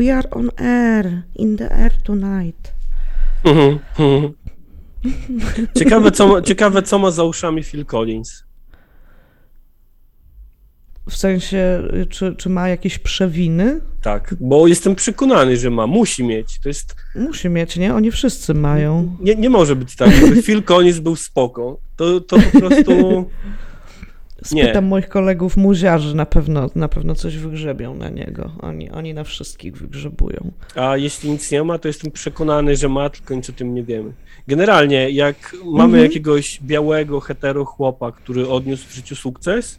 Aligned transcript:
We 0.00 0.10
are 0.14 0.28
on 0.30 0.50
air, 0.56 1.22
in 1.36 1.56
the 1.56 1.70
air 1.70 1.92
tonight. 2.02 2.72
Mhm, 3.44 3.78
mhm. 3.98 4.32
Ciekawe 5.78 6.10
co, 6.10 6.28
ma, 6.28 6.42
ciekawe, 6.42 6.82
co 6.82 6.98
ma 6.98 7.10
za 7.10 7.24
uszami 7.24 7.62
Phil 7.62 7.84
Collins. 7.84 8.44
W 11.10 11.16
sensie, 11.16 11.82
czy, 12.10 12.34
czy 12.36 12.48
ma 12.48 12.68
jakieś 12.68 12.98
przewiny? 12.98 13.80
Tak, 14.02 14.34
bo 14.40 14.66
jestem 14.66 14.94
przekonany, 14.94 15.56
że 15.56 15.70
ma. 15.70 15.86
Musi 15.86 16.24
mieć. 16.24 16.60
To 16.62 16.68
jest. 16.68 16.96
Musi 17.14 17.48
mieć, 17.48 17.76
nie? 17.76 17.94
Oni 17.94 18.10
wszyscy 18.10 18.54
mają. 18.54 19.16
Nie, 19.20 19.34
nie 19.34 19.50
może 19.50 19.76
być 19.76 19.96
tak, 19.96 20.12
żeby 20.12 20.42
Phil 20.42 20.62
Collins 20.62 20.98
był 20.98 21.16
spoko. 21.16 21.80
To, 21.96 22.20
to 22.20 22.36
po 22.52 22.58
prostu. 22.58 22.92
Nie. 24.52 24.64
Spytam 24.64 24.84
moich 24.86 25.08
kolegów 25.08 25.56
muziarzy, 25.56 26.16
na 26.16 26.26
pewno, 26.26 26.70
na 26.74 26.88
pewno 26.88 27.14
coś 27.14 27.36
wygrzebią 27.36 27.94
na 27.94 28.08
niego. 28.08 28.52
Oni, 28.60 28.90
oni 28.90 29.14
na 29.14 29.24
wszystkich 29.24 29.76
wygrzebują. 29.76 30.52
A 30.74 30.96
jeśli 30.96 31.30
nic 31.30 31.50
nie 31.50 31.62
ma, 31.64 31.78
to 31.78 31.88
jestem 31.88 32.10
przekonany, 32.10 32.76
że 32.76 32.88
ma, 32.88 33.10
tylko 33.10 33.34
nic 33.34 33.50
o 33.50 33.52
tym 33.52 33.74
nie 33.74 33.82
wiemy. 33.82 34.12
Generalnie, 34.48 35.10
jak 35.10 35.56
mamy 35.64 35.84
Mhm. 35.84 36.02
jakiegoś 36.02 36.60
białego 36.62 37.20
hetero 37.20 37.64
chłopa, 37.64 38.12
który 38.12 38.48
odniósł 38.48 38.88
w 38.88 38.94
życiu 38.94 39.16
sukces, 39.16 39.78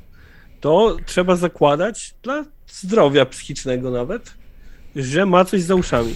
to 0.62 0.98
trzeba 1.06 1.36
zakładać 1.36 2.14
dla 2.24 2.46
zdrowia 2.68 3.26
psychicznego 3.26 3.92
nawet, 3.92 4.34
że 4.96 5.26
ma 5.26 5.46
coś 5.46 5.62
za 5.62 5.76
uszami. 5.76 6.14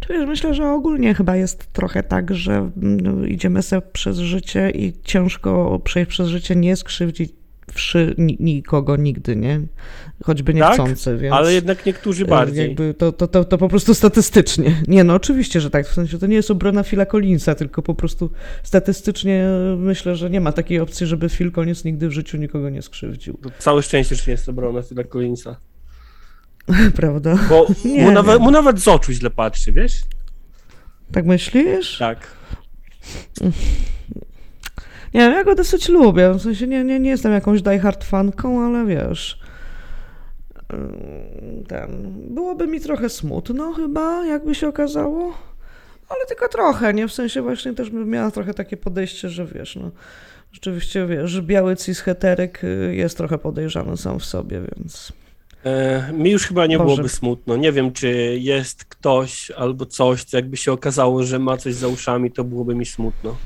Czy 0.00 0.12
wiesz, 0.12 0.26
myślę, 0.26 0.54
że 0.54 0.70
ogólnie 0.70 1.14
chyba 1.14 1.36
jest 1.36 1.72
trochę 1.72 2.02
tak, 2.02 2.34
że 2.34 2.70
no, 2.76 3.24
idziemy 3.26 3.62
sobie 3.62 3.82
przez 3.92 4.18
życie 4.18 4.70
i 4.70 4.92
ciężko 5.04 5.80
przejść 5.84 6.10
przez 6.10 6.28
życie, 6.28 6.56
nie 6.56 6.76
skrzywdzić 6.76 7.32
wszy, 7.72 8.14
ni, 8.18 8.36
nikogo 8.40 8.96
nigdy, 8.96 9.36
nie? 9.36 9.60
Choćby 10.24 10.54
Tak, 10.54 10.62
niechcący, 10.68 11.16
więc... 11.16 11.34
Ale 11.34 11.52
jednak 11.52 11.86
niektórzy 11.86 12.24
e, 12.24 12.28
bardziej. 12.28 12.76
To, 12.98 13.12
to, 13.12 13.28
to, 13.28 13.44
to 13.44 13.58
po 13.58 13.68
prostu 13.68 13.94
statystycznie. 13.94 14.82
Nie, 14.88 15.04
no 15.04 15.14
oczywiście, 15.14 15.60
że 15.60 15.70
tak. 15.70 15.88
W 15.88 15.94
sensie 15.94 16.18
to 16.18 16.26
nie 16.26 16.36
jest 16.36 16.50
obrona 16.50 16.82
Phila 16.82 17.06
Collinsa, 17.06 17.54
tylko 17.54 17.82
po 17.82 17.94
prostu 17.94 18.30
statystycznie 18.62 19.46
myślę, 19.78 20.16
że 20.16 20.30
nie 20.30 20.40
ma 20.40 20.52
takiej 20.52 20.80
opcji, 20.80 21.06
żeby 21.06 21.28
Phil 21.28 21.52
Collins 21.52 21.84
nigdy 21.84 22.08
w 22.08 22.12
życiu 22.12 22.36
nikogo 22.36 22.70
nie 22.70 22.82
skrzywdził. 22.82 23.38
To 23.42 23.50
całe 23.58 23.82
szczęście, 23.82 24.14
że 24.16 24.22
nie 24.26 24.32
jest 24.32 24.48
obrona 24.48 24.82
Phila 24.82 25.04
Collinsa. 25.04 25.56
Prawda? 26.96 27.38
Bo 27.48 27.66
Nie 27.84 28.04
mu, 28.04 28.10
nawet, 28.10 28.40
mu 28.40 28.50
nawet 28.50 28.80
z 28.80 28.88
oczu 28.88 29.12
źle 29.12 29.30
patrzy, 29.30 29.72
wiesz? 29.72 30.02
Tak 31.12 31.26
myślisz? 31.26 31.98
Tak. 31.98 32.18
Nie 35.14 35.20
wiem, 35.20 35.32
ja 35.32 35.44
go 35.44 35.54
dosyć 35.54 35.88
lubię. 35.88 36.30
W 36.32 36.42
sensie 36.42 36.66
nie, 36.66 36.84
nie, 36.84 37.00
nie 37.00 37.10
jestem 37.10 37.32
jakąś 37.32 37.62
diehard 37.62 38.04
fanką, 38.04 38.66
ale 38.66 38.86
wiesz. 38.86 39.40
ym, 40.72 41.64
Ten. 41.68 42.14
Byłoby 42.34 42.66
mi 42.66 42.80
trochę 42.80 43.08
smutno 43.08 43.72
chyba, 43.72 44.26
jakby 44.26 44.54
się 44.54 44.68
okazało. 44.68 45.34
Ale 46.08 46.26
tylko 46.28 46.48
trochę, 46.48 46.94
nie? 46.94 47.08
W 47.08 47.12
sensie 47.12 47.42
właśnie 47.42 47.74
też 47.74 47.90
bym 47.90 48.08
miała 48.10 48.30
trochę 48.30 48.54
takie 48.54 48.76
podejście, 48.76 49.28
że 49.28 49.46
wiesz, 49.46 49.76
no. 49.76 49.90
Rzeczywiście 50.52 51.06
wiesz, 51.06 51.40
biały 51.40 51.74
cis-heteryk 51.76 52.64
y, 52.64 52.94
jest 52.94 53.16
trochę 53.16 53.38
podejrzany 53.38 53.96
sam 53.96 54.18
w 54.18 54.24
sobie, 54.24 54.60
więc. 54.60 55.12
E, 55.64 56.12
mi 56.12 56.30
już 56.30 56.46
chyba 56.46 56.66
nie 56.66 56.78
Boże. 56.78 56.86
byłoby 56.86 57.08
smutno. 57.08 57.56
Nie 57.56 57.72
wiem, 57.72 57.92
czy 57.92 58.38
jest 58.40 58.84
ktoś 58.84 59.50
albo 59.50 59.86
coś, 59.86 60.24
co 60.24 60.36
jakby 60.36 60.56
się 60.56 60.72
okazało, 60.72 61.22
że 61.24 61.38
ma 61.38 61.56
coś 61.56 61.74
za 61.74 61.88
uszami, 61.88 62.30
to 62.30 62.44
byłoby 62.44 62.74
mi 62.74 62.86
smutno. 62.86 63.36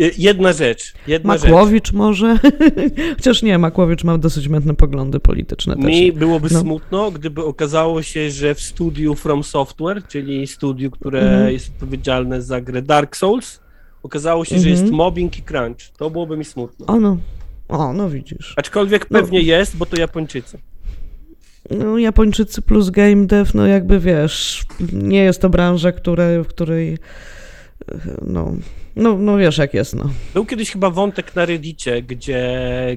E, 0.00 0.10
jedna 0.18 0.52
rzecz, 0.52 0.92
jedna 1.06 1.38
rzecz. 1.38 1.50
Makłowicz 1.50 1.92
może? 1.92 2.38
Chociaż 3.16 3.42
nie, 3.42 3.58
Makłowicz 3.58 4.04
ma 4.04 4.18
dosyć 4.18 4.48
mętne 4.48 4.74
poglądy 4.74 5.20
polityczne 5.20 5.76
też. 5.76 5.84
Mi 5.84 6.12
byłoby 6.12 6.48
No. 6.52 6.60
smutno, 6.60 7.10
gdyby 7.10 7.44
okazało 7.44 8.02
się, 8.02 8.30
że 8.30 8.54
w 8.54 8.60
studiu 8.60 9.14
From 9.14 9.44
Software, 9.44 10.02
czyli 10.08 10.46
studiu, 10.46 10.90
które 10.90 11.20
Mhm. 11.20 11.52
jest 11.52 11.68
odpowiedzialne 11.68 12.42
za 12.42 12.60
grę 12.60 12.82
Dark 12.82 13.16
Souls, 13.16 13.60
okazało 14.02 14.44
się, 14.44 14.58
że 14.58 14.68
Mhm. 14.68 14.76
jest 14.80 14.92
mobbing 14.92 15.38
i 15.38 15.42
crunch. 15.42 15.78
To 15.96 16.10
byłoby 16.10 16.36
mi 16.36 16.44
smutno. 16.44 16.86
O 16.86 17.00
no, 17.00 17.16
o 17.68 17.92
no 17.92 18.10
widzisz. 18.10 18.54
Aczkolwiek 18.56 19.10
No. 19.10 19.18
pewnie 19.20 19.40
jest, 19.40 19.76
bo 19.76 19.86
to 19.86 20.00
Japończycy. 20.00 20.58
No, 21.70 21.98
Japończycy 21.98 22.62
plus 22.62 22.90
game 22.90 23.26
dev, 23.26 23.50
no 23.54 23.66
jakby 23.66 24.00
wiesz, 24.00 24.64
nie 24.92 25.22
jest 25.24 25.40
to 25.42 25.48
branża, 25.50 25.92
które, 25.92 26.42
w 26.42 26.46
której 26.46 26.92
e, 26.92 27.98
no, 28.26 28.52
no, 28.96 29.18
no 29.18 29.36
wiesz 29.36 29.58
jak 29.58 29.74
jest, 29.74 29.94
no. 29.96 30.10
Był 30.34 30.46
kiedyś 30.46 30.70
chyba 30.72 30.90
wątek 30.90 31.36
na 31.36 31.44
Reddicie, 31.46 32.02
gdzie, 32.02 32.50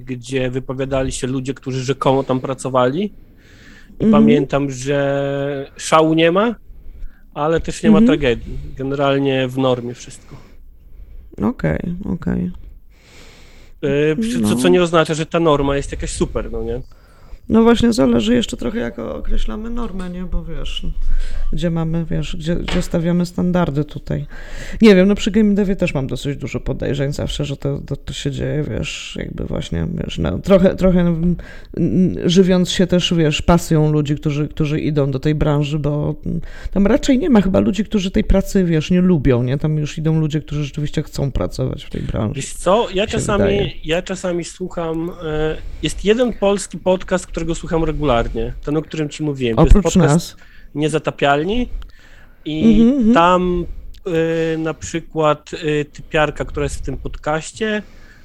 gdzie 0.06 0.50
wypowiadali 0.52 1.12
się 1.12 1.28
ludzie, 1.28 1.54
którzy 1.54 1.84
rzekomo 1.84 2.24
tam 2.24 2.40
pracowali. 2.40 3.04
I 4.00 4.04
Mhm. 4.04 4.12
pamiętam, 4.12 4.72
że 4.72 5.72
szału 5.78 6.14
nie 6.14 6.32
ma, 6.32 6.56
ale 7.34 7.60
też 7.62 7.84
nie 7.84 7.92
ma 7.92 7.98
Mhm. 7.98 8.08
tragedii. 8.08 8.58
Generalnie 8.78 9.48
w 9.48 9.58
normie 9.58 9.94
wszystko. 9.94 10.36
Okej, 11.42 11.80
okej. 12.06 12.52
Yy, 13.82 14.16
przy- 14.22 14.42
co, 14.42 14.50
No. 14.50 14.56
co 14.56 14.68
nie 14.68 14.82
oznacza, 14.84 15.14
że 15.14 15.26
ta 15.26 15.40
norma 15.40 15.76
jest 15.78 15.92
jakaś 15.92 16.10
super, 16.10 16.52
no 16.52 16.64
nie? 16.64 16.82
No 17.50 17.64
właśnie 17.64 17.94
zależy 17.94 18.36
jeszcze 18.36 18.58
trochę 18.58 18.80
jak 18.80 19.00
określamy 19.00 19.70
normę, 19.70 20.10
nie, 20.10 20.24
bo 20.24 20.46
wiesz, 20.46 20.86
gdzie 21.54 21.70
mamy, 21.70 22.06
wiesz, 22.06 22.36
gdzie, 22.36 22.56
gdzie 22.56 22.82
stawiamy 22.82 23.26
standardy 23.26 23.84
tutaj. 23.84 24.26
Nie 24.82 24.96
wiem, 24.96 25.08
no 25.08 25.16
przy 25.16 25.32
game 25.32 25.54
devie 25.54 25.76
też 25.76 25.94
mam 25.94 26.08
dosyć 26.08 26.38
dużo 26.38 26.60
podejrzeń 26.60 27.14
zawsze, 27.14 27.46
że 27.46 27.58
to, 27.58 27.80
to, 27.86 27.96
to 27.96 28.14
się 28.14 28.32
dzieje, 28.32 28.64
wiesz, 28.64 29.18
jakby 29.20 29.46
właśnie, 29.46 29.88
wiesz, 29.94 30.18
no, 30.18 30.40
trochę, 30.40 30.76
trochę 30.76 31.00
mm, 31.00 31.36
żywiąc 32.26 32.70
się 32.70 32.88
też, 32.88 33.14
wiesz, 33.14 33.42
pasją 33.42 33.92
ludzi, 33.92 34.16
którzy, 34.16 34.48
którzy 34.48 34.80
idą 34.80 35.12
do 35.12 35.20
tej 35.20 35.36
branży, 35.36 35.80
bo 35.80 36.16
mm, 36.26 36.42
tam 36.72 36.88
raczej 36.88 37.20
nie 37.20 37.30
ma 37.30 37.42
chyba 37.42 37.60
ludzi, 37.60 37.86
którzy 37.86 38.12
tej 38.12 38.24
pracy, 38.24 38.64
wiesz, 38.64 38.92
nie 38.92 39.02
lubią, 39.02 39.44
nie, 39.44 39.58
tam 39.58 39.78
już 39.78 39.98
idą 39.98 40.20
ludzie, 40.20 40.42
którzy 40.42 40.64
rzeczywiście 40.64 41.04
chcą 41.04 41.32
pracować 41.32 41.84
w 41.84 41.90
tej 41.90 42.02
branży. 42.02 42.36
Wiesz 42.36 42.54
co, 42.54 42.88
ja 42.94 43.08
czasami, 43.08 43.44
wydaje. 43.44 43.72
ja 43.84 44.02
czasami 44.02 44.44
słucham, 44.44 45.12
e, 45.24 45.58
jest 45.84 46.06
jeden 46.06 46.34
polski 46.34 46.78
podcast, 46.78 47.28
którego 47.36 47.56
słucham 47.56 47.84
regularnie, 47.84 48.54
ten, 48.66 48.78
o 48.78 48.82
którym 48.82 49.10
ci 49.10 49.24
mówiłem. 49.24 49.56
To 49.56 49.62
jest 49.64 49.76
Oprócz 49.76 49.94
podcast 49.94 50.14
nas. 50.14 50.36
Niezatapialni 50.76 51.70
i 52.46 52.82
Mhm, 52.82 52.90
mhm. 52.98 53.14
tam 53.14 53.66
y, 54.54 54.58
na 54.58 54.74
przykład 54.74 55.52
y, 55.54 55.86
typiarka, 55.86 56.46
która 56.46 56.64
jest 56.64 56.76
w 56.76 56.82
tym 56.82 56.98
podcaście, 56.98 57.84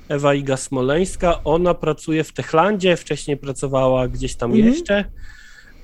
Ewa 0.08 0.34
Iga 0.34 0.56
Smoleńska, 0.56 1.44
ona 1.44 1.74
pracuje 1.74 2.24
w 2.24 2.32
Techlandzie, 2.32 2.96
wcześniej 2.96 3.36
pracowała 3.36 4.08
gdzieś 4.08 4.34
tam 4.34 4.50
Mhm. 4.52 4.72
jeszcze 4.72 5.04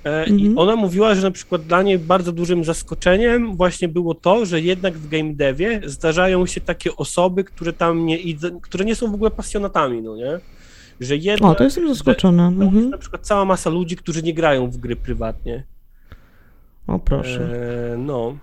E, 0.04 0.26
i 0.26 0.32
Mhm. 0.32 0.58
ona 0.58 0.76
mówiła, 0.76 1.14
że 1.14 1.22
na 1.22 1.30
przykład 1.30 1.62
dla 1.62 1.82
niej 1.82 1.98
bardzo 1.98 2.32
dużym 2.32 2.64
zaskoczeniem 2.64 3.56
właśnie 3.56 3.88
było 3.88 4.14
to, 4.14 4.46
że 4.46 4.60
jednak 4.60 4.94
w 4.94 5.08
game 5.08 5.34
devie 5.34 5.80
zdarzają 5.84 6.46
się 6.46 6.60
takie 6.60 6.96
osoby, 6.96 7.44
które 7.44 7.72
tam 7.72 8.06
nie 8.06 8.18
idą, 8.18 8.60
które 8.60 8.84
nie 8.84 8.94
są 8.94 9.10
w 9.10 9.14
ogóle 9.14 9.30
pasjonatami, 9.30 10.02
no 10.02 10.16
nie? 10.16 10.40
Że 11.00 11.16
jednak, 11.16 11.50
O, 11.52 11.54
to 11.54 11.64
jestem 11.64 11.88
zaskoczona. 11.88 12.50
że, 12.50 12.54
Mhm. 12.64 12.76
jest 12.76 12.90
na 12.90 12.98
przykład 12.98 13.26
cała 13.26 13.44
masa 13.44 13.70
ludzi, 13.70 13.96
którzy 13.96 14.22
nie 14.22 14.34
grają 14.34 14.70
w 14.70 14.76
gry 14.76 14.96
prywatnie. 14.96 15.64
O, 16.86 16.98
proszę. 16.98 17.40
E, 17.94 17.96
no. 17.98 18.36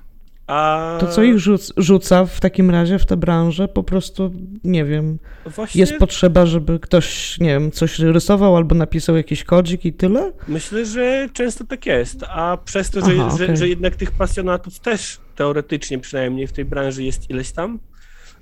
A 0.48 0.98
To 1.00 1.08
co 1.08 1.24
ich 1.24 1.40
rzuc, 1.40 1.74
rzuca 1.78 2.26
w 2.26 2.40
takim 2.40 2.70
razie 2.72 3.00
w 3.00 3.06
tę 3.06 3.18
branżę? 3.18 3.68
Po 3.68 3.84
prostu, 3.84 4.32
nie 4.64 4.86
wiem, 4.86 5.20
właśnie 5.46 5.80
jest 5.82 5.98
potrzeba, 5.98 6.46
żeby 6.46 6.80
ktoś, 6.80 7.40
nie 7.40 7.48
wiem, 7.50 7.72
coś 7.72 8.00
rysował 8.00 8.56
albo 8.58 8.76
napisał 8.76 9.18
jakiś 9.18 9.44
kodzik 9.44 9.86
i 9.86 9.94
tyle? 9.94 10.32
myślę, 10.48 10.86
że 10.86 11.30
często 11.34 11.64
tak 11.66 11.86
jest, 11.86 12.24
a 12.30 12.58
przez 12.66 12.90
to, 12.90 13.00
że, 13.06 13.12
Aha, 13.22 13.38
że, 13.38 13.44
okej. 13.44 13.58
że 13.58 13.68
jednak 13.68 13.96
tych 13.96 14.12
pasjonatów 14.12 14.80
też 14.80 15.18
teoretycznie 15.36 16.00
przynajmniej 16.00 16.48
w 16.48 16.54
tej 16.54 16.66
branży 16.66 17.04
jest 17.04 17.30
ileś 17.30 17.52
tam, 17.52 17.80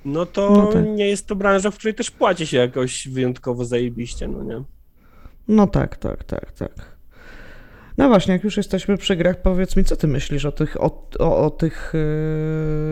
no 0.06 0.26
to 0.26 0.50
No 0.52 0.68
tak. 0.68 0.86
nie 0.88 1.08
jest 1.08 1.28
to 1.28 1.36
branża, 1.36 1.72
w 1.72 1.78
której 1.78 1.96
też 1.96 2.12
płaci 2.12 2.48
się 2.48 2.58
jakoś 2.58 3.08
wyjątkowo 3.08 3.66
zajebiście, 3.66 4.28
no 4.28 4.44
nie? 4.44 4.64
No 5.48 5.68
tak, 5.68 5.98
tak, 5.98 6.24
tak, 6.24 6.52
tak. 6.52 6.98
No 7.98 8.08
właśnie, 8.08 8.34
jak 8.34 8.44
już 8.44 8.58
jesteśmy 8.58 8.98
przy 8.98 9.16
grach, 9.16 9.42
powiedz 9.42 9.76
mi, 9.76 9.84
co 9.84 9.96
ty 9.96 10.08
myślisz 10.08 10.46
o 10.46 10.52
tych, 10.52 10.84
o, 10.84 11.08
o, 11.20 11.38
o 11.46 11.50
tych, 11.50 11.94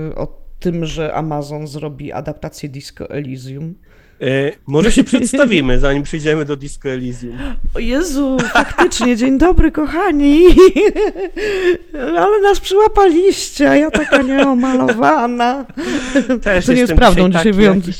yy, 0.09 0.15
o 0.15 0.27
tym, 0.59 0.85
że 0.85 1.13
Amazon 1.13 1.67
zrobi 1.67 2.11
adaptację 2.11 2.69
Disco 2.69 3.09
Elysium? 3.09 3.75
E, 4.21 4.51
może 4.68 4.92
się 4.92 5.04
przedstawimy, 5.04 5.80
zanim 5.86 6.04
przejdziemy 6.04 6.45
do 6.45 6.56
Disco 6.56 6.89
Elysium. 6.89 7.38
O 7.74 7.80
Jezu, 7.80 8.38
faktycznie, 8.54 9.16
dzień 9.16 9.38
dobry, 9.38 9.71
kochani. 9.71 10.45
Ale 12.19 12.42
nas 12.42 12.60
przyłapaliście, 12.60 13.69
a 13.69 13.75
ja 13.75 13.92
taka 13.92 14.21
nieomalowana. 14.21 15.66
Też 16.42 16.66
To 16.66 16.74
nie 16.74 16.80
jest 16.80 16.94
prawdą, 16.94 17.30
dzisiaj 17.30 17.54
wyjątkowo. 17.54 17.98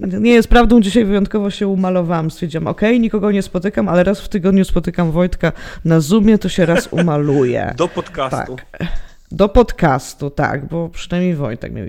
Nie 0.20 0.32
jest 0.32 0.48
prawdą, 0.48 0.80
dzisiaj 0.80 1.04
wyjątkowo 1.04 1.50
się 1.50 1.68
umalowałam. 1.68 2.30
Stwierdziłam, 2.30 2.66
okej, 2.66 3.00
nikogo 3.00 3.30
nie 3.30 3.42
spotykam, 3.42 3.88
ale 3.88 4.04
raz 4.04 4.20
w 4.20 4.28
tygodniu 4.28 4.64
spotykam 4.64 5.10
Wojtka 5.10 5.52
na 5.84 6.00
Zoomie, 6.00 6.38
to 6.38 6.48
się 6.48 6.66
raz 6.66 6.88
umaluję. 6.90 7.74
Do 7.76 7.88
podcastu. 7.88 8.56
Tak. 8.56 9.11
Do 9.32 9.48
podcastu, 9.48 10.30
tak, 10.30 10.68
bo 10.68 10.88
przynajmniej 10.88 11.34
Wojtek 11.34 11.72
miał. 11.72 11.86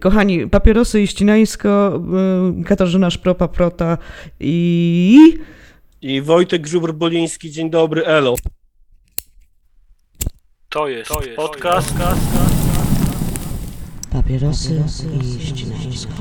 Kochani, 0.00 0.46
papierosy 0.46 1.02
i 1.02 1.06
ścinańsko, 1.06 2.00
y, 2.60 2.64
Katarzyna 2.64 3.08
Szpropa-Prota 3.08 3.98
i... 4.40 5.38
I 6.02 6.22
Wojtek 6.22 6.66
Żubr-Boliński, 6.66 7.50
dzień 7.50 7.70
dobry, 7.70 8.06
elo. 8.06 8.34
To 10.68 10.88
jest, 10.88 11.10
to 11.10 11.22
jest 11.22 11.36
podcast. 11.36 11.94
Papierosy 14.12 14.82
i 15.20 15.46
ścinańsko. 15.46 16.12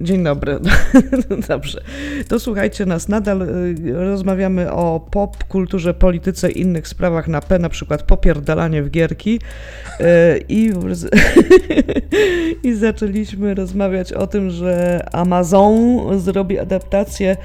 Dzień 0.00 0.24
dobry. 0.24 0.58
Dobrze. 1.48 1.80
To 2.28 2.40
słuchajcie 2.40 2.86
nas. 2.86 3.08
Nadal 3.08 3.42
y, 3.42 3.74
rozmawiamy 3.92 4.72
o 4.72 5.00
pop, 5.10 5.44
kulturze, 5.44 5.94
polityce 5.94 6.50
i 6.50 6.60
innych 6.60 6.88
sprawach 6.88 7.28
na 7.28 7.40
P, 7.40 7.58
na 7.58 7.68
przykład 7.68 8.02
popierdalanie 8.02 8.82
w 8.82 8.90
gierki. 8.90 9.40
Y, 10.00 10.04
I, 10.48 10.72
I 12.68 12.74
zaczęliśmy 12.74 13.54
rozmawiać 13.54 14.12
o 14.12 14.26
tym, 14.26 14.50
że 14.50 15.06
Amazon 15.12 15.98
zrobi 16.20 16.58
adaptację 16.58 17.36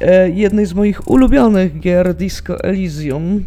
y, 0.00 0.06
jednej 0.30 0.66
z 0.66 0.74
moich 0.74 1.10
ulubionych 1.10 1.80
gier 1.80 2.14
Disco 2.14 2.64
Elysium. 2.64 3.44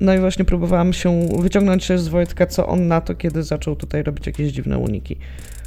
No 0.00 0.14
i 0.14 0.18
właśnie 0.18 0.44
próbowałam 0.44 0.92
się 0.92 1.28
wyciągnąć 1.38 1.84
się 1.84 1.98
z 1.98 2.08
Wojtka, 2.08 2.46
co 2.46 2.66
on 2.66 2.88
na 2.88 3.00
to, 3.00 3.14
kiedy 3.14 3.42
zaczął 3.42 3.76
tutaj 3.76 4.02
robić 4.02 4.26
jakieś 4.26 4.52
dziwne 4.52 4.78
uniki. 4.78 5.16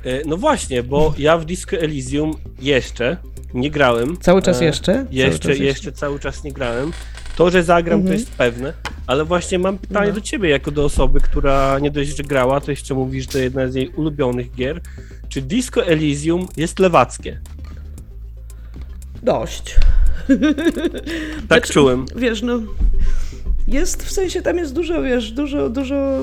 E, 0.05 0.21
no 0.25 0.37
właśnie, 0.37 0.83
bo 0.83 1.13
ja 1.17 1.37
w 1.37 1.45
Disco 1.45 1.77
Elysium 1.77 2.33
jeszcze 2.61 3.17
nie 3.53 3.71
grałem. 3.71 4.17
Cały 4.17 4.41
czas 4.41 4.61
jeszcze? 4.61 4.93
E, 4.93 5.05
jeszcze, 5.11 5.39
cały 5.39 5.55
czas 5.55 5.59
jeszcze 5.59 5.91
cały 5.91 6.19
czas 6.19 6.43
nie 6.43 6.51
grałem. 6.51 6.91
To, 7.35 7.49
że 7.49 7.63
zagram, 7.63 7.99
mhm. 7.99 8.07
to 8.07 8.19
jest 8.19 8.31
pewne, 8.31 8.73
ale 9.07 9.25
właśnie 9.25 9.59
mam 9.59 9.77
pytanie 9.77 10.07
no. 10.07 10.15
do 10.15 10.21
ciebie, 10.21 10.49
jako 10.49 10.71
do 10.71 10.85
osoby, 10.85 11.21
która 11.21 11.79
nie 11.79 11.91
dość, 11.91 12.17
że 12.17 12.23
grała, 12.23 12.61
to 12.61 12.71
jeszcze 12.71 12.93
mówisz, 12.93 13.25
że 13.25 13.31
to 13.31 13.37
jedna 13.37 13.67
z 13.67 13.75
jej 13.75 13.87
ulubionych 13.87 14.55
gier. 14.55 14.81
Czy 15.29 15.41
Disco 15.41 15.85
Elysium 15.85 16.47
jest 16.57 16.79
lewackie? 16.79 17.39
Dość. 19.23 19.75
Tak 20.25 21.47
znaczy, 21.47 21.73
czułem. 21.73 22.05
Wiesz, 22.15 22.41
no 22.41 22.59
jest, 23.67 24.03
w 24.03 24.11
sensie 24.11 24.41
tam 24.41 24.57
jest 24.57 24.73
dużo, 24.73 25.01
wiesz, 25.01 25.31
dużo, 25.31 25.69
dużo... 25.69 26.19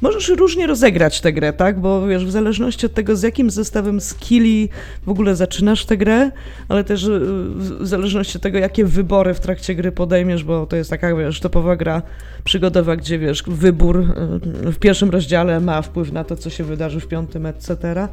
Możesz 0.00 0.28
różnie 0.28 0.66
rozegrać 0.66 1.20
tę 1.20 1.32
grę, 1.32 1.52
tak? 1.52 1.80
Bo 1.80 2.06
wiesz, 2.06 2.26
w 2.26 2.30
zależności 2.30 2.86
od 2.86 2.94
tego, 2.94 3.16
z 3.16 3.22
jakim 3.22 3.50
zestawem 3.50 4.00
skilli 4.00 4.68
w 5.06 5.08
ogóle 5.08 5.36
zaczynasz 5.36 5.86
tę 5.86 5.96
grę, 5.96 6.30
ale 6.68 6.84
też 6.84 7.04
y, 7.04 7.20
w 7.80 7.86
zależności 7.86 8.36
od 8.36 8.42
tego, 8.42 8.58
jakie 8.58 8.84
wybory 8.84 9.34
w 9.34 9.40
trakcie 9.40 9.74
gry 9.74 9.92
podejmiesz, 9.92 10.44
bo 10.44 10.66
to 10.66 10.76
jest 10.76 10.90
taka, 10.90 11.16
wiesz, 11.16 11.40
topowa 11.40 11.76
gra 11.76 12.02
przygodowa, 12.44 12.96
gdzie, 12.96 13.18
wiesz, 13.18 13.42
wybór 13.46 14.00
y, 14.66 14.72
w 14.72 14.78
pierwszym 14.78 15.10
rozdziale 15.10 15.60
ma 15.60 15.82
wpływ 15.82 16.12
na 16.12 16.24
to, 16.24 16.36
co 16.36 16.50
się 16.50 16.64
wydarzy 16.64 17.00
w 17.00 17.08
piątym, 17.08 17.46
etc 17.46 18.08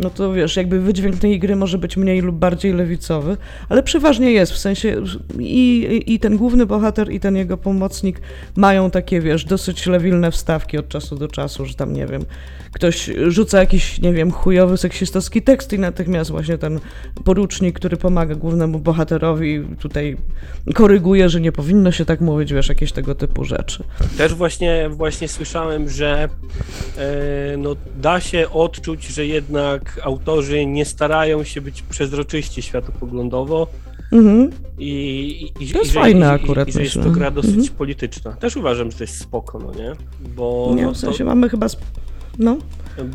no 0.00 0.10
to 0.10 0.32
wiesz, 0.32 0.56
jakby 0.56 0.80
wydźwięk 0.80 1.18
tej 1.18 1.38
gry 1.38 1.56
może 1.56 1.78
być 1.78 1.96
mniej 1.96 2.20
lub 2.20 2.36
bardziej 2.36 2.72
lewicowy, 2.72 3.36
ale 3.68 3.82
przeważnie 3.82 4.32
jest, 4.32 4.52
w 4.52 4.58
sensie 4.58 5.02
i, 5.38 6.02
i 6.06 6.18
ten 6.20 6.36
główny 6.36 6.66
bohater 6.66 7.12
i 7.12 7.20
ten 7.20 7.36
jego 7.36 7.56
pomocnik 7.56 8.20
mają 8.56 8.90
takie, 8.90 9.20
wiesz, 9.20 9.44
dosyć 9.44 9.86
lewilne 9.86 10.30
wstawki 10.30 10.78
od 10.78 10.88
czasu 10.88 11.16
do 11.16 11.28
czasu, 11.28 11.66
że 11.66 11.74
tam, 11.74 11.92
nie 11.92 12.06
wiem, 12.06 12.24
ktoś 12.72 13.10
rzuca 13.28 13.58
jakiś, 13.58 14.00
nie 14.00 14.12
wiem, 14.12 14.30
chujowy, 14.30 14.76
seksistowski 14.76 15.42
tekst 15.42 15.72
i 15.72 15.78
natychmiast 15.78 16.30
właśnie 16.30 16.58
ten 16.58 16.80
porucznik, 17.24 17.76
który 17.76 17.96
pomaga 17.96 18.34
głównemu 18.34 18.78
bohaterowi 18.78 19.64
tutaj 19.80 20.16
koryguje, 20.74 21.28
że 21.28 21.40
nie 21.40 21.52
powinno 21.52 21.92
się 21.92 22.04
tak 22.04 22.20
mówić, 22.20 22.52
wiesz, 22.52 22.68
jakieś 22.68 22.92
tego 22.92 23.14
typu 23.14 23.44
rzeczy. 23.44 23.84
Też 24.18 24.34
właśnie, 24.34 24.88
właśnie 24.88 25.28
słyszałem, 25.28 25.88
że 25.88 26.28
e, 26.98 27.56
no, 27.56 27.76
da 27.96 28.20
się 28.20 28.50
odczuć, 28.50 29.06
że 29.06 29.26
jednak 29.26 29.87
autorzy 30.02 30.66
nie 30.66 30.84
starają 30.84 31.44
się 31.44 31.60
być 31.60 31.82
przezroczyści 31.82 32.62
światopoglądowo, 32.62 33.66
Mhm. 34.12 34.50
I, 34.78 35.52
i, 35.60 35.72
to 35.72 35.78
jest 35.78 35.90
i, 35.90 35.94
fajne 35.94 36.26
i, 36.26 36.28
akurat. 36.28 36.68
I, 36.68 36.72
że 36.72 36.82
jest 36.82 36.94
to 36.94 37.10
gra 37.10 37.30
dosyć 37.30 37.54
mhm. 37.54 37.74
polityczna. 37.74 38.32
Też 38.32 38.56
uważam, 38.56 38.90
że 38.90 38.98
to 38.98 39.04
jest 39.04 39.20
spoko, 39.20 39.58
no 39.58 39.74
nie? 39.74 39.92
Bo 40.36 40.72
nie, 40.76 40.82
no, 40.82 40.94
w 40.94 40.96
sensie 40.96 41.18
to... 41.18 41.24
mamy 41.24 41.48
chyba 41.48 41.66
no. 42.38 42.56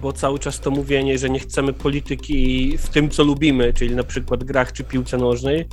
Bo 0.02 0.14
cały 0.14 0.40
czas 0.40 0.60
to 0.60 0.72
mówienie, 0.72 1.18
że 1.18 1.30
nie 1.30 1.40
chcemy 1.40 1.74
polityki 1.74 2.78
w 2.78 2.90
tym, 2.90 3.10
co 3.10 3.24
lubimy, 3.24 3.74
czyli 3.74 3.96
na 3.96 4.04
przykład 4.04 4.44
grach 4.44 4.74
czy 4.74 4.84
piłce 4.84 5.18
nożnej, 5.18 5.66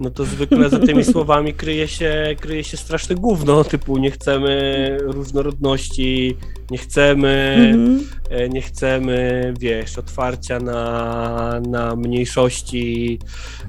no 0.00 0.10
to 0.10 0.24
zwykle 0.24 0.70
za 0.70 0.78
tymi 0.78 1.04
słowami 1.04 1.54
kryje 1.54 1.88
się, 1.88 2.36
kryje 2.40 2.64
się 2.64 2.76
straszne 2.76 3.14
gówno, 3.14 3.64
typu 3.64 3.98
nie 3.98 4.10
chcemy 4.10 4.96
różnorodności, 5.00 6.36
nie 6.70 6.78
chcemy, 6.78 7.56
mm 7.74 7.98
-hmm. 7.98 8.50
nie 8.52 8.62
chcemy, 8.62 9.54
wiesz, 9.58 9.98
otwarcia 9.98 10.58
na, 10.60 11.60
na 11.68 11.96
mniejszości, 11.96 13.18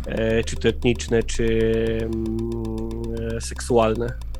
e, 0.07 0.43
czy 0.43 0.55
to 0.55 0.67
etniczne, 0.67 1.23
czy 1.23 1.59
mm, 2.01 3.41
seksualne. 3.41 4.30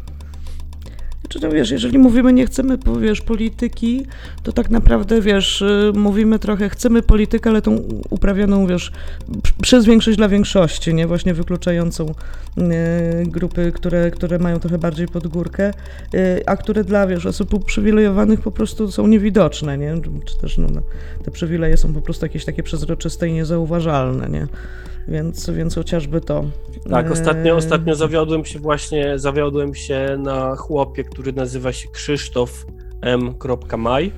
Czy 1.29 1.39
to 1.39 1.49
wiesz, 1.49 1.71
jeżeli 1.71 1.97
mówimy 1.97 2.33
nie 2.33 2.45
chcemy, 2.45 2.77
wiesz, 3.01 3.21
polityki, 3.21 4.05
to 4.43 4.51
tak 4.51 4.69
naprawdę, 4.69 5.21
wiesz, 5.21 5.61
y, 5.61 5.91
mówimy 5.95 6.39
trochę, 6.39 6.69
chcemy 6.69 7.01
politykę, 7.01 7.49
ale 7.49 7.61
tą 7.61 7.75
uprawioną, 8.09 8.67
wiesz, 8.67 8.91
przez 9.61 9.85
większość 9.85 10.17
dla 10.17 10.29
większości, 10.29 10.93
nie? 10.93 11.07
Właśnie 11.07 11.33
wykluczającą 11.33 12.05
y, 12.09 12.13
grupy, 13.25 13.71
które, 13.71 14.11
które 14.11 14.39
mają 14.39 14.59
trochę 14.59 14.77
bardziej 14.77 15.07
pod 15.07 15.27
górkę, 15.27 15.73
y, 16.13 16.43
a 16.45 16.57
które 16.57 16.83
dla, 16.83 17.07
wiesz, 17.07 17.25
osób 17.25 17.53
uprzywilejowanych 17.53 18.41
po 18.41 18.51
prostu 18.51 18.91
są 18.91 19.07
niewidoczne, 19.07 19.77
nie? 19.77 19.95
Czy 20.25 20.37
też, 20.37 20.57
no, 20.57 20.67
no 20.73 20.81
te 21.23 21.31
przywileje 21.31 21.77
są 21.77 21.93
po 21.93 22.01
prostu 22.01 22.25
jakieś 22.25 22.45
takie 22.45 22.63
przezroczyste 22.63 23.27
i 23.27 23.33
niezauważalne, 23.33 24.29
nie? 24.29 24.47
Więc, 25.07 25.49
więc 25.49 25.75
chociażby 25.75 26.21
to. 26.21 26.45
Tak, 26.89 27.11
ostatnio, 27.11 27.55
ostatnio 27.55 27.95
zawiodłem 27.95 28.45
się 28.45 28.59
właśnie, 28.59 29.19
zawiodłem 29.19 29.75
się 29.75 30.17
na 30.19 30.55
chłopie, 30.55 31.03
który 31.03 31.33
nazywa 31.33 31.73
się 31.73 31.89
Krzysztof 31.89 32.65
M. 33.01 33.33
Maj. 33.77 34.11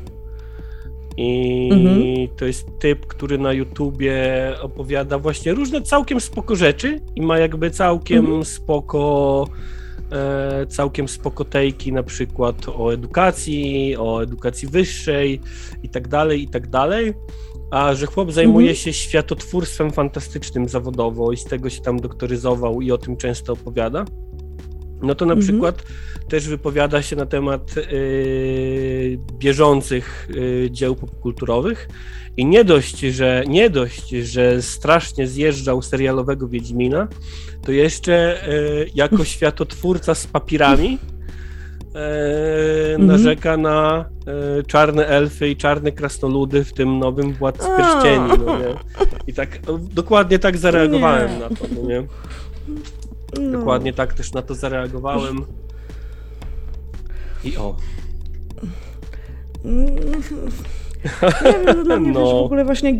I 1.17 1.69
mhm. 1.73 2.27
to 2.37 2.45
jest 2.45 2.67
typ, 2.79 3.05
który 3.05 3.37
na 3.37 3.53
YouTubie 3.53 4.15
opowiada 4.61 5.19
właśnie 5.19 5.53
różne 5.53 5.81
całkiem 5.81 6.21
spoko 6.21 6.55
rzeczy 6.55 7.01
i 7.15 7.21
ma 7.21 7.37
jakby 7.37 7.71
całkiem 7.71 8.25
mhm. 8.25 8.45
spoko 8.45 9.47
e, 10.11 10.65
całkiem 10.65 11.07
spokotejki 11.07 11.93
na 11.93 12.03
przykład 12.03 12.55
o 12.67 12.93
edukacji, 12.93 13.95
o 13.97 14.23
edukacji 14.23 14.67
wyższej 14.67 15.41
i 15.83 15.89
tak 15.89 16.07
dalej, 16.07 16.43
i 16.43 16.47
tak 16.47 16.67
dalej 16.67 17.13
a 17.73 17.95
że 17.95 18.05
chłop 18.05 18.31
zajmuje 18.31 18.69
mhm. 18.69 18.75
się 18.75 18.93
światotwórstwem 18.93 19.91
fantastycznym 19.91 20.69
zawodowo 20.69 21.31
i 21.31 21.37
z 21.37 21.43
tego 21.43 21.69
się 21.69 21.81
tam 21.81 21.99
doktoryzował 21.99 22.81
i 22.81 22.91
o 22.91 22.97
tym 22.97 23.17
często 23.17 23.53
opowiada, 23.53 24.05
no 25.01 25.15
to 25.15 25.25
na 25.25 25.33
mhm. 25.33 25.47
przykład 25.47 25.83
też 26.29 26.47
wypowiada 26.47 27.01
się 27.01 27.15
na 27.15 27.25
temat 27.25 27.75
yy, 27.75 29.19
bieżących 29.37 30.29
yy, 30.35 30.71
dzieł 30.71 30.95
popkulturowych 30.95 31.87
i 32.37 32.45
nie 32.45 32.63
dość, 32.63 32.99
że 32.99 33.43
nie 33.47 33.69
dość, 33.69 34.09
że 34.09 34.61
strasznie 34.61 35.27
zjeżdżał 35.27 35.81
serialowego 35.81 36.47
Wiedźmina, 36.47 37.07
to 37.65 37.71
jeszcze 37.71 38.43
yy, 38.47 38.91
jako 38.95 39.25
światotwórca 39.25 40.15
z 40.15 40.27
papirami 40.27 40.97
e, 41.95 42.93
mhm. 42.93 43.07
narzeka 43.07 43.57
na 43.57 44.05
e, 44.59 44.63
czarne 44.63 45.07
elfy 45.07 45.49
i 45.49 45.57
czarne 45.57 45.91
krasnoludy 45.91 46.63
w 46.63 46.73
tym 46.73 46.99
nowym 46.99 47.33
Władcy 47.33 47.67
Pierścieni, 47.77 48.29
no 48.45 48.59
nie? 48.59 48.75
I 49.27 49.33
tak, 49.33 49.67
no, 49.67 49.77
dokładnie 49.77 50.39
tak 50.39 50.57
zareagowałem 50.57 51.31
nie. 51.31 51.39
na 51.39 51.49
to, 51.49 51.65
no 51.75 51.87
nie? 51.89 52.03
No. 53.39 53.59
Dokładnie 53.59 53.93
tak 53.93 54.13
też 54.13 54.33
na 54.33 54.41
to 54.41 54.55
zareagowałem. 54.55 55.45
I 57.43 57.57
o. 57.57 57.75
Nie 61.45 61.51
wiem, 61.51 61.77
no 61.77 61.83
dla 61.83 61.99
mnie 61.99 62.11
no. 62.11 62.19
wiesz, 62.19 62.33
w 62.33 62.45
ogóle 62.45 62.65
właśnie 62.65 62.97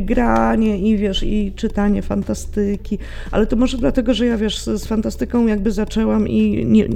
granie 0.00 0.78
i 0.78 0.96
wiesz, 0.96 1.22
i 1.22 1.52
czytanie 1.56 2.02
fantastyki, 2.02 2.98
ale 3.30 3.46
to 3.46 3.56
może 3.56 3.78
dlatego, 3.78 4.14
że 4.14 4.26
ja 4.26 4.36
wiesz, 4.36 4.58
z, 4.58 4.82
z 4.82 4.86
fantastyką 4.86 5.46
jakby 5.46 5.70
zaczęłam 5.70 6.28
i 6.28 6.66
nie, 6.66 6.88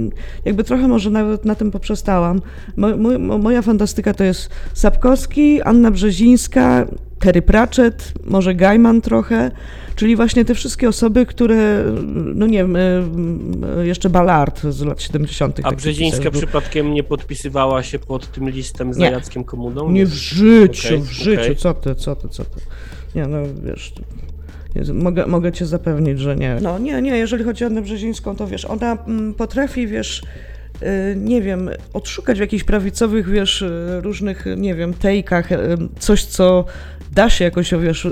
jakby 0.45 0.63
trochę 0.63 0.87
może 0.87 1.09
nawet 1.09 1.45
na 1.45 1.55
tym 1.55 1.71
poprzestałam. 1.71 2.41
Mo, 2.75 2.97
mo, 2.97 3.37
moja 3.37 3.61
fantastyka 3.61 4.13
to 4.13 4.23
jest 4.23 4.49
Sapkowski, 4.73 5.61
Anna 5.61 5.91
Brzezińska, 5.91 6.87
Terry 7.19 7.41
Pratchett, 7.41 8.13
może 8.25 8.55
Gaiman 8.55 9.01
trochę, 9.01 9.51
czyli 9.97 10.15
właśnie 10.15 10.45
te 10.45 10.55
wszystkie 10.55 10.89
osoby, 10.89 11.25
które, 11.25 11.83
no 12.35 12.47
nie 12.47 12.57
wiem, 12.57 12.75
e, 12.75 13.87
jeszcze 13.87 14.09
Ballard 14.09 14.63
z 14.63 14.81
lat 14.81 15.01
70. 15.01 15.59
A 15.63 15.71
Brzezińska 15.71 16.31
przypadkiem 16.31 16.93
nie 16.93 17.03
podpisywała 17.03 17.83
się 17.83 17.99
pod 17.99 18.31
tym 18.31 18.49
listem 18.49 18.93
z 18.93 18.97
Jackiem 18.97 19.43
Komuną? 19.43 19.91
Nie, 19.91 20.05
w 20.05 20.13
życiu, 20.13 20.87
okay, 20.87 20.99
w 20.99 21.11
życiu, 21.11 21.41
okay. 21.41 21.55
co 21.55 21.73
ty, 21.73 21.95
co 21.95 22.15
ty, 22.15 22.29
co 22.29 22.43
ty. 22.43 22.59
Nie, 23.15 23.27
no 23.27 23.37
wiesz, 23.63 23.93
mogę, 24.93 25.27
mogę 25.27 25.51
cię 25.51 25.65
zapewnić, 25.65 26.19
że 26.19 26.35
nie. 26.35 26.57
No 26.61 26.79
nie, 26.79 27.01
nie, 27.01 27.17
jeżeli 27.17 27.43
chodzi 27.43 27.63
o 27.63 27.67
Annę 27.67 27.81
Brzezińską, 27.81 28.35
to 28.35 28.47
wiesz, 28.47 28.65
ona 28.65 28.97
mm, 29.07 29.33
potrafi, 29.33 29.87
wiesz, 29.87 30.23
y, 30.81 31.15
nie 31.15 31.41
wiem, 31.41 31.69
odszukać 31.93 32.37
w 32.37 32.41
jakichś 32.41 32.63
prawicowych, 32.63 33.29
wiesz, 33.29 33.63
różnych, 34.01 34.45
nie 34.57 34.75
wiem, 34.75 34.93
tejkach 34.93 35.49
coś, 35.99 36.25
co 36.25 36.65
da 37.17 37.29
się 37.29 37.45
jakoś, 37.45 37.73
wiesz, 37.73 38.07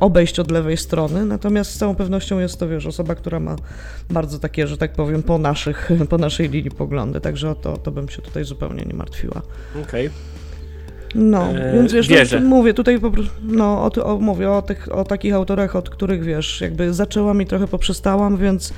obejść 0.00 0.38
od 0.38 0.50
lewej 0.50 0.76
strony, 0.76 1.24
natomiast 1.26 1.70
z 1.70 1.78
całą 1.78 1.94
pewnością 1.94 2.38
jest 2.38 2.60
to, 2.60 2.68
wiesz, 2.68 2.86
osoba, 2.86 3.14
która 3.14 3.40
ma 3.40 3.56
bardzo 4.10 4.38
takie, 4.38 4.66
że 4.66 4.76
tak 4.76 4.92
powiem, 4.92 5.22
po, 5.22 5.38
naszych, 5.38 5.90
po 6.10 6.18
naszej 6.18 6.48
linii 6.48 6.70
poglądy, 6.70 7.20
także 7.20 7.50
o 7.50 7.54
to, 7.54 7.76
to 7.76 7.90
bym 7.90 8.08
się 8.08 8.22
tutaj 8.22 8.44
zupełnie 8.44 8.84
nie 8.84 8.94
martwiła. 8.94 9.42
Okej. 9.82 10.10
No, 11.14 11.42
E, 11.48 11.72
więc 11.74 11.92
wiesz, 11.92 12.08
wierzę. 12.08 12.40
no, 12.40 12.48
mówię 12.48 12.74
tutaj 12.74 13.00
po 13.00 13.10
prostu, 13.10 13.32
no, 13.42 13.64
o, 13.96 14.04
o, 14.04 14.18
mówię 14.18 14.50
o, 14.50 14.62
tych, 14.62 14.94
o 14.94 15.04
takich 15.04 15.34
autorach, 15.34 15.76
od 15.76 15.90
których, 15.90 16.24
wiesz, 16.24 16.60
jakby 16.60 16.94
zaczęłam 16.94 17.42
i 17.42 17.46
trochę 17.46 17.66
poprzestałam, 17.68 18.36
więc 18.36 18.72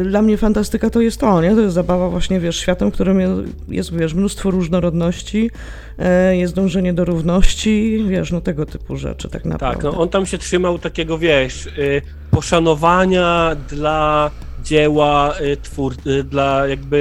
y, 0.00 0.04
dla 0.04 0.22
mnie 0.22 0.36
fantastyka 0.36 0.90
to 0.90 1.00
jest 1.00 1.20
to, 1.20 1.42
nie? 1.42 1.54
To 1.54 1.60
jest 1.60 1.74
zabawa 1.74 2.08
właśnie, 2.08 2.40
wiesz, 2.40 2.56
światem, 2.56 2.90
w 2.90 2.94
którym 2.94 3.20
je- 3.20 3.42
jest, 3.68 3.96
wiesz, 3.96 4.14
mnóstwo 4.14 4.50
różnorodności, 4.50 5.50
e, 5.98 6.36
jest 6.36 6.54
dążenie 6.54 6.92
do 6.92 7.04
równości, 7.04 8.04
wiesz, 8.08 8.32
no 8.32 8.40
tego 8.40 8.66
typu 8.66 8.96
rzeczy 8.96 9.28
tak 9.28 9.44
naprawdę. 9.44 9.82
Tak, 9.82 9.92
no 9.92 10.00
on 10.00 10.08
tam 10.08 10.26
się 10.26 10.38
trzymał 10.38 10.78
takiego, 10.78 11.18
wiesz, 11.18 11.66
y, 11.66 12.02
poszanowania 12.30 13.56
dla 13.70 14.30
dzieła 14.68 15.34
y, 15.40 15.56
twór, 15.56 15.94
y, 16.06 16.24
dla 16.24 16.66
jakby 16.66 16.96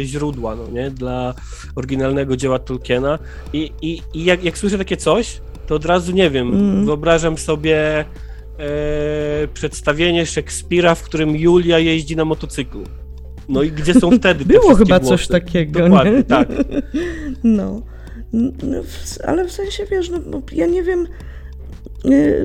y, 0.00 0.04
źródła, 0.10 0.56
no 0.56 0.68
nie, 0.72 0.90
dla 0.90 1.34
oryginalnego 1.76 2.36
dzieła 2.36 2.58
Tolkiena 2.58 3.18
i, 3.52 3.70
i, 3.82 4.02
i 4.14 4.24
jak, 4.24 4.44
jak 4.44 4.58
słyszę 4.58 4.78
takie 4.78 4.96
coś, 4.96 5.40
to 5.66 5.74
od 5.74 5.84
razu 5.84 6.12
nie 6.12 6.30
wiem, 6.30 6.48
Mm. 6.54 6.86
wyobrażam 6.86 7.38
sobie 7.38 7.98
e, 7.98 8.04
przedstawienie 9.54 10.26
Szekspira, 10.26 10.94
w 10.94 11.02
którym 11.02 11.36
Julia 11.36 11.78
jeździ 11.78 12.16
na 12.16 12.24
motocyklu. 12.24 12.82
No 13.48 13.62
i 13.62 13.70
gdzie 13.72 13.94
są 13.94 14.10
wtedy 14.10 14.44
te 14.44 14.52
Było 14.52 14.74
chyba 14.74 14.98
głosy? 15.00 15.16
coś 15.16 15.28
takiego, 15.28 15.80
Dokładnie, 15.80 16.12
nie? 16.12 16.24
tak. 16.24 16.48
No, 17.44 17.82
no, 18.32 18.78
ale 19.26 19.44
w 19.44 19.52
sensie, 19.52 19.86
wiesz, 19.90 20.10
no, 20.10 20.42
ja 20.52 20.66
nie 20.66 20.82
wiem, 20.82 21.06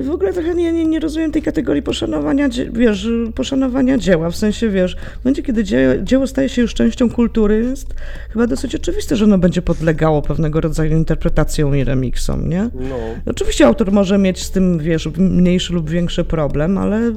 w 0.02 0.10
ogóle 0.10 0.32
trochę 0.32 0.54
nie, 0.54 0.72
nie, 0.72 0.84
nie 0.84 1.00
rozumiem 1.00 1.32
tej 1.32 1.42
kategorii 1.42 1.82
poszanowania, 1.82 2.48
wiesz, 2.72 3.08
poszanowania 3.34 3.98
dzieła, 3.98 4.30
w 4.30 4.36
sensie, 4.36 4.68
wiesz, 4.68 4.96
w 5.20 5.24
momencie, 5.24 5.42
kiedy 5.42 5.64
dzieło, 5.64 5.94
dzieło 6.02 6.26
staje 6.26 6.48
się 6.48 6.62
już 6.62 6.74
częścią 6.74 7.10
kultury, 7.10 7.64
jest 7.70 7.94
chyba 8.30 8.46
dosyć 8.46 8.74
oczywiste, 8.74 9.16
że 9.16 9.24
ono 9.24 9.38
będzie 9.38 9.62
podlegało 9.62 10.22
pewnego 10.22 10.60
rodzaju 10.60 10.96
interpretacjom 10.96 11.76
i 11.76 11.84
remixom, 11.84 12.48
nie? 12.48 12.70
No. 12.74 12.96
Oczywiście 13.26 13.66
autor 13.66 13.92
może 13.92 14.18
mieć 14.18 14.42
z 14.42 14.50
tym, 14.50 14.78
wiesz, 14.78 15.08
mniejszy 15.18 15.72
lub 15.72 15.90
większy 15.90 16.24
problem, 16.24 16.78
ale 16.78 17.12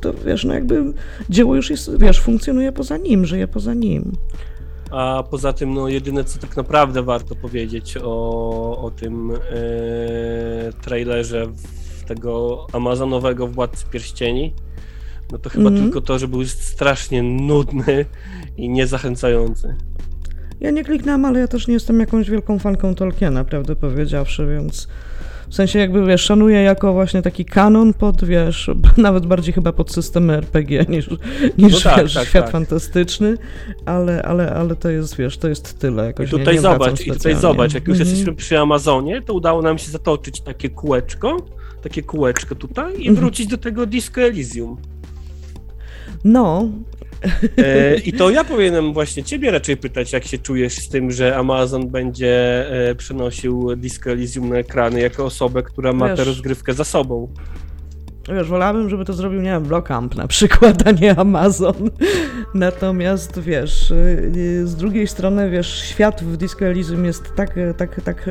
to, 0.00 0.14
wiesz, 0.26 0.44
no 0.44 0.54
jakby 0.54 0.84
dzieło 1.30 1.56
już 1.56 1.70
jest, 1.70 1.98
wiesz, 1.98 2.20
funkcjonuje 2.20 2.72
poza 2.72 2.96
nim, 2.96 3.26
żyje 3.26 3.48
poza 3.48 3.74
nim. 3.74 4.12
A 4.90 5.22
poza 5.30 5.52
tym, 5.52 5.74
no 5.74 5.88
jedyne 5.88 6.24
co 6.24 6.38
tak 6.38 6.56
naprawdę 6.56 7.02
warto 7.02 7.34
powiedzieć 7.34 7.96
o, 8.02 8.78
o 8.84 8.90
tym 8.90 9.30
e, 9.30 9.36
trailerze 10.82 11.46
tego 12.06 12.66
amazonowego 12.72 13.48
Władcy 13.48 13.86
Pierścieni, 13.90 14.54
no 15.32 15.38
to 15.38 15.50
chyba 15.50 15.68
Mhm. 15.68 15.84
tylko 15.84 16.00
to, 16.00 16.18
że 16.18 16.28
był 16.28 16.44
strasznie 16.44 17.22
nudny 17.22 18.04
i 18.56 18.68
niezachęcający. 18.68 19.74
Ja 20.60 20.70
nie 20.70 20.84
kliknęłam, 20.84 21.24
ale 21.24 21.40
ja 21.40 21.48
też 21.48 21.68
nie 21.68 21.74
jestem 21.74 22.00
jakąś 22.00 22.30
wielką 22.30 22.58
fanką 22.58 22.94
Tolkiena, 22.94 23.44
prawdę 23.44 23.76
powiedziawszy, 23.76 24.46
więc 24.46 24.88
w 25.50 25.54
sensie 25.54 25.78
jakby, 25.78 26.06
wiesz, 26.06 26.22
szanuję 26.22 26.62
jako 26.62 26.92
właśnie 26.92 27.22
taki 27.22 27.44
kanon 27.44 27.92
pod, 27.94 28.24
wiesz, 28.24 28.70
nawet 28.96 29.26
bardziej 29.26 29.54
chyba 29.54 29.72
pod 29.72 29.92
systemy 29.92 30.32
RPG 30.36 30.84
niż, 30.88 31.10
niż 31.58 31.84
No 31.84 31.90
tak, 31.90 32.02
wiesz, 32.02 32.14
tak, 32.14 32.28
świat 32.28 32.44
tak. 32.44 32.52
fantastyczny, 32.52 33.34
ale, 33.86 34.22
ale, 34.22 34.54
ale 34.54 34.76
to 34.76 34.88
jest, 34.90 35.16
wiesz, 35.16 35.38
to 35.38 35.48
jest 35.48 35.78
tyle. 35.78 36.04
I 36.04 36.06
Jakoś 36.06 36.32
nie, 36.32 36.38
tutaj 36.38 36.54
nie 36.54 36.60
wracam 36.60 36.78
zobacz, 36.78 37.00
i 37.06 37.10
tutaj 37.10 37.34
zobacz, 37.36 37.74
jak 37.74 37.88
już 37.88 37.94
Mhm. 37.98 38.08
jesteśmy 38.10 38.34
przy 38.34 38.58
Amazonie, 38.58 39.22
to 39.22 39.34
udało 39.34 39.62
nam 39.62 39.78
się 39.78 39.90
zatoczyć 39.90 40.40
takie 40.40 40.70
kółeczko, 40.70 41.36
takie 41.82 42.02
kółeczko 42.02 42.54
tutaj 42.54 42.92
i 42.92 42.96
Mhm. 42.96 43.16
wrócić 43.16 43.46
do 43.46 43.58
tego 43.58 43.86
Disco 43.86 44.20
Elysium. 44.20 44.76
No, 46.24 46.68
E, 47.58 47.96
I 47.96 48.12
to 48.12 48.30
ja 48.30 48.44
powinienem 48.44 48.92
właśnie 48.92 49.24
ciebie 49.24 49.50
raczej 49.50 49.76
pytać, 49.76 50.12
jak 50.12 50.24
się 50.24 50.38
czujesz 50.38 50.78
z 50.78 50.88
tym, 50.88 51.10
że 51.10 51.36
Amazon 51.36 51.88
będzie 51.88 52.66
e, 52.90 52.94
przenosił 52.94 53.76
Disco 53.76 54.10
Elysium 54.10 54.48
na 54.48 54.56
ekrany 54.56 55.00
jako 55.00 55.24
osobę, 55.24 55.62
która 55.62 55.92
ma 55.92 56.16
tę 56.16 56.24
rozgrywkę 56.24 56.74
za 56.74 56.84
sobą. 56.84 57.28
Wiesz, 58.34 58.48
wolałabym, 58.48 58.90
żeby 58.90 59.04
to 59.04 59.12
zrobił, 59.12 59.40
nie 59.40 59.50
wiem, 59.50 59.62
Blockamp 59.62 60.16
na 60.16 60.26
przykład, 60.28 60.86
a 60.86 60.90
nie 60.90 61.18
Amazon. 61.18 61.90
Natomiast, 62.54 63.40
wiesz, 63.40 63.92
yy, 64.34 64.66
z 64.66 64.76
drugiej 64.76 65.06
strony, 65.06 65.50
wiesz, 65.50 65.82
świat 65.82 66.22
w 66.24 66.36
Disco 66.36 66.66
Elysium 66.66 67.04
jest 67.04 67.34
tak, 67.34 67.54
tak, 67.76 68.00
tak 68.00 68.30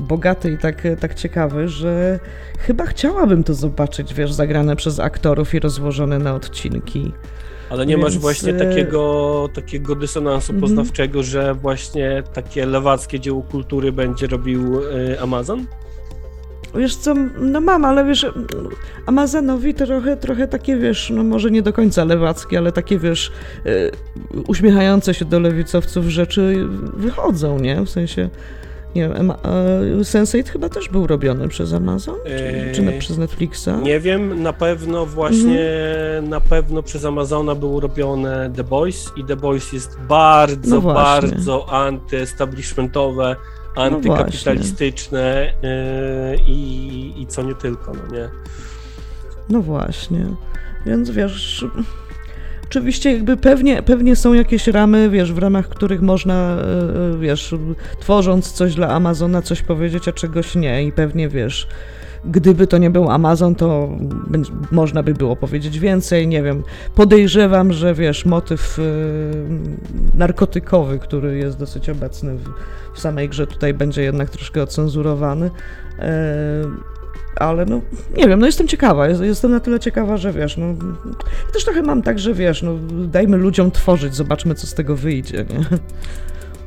bogaty 0.00 0.50
i 0.50 0.58
tak, 0.58 0.82
tak 1.00 1.14
ciekawy, 1.14 1.68
że 1.68 2.18
chyba 2.58 2.86
chciałabym 2.86 3.44
to 3.44 3.54
zobaczyć, 3.54 4.14
wiesz, 4.14 4.32
zagrane 4.32 4.76
przez 4.76 5.00
aktorów 5.00 5.54
i 5.54 5.60
rozłożone 5.60 6.18
na 6.18 6.34
odcinki. 6.34 7.12
Ale 7.70 7.86
nie 7.86 7.96
masz 7.96 8.12
Więc, 8.12 8.22
właśnie 8.22 8.52
e, 8.54 8.58
takiego, 8.58 9.48
takiego 9.54 9.94
dysonansu 9.94 10.52
Mhm. 10.52 10.60
poznawczego, 10.60 11.22
że 11.22 11.54
właśnie 11.54 12.22
takie 12.34 12.66
lewackie 12.66 13.20
dzieło 13.20 13.42
kultury 13.42 13.92
będzie 13.92 14.26
robił 14.26 14.80
e, 15.14 15.20
Amazon? 15.20 15.66
Wiesz 16.74 16.96
co, 16.96 17.14
no 17.40 17.60
mam, 17.60 17.84
ale 17.84 18.04
wiesz, 18.04 18.26
Amazonowi 19.06 19.74
trochę, 19.74 20.16
trochę 20.16 20.48
takie, 20.48 20.76
wiesz, 20.76 21.10
no 21.14 21.24
może 21.24 21.50
nie 21.50 21.62
do 21.62 21.72
końca 21.72 22.04
lewackie, 22.04 22.58
ale 22.58 22.72
takie, 22.72 22.98
wiesz, 22.98 23.32
y, 23.66 23.90
uśmiechające 24.46 25.14
się 25.14 25.24
do 25.24 25.40
lewicowców 25.40 26.04
rzeczy 26.06 26.66
wychodzą, 26.96 27.58
nie? 27.58 27.82
W 27.82 27.90
sensie, 27.90 28.28
nie 28.94 29.02
wiem, 29.02 29.12
Ema- 29.12 29.38
e, 29.44 30.00
Sense8 30.00 30.44
chyba 30.48 30.68
też 30.68 30.88
był 30.88 31.06
robiony 31.06 31.48
przez 31.48 31.72
Amazon, 31.72 32.14
czy, 32.26 32.72
czy 32.74 32.82
na, 32.82 32.90
Eee, 32.92 32.98
przez 32.98 33.18
Netflixa? 33.18 33.68
Nie 33.82 34.00
wiem, 34.00 34.42
na 34.42 34.52
pewno 34.52 35.06
właśnie, 35.06 35.60
Mhm. 36.16 36.28
na 36.28 36.40
pewno 36.40 36.82
przez 36.82 37.04
Amazona 37.04 37.54
było 37.54 37.80
robione 37.80 38.50
The 38.56 38.64
Boys 38.64 39.12
i 39.16 39.24
The 39.24 39.36
Boys 39.36 39.72
jest 39.72 39.98
bardzo, 40.08 40.74
No 40.76 40.80
bardzo 40.80 41.72
antyestablishmentowe, 41.72 43.36
No 43.76 43.82
antykapitalistyczne 43.82 45.52
yy, 45.62 46.36
i, 46.46 47.22
i 47.22 47.26
co 47.26 47.42
nie 47.42 47.54
tylko, 47.54 47.92
no 47.92 48.16
nie? 48.16 48.28
No 49.48 49.60
właśnie. 49.62 50.26
Więc 50.86 51.10
wiesz, 51.10 51.64
oczywiście 52.68 53.12
jakby 53.12 53.36
pewnie, 53.36 53.82
pewnie 53.82 54.16
są 54.16 54.32
jakieś 54.32 54.66
ramy, 54.66 55.10
wiesz, 55.10 55.32
w 55.32 55.38
ramach 55.38 55.68
których 55.68 56.02
można, 56.02 56.34
e, 56.34 57.14
e, 57.14 57.18
wiesz, 57.18 57.54
tworząc 58.00 58.52
coś 58.52 58.74
dla 58.74 58.88
Amazona, 58.88 59.42
coś 59.42 59.62
powiedzieć, 59.62 60.08
a 60.08 60.12
czegoś 60.12 60.54
nie. 60.54 60.84
I 60.84 60.92
pewnie 60.92 61.28
wiesz, 61.28 61.68
gdyby 62.24 62.66
to 62.66 62.78
nie 62.78 62.90
był 62.90 63.10
Amazon, 63.10 63.54
to 63.54 63.88
można 64.70 65.02
by 65.02 65.14
było 65.14 65.36
powiedzieć 65.36 65.78
więcej, 65.78 66.28
nie 66.28 66.42
wiem. 66.42 66.62
Podejrzewam, 66.94 67.72
że 67.72 67.94
wiesz, 67.94 68.24
motyw 68.24 68.78
e, 68.78 68.82
narkotykowy, 70.18 70.98
który 70.98 71.38
jest 71.38 71.58
dosyć 71.58 71.88
obecny 71.88 72.36
w, 72.36 72.44
w 72.94 73.00
samej 73.00 73.28
grze, 73.28 73.46
tutaj 73.46 73.74
będzie 73.74 74.02
jednak 74.02 74.30
troszkę 74.30 74.62
ocenzurowany. 74.62 75.50
E, 75.98 76.62
ale 77.38 77.64
no, 77.66 77.80
nie 78.16 78.28
wiem, 78.28 78.40
no 78.40 78.46
jestem 78.46 78.68
ciekawa, 78.68 79.08
jest- 79.08 79.22
jestem 79.22 79.50
na 79.50 79.60
tyle 79.60 79.80
ciekawa, 79.80 80.16
że 80.16 80.32
wiesz, 80.32 80.56
no, 80.56 80.66
też 81.52 81.64
trochę 81.64 81.82
mam 81.82 82.02
tak, 82.02 82.18
że 82.18 82.34
wiesz, 82.34 82.62
no, 82.62 82.74
dajmy 83.06 83.36
ludziom 83.36 83.70
tworzyć, 83.70 84.14
zobaczmy, 84.14 84.54
co 84.54 84.66
z 84.66 84.74
tego 84.74 84.96
wyjdzie, 84.96 85.44
nie? 85.50 85.78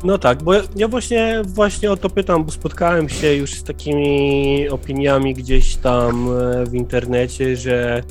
No 0.03 0.17
tak, 0.17 0.43
bo 0.43 0.53
ja- 0.53 0.61
ja 0.75 0.87
właśnie, 0.87 1.41
właśnie 1.45 1.91
o 1.91 1.97
to 1.97 2.09
pytam, 2.09 2.43
bo 2.43 2.51
spotkałem 2.51 3.09
się 3.09 3.33
już 3.35 3.53
z 3.53 3.63
takimi 3.63 4.69
opiniami 4.69 5.33
gdzieś 5.33 5.75
tam 5.75 6.27
e, 6.29 6.65
w 6.65 6.75
internecie, 6.75 7.57
że 7.57 8.03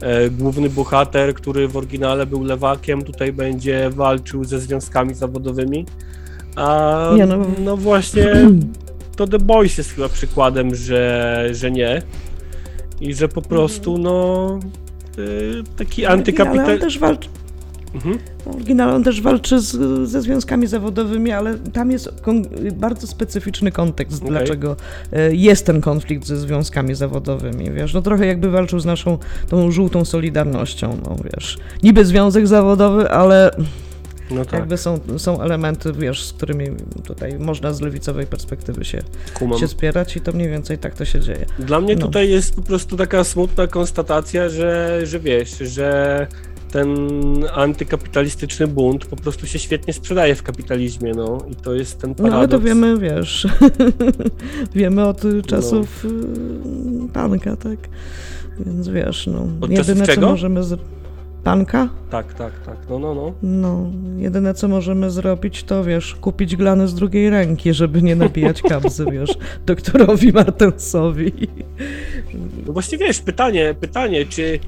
e, 0.00 0.30
główny 0.30 0.70
bohater, 0.70 1.34
który 1.34 1.68
w 1.68 1.76
oryginale 1.76 2.26
był 2.26 2.44
lewakiem, 2.44 3.02
tutaj 3.02 3.32
będzie 3.32 3.90
walczył 3.90 4.44
ze 4.44 4.60
związkami 4.60 5.14
zawodowymi. 5.14 5.86
A 6.56 7.10
Nie, 7.16 7.26
no- 7.26 7.46
no 7.64 7.76
właśnie 7.76 8.32
to 9.20 9.26
The 9.26 9.38
Boys 9.38 9.78
jest 9.78 9.92
chyba 9.92 10.08
przykładem, 10.08 10.74
że, 10.74 11.48
że 11.52 11.70
nie. 11.70 12.02
I 13.00 13.14
że 13.14 13.28
po 13.28 13.42
prostu 13.42 13.98
no 13.98 14.58
y, 15.18 15.62
taki 15.76 16.04
Ale 16.04 16.14
on 16.14 16.20
antykapital... 16.20 16.78
też 16.78 16.98
walczy, 16.98 17.28
Mhm. 17.94 18.18
oryginalnie 18.54 18.94
on 18.94 19.04
też 19.04 19.20
walczy 19.20 19.60
z, 19.60 20.08
ze 20.08 20.22
związkami 20.22 20.66
zawodowymi, 20.66 21.32
ale 21.32 21.58
tam 21.58 21.90
jest 21.90 22.08
bardzo 22.72 23.06
specyficzny 23.06 23.72
kontekst, 23.72 24.22
Okej. 24.22 24.30
dlaczego 24.30 24.76
e, 25.12 25.34
jest 25.34 25.66
ten 25.66 25.80
konflikt 25.80 26.26
ze 26.26 26.36
związkami 26.36 26.94
zawodowymi, 26.94 27.70
wiesz, 27.70 27.94
no 27.94 28.02
trochę 28.02 28.26
jakby 28.26 28.50
walczył 28.50 28.78
z 28.80 28.84
naszą 28.84 29.18
tą 29.48 29.70
żółtą 29.70 30.04
solidarnością, 30.04 30.96
no 31.04 31.16
wiesz, 31.24 31.58
niby 31.82 32.04
związek 32.04 32.46
zawodowy, 32.46 33.10
ale 33.10 33.50
No 34.30 34.44
tak, 34.44 34.52
jakby 34.52 34.76
są, 34.76 34.98
są 35.16 35.40
elementy, 35.42 35.92
wiesz, 35.92 36.24
z 36.24 36.32
którymi 36.32 36.66
tutaj 37.04 37.38
można 37.38 37.72
z 37.72 37.80
lewicowej 37.80 38.26
perspektywy 38.26 38.84
się, 38.84 39.02
kumam. 39.34 39.58
się 39.58 39.68
spierać 39.68 40.16
i 40.16 40.20
to 40.20 40.32
mniej 40.32 40.48
więcej 40.48 40.78
tak 40.78 40.94
to 40.94 41.04
się 41.04 41.20
dzieje. 41.20 41.46
Dla 41.58 41.80
mnie 41.80 41.96
No. 41.96 42.06
tutaj 42.06 42.28
jest 42.30 42.54
po 42.56 42.62
prostu 42.62 42.96
taka 42.96 43.24
smutna 43.24 43.66
konstatacja, 43.66 44.48
że, 44.48 45.00
że 45.06 45.20
wiesz, 45.20 45.58
że 45.58 46.26
ten 46.72 46.98
antykapitalistyczny 47.54 48.66
bunt 48.66 49.04
po 49.06 49.16
prostu 49.16 49.46
się 49.46 49.58
świetnie 49.58 49.92
sprzedaje 49.92 50.34
w 50.34 50.42
kapitalizmie, 50.42 51.12
no 51.14 51.38
i 51.50 51.54
to 51.56 51.74
jest 51.74 51.98
ten 52.00 52.10
No 52.10 52.16
paradoks. 52.16 52.38
ale 52.38 52.48
to 52.48 52.60
wiemy, 52.60 52.98
wiesz, 52.98 53.46
wiemy 54.74 55.04
od 55.06 55.24
y, 55.24 55.42
czasów 55.42 56.04
y, 56.04 56.08
Panka, 57.12 57.56
tak? 57.56 57.78
Więc 58.66 58.88
wiesz, 58.88 59.26
no, 59.26 59.46
Od 59.60 59.70
jedyne 59.70 60.06
czego? 60.06 60.20
co 60.22 60.28
możemy 60.30 60.62
z... 60.64 60.78
Panka? 61.44 61.88
Tak, 62.10 62.34
tak, 62.34 62.52
tak, 62.66 62.76
no, 62.90 62.98
no, 62.98 63.14
no. 63.14 63.32
No, 63.42 63.86
jedyne 64.18 64.54
co 64.54 64.68
możemy 64.68 65.10
zrobić 65.10 65.64
to, 65.64 65.84
wiesz, 65.84 66.14
kupić 66.14 66.56
glany 66.56 66.88
z 66.88 66.94
drugiej 66.94 67.30
ręki, 67.30 67.74
żeby 67.74 68.02
nie 68.02 68.16
nabijać 68.16 68.62
kabzy, 68.62 69.04
wiesz, 69.12 69.30
doktorowi 69.66 70.32
Martensowi. 70.32 71.32
No 72.66 72.72
właśnie 72.72 72.98
wiesz, 72.98 73.20
pytanie, 73.20 73.74
pytanie, 73.80 74.26
czy, 74.26 74.58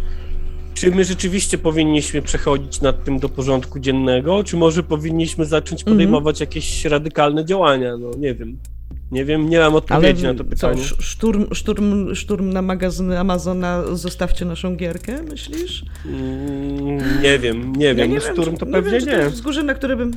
czy 0.75 0.91
my 0.91 1.05
rzeczywiście 1.05 1.59
powinniśmy 1.59 2.23
przechodzić 2.23 2.81
nad 2.81 3.05
tym 3.05 3.19
do 3.19 3.29
porządku 3.29 3.81
dziennego, 3.81 4.45
czy 4.45 4.57
może 4.57 4.83
powinniśmy 4.83 5.45
zacząć 5.45 5.81
Mhm. 5.81 5.97
podejmować 5.97 6.41
jakieś 6.41 6.85
radykalne 6.85 7.45
działania? 7.45 7.97
No 7.97 8.11
nie 8.19 8.35
wiem. 8.35 8.57
Nie 9.13 9.25
wiem, 9.25 9.49
nie 9.51 9.59
mam 9.59 9.75
odpowiedzi 9.75 10.23
na 10.23 10.33
to 10.35 10.39
co, 10.39 10.45
pytanie. 10.45 10.81
sz- 10.83 11.03
szturm, 11.03 11.47
szturm, 11.55 12.15
szturm 12.15 12.51
na 12.53 12.63
magazyny 12.63 13.19
Amazona, 13.19 13.83
zostawcie 13.97 14.45
naszą 14.45 14.77
gierkę, 14.77 15.23
myślisz? 15.31 15.85
Mm, 16.07 17.23
nie 17.23 17.39
wiem, 17.39 17.73
nie 17.77 17.95
wiem. 17.95 18.11
Ja 18.13 18.15
no 18.15 18.33
szturm 18.33 18.53
czy- 18.53 18.59
to 18.61 18.67
nie 18.67 18.73
pewnie 18.73 18.91
wiem, 18.91 19.01
nie. 19.09 19.13
To 19.15 19.19
jest 19.23 19.35
wzgórze, 19.35 19.63
na 19.63 19.75
które 19.75 19.97
bym. 19.97 20.11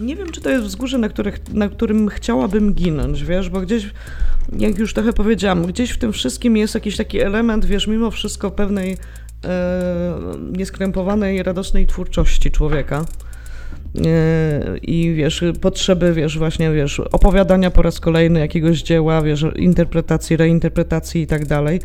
Nie 0.00 0.16
wiem, 0.16 0.30
czy 0.30 0.40
to 0.40 0.50
jest 0.50 0.64
wzgórze, 0.64 0.98
na, 0.98 1.08
których, 1.08 1.52
na 1.54 1.68
którym 1.68 2.08
chciałabym 2.08 2.74
ginąć, 2.74 3.24
wiesz, 3.24 3.48
bo 3.50 3.60
gdzieś, 3.60 3.90
jak 4.58 4.78
już 4.78 4.94
trochę 4.94 5.12
powiedziałam, 5.12 5.66
gdzieś 5.66 5.90
w 5.90 5.98
tym 5.98 6.12
wszystkim 6.12 6.56
jest 6.56 6.74
jakiś 6.74 6.96
taki 6.96 7.20
element, 7.20 7.64
wiesz, 7.64 7.86
mimo 7.86 8.10
wszystko 8.10 8.50
pewnej 8.50 8.96
e, 9.44 10.14
nieskrępowanej, 10.52 11.42
radosnej 11.42 11.86
twórczości 11.86 12.50
człowieka. 12.50 13.04
E, 14.06 14.78
I 14.82 15.14
wiesz, 15.14 15.44
potrzeby, 15.60 16.12
wiesz, 16.12 16.38
właśnie, 16.38 16.70
wiesz, 16.70 17.00
opowiadania 17.00 17.70
po 17.70 17.82
raz 17.82 18.00
kolejny 18.00 18.40
jakiegoś 18.40 18.82
dzieła, 18.82 19.22
wiesz, 19.22 19.46
interpretacji, 19.56 20.36
reinterpretacji 20.36 21.22
i 21.22 21.26
tak 21.26 21.46
dalej. 21.46 21.80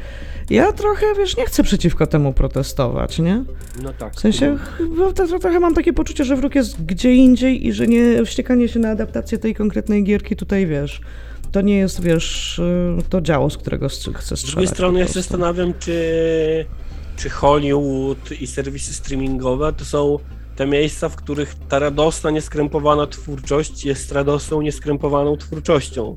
Ja 0.49 0.71
trochę, 0.71 1.05
wiesz, 1.17 1.37
nie 1.37 1.45
chcę 1.45 1.63
przeciwko 1.63 2.07
temu 2.07 2.33
protestować, 2.33 3.19
nie? 3.19 3.43
No 3.83 3.93
tak. 3.93 4.15
W 4.15 4.19
sensie, 4.19 4.57
to, 5.15 5.39
trochę 5.39 5.59
mam 5.59 5.73
takie 5.73 5.93
poczucie, 5.93 6.23
że 6.23 6.35
wróg 6.35 6.55
jest 6.55 6.85
gdzie 6.85 7.15
indziej 7.15 7.67
i 7.67 7.73
że 7.73 7.87
nie 7.87 8.25
wściekanie 8.25 8.67
się 8.67 8.79
na 8.79 8.89
adaptację 8.89 9.37
tej 9.37 9.55
konkretnej 9.55 10.03
gierki 10.03 10.35
tutaj, 10.35 10.67
wiesz, 10.67 11.01
to 11.51 11.61
nie 11.61 11.77
jest, 11.77 12.01
wiesz, 12.01 12.59
y, 12.59 13.03
to 13.09 13.21
działo, 13.21 13.49
z 13.49 13.57
którego 13.57 13.89
chcę 13.89 14.13
strzelać. 14.13 14.39
Z 14.39 14.45
drugiej 14.45 14.67
strony 14.67 14.99
ja 14.99 15.07
się 15.07 15.13
zastanawiam, 15.13 15.73
czy, 15.79 16.65
czy 17.17 17.29
Hollywood 17.29 18.31
i 18.41 18.47
serwisy 18.47 18.93
streamingowe 18.93 19.73
to 19.73 19.85
są 19.85 20.19
te 20.55 20.67
miejsca, 20.67 21.09
w 21.09 21.15
których 21.15 21.55
ta 21.69 21.79
radosna, 21.79 22.29
nieskrępowana 22.31 23.07
twórczość 23.07 23.85
jest 23.85 24.11
radosną, 24.11 24.61
nieskrępowaną 24.61 25.37
twórczością, 25.37 26.15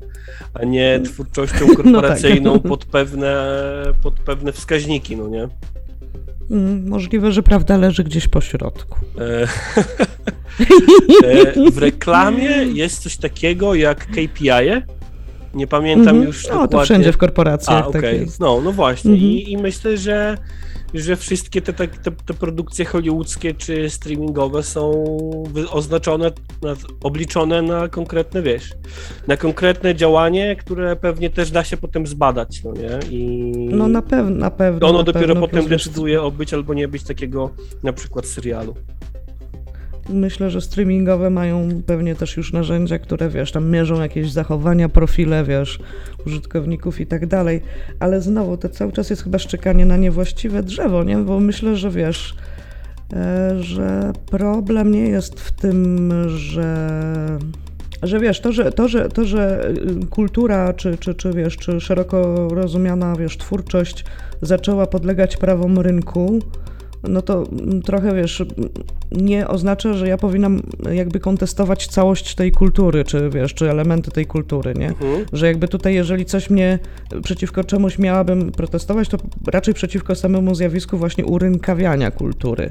a 0.53 0.65
nie 0.65 0.99
twórczością 1.05 1.67
korporacyjną 1.77 2.53
tak. 2.59 2.67
pod, 2.69 2.85
pewne, 2.85 3.35
pod 4.03 4.13
pewne 4.19 4.51
wskaźniki, 4.51 5.17
no 5.17 5.27
nie? 5.27 5.47
Mm, 6.51 6.89
Możliwe, 6.89 7.31
że 7.31 7.43
prawda 7.43 7.77
leży 7.77 8.03
gdzieś 8.03 8.27
po 8.27 8.41
środku. 8.41 8.99
E, 9.19 9.47
e, 11.23 11.71
w 11.71 11.77
reklamie 11.77 12.49
jest 12.73 13.03
coś 13.03 13.17
takiego 13.17 13.75
jak 13.75 14.07
KPI. 14.07 14.49
-e. 14.49 14.81
Nie 15.53 15.67
pamiętam 15.67 16.07
Mhm. 16.07 16.23
już 16.27 16.43
No, 16.43 16.49
dokładnie. 16.49 16.77
to 16.77 16.83
wszędzie 16.85 17.11
w 17.11 17.17
korporacjach 17.17 17.85
A, 17.87 17.91
tak. 17.91 18.03
No, 18.39 18.61
no 18.63 18.71
właśnie. 18.71 19.11
Mhm. 19.11 19.31
I, 19.31 19.51
I 19.51 19.57
myślę, 19.57 19.97
że, 19.97 20.37
że 20.93 21.15
wszystkie 21.15 21.61
te, 21.61 21.73
te, 21.73 21.87
te, 21.87 22.33
produkcje 22.33 22.85
hollywoodzkie 22.85 23.53
czy 23.53 23.89
streamingowe 23.89 24.63
są 24.63 24.91
oznaczone, 25.71 26.31
na, 26.61 26.75
obliczone 27.03 27.61
na 27.61 27.87
konkretne, 27.87 28.41
wiesz, 28.41 28.73
na 29.27 29.37
konkretne 29.37 29.95
działanie, 29.95 30.55
które 30.55 30.95
pewnie 30.95 31.29
też 31.29 31.51
da 31.51 31.63
się 31.63 31.77
potem 31.77 32.07
zbadać, 32.07 32.63
no 32.63 32.73
nie? 32.73 33.17
I 33.17 33.51
No 33.71 33.87
na 33.87 34.01
pewno, 34.01 34.35
na 34.35 34.51
pewno. 34.51 34.87
ono 34.87 34.97
na 34.97 35.03
dopiero 35.03 35.27
pewno, 35.27 35.47
potem 35.47 35.67
decyduje 35.67 36.21
o 36.21 36.31
być 36.31 36.53
albo 36.53 36.73
nie 36.73 36.87
być 36.87 37.03
takiego 37.03 37.49
na 37.83 37.93
przykład 37.93 38.25
serialu. 38.25 38.75
Myślę, 40.09 40.49
że 40.49 40.61
streamingowe 40.61 41.29
mają 41.29 41.69
pewnie 41.85 42.15
też 42.15 42.37
już 42.37 42.53
narzędzia, 42.53 42.99
które 42.99 43.29
wiesz, 43.29 43.51
tam 43.51 43.69
mierzą 43.69 44.01
jakieś 44.01 44.31
zachowania, 44.31 44.89
profile, 44.89 45.43
wiesz, 45.43 45.79
użytkowników 46.25 46.99
i 47.01 47.07
tak 47.07 47.27
dalej, 47.27 47.61
ale 47.99 48.21
znowu 48.21 48.57
to 48.57 48.69
cały 48.69 48.91
czas 48.91 49.09
jest 49.09 49.23
chyba 49.23 49.39
szczekanie 49.39 49.85
na 49.85 49.97
niewłaściwe 49.97 50.63
drzewo, 50.63 51.03
nie? 51.03 51.17
Bo 51.17 51.39
myślę, 51.39 51.75
że 51.75 51.91
wiesz, 51.91 52.35
e, 53.13 53.63
że 53.63 54.13
problem 54.31 54.91
nie 54.91 55.07
jest 55.07 55.39
w 55.39 55.51
tym, 55.51 56.11
że 56.27 56.87
że 58.03 58.19
wiesz, 58.19 58.39
to, 58.39 58.51
że, 58.51 58.71
to, 58.71 58.87
że, 58.87 59.09
to, 59.09 59.25
że 59.25 59.69
y, 60.03 60.07
kultura, 60.09 60.73
czy, 60.73 60.97
czy, 60.97 61.15
czy 61.15 61.33
wiesz, 61.33 61.57
czy 61.57 61.81
szeroko 61.81 62.47
rozumiana, 62.51 63.15
wiesz, 63.15 63.37
twórczość 63.37 64.05
zaczęła 64.41 64.87
podlegać 64.87 65.37
prawom 65.37 65.79
rynku, 65.79 66.39
no 67.03 67.21
to 67.21 67.43
trochę 67.85 68.15
wiesz, 68.15 68.43
nie 69.11 69.47
oznacza, 69.47 69.93
że 69.93 70.07
ja 70.07 70.17
powinnam 70.17 70.61
jakby 70.91 71.19
kontestować 71.19 71.87
całość 71.87 72.35
tej 72.35 72.51
kultury, 72.51 73.03
czy 73.05 73.29
wiesz, 73.29 73.53
czy 73.53 73.69
elementy 73.69 74.11
tej 74.11 74.25
kultury, 74.25 74.73
nie? 74.73 74.87
Mhm. 74.87 75.25
Że 75.33 75.47
jakby 75.47 75.67
tutaj, 75.67 75.95
jeżeli 75.95 76.25
coś 76.25 76.49
mnie 76.49 76.79
przeciwko 77.23 77.63
czemuś 77.63 77.99
miałabym 77.99 78.51
protestować, 78.51 79.09
to 79.09 79.17
raczej 79.47 79.73
przeciwko 79.73 80.15
samemu 80.15 80.55
zjawisku 80.55 80.97
właśnie 80.97 81.25
urynkawiania 81.25 82.11
kultury. 82.11 82.69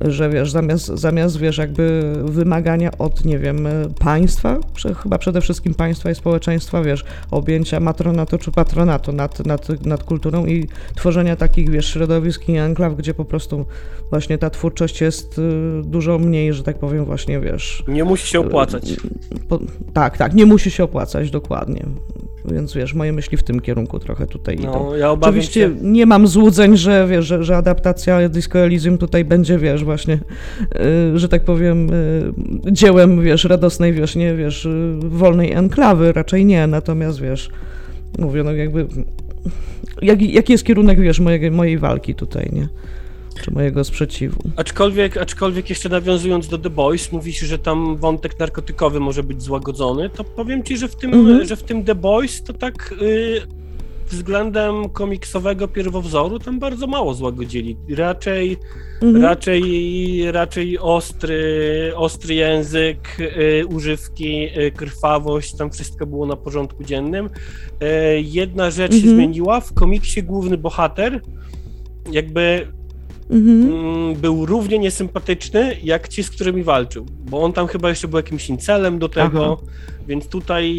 Że 0.00 0.30
wiesz, 0.30 0.50
zamiast, 0.50 0.86
zamiast 0.86 1.38
wiesz, 1.38 1.58
jakby 1.58 2.12
wymagania 2.24 2.90
od, 2.98 3.24
nie 3.24 3.38
wiem, 3.38 3.68
państwa, 3.98 4.58
chyba 5.02 5.18
przede 5.18 5.40
wszystkim 5.40 5.74
państwa 5.74 6.10
i 6.10 6.14
społeczeństwa, 6.14 6.82
wiesz, 6.82 7.04
objęcia 7.30 7.80
matronatu 7.80 8.38
czy 8.38 8.52
patronatu 8.52 9.12
nad, 9.12 9.46
nad, 9.46 9.86
nad 9.86 10.04
kulturą 10.04 10.46
i 10.46 10.68
tworzenia 10.94 11.36
takich, 11.36 11.70
wiesz, 11.70 11.86
środowisk 11.86 12.48
i 12.48 12.56
enklaw, 12.56 12.96
gdzie 12.96 13.14
po 13.14 13.24
prostu 13.24 13.66
właśnie 14.10 14.38
ta 14.38 14.50
twórczość 14.50 15.00
jest 15.00 15.38
y, 15.38 15.42
dużo 15.84 16.18
mniej, 16.18 16.52
że 16.52 16.62
tak 16.62 16.78
powiem, 16.78 17.04
właśnie, 17.04 17.40
wiesz, 17.40 17.84
Nie 17.88 18.04
musi 18.04 18.26
się 18.26 18.40
opłacać. 18.40 18.96
po, 19.48 19.58
tak, 19.92 20.18
tak, 20.18 20.34
nie 20.34 20.46
musi 20.46 20.70
się 20.70 20.84
opłacać, 20.84 21.30
dokładnie. 21.30 21.84
Więc 22.44 22.74
wiesz, 22.74 22.94
moje 22.94 23.12
myśli 23.12 23.36
w 23.36 23.42
tym 23.42 23.60
kierunku 23.60 23.98
trochę 23.98 24.26
tutaj 24.26 24.54
idą. 24.54 24.72
No, 24.72 24.96
ja 24.96 25.10
obawiam 25.10 25.30
Oczywiście 25.30 25.60
się. 25.60 25.74
nie 25.82 26.06
mam 26.06 26.26
złudzeń, 26.26 26.76
że 26.76 27.06
wiesz, 27.10 27.26
że, 27.26 27.44
że 27.44 27.56
adaptacja 27.56 28.28
Disco 28.28 28.58
Elysium 28.58 28.98
tutaj 28.98 29.24
będzie, 29.24 29.58
wiesz, 29.58 29.84
właśnie, 29.84 30.18
y, 31.14 31.18
że 31.18 31.28
tak 31.28 31.44
powiem, 31.44 31.92
y, 31.92 32.32
dziełem, 32.72 33.22
wiesz, 33.22 33.44
radosnej, 33.44 33.92
wiesz, 33.92 34.16
nie, 34.16 34.34
wiesz, 34.34 34.64
y, 34.66 34.96
wolnej 35.02 35.52
enklawy, 35.52 36.12
raczej 36.12 36.44
nie, 36.44 36.66
natomiast, 36.66 37.20
wiesz, 37.20 37.50
mówię, 38.18 38.42
no 38.42 38.52
jakby, 38.52 38.86
jaki, 40.02 40.32
jaki 40.32 40.52
jest 40.52 40.64
kierunek, 40.64 41.00
wiesz, 41.00 41.20
mojej, 41.20 41.50
mojej 41.50 41.78
walki 41.78 42.14
tutaj, 42.14 42.50
nie? 42.52 42.68
Czy 43.42 43.50
mojego 43.50 43.84
sprzeciwu. 43.84 44.40
Aczkolwiek, 44.56 45.16
aczkolwiek 45.16 45.70
jeszcze 45.70 45.88
nawiązując 45.88 46.48
do 46.48 46.58
The 46.58 46.70
Boys, 46.70 47.12
mówisz, 47.12 47.38
że 47.38 47.58
tam 47.58 47.96
wątek 47.96 48.38
narkotykowy 48.38 49.00
może 49.00 49.22
być 49.22 49.42
złagodzony, 49.42 50.10
to 50.10 50.24
powiem 50.24 50.62
ci, 50.62 50.76
że 50.76 50.88
w 50.88 50.96
tym, 50.96 51.14
Mhm. 51.14 51.46
że 51.46 51.56
w 51.56 51.62
tym 51.62 51.84
The 51.84 51.94
Boys 51.94 52.42
to 52.42 52.52
tak 52.52 52.94
y, 53.02 53.40
względem 54.10 54.88
komiksowego 54.88 55.68
pierwowzoru 55.68 56.38
tam 56.38 56.58
bardzo 56.58 56.86
mało 56.86 57.14
złagodzili. 57.14 57.76
Raczej, 57.96 58.56
Mhm. 59.02 59.24
raczej, 59.24 60.32
raczej 60.32 60.78
ostry, 60.78 61.92
ostry 61.96 62.34
język, 62.34 62.98
y, 63.20 63.66
używki, 63.66 64.44
y, 64.58 64.70
krwawość, 64.70 65.54
tam 65.56 65.70
wszystko 65.70 66.06
było 66.06 66.26
na 66.26 66.36
porządku 66.36 66.84
dziennym. 66.84 67.30
Jedna 68.22 68.70
rzecz 68.70 68.92
się 68.92 68.96
Mhm. 68.98 69.16
zmieniła, 69.16 69.60
w 69.60 69.74
komiksie 69.74 70.22
główny 70.22 70.58
bohater 70.58 71.20
jakby 72.12 72.66
Mhm. 73.30 73.72
mm, 73.72 74.14
był 74.14 74.46
równie 74.46 74.78
niesympatyczny 74.78 75.76
jak 75.82 76.08
ci, 76.08 76.22
z 76.22 76.30
którymi 76.30 76.62
walczył, 76.62 77.06
bo 77.30 77.42
on 77.42 77.52
tam 77.52 77.66
chyba 77.66 77.88
jeszcze 77.88 78.08
był 78.08 78.16
jakimś 78.16 78.48
incelem 78.48 78.98
do 78.98 79.08
tego, 79.08 79.60
więc 80.08 80.28
tutaj 80.28 80.74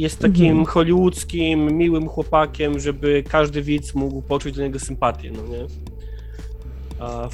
jest 0.00 0.18
takim 0.18 0.46
Mhm. 0.46 0.64
hollywoodzkim, 0.66 1.76
miłym 1.76 2.08
chłopakiem, 2.08 2.80
żeby 2.80 3.24
każdy 3.28 3.62
widz 3.62 3.94
mógł 3.94 4.22
poczuć 4.22 4.56
do 4.56 4.62
niego 4.62 4.78
sympatię, 4.78 5.30
no 5.36 5.42
nie? 5.56 5.66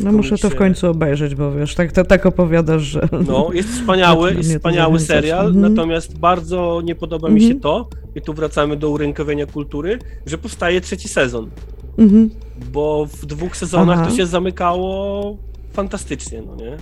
No 0.00 0.12
muszę 0.12 0.38
to 0.38 0.50
w 0.50 0.54
końcu 0.54 0.86
obejrzeć, 0.90 1.34
bo 1.34 1.52
wiesz, 1.52 1.74
tak, 1.74 1.92
tak, 1.92 2.06
tak 2.06 2.26
opowiadasz, 2.26 2.82
że... 2.82 3.08
No, 3.26 3.50
jest 3.52 3.68
wspaniały, 3.68 4.34
jest 4.34 4.52
to 4.52 4.58
wspaniały 4.58 5.00
serial, 5.00 5.46
Mhm. 5.46 5.74
natomiast 5.74 6.18
bardzo 6.18 6.80
nie 6.84 6.94
podoba 6.94 7.28
mi 7.28 7.40
się 7.40 7.46
Mhm. 7.46 7.60
to, 7.60 7.88
i 8.14 8.22
tu 8.22 8.34
wracamy 8.34 8.76
do 8.76 8.90
urynkowienia 8.90 9.46
kultury, 9.46 9.98
że 10.26 10.38
powstaje 10.38 10.80
trzeci 10.80 11.08
sezon. 11.08 11.50
Mhm. 11.98 12.30
bo 12.72 13.06
w 13.06 13.26
dwóch 13.26 13.56
sezonach 13.56 13.98
Aha. 13.98 14.10
to 14.10 14.16
się 14.16 14.26
zamykało 14.26 15.36
fantastycznie, 15.72 16.42
no 16.42 16.56
nie? 16.56 16.76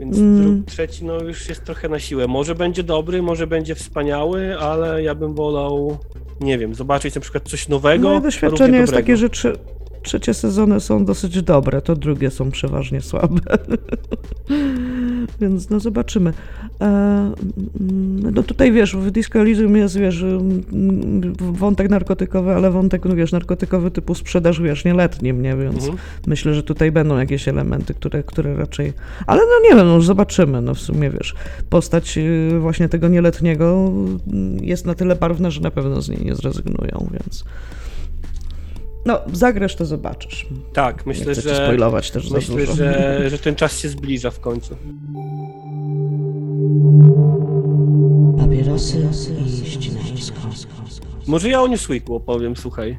Więc 0.00 0.18
Mm. 0.18 0.62
dru- 0.62 0.64
trzeci 0.66 1.04
no 1.04 1.20
już 1.22 1.48
jest 1.48 1.64
trochę 1.64 1.88
na 1.88 1.98
siłę. 1.98 2.26
Może 2.26 2.54
będzie 2.54 2.82
dobry, 2.82 3.22
może 3.22 3.46
będzie 3.46 3.74
wspaniały, 3.74 4.58
ale 4.58 5.02
ja 5.02 5.14
bym 5.14 5.34
wolał, 5.34 5.98
nie 6.40 6.58
wiem, 6.58 6.74
zobaczyć 6.74 7.14
na 7.14 7.20
przykład 7.20 7.48
coś 7.48 7.68
nowego. 7.68 8.08
Moje 8.08 8.20
doświadczenie 8.20 8.78
jest 8.78 8.92
takie, 8.92 9.16
że 9.16 9.30
trzy, 9.30 9.52
trzecie 10.02 10.34
sezony 10.34 10.80
są 10.80 11.04
dosyć 11.04 11.42
dobre, 11.42 11.82
to 11.82 11.96
drugie 11.96 12.30
są 12.30 12.50
przeważnie 12.50 13.00
słabe. 13.00 13.40
Więc 15.40 15.70
no 15.70 15.80
zobaczymy. 15.80 16.32
E, 16.80 16.84
mm, 16.84 18.34
no 18.34 18.42
tutaj 18.42 18.72
wiesz, 18.72 18.96
w 18.96 19.10
Disco 19.10 19.38
Elysium 19.38 19.76
jest, 19.76 19.98
wiesz, 19.98 20.24
wątek 21.38 21.90
narkotykowy, 21.90 22.54
ale 22.54 22.70
wątek, 22.70 23.04
no 23.04 23.16
wiesz, 23.16 23.32
narkotykowy 23.32 23.90
typu 23.90 24.14
sprzedaż, 24.14 24.60
wiesz, 24.60 24.84
nieletnim, 24.84 25.42
nie? 25.42 25.56
Więc 25.56 25.78
Mhm. 25.84 25.98
myślę, 26.26 26.54
że 26.54 26.62
tutaj 26.62 26.92
będą 26.92 27.18
jakieś 27.18 27.48
elementy, 27.48 27.94
które, 27.94 28.22
które 28.22 28.56
raczej... 28.56 28.92
Ale 29.26 29.40
no 29.40 29.70
nie 29.70 29.76
wiem, 29.76 29.86
no 29.86 29.94
już 29.94 30.06
zobaczymy, 30.06 30.62
no 30.62 30.74
w 30.74 30.80
sumie, 30.80 31.10
wiesz, 31.10 31.34
postać 31.70 32.18
y, 32.18 32.58
właśnie 32.60 32.88
tego 32.88 33.08
nieletniego 33.08 33.92
jest 34.60 34.86
na 34.86 34.94
tyle 34.94 35.16
barwna, 35.16 35.50
że 35.50 35.60
na 35.60 35.70
pewno 35.70 36.02
z 36.02 36.08
niej 36.08 36.24
nie 36.24 36.34
zrezygnują, 36.34 37.08
więc... 37.12 37.44
No, 39.06 39.20
zagrasz, 39.32 39.76
to 39.76 39.86
zobaczysz. 39.86 40.46
Tak, 40.72 40.96
Nie 41.06 41.10
myślę, 41.10 41.32
chcę 41.32 41.42
ci 41.42 41.48
że 41.48 41.56
spoilować 41.56 42.10
też 42.10 42.28
za 42.28 42.34
myślę, 42.36 42.56
dużo. 42.56 42.74
że, 42.74 43.30
że 43.30 43.38
ten 43.38 43.54
czas 43.54 43.78
się 43.78 43.88
zbliża 43.88 44.30
w 44.30 44.40
końcu. 44.40 44.76
Papierosy. 48.38 49.08
Może 51.26 51.48
ja 51.48 51.62
o 51.62 51.66
Newsweeku 51.66 52.14
opowiem, 52.14 52.56
słuchaj. 52.56 52.98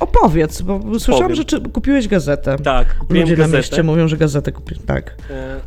Opowiedz, 0.00 0.62
bo 0.62 0.80
słyszałam, 1.00 1.22
Powiem. 1.22 1.36
że 1.36 1.44
czy, 1.44 1.60
kupiłeś 1.60 2.08
gazetę. 2.08 2.56
Tak, 2.58 2.98
kupiłem 2.98 3.22
Ludzie 3.22 3.32
na 3.32 3.38
gazetę. 3.38 3.56
mieście 3.56 3.82
mówią, 3.82 4.08
że 4.08 4.16
gazetę 4.16 4.52
kupi. 4.52 4.74
Tak. 4.86 5.16
E, 5.30 5.60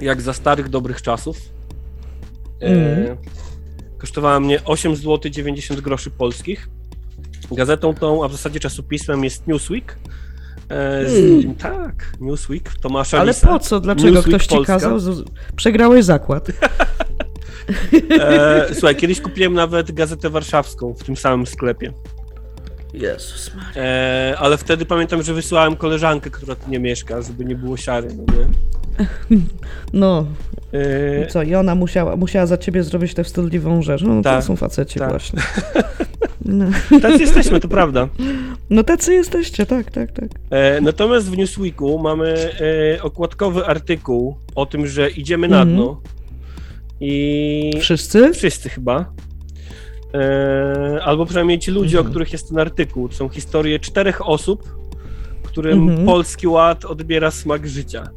jak 0.00 0.22
za 0.22 0.32
starych, 0.32 0.68
dobrych 0.68 1.02
czasów. 1.02 1.36
E, 2.62 2.66
Mhm. 2.66 3.16
Kosztowała 3.98 4.40
mnie 4.40 4.64
8 4.64 4.96
zł 4.96 5.30
90 5.30 5.80
groszy 5.80 6.10
polskich. 6.10 6.68
Gazetą 7.52 7.94
tą, 7.94 8.24
a 8.24 8.28
w 8.28 8.32
zasadzie 8.32 8.60
czasopismem 8.60 9.24
jest 9.24 9.46
Newsweek. 9.46 9.98
E, 10.68 11.08
z, 11.08 11.44
Mm. 11.44 11.54
Tak, 11.54 12.12
Newsweek 12.20 12.70
Tomasza 12.82 13.18
Ale 13.20 13.32
Lisa. 13.32 13.46
po 13.48 13.58
co? 13.58 13.80
Dlaczego 13.80 14.10
Newsweek 14.10 14.28
ktoś 14.36 14.46
ci 14.46 14.54
Polska. 14.54 14.72
kazał? 14.72 14.98
Przegrałeś 15.56 16.04
zakład. 16.04 16.46
E, 18.20 18.66
słuchaj, 18.74 18.96
kiedyś 18.96 19.20
kupiłem 19.20 19.54
nawet 19.54 19.92
gazetę 19.92 20.30
warszawską 20.30 20.94
w 20.94 21.04
tym 21.04 21.16
samym 21.16 21.46
sklepie. 21.46 21.92
Jezus 22.94 23.50
Maria. 23.54 23.82
E, 23.82 24.34
ale 24.38 24.56
wtedy 24.58 24.86
pamiętam, 24.86 25.22
że 25.22 25.34
wysyłałem 25.34 25.76
koleżankę, 25.76 26.30
która 26.30 26.54
tu 26.54 26.70
nie 26.70 26.78
mieszka, 26.78 27.22
żeby 27.22 27.44
nie 27.44 27.54
było 27.54 27.76
siary. 27.76 28.08
No, 28.16 28.24
nie? 28.34 29.38
No, 29.92 30.26
E, 30.72 31.24
i 31.24 31.28
co? 31.28 31.42
I 31.42 31.54
ona 31.54 31.74
musiała, 31.74 32.16
musiała 32.16 32.46
za 32.46 32.58
ciebie 32.58 32.82
zrobić 32.82 33.14
tę 33.14 33.24
wstydliwą 33.24 33.82
rzecz. 33.82 34.02
No, 34.02 34.22
Tak, 34.22 34.40
to 34.40 34.46
są 34.46 34.56
faceci 34.56 34.98
tak. 34.98 35.10
właśnie. 35.10 35.42
No. 36.44 36.64
tacy 37.02 37.20
jesteśmy, 37.22 37.60
to 37.60 37.68
prawda. 37.68 38.08
no 38.70 38.82
tacy 38.82 39.14
jesteście, 39.14 39.66
tak, 39.66 39.90
tak, 39.90 40.12
tak. 40.12 40.28
E, 40.50 40.80
natomiast 40.80 41.30
w 41.30 41.36
Newsweeku 41.36 41.98
mamy 41.98 42.34
e, 42.96 43.02
okładkowy 43.02 43.66
artykuł 43.66 44.36
o 44.54 44.66
tym, 44.66 44.86
że 44.86 45.10
idziemy 45.10 45.48
na 45.48 45.56
Mhm. 45.62 45.76
dno. 45.76 46.00
I 47.00 47.72
Wszyscy? 47.80 48.32
wszyscy 48.32 48.68
chyba. 48.68 49.12
E, 50.14 51.00
albo 51.04 51.26
przynajmniej 51.26 51.58
ci 51.58 51.70
ludzie, 51.70 51.96
Mhm. 51.98 52.06
o 52.06 52.10
których 52.10 52.32
jest 52.32 52.48
ten 52.48 52.58
artykuł. 52.58 53.08
To 53.08 53.14
są 53.14 53.28
historie 53.28 53.78
czterech 53.78 54.28
osób, 54.28 54.68
którym 55.42 55.88
Mhm. 55.88 56.06
polski 56.06 56.46
ład 56.48 56.84
odbiera 56.84 57.30
smak 57.30 57.66
życia. 57.66 58.08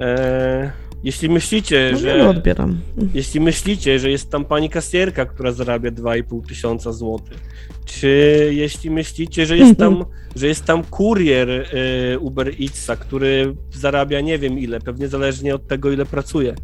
E, 0.00 0.72
jeśli 1.04 1.28
myślicie, 1.28 1.88
No, 1.92 1.98
że. 1.98 2.06
wiele 2.06 2.28
odbieram. 2.28 2.80
Jeśli 3.14 3.40
myślicie, 3.40 3.98
że 3.98 4.10
jest 4.10 4.30
tam 4.30 4.44
pani 4.44 4.70
kasjerka, 4.70 5.26
która 5.26 5.52
zarabia 5.52 5.90
2,5 5.90 6.46
tysiąca 6.48 6.92
złotych, 6.92 7.38
czy 7.84 8.48
jeśli 8.52 8.90
myślicie, 8.90 9.46
że 9.46 9.56
jest 9.58 9.78
tam, 9.78 10.04
że 10.36 10.46
jest 10.46 10.64
tam 10.64 10.84
kurier 10.84 11.50
y, 11.50 12.18
Uber 12.18 12.48
Eatsa, 12.60 12.96
który 12.96 13.54
zarabia 13.72 14.20
nie 14.20 14.38
wiem 14.38 14.58
ile, 14.58 14.80
pewnie 14.80 15.08
zależnie 15.08 15.54
od 15.54 15.66
tego, 15.68 15.92
ile 15.92 16.06
pracuje, 16.06 16.54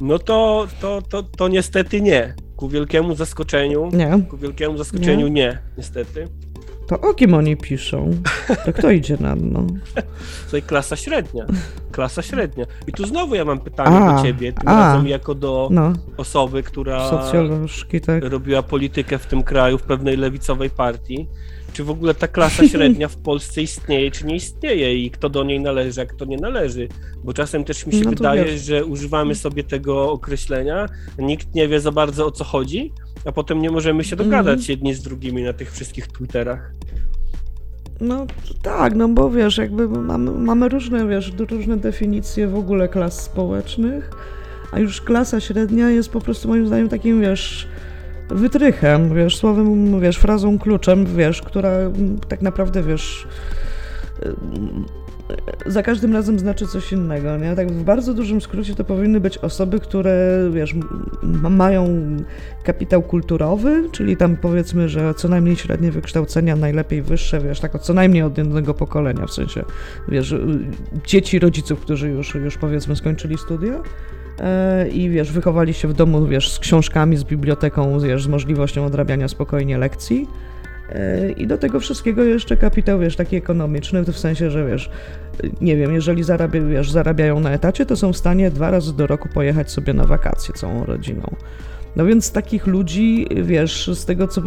no 0.00 0.18
to, 0.18 0.68
to, 0.80 1.02
to, 1.02 1.22
to 1.22 1.48
niestety 1.48 2.00
nie. 2.00 2.34
Ku 2.56 2.68
wielkiemu 2.68 3.14
zaskoczeniu, 3.14 3.88
Nie, 3.92 4.22
ku 4.30 4.36
wielkiemu 4.36 4.78
zaskoczeniu 4.78 5.28
nie, 5.28 5.58
niestety. 5.78 6.28
To 6.90 7.00
o 7.00 7.14
kim 7.14 7.34
oni 7.34 7.56
piszą? 7.56 8.10
To 8.64 8.72
kto 8.72 8.90
idzie 8.90 9.16
na 9.20 9.36
dno? 9.36 9.66
Tutaj 10.44 10.62
klasa 10.62 10.96
średnia. 10.96 11.46
Klasa 11.92 12.22
średnia. 12.22 12.64
I 12.86 12.92
tu 12.92 13.06
znowu 13.06 13.34
ja 13.34 13.44
mam 13.44 13.60
pytanie 13.60 13.96
A, 13.96 14.16
do 14.16 14.22
ciebie, 14.22 14.52
tym 14.52 14.68
a. 14.68 14.78
razem 14.92 15.08
jako 15.08 15.34
do 15.34 15.68
No, 15.72 15.92
osoby, 16.16 16.62
która 16.62 17.10
socjolożki, 17.10 18.00
tak. 18.00 18.24
robiła 18.24 18.62
politykę 18.62 19.18
w 19.18 19.26
tym 19.26 19.42
kraju, 19.42 19.78
w 19.78 19.82
pewnej 19.82 20.16
lewicowej 20.16 20.70
partii. 20.70 21.28
Czy 21.72 21.84
w 21.84 21.90
ogóle 21.90 22.14
ta 22.14 22.28
klasa 22.28 22.68
średnia 22.72 23.08
w 23.08 23.16
Polsce 23.16 23.62
istnieje, 23.62 24.10
czy 24.10 24.26
nie 24.26 24.36
istnieje 24.36 24.94
i 25.04 25.10
kto 25.10 25.28
do 25.28 25.44
niej 25.44 25.60
należy, 25.60 26.00
a 26.00 26.06
kto 26.06 26.24
nie 26.24 26.36
należy? 26.36 26.88
Bo 27.24 27.32
czasem 27.32 27.64
też 27.64 27.86
mi 27.86 27.92
się 27.92 28.00
No 28.04 28.10
wydaje, 28.10 28.44
wiesz. 28.44 28.60
że 28.60 28.84
używamy 28.84 29.34
sobie 29.34 29.64
tego 29.64 30.12
określenia, 30.12 30.86
nikt 31.18 31.54
nie 31.54 31.68
wie 31.68 31.80
za 31.80 31.92
bardzo 31.92 32.26
o 32.26 32.30
co 32.30 32.44
chodzi, 32.44 32.92
a 33.24 33.32
potem 33.32 33.62
nie 33.62 33.70
możemy 33.70 34.04
się 34.04 34.16
dogadać 34.16 34.58
Mhm. 34.58 34.66
jedni 34.68 34.94
z 34.94 35.02
drugimi 35.02 35.42
na 35.42 35.52
tych 35.52 35.72
wszystkich 35.72 36.06
Twitterach. 36.06 36.72
No 38.00 38.26
tak, 38.62 38.94
no 38.94 39.08
bo 39.08 39.30
wiesz, 39.30 39.58
jakby 39.58 39.88
mamy, 39.88 40.30
mamy 40.30 40.68
różne, 40.68 41.08
wiesz, 41.08 41.32
różne 41.50 41.76
definicje 41.76 42.48
w 42.48 42.54
ogóle 42.54 42.88
klas 42.88 43.22
społecznych, 43.22 44.10
a 44.72 44.78
już 44.78 45.00
klasa 45.00 45.40
średnia 45.40 45.90
jest 45.90 46.08
po 46.10 46.20
prostu 46.20 46.48
moim 46.48 46.66
zdaniem 46.66 46.88
takim, 46.88 47.20
wiesz, 47.20 47.68
wytrychem, 48.28 49.14
wiesz, 49.14 49.36
słowem, 49.36 50.00
wiesz, 50.00 50.16
frazą 50.16 50.58
kluczem, 50.58 51.06
wiesz, 51.16 51.42
która 51.42 51.70
mm, 51.70 52.18
tak 52.28 52.42
naprawdę, 52.42 52.82
wiesz, 52.82 53.26
za 55.66 55.82
każdym 55.82 56.12
razem 56.12 56.38
znaczy 56.38 56.66
coś 56.66 56.92
innego, 56.92 57.36
nie? 57.36 57.56
Tak 57.56 57.72
w 57.72 57.82
bardzo 57.84 58.14
dużym 58.14 58.40
skrócie 58.40 58.74
to 58.74 58.84
powinny 58.84 59.20
być 59.20 59.38
osoby, 59.38 59.80
które, 59.80 60.38
wiesz, 60.52 60.74
mają 61.50 61.86
kapitał 62.64 63.02
kulturowy, 63.02 63.88
czyli 63.92 64.16
tam 64.16 64.36
powiedzmy, 64.36 64.88
że 64.88 65.14
co 65.14 65.28
najmniej 65.28 65.56
średnie 65.56 65.92
wykształcenia, 65.92 66.56
najlepiej 66.56 67.02
wyższe, 67.02 67.40
wiesz, 67.40 67.60
tak 67.60 67.80
co 67.80 67.94
najmniej 67.94 68.22
od 68.22 68.38
jednego 68.38 68.74
pokolenia, 68.74 69.26
w 69.26 69.32
sensie, 69.32 69.64
wiesz, 70.08 70.34
dzieci 71.06 71.38
rodziców, 71.38 71.80
którzy 71.80 72.08
już, 72.08 72.34
już 72.34 72.58
powiedzmy 72.58 72.96
skończyli 72.96 73.38
studia 73.38 73.82
e, 74.40 74.88
i 74.88 75.10
wiesz, 75.10 75.32
wychowali 75.32 75.74
się 75.74 75.88
w 75.88 75.92
domu, 75.92 76.26
wiesz, 76.26 76.52
z 76.52 76.58
książkami, 76.58 77.16
z 77.16 77.24
biblioteką, 77.24 78.00
wiesz, 78.00 78.24
z 78.24 78.28
możliwością 78.28 78.86
odrabiania 78.86 79.28
spokojnie 79.28 79.78
lekcji. 79.78 80.26
E, 80.90 81.30
I 81.30 81.46
do 81.46 81.58
tego 81.58 81.80
wszystkiego 81.80 82.24
jeszcze 82.24 82.56
kapitał, 82.56 82.98
wiesz, 82.98 83.16
taki 83.16 83.36
ekonomiczny, 83.36 84.04
w 84.04 84.18
sensie, 84.18 84.50
że 84.50 84.66
wiesz, 84.66 84.90
nie 85.60 85.76
wiem, 85.76 85.94
jeżeli 85.94 86.22
zarabia, 86.22 86.60
wiesz, 86.60 86.90
zarabiają 86.90 87.40
na 87.40 87.50
etacie, 87.50 87.86
to 87.86 87.96
są 87.96 88.12
w 88.12 88.16
stanie 88.16 88.50
dwa 88.50 88.70
razy 88.70 88.96
do 88.96 89.06
roku 89.06 89.28
pojechać 89.34 89.70
sobie 89.70 89.92
na 89.92 90.04
wakacje 90.04 90.54
całą 90.54 90.84
rodziną. 90.84 91.36
No 91.96 92.06
więc 92.06 92.32
takich 92.32 92.66
ludzi, 92.66 93.26
wiesz, 93.42 93.90
z 93.94 94.04
tego 94.04 94.28
co 94.28 94.42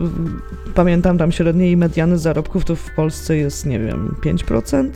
pamiętam, 0.76 1.18
tam 1.18 1.32
średniej 1.32 1.78
mediany 1.78 2.18
zarobków 2.18 2.66
to 2.66 2.76
w 2.76 2.92
Polsce 2.96 3.38
jest, 3.38 3.66
nie 3.66 3.80
wiem, 3.80 4.16
5%? 4.26 4.90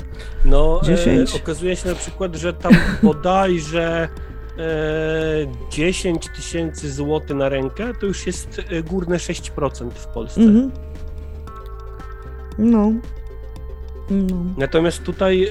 No, 0.46 0.82
10? 0.84 1.36
E, 1.36 1.38
okazuje 1.38 1.76
się 1.76 1.90
na 1.90 1.96
przykład, 1.96 2.36
że 2.36 2.54
tam 2.54 2.74
bodajże 3.04 4.10
e, 4.58 5.72
10 5.72 6.30
tysięcy 6.36 6.92
złotych 6.92 7.38
na 7.38 7.50
rękę 7.50 7.94
to 8.00 8.06
już 8.06 8.28
jest 8.28 8.62
e, 8.70 8.84
górne 8.84 9.18
6% 9.18 9.90
w 9.90 10.08
Polsce. 10.08 10.42
Mhm. 10.42 10.72
No. 12.58 12.92
No. 14.10 14.36
Natomiast 14.58 15.04
tutaj 15.04 15.44
e, 15.44 15.50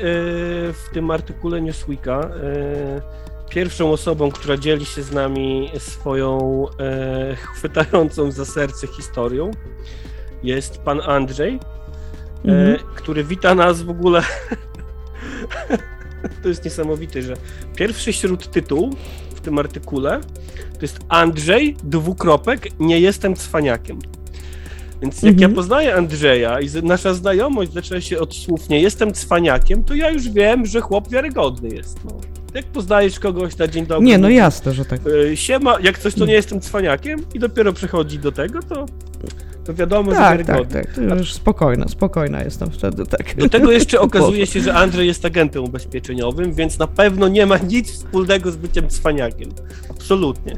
w 0.73 0.85
tym 0.93 1.11
artykule 1.11 1.61
Newsweeka 1.61 2.21
e, 2.21 3.27
pierwszą 3.51 3.93
osobą, 3.93 4.31
która 4.31 4.57
dzieli 4.57 4.85
się 4.85 5.03
z 5.03 5.13
nami 5.13 5.71
swoją 5.79 6.65
e, 6.81 7.37
chwytającą 7.37 8.31
za 8.31 8.45
serce 8.45 8.87
historią 8.87 9.51
jest 10.43 10.79
pan 10.79 11.01
Andrzej, 11.01 11.55
e, 11.55 12.49
Mhm. 12.49 12.79
który 12.95 13.25
wita 13.25 13.55
nas 13.55 13.83
w 13.83 13.91
ogóle. 13.91 14.23
to 16.43 16.49
jest 16.49 16.65
niesamowite, 16.65 17.23
że 17.23 17.35
pierwszy 17.77 18.13
śródtytuł 18.13 18.91
w 19.35 19.41
tym 19.41 19.59
artykule 19.59 20.21
to 20.73 20.83
jest 20.83 20.99
Andrzej, 21.09 21.77
dwukropek, 21.85 22.69
nie 22.81 23.01
jestem 23.01 23.37
cwaniakiem. 23.37 23.99
Więc 25.03 25.23
jak 25.23 25.33
Mhm. 25.33 25.51
ja 25.51 25.57
poznaję 25.57 25.95
Andrzeja 25.95 26.61
i 26.61 26.69
nasza 26.83 27.15
znajomość 27.15 27.73
zaczyna 27.73 28.01
się 28.01 28.19
od 28.19 28.35
słów 28.35 28.69
nie 28.69 28.81
jestem 28.81 29.13
cwaniakiem, 29.15 29.85
to 29.85 29.95
ja 29.95 30.11
już 30.11 30.29
wiem, 30.29 30.67
że 30.67 30.81
chłop 30.81 31.11
wiarygodny 31.11 31.69
jest. 31.69 32.05
No. 32.05 32.11
Jak 32.55 32.67
poznajesz 32.67 33.21
kogoś 33.21 33.59
na 33.59 33.69
dzień 33.69 33.87
dobry, 33.87 34.07
Nie, 34.07 34.19
no 34.19 34.29
jasne, 34.29 34.73
że 34.75 34.85
tak. 34.85 35.01
e, 35.33 35.37
siema, 35.37 35.77
jak 35.83 35.99
coś 35.99 36.15
to 36.15 36.27
nie 36.27 36.33
jestem 36.33 36.61
cwaniakiem 36.61 37.21
i 37.35 37.39
dopiero 37.39 37.73
przechodzi 37.73 38.19
do 38.19 38.33
tego, 38.33 38.63
to, 38.63 38.87
to 39.65 39.75
wiadomo, 39.75 40.11
że 40.11 40.17
Tak, 40.17 40.39
tak, 40.39 40.47
wiarygodny. 40.47 40.83
tak. 40.85 41.09
To 41.09 41.17
już 41.17 41.33
spokojna, 41.33 41.89
spokojna 41.89 42.43
jestem 42.43 42.71
wtedy, 42.71 43.07
tak. 43.07 43.37
Do 43.37 43.49
tego 43.49 43.73
jeszcze 43.73 44.01
okazuje 44.09 44.47
się, 44.47 44.61
że 44.61 44.75
Andrzej 44.75 45.07
jest 45.07 45.25
agentem 45.25 45.65
ubezpieczeniowym, 45.65 46.53
więc 46.55 46.79
na 46.79 46.87
pewno 46.87 47.29
nie 47.29 47.47
ma 47.47 47.59
nic 47.59 47.91
wspólnego 47.93 48.51
z 48.53 48.57
byciem 48.57 48.89
cwaniakiem. 48.89 49.51
Absolutnie. 49.91 50.57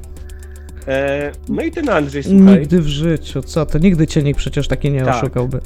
E, 0.89 1.33
no 1.49 1.63
i 1.63 1.71
ten 1.71 1.89
Andrzej, 1.89 2.23
słuchaj. 2.23 2.59
Nigdy 2.61 2.81
w 2.81 2.87
życiu, 2.87 3.43
co 3.43 3.67
to? 3.67 3.79
Nigdy 3.79 4.07
cię 4.07 4.23
nikt 4.23 4.39
przecież 4.39 4.69
taki 4.69 4.91
nie 4.91 5.05
Tak. 5.05 5.15
oszukałby. 5.17 5.61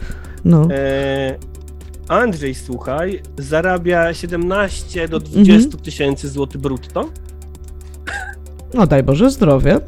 No. 0.45 0.69
E, 0.71 1.35
Andrzej, 2.09 2.55
słuchaj, 2.55 3.23
zarabia 3.39 4.15
17 4.15 5.09
do 5.09 5.21
20 5.21 5.65
Mhm. 5.67 5.83
tysięcy 5.85 6.29
złotych 6.29 6.61
brutto. 6.61 7.09
No 8.75 8.87
daj 8.87 9.03
Boże 9.03 9.31
zdrowie. 9.31 9.79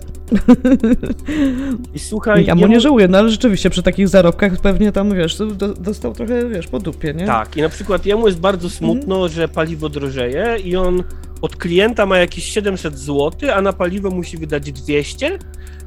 I 1.95 1.99
słuchaj, 1.99 2.45
Ja 2.47 2.55
mu 2.55 2.67
nie 2.67 2.81
żałuję, 2.81 3.09
no 3.09 3.19
ale 3.19 3.31
rzeczywiście 3.31 3.71
przy 3.71 3.83
takich 3.83 4.09
zarobkach 4.09 4.57
pewnie 4.61 4.93
tam, 4.93 5.15
wiesz, 5.15 5.39
do, 5.39 5.75
dostał 5.75 6.13
trochę, 6.13 6.49
wiesz, 6.49 6.67
po 6.67 6.79
dupie, 6.79 7.15
nie? 7.15 7.27
Tak, 7.27 7.57
i 7.57 7.63
na 7.63 7.69
przykład 7.69 8.07
jemu 8.07 8.27
jest 8.27 8.41
bardzo 8.41 8.71
smutno, 8.71 9.15
Mhm. 9.15 9.33
że 9.33 9.49
paliwo 9.49 9.89
drożeje 9.89 10.57
i 10.65 10.77
on 10.77 11.03
od 11.43 11.57
klienta 11.57 12.07
ma 12.07 12.19
jakieś 12.19 12.45
700 12.45 12.99
zł, 12.99 13.31
a 13.55 13.61
na 13.63 13.73
paliwo 13.73 14.11
musi 14.11 14.37
wydać 14.37 14.73
200. 14.73 15.39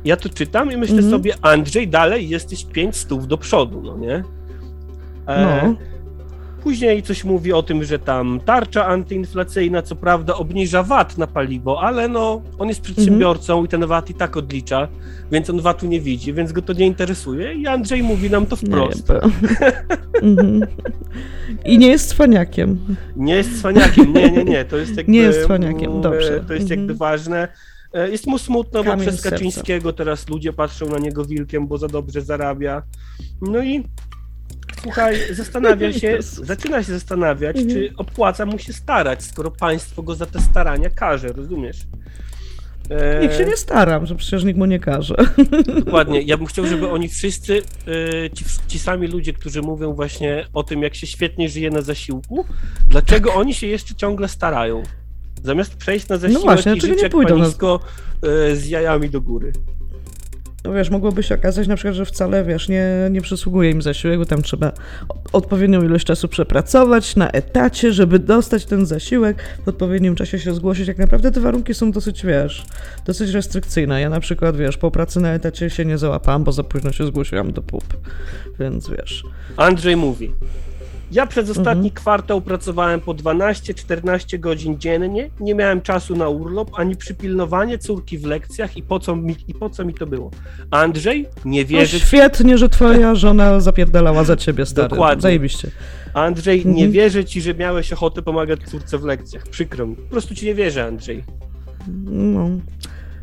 Ja 0.06 0.18
to 0.18 0.30
czytam 0.30 0.72
i 0.72 0.78
myślę 0.78 0.96
Mhm. 0.96 1.12
sobie, 1.12 1.34
Andrzej, 1.42 1.88
dalej 1.88 2.30
jesteś 2.30 2.66
5 2.66 2.96
stów 2.96 3.28
do 3.28 3.38
przodu, 3.38 3.82
no 3.82 3.98
nie? 3.98 4.24
E, 5.28 5.64
No. 5.66 5.76
Później 6.68 7.04
coś 7.04 7.24
mówi 7.24 7.54
o 7.54 7.64
tym, 7.64 7.84
że 7.84 8.00
tam 8.00 8.40
tarcza 8.46 8.86
antyinflacyjna, 8.86 9.82
co 9.82 9.96
prawda, 9.96 10.36
obniża 10.36 10.84
VAT 10.84 11.18
na 11.18 11.28
paliwo, 11.28 11.82
ale 11.82 12.08
no, 12.08 12.42
on 12.60 12.68
jest 12.68 12.82
przedsiębiorcą 12.82 13.66
i 13.66 13.68
ten 13.68 13.86
VAT 13.86 14.10
i 14.10 14.14
tak 14.14 14.38
odlicza, 14.38 14.88
więc 15.32 15.50
on 15.50 15.62
VAT-u 15.62 15.86
nie 15.88 16.02
widzi, 16.02 16.34
więc 16.34 16.52
go 16.52 16.62
to 16.62 16.74
nie 16.74 16.86
interesuje 16.88 17.54
i 17.54 17.68
Andrzej 17.68 18.04
mówi 18.04 18.30
nam 18.30 18.46
to 18.46 18.56
wprost. 18.56 19.10
Nie, 19.10 19.16
mhm. 20.30 20.66
I 21.66 21.78
nie 21.78 21.88
jest 21.88 22.10
cwaniakiem. 22.10 22.80
Nie 23.16 23.36
jest 23.36 23.60
cwaniakiem, 23.60 24.14
nie, 24.14 24.32
nie, 24.32 24.44
nie, 24.44 24.66
to 24.66 24.78
jest 24.78 24.96
jakby... 24.98 25.12
Nie 25.12 25.20
jest 25.20 25.44
cwaniakiem, 25.44 26.02
dobrze. 26.02 26.44
To 26.48 26.54
jest 26.54 26.64
Mhm. 26.72 26.80
jakby 26.80 26.96
ważne. 26.96 27.48
E, 27.94 28.10
Jest 28.10 28.28
mu 28.28 28.38
smutno, 28.38 28.84
bo 28.84 28.90
Kamień 28.90 29.08
przez 29.08 29.20
z 29.20 29.22
serca. 29.24 29.36
Kaczyńskiego 29.38 29.94
teraz 29.94 30.30
ludzie 30.30 30.54
patrzą 30.54 30.90
na 30.90 30.98
niego 30.98 31.26
wilkiem, 31.26 31.68
bo 31.68 31.78
za 31.78 31.88
dobrze 31.88 32.22
zarabia. 32.22 32.82
No 33.42 33.64
i 33.64 33.84
słuchaj, 34.82 35.16
zastanawia 35.34 35.94
się, 35.94 36.18
zaczyna 36.52 36.84
się 36.84 36.92
zastanawiać, 36.94 37.58
Mhm. 37.58 37.76
czy 37.76 37.94
opłaca 37.98 38.46
mu 38.46 38.60
się 38.60 38.74
starać, 38.74 39.24
skoro 39.24 39.52
państwo 39.52 40.04
go 40.04 40.16
za 40.16 40.26
te 40.26 40.42
starania 40.42 40.90
karze, 40.90 41.28
rozumiesz? 41.28 41.78
E, 42.90 43.22
Nikt 43.22 43.38
się 43.38 43.46
nie 43.46 43.58
staram, 43.58 44.06
że 44.06 44.16
przecież 44.16 44.44
nikt 44.44 44.60
mu 44.60 44.66
nie 44.66 44.80
każe. 44.80 45.16
Dokładnie. 45.86 46.22
Ja 46.22 46.38
bym 46.38 46.46
chciał, 46.48 46.66
żeby 46.68 46.90
oni 46.90 47.10
wszyscy, 47.10 47.58
y, 47.88 48.30
ci, 48.34 48.46
ci 48.68 48.80
sami 48.80 49.08
ludzie, 49.08 49.34
którzy 49.34 49.62
mówią 49.62 49.94
właśnie 49.94 50.46
o 50.54 50.64
tym, 50.64 50.84
jak 50.84 50.96
się 50.96 51.08
świetnie 51.08 51.50
żyje 51.50 51.70
na 51.70 51.82
zasiłku, 51.82 52.46
dlaczego 52.90 53.34
oni 53.34 53.54
się 53.54 53.68
jeszcze 53.68 53.96
ciągle 53.96 54.28
starają? 54.28 54.84
Zamiast 55.44 55.76
przejść 55.76 56.08
na 56.08 56.18
zasiłek 56.18 56.44
właśnie, 56.44 56.74
i 56.76 56.82
żyć 56.82 56.96
nie 56.96 57.02
jak 57.04 57.12
pójdą 57.12 57.36
na- 57.38 57.42
panisko 57.44 57.80
y, 58.52 58.56
z 58.56 58.68
jajami 58.68 59.10
do 59.10 59.22
góry. 59.22 59.52
No 60.68 60.74
wiesz, 60.74 60.90
mogłoby 60.90 61.24
się 61.24 61.36
okazać 61.36 61.68
na 61.68 61.76
przykład, 61.76 61.96
że 61.96 62.06
wcale, 62.06 62.44
wiesz, 62.44 62.70
nie, 62.70 62.86
nie 63.12 63.22
przysługuje 63.22 63.72
im 63.72 63.82
zasiłek, 63.82 64.20
bo 64.20 64.26
tam 64.26 64.42
trzeba 64.42 64.72
odpowiednią 65.34 65.84
ilość 65.84 66.06
czasu 66.06 66.28
przepracować 66.28 67.16
na 67.16 67.30
etacie, 67.30 67.94
żeby 67.94 68.20
dostać 68.20 68.66
ten 68.66 68.86
zasiłek, 68.86 69.44
w 69.66 69.68
odpowiednim 69.68 70.16
czasie 70.16 70.40
się 70.40 70.54
zgłosić. 70.54 70.88
Jak 70.88 70.98
naprawdę 70.98 71.32
te 71.32 71.40
warunki 71.40 71.74
są 71.74 71.92
dosyć, 71.92 72.26
wiesz, 72.26 72.66
dosyć 73.06 73.32
restrykcyjne. 73.32 74.02
Ja 74.02 74.10
na 74.10 74.20
przykład, 74.20 74.58
wiesz, 74.58 74.78
po 74.78 74.92
pracy 74.92 75.20
na 75.20 75.34
etacie 75.34 75.70
się 75.70 75.86
nie 75.86 75.98
załapałam, 75.98 76.44
bo 76.44 76.52
za 76.52 76.64
późno 76.64 76.92
się 76.92 77.06
zgłosiłam 77.06 77.54
do 77.54 77.62
PUP. 77.62 77.84
Więc 78.60 78.90
wiesz. 78.90 79.24
Andrzej 79.58 79.96
mówi. 79.96 80.32
Ja 81.12 81.28
przez 81.28 81.50
ostatni 81.50 81.88
Mhm. 81.88 81.92
kwartał 81.96 82.42
pracowałem 82.42 83.02
po 83.02 83.14
12-14 83.14 84.40
godzin 84.40 84.80
dziennie, 84.80 85.30
nie 85.40 85.56
miałem 85.56 85.82
czasu 85.82 86.16
na 86.16 86.30
urlop 86.30 86.72
ani 86.80 86.96
przypilnowanie 86.96 87.78
córki 87.78 88.18
w 88.18 88.26
lekcjach 88.26 88.78
i 88.78 88.84
po 88.84 89.00
co 89.00 89.16
mi, 89.16 89.36
i 89.48 89.54
po 89.54 89.70
co 89.70 89.86
mi 89.86 89.94
to 89.94 90.08
było. 90.08 90.32
Andrzej 90.72 91.26
nie 91.46 91.62
No 91.62 91.68
wierzy 91.68 92.00
świetnie, 92.00 92.58
że 92.58 92.70
twoja 92.70 93.16
żona 93.16 93.60
zapierdalała 93.60 94.24
za 94.24 94.36
ciebie, 94.36 94.66
stary. 94.66 94.88
Dokładnie. 94.90 95.22
Zajebiście. 95.22 95.72
Andrzej, 96.14 96.66
nie 96.66 96.72
Mhm. 96.72 96.92
wierzę 96.92 97.26
ci, 97.26 97.42
że 97.42 97.54
miałeś 97.54 97.94
ochotę 97.94 98.22
pomagać 98.22 98.60
córce 98.66 98.98
w 98.98 99.04
lekcjach. 99.04 99.44
Przykro 99.48 99.88
mi. 99.88 99.96
Po 99.96 100.10
prostu 100.12 100.36
ci 100.36 100.46
nie 100.46 100.56
wierzę, 100.56 100.86
Andrzej. 100.86 101.24
No, 102.06 102.50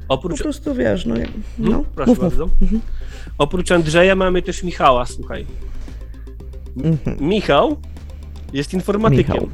po 0.09 0.15
Oprócz, 0.15 0.43
prostu 0.43 0.75
wiesz, 0.75 1.07
no, 1.07 1.17
jak- 1.17 1.29
no 1.59 1.71
Hmm, 1.71 1.85
proszę 1.95 2.11
mów, 2.11 2.19
mów. 2.23 2.29
bardzo. 2.31 2.49
Oprócz 3.39 3.73
Andrzeja 3.73 4.15
mamy 4.15 4.43
też 4.43 4.63
Michała, 4.63 5.07
słuchaj. 5.07 5.47
Mhm. 6.77 7.17
Michał 7.29 7.77
jest 8.53 8.75
informatykiem, 8.75 9.35
Michał. 9.35 9.49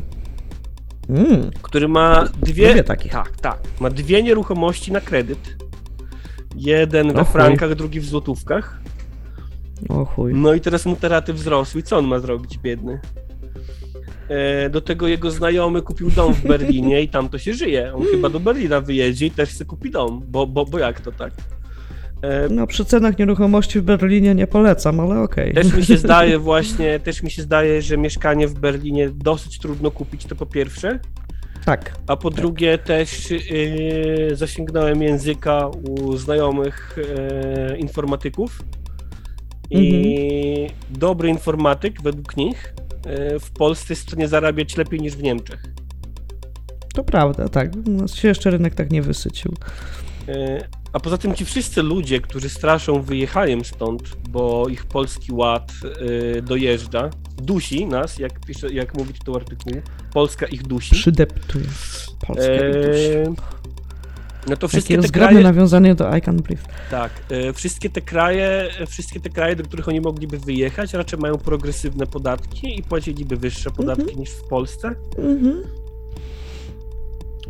Mm. 1.09 1.51
który 1.63 1.89
ma 1.89 2.25
dwie. 2.43 2.69
Lubię 2.69 2.85
takich. 2.85 3.13
Tak, 3.13 3.37
tak. 3.41 3.59
Ma 3.81 3.91
dwie 3.91 4.23
nieruchomości 4.23 4.93
na 4.93 5.01
kredyt. 5.01 5.57
Jeden 6.57 7.13
we 7.13 7.25
chuj. 7.25 7.33
frankach, 7.33 7.75
drugi 7.75 8.01
w 8.01 8.05
złotówkach. 8.07 8.81
O 9.89 10.05
chuj. 10.05 10.35
No 10.35 10.55
i 10.55 10.61
teraz 10.61 10.87
mu 10.87 10.97
te 10.97 11.09
raty 11.09 11.33
wzrosły. 11.33 11.83
Co 11.83 11.99
on 11.99 12.07
ma 12.07 12.19
zrobić, 12.19 12.59
biedny? 12.59 13.01
E, 14.29 14.71
Do 14.71 14.81
tego 14.81 15.09
jego 15.09 15.31
znajomy 15.31 15.83
kupił 15.83 16.11
dom 16.11 16.35
w 16.35 16.43
Berlinie 16.47 17.03
i 17.03 17.09
tam 17.09 17.29
to 17.29 17.39
się 17.39 17.55
żyje. 17.55 17.95
On 17.95 18.03
chyba 18.11 18.29
do 18.29 18.41
Berlina 18.41 18.81
wyjedzie 18.81 19.27
i 19.27 19.31
też 19.31 19.51
chce 19.51 19.65
kupić 19.65 19.93
dom, 19.93 20.23
bo, 20.29 20.47
bo, 20.47 20.65
bo 20.67 20.79
jak 20.79 21.01
to 21.01 21.13
tak? 21.13 21.33
E, 22.23 22.49
No 22.49 22.67
przy 22.67 22.85
cenach 22.85 23.19
nieruchomości 23.19 23.81
w 23.81 23.83
Berlinie 23.83 24.35
nie 24.35 24.47
polecam, 24.47 25.01
ale 25.01 25.21
okej. 25.23 25.55
Też 25.55 25.73
mi 25.73 25.85
się 25.85 25.97
zdaje 26.07 26.39
właśnie, 26.39 26.99
też 27.01 27.23
mi 27.23 27.31
się 27.31 27.43
zdaje, 27.43 27.83
że 27.83 27.99
mieszkanie 27.99 28.49
w 28.49 28.55
Berlinie 28.55 29.11
dosyć 29.15 29.59
trudno 29.59 29.91
kupić, 29.91 30.25
to 30.27 30.37
po 30.37 30.47
pierwsze, 30.47 30.99
Tak. 31.65 31.93
a 32.07 32.17
po 32.17 32.31
drugie 32.31 32.79
też 32.79 33.31
yy, 33.31 34.37
zasięgnąłem 34.37 35.03
języka 35.03 35.69
u 35.69 36.17
znajomych 36.17 36.99
yy, 37.71 37.79
informatyków 37.79 38.63
i 39.71 40.67
dobry 40.91 41.29
informatyk 41.29 42.03
według 42.03 42.37
nich 42.37 42.75
yy, 43.07 43.41
w 43.41 43.51
Polsce 43.51 43.87
jest 43.93 44.03
w 44.03 44.09
stanie 44.09 44.29
zarabiać 44.29 44.77
lepiej 44.77 45.01
niż 45.01 45.17
w 45.17 45.23
Niemczech. 45.23 45.63
To 46.95 47.05
prawda, 47.05 47.49
tak. 47.49 47.71
U 47.87 47.91
nas 47.91 48.15
się 48.15 48.29
jeszcze 48.29 48.51
rynek 48.51 48.75
tak 48.75 48.91
nie 48.93 49.03
wysycił. 49.03 49.55
Yy, 50.35 50.69
A 50.93 51.01
poza 51.01 51.19
tym 51.19 51.35
ci 51.35 51.45
wszyscy 51.45 51.83
ludzie, 51.83 52.21
którzy 52.21 52.49
straszą 52.49 53.03
wyjechaniem 53.03 53.65
stąd, 53.65 54.03
bo 54.29 54.69
ich 54.69 54.87
polski 54.87 55.33
ład 55.33 55.73
yy, 56.35 56.43
dojeżdża, 56.43 57.11
dusi 57.43 57.87
nas, 57.87 58.19
jak, 58.19 58.41
pisze, 58.41 58.73
jak 58.73 58.95
mówi 58.95 59.15
tytuł 59.15 59.37
artykułu, 59.37 59.77
Polska 60.13 60.47
ich 60.47 60.63
dusi. 60.63 60.95
Przydeptuje. 60.95 61.65
Polska 62.27 62.45
Eee, 62.45 63.17
eee, 63.17 63.27
no 64.49 64.57
to 64.57 64.57
Takie 64.57 64.69
wszystkie 64.69 64.97
te 64.99 65.09
zgrabne 65.09 65.31
kraje, 65.41 65.45
nawiązanie 65.45 65.95
do 65.95 66.17
I 66.17 66.21
Can 66.21 66.37
Breathe. 66.37 66.65
tak, 66.91 67.11
e, 67.31 67.53
wszystkie 67.53 67.91
te 67.91 68.01
kraje, 68.01 68.69
e, 68.81 68.87
wszystkie 68.87 69.21
te 69.21 69.29
kraje, 69.31 69.57
do 69.57 69.65
których 69.65 69.89
oni 69.89 70.01
mogliby 70.01 70.39
wyjechać, 70.39 70.95
raczej 70.95 71.19
mają 71.19 71.39
progresywne 71.39 72.07
podatki 72.07 72.79
i 72.79 72.83
płaciliby 72.83 73.37
wyższe 73.37 73.71
podatki 73.71 74.03
Mhm. 74.03 74.19
niż 74.21 74.31
w 74.31 74.43
Polsce. 74.49 74.95
Mhm. 75.19 75.63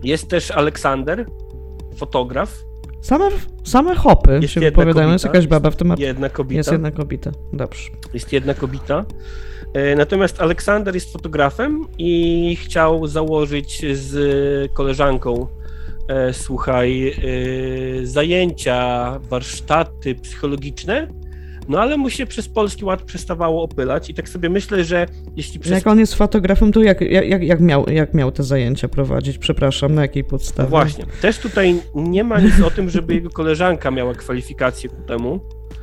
Jest 0.03 0.29
też 0.29 0.51
Aleksander, 0.51 1.27
fotograf, 1.97 2.63
Same, 3.01 3.29
same 3.65 3.95
hopy 3.97 4.39
Jest 4.43 4.55
się 4.55 4.61
wypowiadają. 4.61 5.13
Jest 5.13 5.25
jakaś 5.25 5.47
baba 5.47 5.71
w 5.71 5.77
tym 5.77 5.91
artykułu. 5.91 6.09
jedna. 6.09 6.31
Jest 6.51 6.73
jedna 6.73 6.91
kobieta. 6.91 7.31
Dobrze. 7.53 7.91
jest 8.15 8.33
jedna 8.33 8.55
kobieta. 8.55 9.05
E, 9.75 9.97
Natomiast 9.97 10.41
Aleksander 10.41 10.95
jest 10.95 11.13
fotografem 11.13 11.87
i 11.99 12.57
chciał 12.61 13.07
założyć 13.07 13.83
z 13.97 14.73
koleżanką, 14.73 15.47
e, 16.09 16.33
słuchaj, 16.33 17.09
e, 17.09 18.07
zajęcia, 18.07 19.19
warsztaty 19.31 20.15
psychologiczne, 20.15 21.09
no 21.71 21.81
ale 21.81 21.97
mu 21.97 22.11
się 22.11 22.27
przez 22.27 22.49
Polski 22.49 22.85
Ład 22.85 23.03
przestawało 23.03 23.63
opylać 23.63 24.11
i 24.11 24.15
tak 24.15 24.29
sobie 24.29 24.49
myślę, 24.49 24.85
że 24.85 25.07
jeśli 25.37 25.61
przez... 25.61 25.73
Jak 25.73 25.87
on 25.87 25.99
jest 25.99 26.15
fotografem, 26.15 26.73
to 26.73 26.83
jak, 26.83 27.01
jak, 27.01 27.43
jak, 27.43 27.61
miał, 27.61 27.89
jak 27.89 28.15
miał 28.15 28.33
te 28.33 28.43
zajęcia 28.43 28.89
prowadzić? 28.89 29.39
Przepraszam, 29.39 29.95
na 29.95 30.03
jakiej 30.03 30.25
podstawie? 30.25 30.65
No 30.67 30.71
właśnie, 30.71 31.05
też 31.21 31.39
tutaj 31.39 31.75
nie 31.95 32.25
ma 32.25 32.41
nic 32.41 32.61
o 32.61 32.71
tym, 32.71 32.91
żeby 32.91 33.15
jego 33.15 33.31
koleżanka 33.31 33.91
miała 33.91 34.15
kwalifikacje 34.15 34.91
ku 34.91 35.03
temu, 35.03 35.41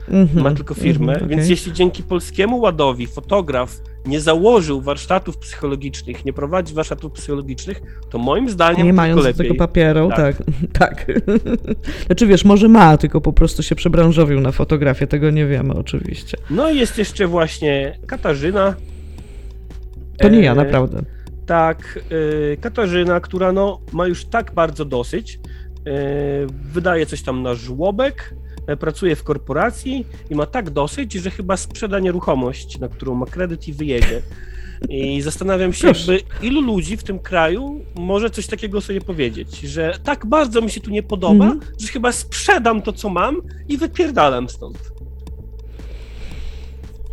Mhm, 0.09 0.43
ma 0.43 0.51
tylko 0.53 0.73
firmę, 0.73 1.13
mhm, 1.13 1.29
więc 1.29 1.41
okej. 1.41 1.49
jeśli 1.49 1.73
dzięki 1.73 2.03
polskiemu 2.03 2.59
ładowi 2.59 3.07
fotograf 3.07 3.81
nie 4.07 4.21
założył 4.21 4.81
warsztatów 4.81 5.37
psychologicznych, 5.37 6.25
nie 6.25 6.33
prowadzi 6.33 6.73
warsztatów 6.73 7.11
psychologicznych, 7.11 7.81
to 8.09 8.17
moim 8.17 8.49
zdaniem 8.49 8.87
Nie 8.87 8.93
mając 8.93 9.23
lepiej. 9.23 9.47
tego 9.47 9.55
papieru, 9.55 10.09
Tak. 10.15 10.37
tak. 10.37 10.45
Tak. 10.79 11.05
Znaczy 12.05 12.27
wiesz, 12.27 12.45
może 12.45 12.67
ma, 12.67 12.97
tylko 12.97 13.21
po 13.21 13.33
prostu 13.33 13.63
się 13.63 13.75
przebranżowił 13.75 14.39
na 14.41 14.51
fotografię, 14.51 15.07
tego 15.07 15.29
nie 15.29 15.45
wiemy 15.47 15.73
oczywiście. 15.73 16.37
No 16.49 16.69
i 16.69 16.77
jest 16.77 16.97
jeszcze 16.97 17.27
właśnie 17.27 17.99
Katarzyna. 18.07 18.75
To 20.17 20.29
nie 20.29 20.39
ja, 20.39 20.51
E, 20.51 20.55
naprawdę. 20.55 21.01
Tak, 21.45 21.99
e, 22.53 22.57
Katarzyna, 22.57 23.19
która 23.19 23.51
no, 23.51 23.81
ma 23.93 24.07
już 24.07 24.25
tak 24.25 24.53
bardzo 24.53 24.85
dosyć, 24.85 25.35
e, 25.35 25.39
wydaje 26.73 27.05
coś 27.05 27.21
tam 27.21 27.43
na 27.43 27.53
żłobek, 27.53 28.35
pracuje 28.75 29.15
w 29.15 29.23
korporacji 29.23 30.05
i 30.29 30.35
ma 30.35 30.45
tak 30.45 30.69
dosyć, 30.69 31.13
że 31.13 31.31
chyba 31.31 31.57
sprzeda 31.57 31.99
nieruchomość, 31.99 32.79
na 32.79 32.87
którą 32.87 33.15
ma 33.15 33.25
kredyt 33.25 33.67
i 33.67 33.73
wyjedzie. 33.73 34.21
I 34.89 35.21
zastanawiam 35.27 35.73
się, 35.73 35.87
jakby 35.87 36.19
ilu 36.41 36.61
ludzi 36.61 36.97
w 36.97 37.03
tym 37.03 37.19
kraju 37.19 37.81
może 37.95 38.29
coś 38.29 38.47
takiego 38.47 38.81
sobie 38.81 39.01
powiedzieć, 39.01 39.59
że 39.59 39.99
tak 40.03 40.25
bardzo 40.25 40.61
mi 40.61 40.69
się 40.71 40.81
tu 40.81 40.91
nie 40.91 41.03
podoba, 41.03 41.45
Mhm. 41.45 41.61
że 41.79 41.87
chyba 41.87 42.11
sprzedam 42.11 42.81
to, 42.81 42.93
co 42.93 43.09
mam 43.09 43.41
i 43.69 43.77
wypierdalam 43.77 44.49
stąd. 44.49 44.77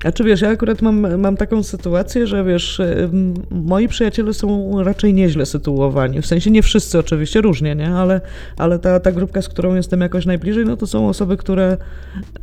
A 0.04 0.12
czy 0.12 0.24
wiesz, 0.24 0.40
ja 0.40 0.48
akurat 0.48 0.82
mam, 0.82 1.20
mam 1.20 1.36
taką 1.36 1.62
sytuację, 1.62 2.26
że 2.26 2.44
wiesz, 2.44 2.80
ym, 2.80 3.34
moi 3.50 3.88
przyjaciele 3.88 4.34
są 4.34 4.82
raczej 4.82 5.14
nieźle 5.14 5.46
sytuowani. 5.46 6.22
W 6.22 6.26
sensie 6.26 6.50
nie 6.50 6.62
wszyscy 6.62 6.98
oczywiście, 6.98 7.40
różnie, 7.40 7.74
nie? 7.74 7.90
Ale, 7.90 8.20
ale 8.56 8.78
ta, 8.78 9.00
ta 9.00 9.12
grupka, 9.12 9.42
z 9.42 9.48
którą 9.48 9.74
jestem 9.74 10.00
jakoś 10.00 10.26
najbliżej, 10.26 10.64
no 10.64 10.76
to 10.76 10.86
są 10.86 11.08
osoby, 11.08 11.36
które 11.36 11.76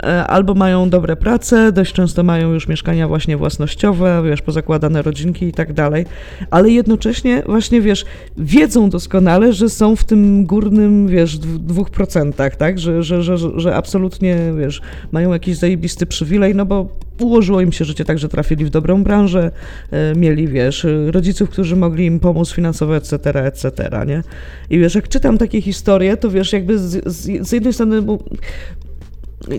e, 0.04 0.28
albo 0.28 0.54
mają 0.54 0.90
dobre 0.90 1.16
prace, 1.16 1.72
dość 1.72 1.94
często 1.94 2.24
mają 2.24 2.54
już 2.54 2.68
mieszkania 2.68 3.08
właśnie 3.08 3.38
własnościowe, 3.38 4.24
wiesz, 4.26 4.42
pozakładane 4.42 5.02
rodzinki 5.02 5.46
i 5.46 5.54
tak 5.54 5.74
dalej, 5.74 6.06
ale 6.52 6.70
jednocześnie 6.70 7.44
właśnie, 7.46 7.82
wiesz, 7.82 8.06
wiedzą 8.38 8.90
doskonale, 8.90 9.54
że 9.54 9.70
są 9.70 9.96
w 9.96 10.04
tym 10.04 10.46
górnym, 10.46 11.08
wiesz, 11.08 11.38
dw- 11.38 11.58
dwóch 11.60 11.90
procentach, 11.90 12.56
tak? 12.56 12.80
Że, 12.80 13.04
że, 13.04 13.24
że, 13.24 13.38
że 13.56 13.76
absolutnie, 13.76 14.38
wiesz, 14.58 14.82
mają 15.12 15.34
jakiś 15.34 15.58
zajebisty 15.58 16.06
przywilej, 16.06 16.56
no 16.56 16.66
bo 16.66 16.90
ułożyło 17.20 17.62
im 17.62 17.72
się 17.72 17.86
życie 17.86 18.06
tak, 18.06 18.20
że 18.20 18.30
trafili 18.30 18.66
w 18.66 18.70
dobrą 18.70 19.04
branżę, 19.04 19.52
e, 19.92 20.16
mieli, 20.16 20.48
wiesz, 20.48 20.86
e, 20.86 21.12
rodziców, 21.12 21.50
którzy 21.50 21.76
mogli 21.76 22.06
im 22.06 22.20
pomóc 22.20 22.52
finansowo, 22.52 22.96
etc., 22.96 23.16
etc., 23.46 23.90
nie? 24.08 24.24
I 24.70 24.80
wiesz, 24.80 24.96
jak 24.96 25.08
czytam 25.08 25.38
takie 25.38 25.62
historie, 25.62 26.18
to 26.18 26.30
wiesz, 26.30 26.54
jakby 26.54 26.80
z, 26.80 27.08
z, 27.14 27.48
z 27.48 27.52
jednej 27.52 27.74
strony 27.74 28.02
bu- 28.02 28.24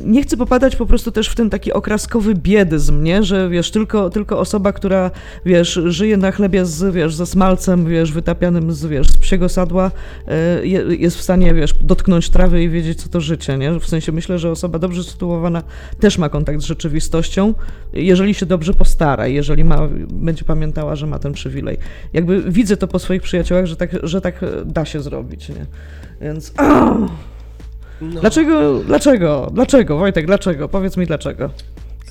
nie 0.05 0.23
chcę 0.23 0.37
popadać 0.37 0.77
po 0.77 0.87
prostu 0.87 1.13
też 1.13 1.29
w 1.29 1.35
ten 1.35 1.51
taki 1.51 1.73
okraskowy 1.73 2.35
biedyzm, 2.35 3.03
nie? 3.03 3.23
Że 3.23 3.49
wiesz, 3.49 3.71
tylko, 3.71 4.11
tylko 4.11 4.39
osoba, 4.39 4.73
która 4.73 5.11
wiesz, 5.47 5.81
żyje 5.85 6.17
na 6.17 6.33
chlebie 6.33 6.67
z, 6.67 6.95
wiesz, 6.95 7.15
ze 7.15 7.27
smalcem, 7.27 7.87
wiesz, 7.87 8.13
wytapianym 8.13 8.73
z, 8.73 8.87
wiesz, 8.87 9.09
z 9.09 9.19
psiego 9.19 9.49
sadła, 9.49 9.91
je, 10.63 10.85
jest 10.99 11.19
w 11.19 11.23
stanie, 11.23 11.55
wiesz, 11.55 11.75
dotknąć 11.81 12.31
trawy 12.31 12.63
i 12.63 12.69
wiedzieć, 12.69 13.03
co 13.03 13.09
to 13.09 13.21
życie, 13.21 13.59
nie? 13.59 13.81
W 13.81 13.87
sensie 13.87 14.13
myślę, 14.13 14.39
że 14.39 14.51
osoba 14.51 14.79
dobrze 14.79 15.05
sytuowana 15.05 15.63
też 16.01 16.19
ma 16.19 16.29
kontakt 16.29 16.61
z 16.61 16.65
rzeczywistością, 16.65 17.55
jeżeli 17.93 18.35
się 18.35 18.47
dobrze 18.47 18.75
postara, 18.75 19.27
jeżeli 19.27 19.65
ma, 19.65 19.89
będzie 20.11 20.45
pamiętała, 20.45 20.97
że 20.97 21.07
ma 21.07 21.19
ten 21.19 21.33
przywilej. 21.33 21.79
Jakby 22.13 22.43
widzę 22.53 22.77
to 22.77 22.89
po 22.89 22.99
swoich 22.99 23.23
przyjaciołach, 23.23 23.67
że 23.67 23.77
tak, 23.77 23.91
że 24.03 24.21
tak 24.21 24.41
da 24.65 24.85
się 24.85 25.01
zrobić, 25.01 25.49
nie? 25.49 25.67
Więc... 26.21 26.53
No, 28.03 28.21
Dlaczego, 28.21 28.81
dlaczego, 28.87 29.51
dlaczego, 29.55 29.99
Wojtek, 29.99 30.27
dlaczego? 30.27 30.69
Powiedz 30.69 30.97
mi 30.97 31.07
dlaczego. 31.07 31.51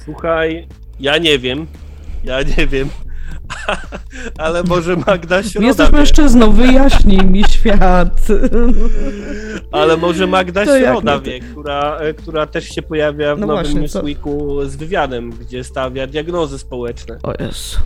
Słuchaj, 0.06 0.68
ja 1.00 1.18
nie 1.18 1.40
wiem, 1.40 1.68
ja 2.24 2.42
nie 2.58 2.68
wiem, 2.68 2.90
ale 4.38 4.64
może 4.64 4.96
Magda 4.96 5.44
Środa 5.44 5.68
Jesteś 5.68 5.90
wie. 5.92 5.98
mężczyzną, 5.98 6.52
wyjaśnij 6.52 7.18
mi 7.26 7.44
świat. 7.44 8.22
Ale 9.72 9.98
może 9.98 10.28
Magda 10.28 10.66
To 10.66 10.80
Środa 10.80 11.20
wie, 11.20 11.40
która, 11.40 11.98
e, 11.98 12.14
która 12.14 12.48
też 12.48 12.66
się 12.70 12.82
pojawia 12.82 13.36
w 13.36 13.40
No 13.40 13.48
nowym 13.48 13.64
właśnie, 13.64 13.82
Newsweeku 13.82 14.66
z 14.66 14.76
wywiadem, 14.76 15.30
gdzie 15.32 15.64
stawia 15.64 16.08
diagnozy 16.08 16.60
społeczne. 16.60 17.18
O 17.24 17.32
Jezu. 17.44 17.78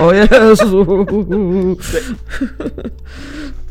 O 0.00 0.12
Jezu. 0.12 0.86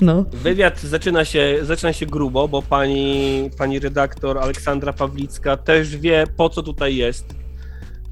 No. 0.01 0.25
Wywiad 0.33 0.79
zaczyna 0.79 1.25
się, 1.25 1.57
zaczyna 1.61 1.93
się 1.93 2.05
grubo, 2.05 2.47
bo 2.47 2.61
pani, 2.61 3.49
pani 3.57 3.79
redaktor 3.79 4.37
Aleksandra 4.37 4.93
Pawlicka 4.93 5.57
też 5.57 5.97
wie, 5.97 6.27
po 6.37 6.49
co 6.49 6.63
tutaj 6.63 6.95
jest. 6.95 7.35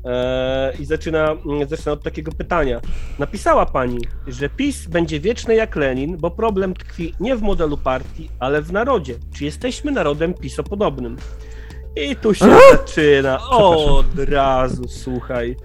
E, 0.06 0.74
I 0.80 0.86
zaczyna, 0.86 1.36
zaczyna 1.68 1.92
od 1.92 2.04
takiego 2.04 2.32
pytania. 2.32 2.82
Napisała 3.20 3.66
pani, 3.66 4.00
że 4.28 4.50
PiS 4.50 4.88
będzie 4.88 5.20
wieczny 5.20 5.56
jak 5.56 5.76
Lenin, 5.76 6.18
bo 6.18 6.32
problem 6.32 6.74
tkwi 6.74 7.14
nie 7.20 7.36
w 7.36 7.42
modelu 7.42 7.78
partii, 7.78 8.30
ale 8.40 8.62
w 8.62 8.72
narodzie. 8.72 9.16
Czy 9.36 9.46
jesteśmy 9.46 9.92
narodem 9.92 10.34
pisopodobnym? 10.34 11.18
I 11.96 12.16
tu 12.16 12.34
się 12.34 12.46
zaczyna 12.72 13.50
od 13.50 14.20
razu, 14.20 14.88
słuchaj. 14.88 15.56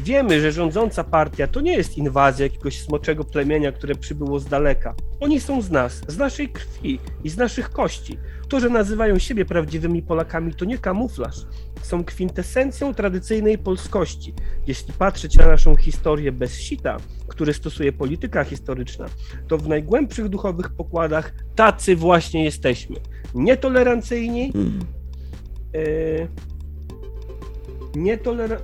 Wiemy, 0.00 0.40
że 0.40 0.52
rządząca 0.52 1.04
partia 1.04 1.46
to 1.46 1.60
nie 1.60 1.72
jest 1.72 1.98
inwazja 1.98 2.46
jakiegoś 2.46 2.80
smoczego 2.80 3.24
plemienia, 3.24 3.72
które 3.72 3.94
przybyło 3.94 4.40
z 4.40 4.46
daleka. 4.46 4.94
Oni 5.20 5.40
są 5.40 5.62
z 5.62 5.70
nas, 5.70 6.02
z 6.08 6.18
naszej 6.18 6.48
krwi 6.48 7.00
i 7.24 7.30
z 7.30 7.36
naszych 7.36 7.70
kości. 7.70 8.18
To, 8.48 8.60
że 8.60 8.68
nazywają 8.68 9.18
siebie 9.18 9.44
prawdziwymi 9.44 10.02
Polakami, 10.02 10.54
to 10.54 10.64
nie 10.64 10.78
kamuflaż. 10.78 11.36
Są 11.82 12.04
kwintesencją 12.04 12.94
tradycyjnej 12.94 13.58
polskości. 13.58 14.34
Jeśli 14.66 14.92
patrzeć 14.92 15.36
na 15.36 15.46
naszą 15.46 15.76
historię 15.76 16.32
bez 16.32 16.60
sita, 16.60 16.96
który 17.28 17.54
stosuje 17.54 17.92
polityka 17.92 18.44
historyczna, 18.44 19.06
to 19.48 19.58
w 19.58 19.68
najgłębszych 19.68 20.28
duchowych 20.28 20.70
pokładach 20.70 21.32
tacy 21.54 21.96
właśnie 21.96 22.44
jesteśmy. 22.44 22.96
Nietolerancyjni, 23.34 24.52
Yy, 25.86 26.28
nietolera- 28.02 28.60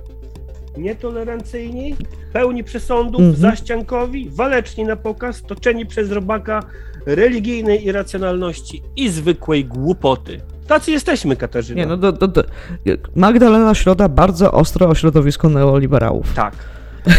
nietolerancyjni, 0.77 1.95
pełni 2.33 2.63
przesądów, 2.63 3.21
Mhm. 3.21 3.35
zaściankowi, 3.35 4.29
waleczni 4.29 4.83
na 4.83 4.95
pokaz, 4.95 5.41
toczeni 5.41 5.85
przez 5.85 6.11
robaka 6.11 6.63
religijnej 7.05 7.85
irracjonalności 7.85 8.81
i 8.95 9.09
zwykłej 9.09 9.65
głupoty. 9.65 10.41
Tacy 10.67 10.91
jesteśmy, 10.91 11.35
Katarzyna. 11.35 11.81
Nie, 11.81 11.85
no 11.87 11.97
do, 11.97 12.11
do, 12.11 12.27
do. 12.27 12.43
Magdalena 13.15 13.75
Środa 13.75 14.09
bardzo 14.09 14.51
ostro 14.51 14.87
o 14.89 14.95
środowisku 14.95 15.49
neoliberałów. 15.49 16.33
Tak. 16.33 16.55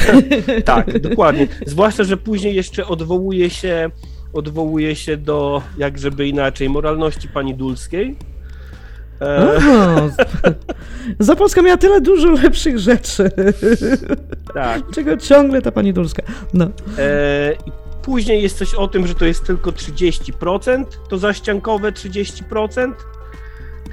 tak, 0.64 0.98
dokładnie. 1.00 1.48
Zwłaszcza, 1.66 2.04
że 2.04 2.16
później 2.16 2.54
jeszcze 2.54 2.86
odwołuje 2.86 3.50
się, 3.50 3.90
odwołuje 4.32 4.96
się 4.96 5.16
do, 5.16 5.62
jak 5.78 5.98
żeby 5.98 6.28
inaczej, 6.28 6.68
moralności 6.68 7.28
pani 7.28 7.54
Dulskiej. 7.54 8.16
Aha. 9.20 10.08
Zapolska 11.18 11.62
miała 11.62 11.76
tyle 11.76 12.00
dużo 12.00 12.30
lepszych 12.30 12.78
rzeczy. 12.78 13.30
tak. 14.54 14.82
Czego 14.94 15.16
ciągle 15.16 15.62
ta 15.62 15.72
pani 15.72 15.92
Dulska. 15.92 16.22
No. 16.54 16.64
E, 16.98 17.52
później 18.02 18.42
jest 18.42 18.58
coś 18.58 18.74
o 18.74 18.88
tym, 18.88 19.06
że 19.06 19.14
to 19.14 19.24
jest 19.24 19.46
tylko 19.46 19.70
30%, 19.70 20.84
to 21.08 21.18
zaściankowe 21.18 21.92
30%. 21.92 22.92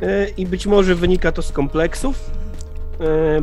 E, 0.02 0.28
I 0.38 0.46
być 0.46 0.66
może 0.66 0.96
wynika 0.96 1.32
to 1.32 1.42
z 1.42 1.52
kompleksów, 1.52 2.32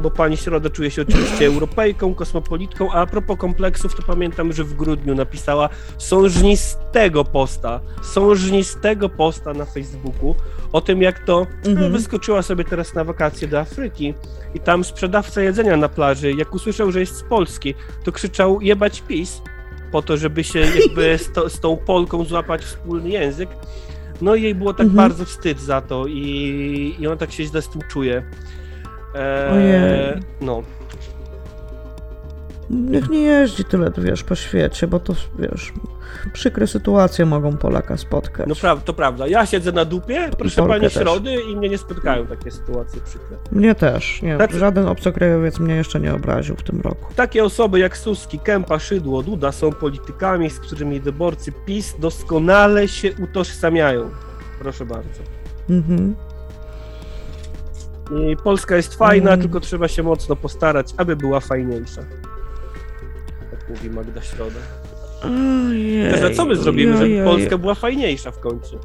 bo 0.02 0.10
pani 0.10 0.36
Środa 0.36 0.70
czuje 0.70 0.90
się 0.90 1.02
oczywiście 1.02 1.46
Europejką, 1.46 2.14
kosmopolitką, 2.14 2.92
a 2.92 3.00
a 3.00 3.06
propos 3.06 3.38
kompleksów, 3.38 3.94
to 3.94 4.02
pamiętam, 4.02 4.52
że 4.52 4.64
w 4.64 4.74
grudniu 4.74 5.14
napisała 5.14 5.68
sążnistego 5.98 7.24
posta, 7.24 7.80
sążnistego 8.02 9.08
posta 9.08 9.52
na 9.52 9.64
Facebooku 9.64 10.34
o 10.72 10.80
tym, 10.80 11.02
jak 11.02 11.18
to 11.24 11.46
Mhm. 11.66 11.92
wyskoczyła 11.92 12.42
sobie 12.42 12.64
teraz 12.64 12.94
na 12.94 13.04
wakacje 13.04 13.48
do 13.48 13.60
Afryki 13.60 14.14
i 14.54 14.60
tam 14.60 14.84
sprzedawca 14.84 15.40
jedzenia 15.42 15.76
na 15.76 15.88
plaży, 15.88 16.32
jak 16.32 16.54
usłyszał, 16.54 16.92
że 16.92 17.00
jest 17.00 17.16
z 17.16 17.22
Polski, 17.22 17.74
to 18.04 18.12
krzyczał 18.12 18.60
jebać 18.60 19.00
PiS, 19.08 19.42
po 19.92 20.02
to, 20.02 20.16
żeby 20.16 20.44
się 20.44 20.58
jakby 20.60 21.18
z, 21.24 21.32
to, 21.32 21.48
z 21.48 21.60
tą 21.60 21.76
Polką 21.76 22.24
złapać 22.24 22.62
wspólny 22.64 23.08
język. 23.08 23.48
No 24.22 24.34
i 24.34 24.42
jej 24.42 24.54
było 24.54 24.72
tak 24.74 24.86
Mhm. 24.86 25.08
bardzo 25.08 25.24
wstyd 25.24 25.60
za 25.60 25.80
to 25.80 26.06
i, 26.06 26.96
i 26.98 27.06
ona 27.06 27.16
tak 27.16 27.32
się 27.32 27.44
źle 27.44 27.62
z 27.62 27.68
tym 27.68 27.82
czuje. 27.90 28.22
Eee, 29.14 29.52
Ojej. 29.52 30.20
no, 30.40 30.62
Niech 32.70 33.08
nie 33.08 33.22
jeździ 33.22 33.64
tyle, 33.64 33.90
wiesz, 33.98 34.24
po 34.24 34.34
świecie, 34.34 34.86
bo 34.86 35.00
to, 35.00 35.14
wiesz, 35.38 35.72
przykre 36.32 36.66
sytuacje 36.66 37.26
mogą 37.26 37.56
Polaka 37.56 37.96
spotkać. 37.96 38.46
no 38.48 38.54
pra, 38.54 38.76
to 38.76 38.92
prawda. 38.94 39.26
Ja 39.26 39.46
siedzę 39.46 39.72
na 39.72 39.84
dupie, 39.84 40.30
proszę 40.38 40.56
Polkę 40.62 40.80
pani. 40.80 40.90
Środy 40.90 41.34
i 41.52 41.56
mnie 41.56 41.68
nie 41.68 41.78
spotkają 41.78 42.26
takie 42.26 42.50
sytuacje 42.50 43.00
przykre. 43.00 43.36
Mnie 43.52 43.74
też, 43.74 44.22
nie. 44.22 44.38
Tacy- 44.38 44.58
Żaden 44.58 44.88
obcokrajowiec 44.88 45.58
mnie 45.60 45.74
jeszcze 45.76 46.00
nie 46.00 46.14
obraził 46.14 46.56
w 46.56 46.62
tym 46.62 46.80
roku. 46.80 47.12
Takie 47.16 47.44
osoby 47.44 47.78
jak 47.78 47.96
Suski, 47.96 48.38
Kępa, 48.38 48.78
Szydło, 48.78 49.22
Duda 49.22 49.52
są 49.52 49.72
politykami, 49.72 50.50
z 50.50 50.60
którymi 50.60 51.00
wyborcy 51.00 51.52
PiS 51.66 51.94
doskonale 51.98 52.88
się 52.88 53.10
utożsamiają. 53.22 54.10
Proszę 54.58 54.86
bardzo. 54.86 55.20
Mhm. 55.70 56.14
I 58.10 58.36
Polska 58.36 58.76
jest 58.76 58.94
fajna, 58.94 59.30
Mm. 59.30 59.40
tylko 59.40 59.60
trzeba 59.60 59.88
się 59.88 60.02
mocno 60.02 60.36
postarać, 60.36 60.94
aby 60.96 61.16
była 61.16 61.40
fajniejsza. 61.40 62.02
Tak 63.50 63.68
mówi 63.68 63.90
Magda 63.90 64.22
Środa. 64.22 64.60
Ojej, 65.68 66.24
a 66.24 66.30
co 66.34 66.44
my 66.46 66.56
zrobimy, 66.56 66.92
żeby 66.92 67.04
ojej. 67.04 67.24
Polska 67.24 67.58
była 67.58 67.74
fajniejsza 67.74 68.30
w 68.30 68.40
końcu? 68.40 68.78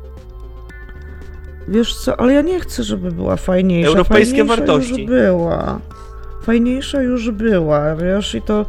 Wiesz 1.68 1.96
co, 1.96 2.20
ale 2.20 2.34
ja 2.34 2.42
nie 2.42 2.60
chcę, 2.60 2.84
żeby 2.84 3.12
była 3.12 3.36
fajniejsza. 3.36 3.90
Europejskie 3.90 4.38
fajniejsza 4.46 4.56
wartości. 4.66 5.02
już 5.02 5.12
była. 5.12 5.80
Fajniejsza 6.44 7.02
już 7.02 7.32
była, 7.32 7.96
wiesz, 7.96 8.36
i 8.36 8.42
to, 8.42 8.66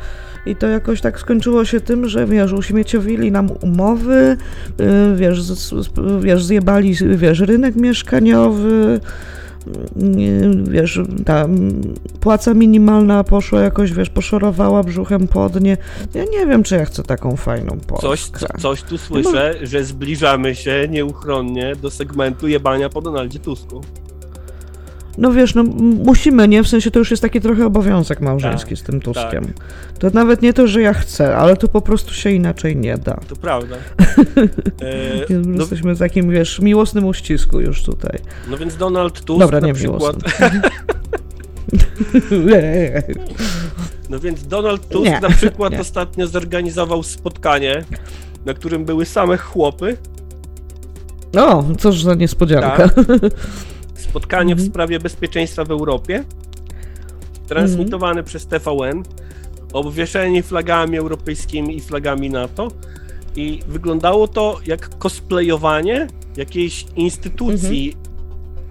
i 0.46 0.56
to 0.56 0.66
jakoś 0.68 1.00
tak 1.00 1.20
skończyło 1.20 1.64
się 1.64 1.80
tym, 1.80 2.08
że 2.08 2.26
wiesz, 2.26 2.52
uśmieciowili 2.52 3.32
nam 3.32 3.48
umowy, 3.60 4.36
yy, 4.78 5.16
wiesz, 5.16 5.42
z, 5.42 5.88
wiesz, 6.20 6.44
zjebali, 6.44 6.94
wiesz, 7.16 7.40
rynek 7.40 7.76
mieszkaniowy, 7.76 9.00
wiesz, 10.64 11.00
ta 11.24 11.48
płaca 12.20 12.54
minimalna 12.54 13.24
poszła 13.24 13.60
jakoś, 13.60 13.92
wiesz, 13.92 14.10
poszorowała 14.10 14.82
brzuchem 14.82 15.28
pod 15.28 15.60
nie. 15.60 15.76
Ja 16.14 16.24
nie 16.24 16.46
wiem, 16.46 16.62
czy 16.62 16.76
ja 16.76 16.84
chcę 16.84 17.02
taką 17.02 17.36
fajną 17.36 17.78
Polskę. 17.86 18.08
Coś, 18.08 18.20
co, 18.22 18.46
coś 18.58 18.82
tu 18.82 18.98
słyszę, 18.98 19.54
że 19.62 19.84
zbliżamy 19.84 20.54
się 20.54 20.88
nieuchronnie 20.90 21.76
do 21.82 21.90
segmentu 21.90 22.48
jebania 22.48 22.88
po 22.88 23.00
Donaldzie 23.00 23.38
Tusku. 23.38 23.80
No 25.18 25.32
wiesz, 25.32 25.54
no 25.54 25.62
musimy, 26.04 26.48
nie? 26.48 26.62
W 26.62 26.68
sensie 26.68 26.90
to 26.90 26.98
już 26.98 27.10
jest 27.10 27.22
taki 27.22 27.40
trochę 27.40 27.66
obowiązek 27.66 28.20
małżeński 28.20 28.70
Tak, 28.70 28.78
z 28.78 28.82
tym 28.82 29.00
Tuskiem. 29.00 29.52
To 29.98 30.10
nawet 30.12 30.42
nie 30.42 30.52
to, 30.52 30.66
że 30.66 30.82
ja 30.82 30.94
chcę, 30.94 31.36
ale 31.36 31.56
to 31.56 31.68
po 31.68 31.80
prostu 31.80 32.14
się 32.14 32.30
inaczej 32.30 32.76
nie 32.76 32.98
da. 32.98 33.20
To 33.28 33.36
prawda. 33.36 33.76
E, 34.80 35.34
no, 35.34 35.60
Jesteśmy 35.60 35.94
w 35.94 35.98
takim, 35.98 36.30
wiesz, 36.30 36.60
miłosnym 36.60 37.06
uścisku 37.06 37.60
już 37.60 37.82
tutaj. 37.82 38.18
no 38.50 38.56
więc 38.56 38.76
Donald 38.76 39.24
Tusk 39.24 39.40
Dobra, 39.40 39.60
nie 39.60 39.74
przykład... 39.74 40.16
No 44.10 44.18
więc 44.18 44.46
Donald 44.46 44.88
Tusk 44.88 45.04
Nie, 45.04 45.20
na 45.20 45.30
przykład 45.30 45.72
nie. 45.72 45.80
ostatnio 45.80 46.26
zorganizował 46.26 47.02
spotkanie, 47.02 47.84
na 48.46 48.54
którym 48.54 48.84
były 48.84 49.06
same 49.06 49.36
chłopy. 49.36 49.96
O, 51.38 51.64
cóż 51.78 52.02
za 52.02 52.14
niespodzianka. 52.14 52.90
Spotkanie 53.96 54.54
w 54.54 54.58
Mhm. 54.58 54.68
sprawie 54.70 54.98
bezpieczeństwa 55.00 55.64
w 55.64 55.70
Europie. 55.70 56.24
Transmitowane 57.48 58.22
przez 58.24 58.46
TVN. 58.46 59.02
Obwieszeni 59.72 60.42
flagami 60.42 60.96
europejskimi 60.98 61.76
i 61.76 61.80
flagami 61.80 62.30
NATO. 62.30 62.68
I 63.36 63.60
wyglądało 63.68 64.28
to 64.28 64.60
jak 64.66 64.98
cosplayowanie 64.98 66.06
jakiejś 66.36 66.86
instytucji, 66.96 67.96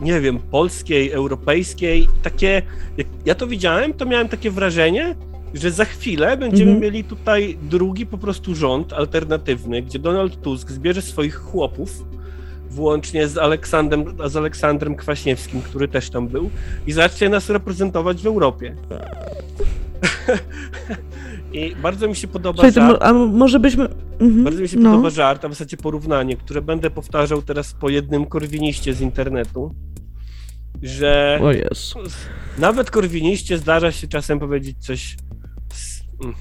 nie 0.01 0.21
wiem, 0.21 0.39
polskiej, 0.39 1.11
europejskiej. 1.11 2.07
Takie, 2.23 2.61
jak 2.97 3.07
ja 3.25 3.35
to 3.35 3.47
widziałem, 3.47 3.93
to 3.93 4.05
miałem 4.05 4.29
takie 4.29 4.51
wrażenie, 4.51 5.15
że 5.53 5.71
za 5.71 5.85
chwilę 5.85 6.37
będziemy 6.37 6.71
Mhm. 6.71 6.81
mieli 6.81 7.03
tutaj 7.03 7.57
drugi 7.61 8.05
po 8.05 8.17
prostu 8.17 8.55
rząd 8.55 8.93
alternatywny, 8.93 9.81
gdzie 9.81 9.99
Donald 9.99 10.41
Tusk 10.41 10.71
zbierze 10.71 11.01
swoich 11.01 11.35
chłopów, 11.35 12.03
włącznie 12.75 13.27
z 13.27 13.37
Aleksandrem, 13.37 14.05
z 14.25 14.35
Aleksandrem 14.35 14.95
Kwaśniewskim, 14.95 15.61
który 15.61 15.87
też 15.87 16.09
tam 16.09 16.27
był, 16.27 16.49
i 16.87 16.91
zacznie 16.91 17.29
nas 17.29 17.49
reprezentować 17.49 18.21
w 18.21 18.27
Europie. 18.27 18.75
I 21.53 21.75
bardzo 21.75 22.07
mi 22.07 22.15
się 22.15 22.27
podoba 22.27 22.55
Słuchaj, 22.55 22.71
żart, 22.71 23.03
a 23.03 23.13
może 23.13 23.59
byśmy... 23.59 23.87
Mhm, 24.19 24.43
bardzo 24.43 24.61
mi 24.61 24.67
się 24.67 24.77
no. 24.77 24.89
podoba 24.89 25.09
żart, 25.09 25.45
a 25.45 25.47
w 25.47 25.51
zasadzie 25.51 25.77
porównanie, 25.77 26.37
które 26.37 26.61
będę 26.61 26.89
powtarzał 26.89 27.41
teraz 27.41 27.73
po 27.73 27.89
jednym 27.89 28.25
korwiniście 28.25 28.93
z 28.93 29.01
internetu, 29.01 29.75
że 30.83 31.39
O 31.41 31.51
Jezu. 31.51 31.99
nawet 32.57 32.91
korwiniście 32.91 33.57
zdarza 33.57 33.91
się 33.91 34.07
czasem 34.07 34.39
powiedzieć 34.39 34.77
coś 34.79 35.17
mm, 36.23 36.35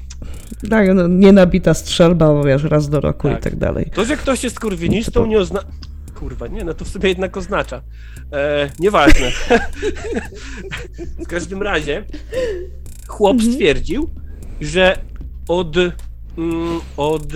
Tak, 0.71 0.89
no, 0.95 1.09
nienabita 1.09 1.75
strzelba, 1.75 2.27
bo 2.27 2.45
wiesz, 2.45 2.65
raz 2.65 2.89
do 2.89 3.01
roku 3.01 3.29
Tak. 3.29 3.41
i 3.41 3.43
tak 3.43 3.57
dalej. 3.57 3.91
To, 3.95 4.05
że 4.05 4.17
ktoś 4.17 4.45
jest 4.45 4.61
kurwinistą, 4.61 5.27
nie 5.27 5.39
oznacza. 5.39 5.67
Kurwa, 6.15 6.47
nie, 6.47 6.65
no 6.65 6.75
to 6.75 6.85
w 6.85 6.89
sobie 6.89 7.09
jednak 7.09 7.37
oznacza. 7.37 7.83
E, 8.33 8.71
nieważne. 8.79 9.31
w 11.25 11.27
każdym 11.27 11.63
razie, 11.63 12.05
chłop 13.07 13.35
Mhm. 13.37 13.53
stwierdził, 13.53 14.11
że 14.61 14.99
od, 15.49 15.77
mm, 16.39 16.81
od 16.97 17.27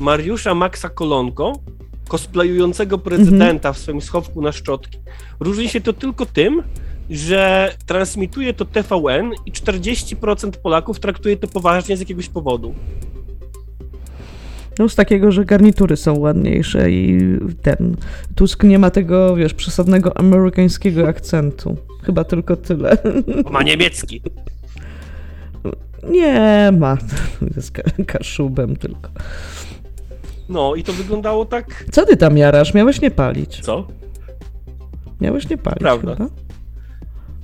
Mariusza 0.00 0.54
Maxa 0.54 0.88
Kolonko, 0.88 1.52
cosplayującego 2.08 2.98
prezydenta 2.98 3.72
w 3.72 3.78
swoim 3.78 4.00
schowku 4.00 4.42
na 4.42 4.52
szczotki, 4.52 4.98
różni 5.40 5.68
się 5.68 5.80
to 5.80 5.92
tylko 5.92 6.26
tym, 6.26 6.62
że 7.10 7.72
transmituje 7.86 8.54
to 8.54 8.64
TVN 8.64 9.32
i 9.46 9.52
40% 9.52 10.50
Polaków 10.62 11.00
traktuje 11.00 11.36
to 11.36 11.48
poważnie 11.48 11.96
z 11.96 12.00
jakiegoś 12.00 12.28
powodu. 12.28 12.74
No 14.78 14.88
z 14.88 14.94
takiego, 14.94 15.32
że 15.32 15.44
garnitury 15.44 15.96
są 15.96 16.18
ładniejsze 16.18 16.90
i 16.90 17.20
ten 17.62 17.96
Tusk 18.34 18.62
nie 18.64 18.78
ma 18.78 18.90
tego, 18.90 19.36
wiesz, 19.36 19.54
przesadnego 19.54 20.16
amerykańskiego 20.18 21.08
akcentu. 21.08 21.76
Chyba 22.02 22.24
tylko 22.24 22.56
tyle. 22.56 22.96
Ma 23.50 23.62
niemiecki. 23.62 24.22
Nie 26.10 26.72
ma. 26.78 26.98
Jest 27.56 27.70
ka- 27.70 27.82
kaszubem 28.06 28.76
tylko. 28.76 29.10
No 30.48 30.74
i 30.74 30.82
to 30.82 30.92
wyglądało 30.92 31.44
tak. 31.44 31.84
Co 31.92 32.06
ty 32.06 32.16
tam 32.16 32.36
jarasz? 32.38 32.74
Miałeś 32.74 33.00
nie 33.00 33.10
palić. 33.10 33.60
Co? 33.60 33.86
Miałeś 35.20 35.48
nie 35.50 35.58
palić 35.58 35.78
Prawda. 35.80 36.12
chyba? 36.16 36.28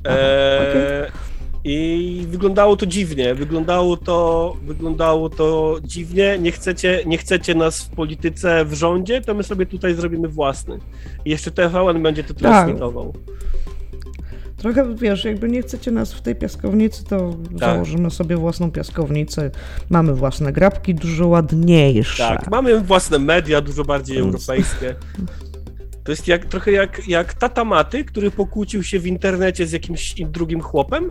Eee, 0.05 1.11
I 1.65 2.25
wyglądało 2.29 2.77
to 2.77 2.87
dziwnie. 2.87 3.35
Wyglądało 3.35 3.97
to, 3.97 4.57
wyglądało 4.63 5.31
to 5.31 5.77
dziwnie. 5.85 6.39
Nie 6.39 6.53
chcecie, 6.53 7.03
nie 7.07 7.19
chcecie 7.19 7.55
nas 7.55 7.83
w 7.83 7.89
polityce 7.89 8.65
w 8.65 8.75
rządzie, 8.75 9.21
to 9.21 9.35
my 9.35 9.43
sobie 9.43 9.67
tutaj 9.67 9.95
zrobimy 9.95 10.29
własny. 10.29 10.79
I 11.25 11.31
jeszcze 11.31 11.51
TVN 11.51 12.03
będzie 12.03 12.25
to 12.25 12.35
transmitował. 12.35 13.13
Trochę, 14.57 14.95
wiesz, 14.95 15.25
jakby 15.25 15.49
nie 15.49 15.63
chcecie 15.63 15.91
nas 15.91 16.13
w 16.13 16.21
tej 16.21 16.37
piaskownicy, 16.37 17.05
to 17.05 17.37
Tak. 17.51 17.59
założymy 17.59 18.11
sobie 18.11 18.37
własną 18.37 18.71
piaskownicę. 18.71 19.51
Mamy 19.91 20.15
własne 20.15 20.53
grabki, 20.53 20.95
dużo 20.95 21.29
ładniejsze. 21.29 22.29
Tak, 22.29 22.51
mamy 22.51 22.81
własne 22.81 23.19
media, 23.19 23.61
dużo 23.61 23.85
bardziej 23.85 24.19
europejskie. 24.19 24.95
To 26.11 26.13
jest 26.13 26.29
jak, 26.29 26.45
trochę 26.45 26.73
jak, 26.73 27.09
jak 27.09 27.35
tata 27.35 27.65
Maty, 27.65 28.05
który 28.05 28.31
pokłócił 28.31 28.83
się 28.83 28.99
w 28.99 29.07
internecie 29.07 29.67
z 29.67 29.73
jakimś 29.73 30.15
drugim 30.15 30.61
chłopem 30.61 31.11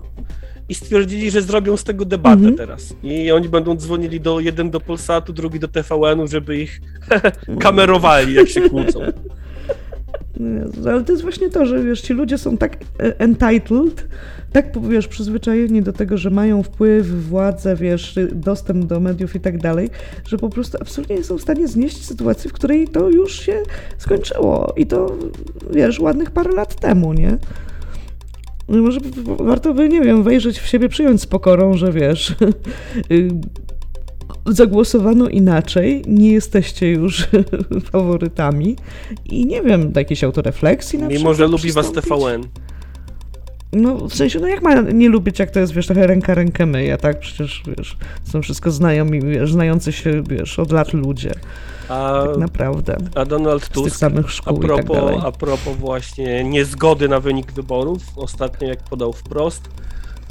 i 0.69 0.75
stwierdzili, 0.75 1.31
że 1.31 1.41
zrobią 1.41 1.77
z 1.77 1.83
tego 1.83 2.05
debatę 2.05 2.35
Mhm. 2.35 2.55
teraz. 2.57 2.93
I 3.03 3.31
oni 3.31 3.49
będą 3.49 3.75
dzwonili 3.75 4.21
do 4.21 4.39
jeden 4.39 4.69
do 4.69 4.79
Polsatu, 4.79 5.33
drugi 5.33 5.59
do 5.59 5.67
TVN-u, 5.67 6.27
żeby 6.27 6.57
ich 6.57 6.81
kamerowali, 7.59 8.33
jak 8.33 8.49
się 8.49 8.69
kłócą. 8.69 8.99
Ale 10.85 11.03
to 11.03 11.11
jest 11.11 11.23
właśnie 11.23 11.49
to, 11.49 11.65
że 11.65 11.83
wiesz, 11.83 12.01
ci 12.01 12.13
ludzie 12.13 12.37
są 12.37 12.57
tak 12.57 12.77
e, 12.99 13.19
entitled, 13.19 14.07
tak 14.51 14.87
wiesz, 14.89 15.07
przyzwyczajeni 15.07 15.81
do 15.81 15.93
tego, 15.93 16.17
że 16.17 16.29
mają 16.29 16.63
wpływ, 16.63 17.07
władzę, 17.07 17.75
wiesz, 17.75 18.19
dostęp 18.31 18.85
do 18.85 18.99
mediów 18.99 19.35
i 19.35 19.39
tak 19.39 19.57
dalej, 19.57 19.89
że 20.27 20.37
po 20.37 20.49
prostu 20.49 20.77
absolutnie 20.81 21.15
nie 21.15 21.23
są 21.23 21.37
w 21.37 21.41
stanie 21.41 21.67
znieść 21.67 22.05
sytuacji, 22.05 22.49
w 22.49 22.53
której 22.53 22.87
to 22.87 23.09
już 23.09 23.39
się 23.39 23.63
skończyło. 23.97 24.73
I 24.77 24.85
to, 24.87 25.17
wiesz, 25.71 25.99
ładnych 25.99 26.31
parę 26.31 26.51
lat 26.51 26.75
temu, 26.75 27.13
nie? 27.13 27.37
No 28.69 28.81
Może 28.81 28.99
warto 29.39 29.73
by, 29.73 29.89
nie 29.89 30.01
wiem, 30.01 30.23
wejrzeć 30.23 30.59
w 30.59 30.67
siebie, 30.67 30.89
przyjąć 30.89 31.21
z 31.21 31.25
pokorą, 31.25 31.73
że 31.73 31.91
wiesz, 31.91 32.35
y, 33.11 33.29
zagłosowano 34.55 35.29
inaczej, 35.29 36.03
nie 36.07 36.31
jesteście 36.31 36.91
już 36.91 37.27
faworytami 37.91 38.75
i 39.25 39.45
nie 39.45 39.61
wiem, 39.61 39.91
do 39.91 39.99
jakiejś 39.99 40.23
autorefleksji 40.23 40.99
na 40.99 41.07
Mimo, 41.07 41.17
przykład 41.19 41.37
że 41.37 41.47
lubi 41.47 41.71
was? 41.71 41.91
TVN. 41.91 42.43
No 43.73 44.07
w 44.07 44.15
sensie, 44.15 44.39
no 44.39 44.47
jak 44.47 44.61
ma 44.61 44.81
nie 44.81 45.09
lubić, 45.09 45.39
jak 45.39 45.51
to 45.51 45.59
jest, 45.59 45.73
wiesz, 45.73 45.85
trochę 45.87 46.07
ręka 46.07 46.33
rękę 46.35 46.65
myje, 46.65 46.97
tak? 46.97 47.19
Przecież, 47.19 47.63
wiesz, 47.77 47.97
są 48.23 48.41
wszystko 48.41 48.71
znajomi, 48.71 49.21
wiesz, 49.21 49.51
znający 49.51 49.91
się, 49.91 50.23
wiesz, 50.29 50.59
od 50.59 50.71
lat 50.71 50.93
ludzie, 50.93 51.31
A, 51.89 52.23
tak 52.27 52.37
naprawdę, 52.37 52.97
a 53.15 53.25
Donald 53.25 53.63
z 53.63 53.69
tych 53.69 53.73
Tusk, 53.83 53.95
samych 53.95 54.25
a 54.25 54.29
szkół 54.29 54.57
i 54.57 54.59
tak 54.61 54.67
propos, 54.67 54.97
dalej. 54.97 55.17
a 55.23 55.31
propos 55.31 55.77
właśnie 55.77 56.43
niezgody 56.43 57.07
na 57.09 57.19
wynik 57.19 57.51
wyborów, 57.51 58.01
ostatnio 58.15 58.67
jak 58.67 58.79
podał 58.83 59.13
wprost, 59.13 59.69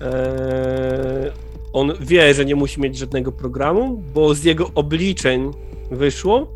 e, 0.02 1.30
on 1.72 1.92
wie, 2.00 2.34
że 2.34 2.44
nie 2.44 2.54
musi 2.54 2.80
mieć 2.80 2.98
żadnego 2.98 3.32
programu, 3.32 4.02
bo 4.14 4.34
z 4.34 4.44
jego 4.44 4.70
obliczeń 4.74 5.50
wyszło, 5.90 6.54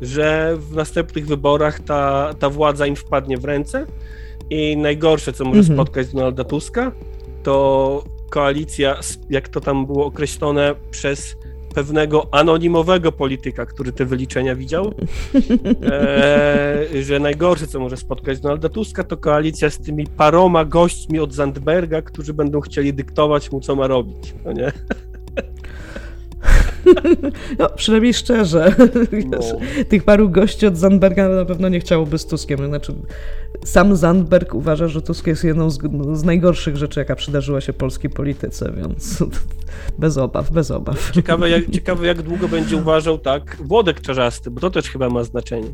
że 0.00 0.56
w 0.56 0.74
następnych 0.74 1.26
wyborach 1.26 1.80
ta, 1.80 2.34
ta 2.38 2.50
władza 2.50 2.86
im 2.86 2.96
wpadnie 2.96 3.38
w 3.38 3.44
ręce 3.44 3.86
i 4.50 4.76
najgorsze, 4.76 5.32
co 5.32 5.44
może 5.44 5.60
Mhm. 5.60 5.76
spotkać 5.76 6.08
Donalda 6.08 6.44
Tuska, 6.44 6.92
to 7.42 8.04
koalicja, 8.30 9.00
jak 9.30 9.48
to 9.48 9.60
tam 9.60 9.86
było 9.86 10.06
określone, 10.06 10.74
przez 10.90 11.36
pewnego 11.74 12.34
anonimowego 12.34 13.12
polityka, 13.12 13.66
który 13.66 13.92
te 13.92 14.04
wyliczenia 14.04 14.56
widział, 14.56 14.94
e, 15.82 17.02
że 17.02 17.20
najgorsze, 17.20 17.66
co 17.66 17.80
może 17.80 17.96
spotkać 17.96 18.40
Donalda 18.40 18.68
Tuska, 18.68 19.04
to 19.04 19.16
koalicja 19.16 19.70
z 19.70 19.78
tymi 19.78 20.06
paroma 20.06 20.64
gośćmi 20.64 21.20
od 21.20 21.32
Zandberga, 21.32 22.02
którzy 22.02 22.34
będą 22.34 22.60
chcieli 22.60 22.94
dyktować 22.94 23.52
mu, 23.52 23.60
co 23.60 23.76
ma 23.76 23.86
robić. 23.86 24.34
No 24.44 24.52
nie? 24.52 24.72
No, 27.58 27.68
przynajmniej 27.76 28.14
szczerze, 28.14 28.74
No. 29.30 29.38
tych 29.88 30.04
paru 30.04 30.28
gości 30.28 30.66
od 30.66 30.76
Zandberga 30.76 31.28
na 31.28 31.44
pewno 31.44 31.68
nie 31.68 31.80
chciałoby 31.80 32.18
z 32.18 32.26
Tuskiem, 32.26 32.66
znaczy 32.66 32.94
sam 33.64 33.96
Zandberg 33.96 34.54
uważa, 34.54 34.88
że 34.88 35.02
Tusk 35.02 35.26
jest 35.26 35.44
jedną 35.44 35.70
z, 35.70 35.78
z 36.12 36.24
najgorszych 36.24 36.76
rzeczy, 36.76 37.00
jaka 37.00 37.16
przydarzyła 37.16 37.60
się 37.60 37.72
polskiej 37.72 38.10
polityce, 38.10 38.72
więc 38.76 39.24
bez 39.98 40.18
obaw, 40.18 40.50
bez 40.50 40.70
obaw. 40.70 41.10
Ciekawe 41.10 41.50
jak, 41.50 41.70
ciekawe, 41.70 42.06
jak 42.06 42.22
długo 42.22 42.48
będzie 42.48 42.76
uważał 42.76 43.18
tak 43.18 43.56
Włodek 43.60 44.00
Czarzasty, 44.00 44.50
bo 44.50 44.60
to 44.60 44.70
też 44.70 44.90
chyba 44.90 45.08
ma 45.08 45.24
znaczenie. 45.24 45.68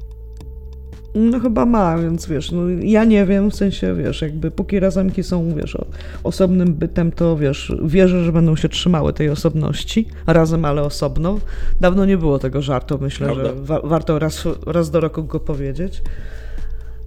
No 1.18 1.40
chyba 1.40 1.66
ma, 1.66 1.98
więc 1.98 2.26
wiesz, 2.26 2.52
no, 2.52 2.60
ja 2.82 3.04
nie 3.04 3.26
wiem, 3.26 3.50
w 3.50 3.54
sensie, 3.54 3.94
wiesz, 3.94 4.22
jakby 4.22 4.50
póki 4.50 4.80
razemki 4.80 5.22
są, 5.22 5.54
wiesz, 5.54 5.76
osobnym 6.24 6.74
bytem, 6.74 7.12
to 7.12 7.36
wiesz, 7.36 7.72
wierzę, 7.84 8.24
że 8.24 8.32
będą 8.32 8.56
się 8.56 8.68
trzymały 8.68 9.12
tej 9.12 9.28
osobności, 9.30 10.08
razem, 10.26 10.64
ale 10.64 10.82
osobno. 10.82 11.38
Dawno 11.80 12.04
nie 12.06 12.16
było 12.18 12.38
tego 12.38 12.62
żartu, 12.62 12.98
myślę, 13.00 13.26
Prawda. 13.26 13.44
że 13.44 13.54
wa- 13.54 13.80
warto 13.84 14.18
raz, 14.18 14.44
raz 14.66 14.90
do 14.90 15.00
roku 15.00 15.24
go 15.24 15.40
powiedzieć. 15.40 16.02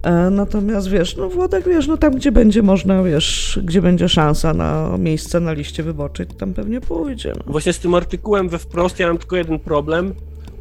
E, 0.02 0.30
Natomiast 0.30 0.88
wiesz, 0.88 1.16
no 1.16 1.28
Włodek, 1.28 1.64
wiesz, 1.68 1.86
no 1.86 1.96
tam 1.96 2.14
gdzie 2.14 2.32
będzie 2.32 2.62
można, 2.62 3.02
wiesz, 3.02 3.60
gdzie 3.64 3.82
będzie 3.82 4.08
szansa 4.08 4.54
na 4.54 4.98
miejsce 4.98 5.40
na 5.40 5.52
liście 5.52 5.82
wyborczej, 5.82 6.26
to 6.26 6.34
tam 6.34 6.54
pewnie 6.54 6.80
pójdzie. 6.80 7.32
No. 7.36 7.52
Właśnie 7.52 7.72
z 7.72 7.78
tym 7.78 7.94
artykułem 7.94 8.48
we 8.48 8.58
wprost 8.58 8.98
ja 8.98 9.06
mam 9.08 9.18
tylko 9.18 9.36
jeden 9.36 9.58
problem. 9.58 10.12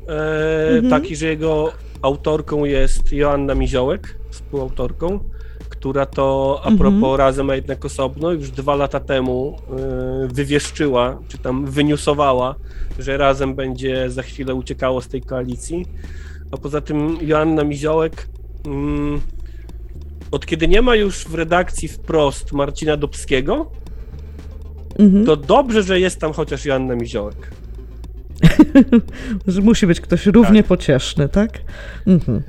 E, 0.08 0.70
Mhm. 0.76 0.90
Taki, 0.90 1.16
że 1.16 1.28
jego 1.28 1.72
autorką 2.02 2.66
jest 2.66 3.12
Joanna 3.12 3.56
Miziołek, 3.56 4.18
współautorką, 4.30 5.20
która 5.70 6.06
to 6.06 6.56
a 6.64 6.70
Mhm. 6.70 6.78
propos 6.78 7.18
razem, 7.18 7.50
a 7.50 7.56
jednak 7.56 7.86
osobno, 7.86 8.32
już 8.32 8.52
dwa 8.52 8.76
lata 8.76 9.00
temu 9.00 9.58
e, 9.70 10.28
wywieszczyła, 10.28 11.20
czy 11.28 11.38
tam 11.38 11.66
wyniusowała, 11.66 12.56
że 13.00 13.18
razem 13.18 13.56
będzie 13.56 14.10
za 14.10 14.22
chwilę 14.24 14.56
uciekało 14.56 15.02
z 15.02 15.08
tej 15.08 15.22
koalicji. 15.22 15.86
A 16.52 16.58
poza 16.58 16.82
tym 16.82 17.18
Joanna 17.22 17.64
Miziołek, 17.64 18.28
mm, 18.66 19.22
od 20.32 20.46
kiedy 20.46 20.68
nie 20.68 20.82
ma 20.82 20.96
już 20.96 21.26
w 21.28 21.34
redakcji 21.36 21.88
wprost 21.88 22.52
Marcina 22.54 22.98
Dobskiego, 22.98 23.72
Mhm. 25.00 25.26
to 25.26 25.36
dobrze, 25.36 25.84
że 25.84 26.00
jest 26.00 26.20
tam 26.20 26.34
chociaż 26.34 26.66
Joanna 26.66 26.96
Miziołek. 26.96 27.52
Że 29.48 29.62
musi 29.62 29.88
być 29.88 30.02
ktoś 30.02 30.26
równie 30.26 30.64
pocieszny, 30.64 31.30
tak? 31.30 31.62
Mhm. 32.08 32.42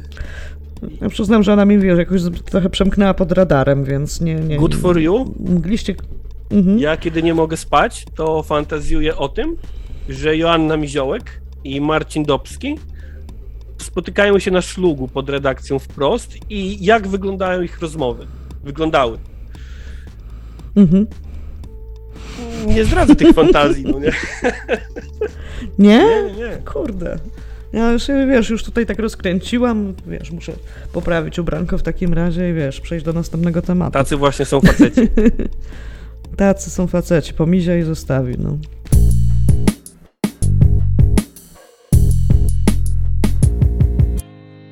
Ja 1.00 1.08
przyznam, 1.08 1.42
że 1.42 1.52
ona 1.52 1.64
mi 1.64 1.78
wiesz, 1.78 1.98
jakoś 1.98 2.20
trochę 2.44 2.70
przemknęła 2.70 3.14
pod 3.14 3.32
radarem, 3.32 3.84
więc 3.84 4.20
nie. 4.20 4.34
nie 4.34 4.56
Good 4.56 4.74
for 4.74 4.98
you. 4.98 5.34
Mgliście. 5.38 5.94
Mhm. 6.50 6.78
Ja 6.78 6.96
kiedy 6.96 7.22
nie 7.22 7.34
mogę 7.34 7.56
spać, 7.56 8.06
to 8.14 8.42
fantazjuję 8.42 9.16
o 9.16 9.28
tym, 9.28 9.56
że 10.08 10.36
Joanna 10.36 10.76
Miziołek 10.76 11.40
i 11.64 11.80
Marcin 11.80 12.24
Dobski 12.24 12.78
spotykają 13.78 14.38
się 14.38 14.50
na 14.50 14.62
szlugu 14.62 15.08
pod 15.08 15.28
redakcją 15.28 15.78
wprost 15.78 16.50
i 16.50 16.84
jak 16.84 17.08
wyglądają 17.08 17.62
ich 17.62 17.80
rozmowy. 17.80 18.26
Wyglądały. 18.64 19.18
Mhm. 20.76 21.06
Nie 22.66 22.84
zdradzę 22.84 23.16
tych 23.16 23.34
fantazji, 23.34 23.84
no 23.84 23.98
nie? 23.98 24.12
Nie? 25.78 25.98
Nie, 25.98 26.32
nie. 26.36 26.56
Kurde. 26.72 27.18
Ja 27.72 27.92
już, 27.92 28.06
wiesz, 28.28 28.50
już 28.50 28.64
tutaj 28.64 28.86
tak 28.86 28.98
rozkręciłam, 28.98 29.94
wiesz, 30.06 30.30
muszę 30.30 30.52
poprawić 30.92 31.38
ubranko 31.38 31.78
w 31.78 31.82
takim 31.82 32.14
razie 32.14 32.50
i 32.50 32.54
wiesz, 32.54 32.80
przejść 32.80 33.04
do 33.04 33.12
następnego 33.12 33.62
tematu. 33.62 33.92
Tacy 33.92 34.16
właśnie 34.16 34.44
są 34.44 34.60
faceci. 34.60 35.00
Tacy 36.36 36.70
są 36.70 36.86
faceci, 36.86 37.34
pomizia 37.34 37.76
i 37.76 37.82
zostawi, 37.82 38.34
no. 38.38 38.58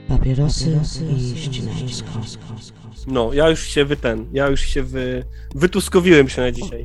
Papierosy 0.08 0.78
i 1.16 1.38
ścinańsko. 1.38 2.08
No, 3.06 3.32
ja 3.32 3.48
już 3.48 3.66
się 3.66 3.84
wyten, 3.84 4.26
ja 4.32 4.48
już 4.48 4.60
się 4.60 4.82
wy, 4.82 5.24
wytuskowiłem 5.54 6.28
się 6.28 6.42
na 6.42 6.52
dzisiaj. 6.52 6.84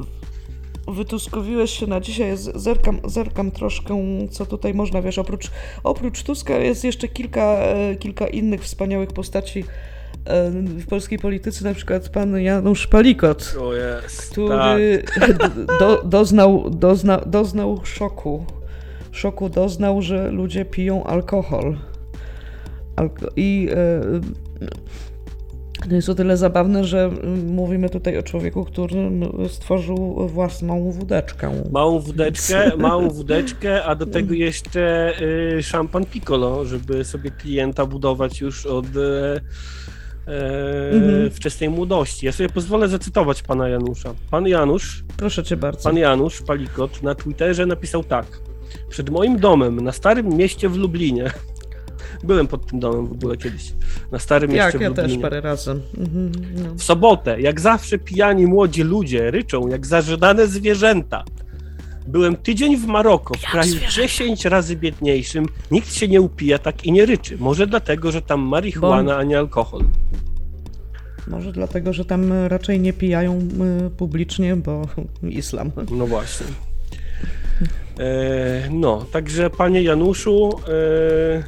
Wytuskowiłeś 0.87 1.71
się 1.79 1.87
na 1.87 1.99
dzisiaj, 1.99 2.31
zerkam, 2.55 2.99
zerkam 3.05 3.51
troszkę, 3.51 3.97
co 4.31 4.45
tutaj 4.45 4.73
można, 4.73 5.01
wiesz, 5.01 5.19
oprócz, 5.19 5.51
oprócz 5.83 6.23
Tuska 6.23 6.57
jest 6.57 6.83
jeszcze 6.83 7.07
kilka, 7.07 7.41
e, 7.41 7.95
kilka 7.95 8.27
innych 8.27 8.63
wspaniałych 8.63 9.09
postaci 9.09 9.63
e, 10.25 10.51
w 10.51 10.87
polskiej 10.87 11.19
polityce, 11.19 11.65
na 11.65 11.73
przykład 11.73 12.09
pan 12.09 12.39
Janusz 12.39 12.87
Palikot, 12.87 13.55
O 13.61 13.73
jest, 13.73 14.29
tak. 14.29 14.35
który 14.35 15.03
do, 15.79 16.03
doznał, 16.03 16.69
dozna, 16.69 17.17
doznał 17.17 17.79
szoku. 17.83 18.45
Szoku 19.11 19.49
doznał, 19.49 20.01
że 20.01 20.31
ludzie 20.31 20.65
piją 20.65 21.03
alkohol. 21.03 21.77
Alko 22.95 23.27
I 23.35 23.69
e, 23.71 24.01
to 25.89 25.95
jest 25.95 26.09
o 26.09 26.15
tyle 26.15 26.37
zabawne, 26.37 26.83
że 26.83 27.03
mm, 27.05 27.45
mówimy 27.47 27.89
tutaj 27.89 28.17
o 28.17 28.23
człowieku, 28.23 28.65
który 28.65 28.99
mm, 28.99 29.49
stworzył 29.49 30.27
własną 30.27 30.91
wódeczkę. 30.91 31.51
Małą 31.71 31.99
wódeczkę, 31.99 32.71
małą 32.77 33.09
wódeczkę, 33.09 33.83
a 33.83 33.95
do 33.95 34.05
tego 34.05 34.33
jeszcze 34.33 35.13
y, 35.57 35.63
szampan 35.63 36.05
piccolo, 36.05 36.65
żeby 36.65 37.03
sobie 37.05 37.31
klienta 37.31 37.85
budować 37.85 38.41
już 38.41 38.65
od 38.65 38.85
e, 38.85 39.41
e, 40.27 40.91
Mhm. 40.93 41.31
wczesnej 41.31 41.69
młodości. 41.69 42.25
Ja 42.25 42.31
sobie 42.31 42.49
pozwolę 42.49 42.87
zacytować 42.87 43.43
pana 43.43 43.69
Janusza. 43.69 44.13
Pan 44.31 44.47
Janusz, 44.47 45.03
Proszę 45.17 45.43
cię 45.43 45.57
bardzo. 45.57 45.83
pan 45.83 45.97
Janusz 45.97 46.41
Palikot 46.41 47.03
na 47.03 47.15
Twitterze 47.15 47.65
napisał 47.65 48.03
tak. 48.03 48.25
Przed 48.89 49.09
moim 49.09 49.39
domem 49.39 49.79
na 49.81 49.91
Starym 49.91 50.29
Mieście 50.29 50.69
w 50.69 50.75
Lublinie. 50.77 51.31
Byłem 52.23 52.47
pod 52.47 52.65
tym 52.67 52.79
domem 52.79 53.07
w 53.07 53.11
ogóle 53.11 53.37
kiedyś. 53.37 53.73
Na 54.11 54.19
Starym 54.19 54.49
Mieście 54.51 54.63
Jak 54.65 54.77
w 54.77 54.81
ja 54.81 54.87
Lublinie. 54.89 55.09
też 55.09 55.21
parę 55.21 55.41
razy. 55.41 55.71
Mhm, 55.97 56.31
no. 56.55 56.75
W 56.75 56.83
sobotę, 56.83 57.41
jak 57.41 57.59
zawsze 57.59 57.97
pijani 57.97 58.47
młodzi 58.47 58.83
ludzie 58.83 59.31
ryczą 59.31 59.67
jak 59.67 59.85
zażynane 59.85 60.47
zwierzęta. 60.47 61.23
Byłem 62.07 62.35
tydzień 62.35 62.77
w 62.77 62.85
Maroko, 62.85 63.33
w 63.37 63.51
kraju 63.51 63.73
10 63.89 64.45
razy 64.45 64.75
biedniejszym. 64.75 65.45
Nikt 65.71 65.93
się 65.93 66.07
nie 66.07 66.21
upija 66.21 66.59
tak 66.59 66.85
i 66.85 66.91
nie 66.91 67.05
ryczy. 67.05 67.37
Może 67.37 67.67
dlatego, 67.67 68.11
że 68.11 68.21
tam 68.21 68.41
marihuana, 68.41 69.17
a 69.17 69.23
nie 69.23 69.37
alkohol. 69.37 69.81
Może 71.27 71.51
dlatego, 71.51 71.93
że 71.93 72.05
tam 72.05 72.33
raczej 72.47 72.79
nie 72.79 72.93
pijają 72.93 73.39
y, 73.87 73.89
publicznie, 73.89 74.55
bo 74.55 74.87
islam. 75.29 75.71
No 75.91 76.07
właśnie. 76.07 76.47
E, 77.99 78.69
no, 78.71 79.05
także 79.11 79.49
panie 79.49 79.83
Januszu, 79.83 80.49
e, 80.67 81.43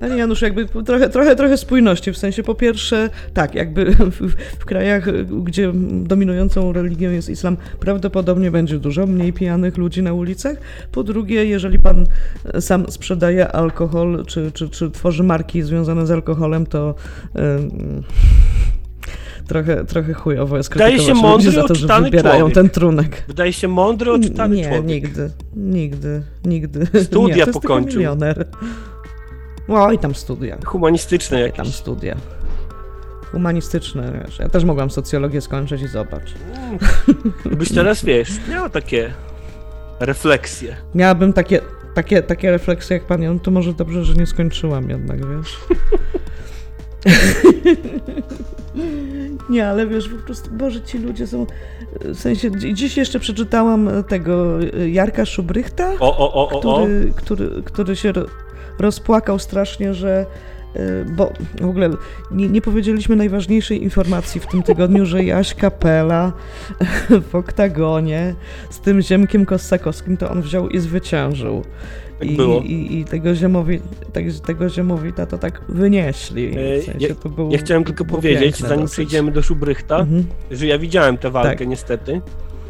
Panie 0.00 0.16
Janusz, 0.16 0.42
jakby 0.42 0.66
trochę, 0.66 1.08
trochę, 1.08 1.36
trochę 1.36 1.56
spójności, 1.56 2.12
w 2.12 2.18
sensie 2.18 2.42
po 2.42 2.54
pierwsze, 2.54 3.10
tak, 3.34 3.54
jakby 3.54 3.84
w, 3.94 4.34
w 4.58 4.64
krajach, 4.64 5.24
gdzie 5.44 5.72
dominującą 5.92 6.72
religią 6.72 7.10
jest 7.10 7.28
islam, 7.28 7.56
prawdopodobnie 7.80 8.50
będzie 8.50 8.78
dużo 8.78 9.06
mniej 9.06 9.32
pijanych 9.32 9.76
ludzi 9.76 10.02
na 10.02 10.12
ulicach. 10.12 10.56
Po 10.92 11.04
drugie, 11.04 11.44
jeżeli 11.44 11.78
pan 11.78 12.06
sam 12.60 12.90
sprzedaje 12.90 13.52
alkohol, 13.52 14.24
czy, 14.26 14.52
czy, 14.52 14.68
czy 14.68 14.90
tworzy 14.90 15.22
marki 15.22 15.62
związane 15.62 16.06
z 16.06 16.10
alkoholem, 16.10 16.66
to 16.66 16.94
ym, 17.36 18.02
trochę, 19.48 19.84
trochę 19.84 20.14
chujowo 20.14 20.56
jest 20.56 20.72
Wydaje 20.72 20.98
się 20.98 21.14
mądry, 21.14 21.50
za 21.50 21.64
to, 21.68 21.74
że 21.74 22.00
wybierają 22.02 22.38
człowiek. 22.38 22.54
ten 22.54 22.70
trunek. 22.70 23.24
wydaje 23.28 23.52
się 23.52 23.68
mądry, 23.68 24.12
odczytany 24.12 24.56
nie, 24.56 24.64
człowiek. 24.64 24.84
nigdy, 24.86 25.30
nigdy, 25.56 26.22
nigdy. 26.44 26.86
Studia 27.04 27.36
nie, 27.36 27.42
to 27.42 27.48
jest 27.50 27.60
pokończył. 27.60 27.98
milioner. 27.98 28.46
Oj, 29.68 29.98
tam 29.98 30.14
studia. 30.14 30.58
Humanistyczny 30.64 31.40
Jakie 31.40 31.56
tam 31.56 31.66
jakiś. 31.66 31.80
studia? 31.80 32.16
Humanistyczne, 33.32 34.12
wiesz. 34.24 34.38
Ja 34.38 34.48
też 34.48 34.64
mogłam 34.64 34.90
socjologię 34.90 35.40
skończyć 35.40 35.82
i 35.82 35.88
zobacz. 35.88 36.34
Byś 37.44 37.72
teraz, 37.72 38.04
wiesz, 38.04 38.28
miał 38.50 38.70
takie 38.70 39.10
refleksje. 40.00 40.76
Miałabym 40.94 41.32
takie, 41.32 41.60
takie, 41.94 42.22
takie 42.22 42.50
refleksje 42.50 42.96
jak 42.96 43.06
pan 43.06 43.22
Jan, 43.22 43.40
to 43.40 43.50
może 43.50 43.72
dobrze, 43.72 44.04
że 44.04 44.14
nie 44.14 44.26
skończyłam 44.26 44.90
jednak, 44.90 45.18
wiesz. 45.18 45.56
nie, 49.50 49.68
ale 49.68 49.86
wiesz, 49.86 50.08
po 50.08 50.26
prostu, 50.26 50.50
Boże, 50.50 50.80
ci 50.80 50.98
ludzie 50.98 51.26
są... 51.26 51.46
W 52.00 52.18
sensie, 52.18 52.50
dzi- 52.50 52.74
dziś 52.74 52.96
jeszcze 52.96 53.20
przeczytałam 53.20 53.90
tego 54.08 54.58
Jarka 54.88 55.24
Szubrychta, 55.26 55.92
O, 56.00 56.18
o, 56.18 56.48
o, 56.48 56.60
który, 56.60 57.12
który, 57.16 57.62
który 57.64 57.96
się 57.96 58.12
ro- 58.12 58.26
rozpłakał 58.78 59.38
strasznie, 59.38 59.94
że 59.94 60.26
y, 60.76 61.04
bo 61.16 61.32
w 61.60 61.64
ogóle 61.68 61.90
nie, 62.30 62.48
nie 62.48 62.60
powiedzieliśmy 62.60 63.16
najważniejszej 63.16 63.82
informacji 63.82 64.40
w 64.40 64.46
tym 64.46 64.62
tygodniu, 64.62 65.06
że 65.06 65.24
Jaś 65.24 65.54
Kapela 65.54 66.32
w 67.30 67.34
oktagonie 67.34 68.34
z 68.70 68.80
tym 68.80 69.00
Ziemkiem 69.02 69.46
Kossakowskim 69.46 70.16
to 70.16 70.30
on 70.30 70.42
wziął 70.42 70.68
i 70.68 70.78
zwyciężył. 70.78 71.64
Tak 72.18 72.28
I, 72.30 72.36
było. 72.36 72.60
i, 72.60 72.98
i 72.98 73.04
tego, 73.04 73.34
ziemowi, 73.34 73.80
tak, 74.12 74.24
tego 74.46 74.68
ziemowita 74.68 75.26
to 75.26 75.38
tak 75.38 75.60
wynieśli. 75.68 76.46
E, 76.46 76.80
W 76.80 76.84
sensie 76.84 77.06
ja- 77.08 77.14
Ja 77.50 77.58
chciałem 77.58 77.84
tylko 77.84 78.04
powiedzieć, 78.04 78.56
zanim 78.56 78.76
dosyć. 78.80 78.92
przejdziemy 78.92 79.32
do 79.32 79.42
Szubrychta, 79.42 79.96
Mhm. 79.96 80.26
że 80.50 80.66
ja 80.66 80.78
widziałem 80.78 81.18
tę 81.18 81.30
walkę 81.30 81.58
Tak. 81.58 81.68
niestety, 81.68 82.20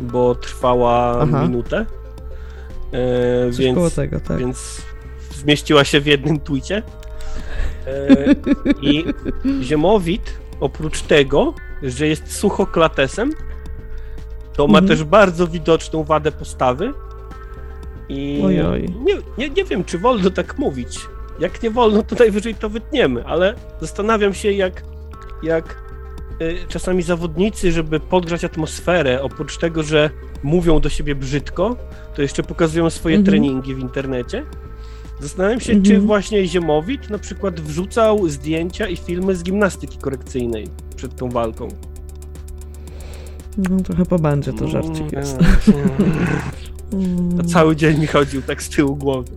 bo 0.00 0.34
trwała 0.34 1.18
Aha. 1.20 1.42
minutę. 1.42 1.86
E, 2.92 3.50
więc, 3.50 3.94
tego, 3.94 4.20
tak. 4.20 4.38
więc 4.38 4.82
zmieściła 5.34 5.84
się 5.84 6.00
w 6.00 6.06
jednym 6.06 6.40
tweetie. 6.40 6.82
E, 7.86 8.16
I 8.90 9.04
Ziemowit, 9.62 10.38
oprócz 10.60 11.02
tego, 11.02 11.54
że 11.82 12.06
jest 12.06 12.36
suchoklatesem, 12.36 13.32
to 14.56 14.66
ma 14.66 14.78
Mhm. 14.78 14.88
też 14.88 15.04
bardzo 15.04 15.46
widoczną 15.46 16.04
wadę 16.04 16.32
postawy. 16.32 16.92
I 18.08 18.42
Ojoj. 18.44 18.88
Nie, 19.06 19.14
nie, 19.38 19.50
nie 19.50 19.64
wiem, 19.64 19.84
czy 19.84 19.98
wolno 19.98 20.30
tak 20.30 20.58
mówić, 20.58 20.98
jak 21.40 21.62
nie 21.62 21.70
wolno, 21.70 22.02
to 22.02 22.16
najwyżej 22.16 22.54
to 22.54 22.68
wytniemy, 22.68 23.24
ale 23.26 23.54
zastanawiam 23.80 24.34
się, 24.34 24.52
jak, 24.52 24.82
jak 25.42 25.82
y, 26.42 26.56
czasami 26.68 27.02
zawodnicy, 27.02 27.72
żeby 27.72 28.00
podgrzać 28.00 28.44
atmosferę, 28.44 29.22
oprócz 29.22 29.58
tego, 29.58 29.82
że 29.82 30.10
mówią 30.42 30.80
do 30.80 30.88
siebie 30.88 31.14
brzydko, 31.14 31.76
to 32.14 32.22
jeszcze 32.22 32.42
pokazują 32.42 32.90
swoje 32.90 33.16
Mhm. 33.16 33.26
treningi 33.32 33.74
w 33.74 33.78
internecie. 33.78 34.44
Zastanawiam 35.20 35.60
się, 35.60 35.72
Mhm. 35.72 35.84
czy 35.84 36.00
właśnie 36.06 36.46
Ziemowit 36.46 37.10
na 37.10 37.18
przykład 37.18 37.60
wrzucał 37.60 38.28
zdjęcia 38.28 38.88
i 38.88 38.96
filmy 38.96 39.36
z 39.36 39.42
gimnastyki 39.42 39.98
korekcyjnej 39.98 40.66
przed 40.96 41.16
tą 41.16 41.28
walką. 41.30 41.68
No 43.70 43.80
trochę 43.80 44.04
pobędzie 44.06 44.52
to 44.52 44.68
żarcik 44.68 45.12
jest. 45.12 45.38
To 47.36 47.44
cały 47.44 47.76
dzień 47.76 47.98
mi 48.00 48.06
chodził 48.06 48.42
tak 48.42 48.62
z 48.62 48.68
tyłu 48.68 48.96
głowy. 48.96 49.28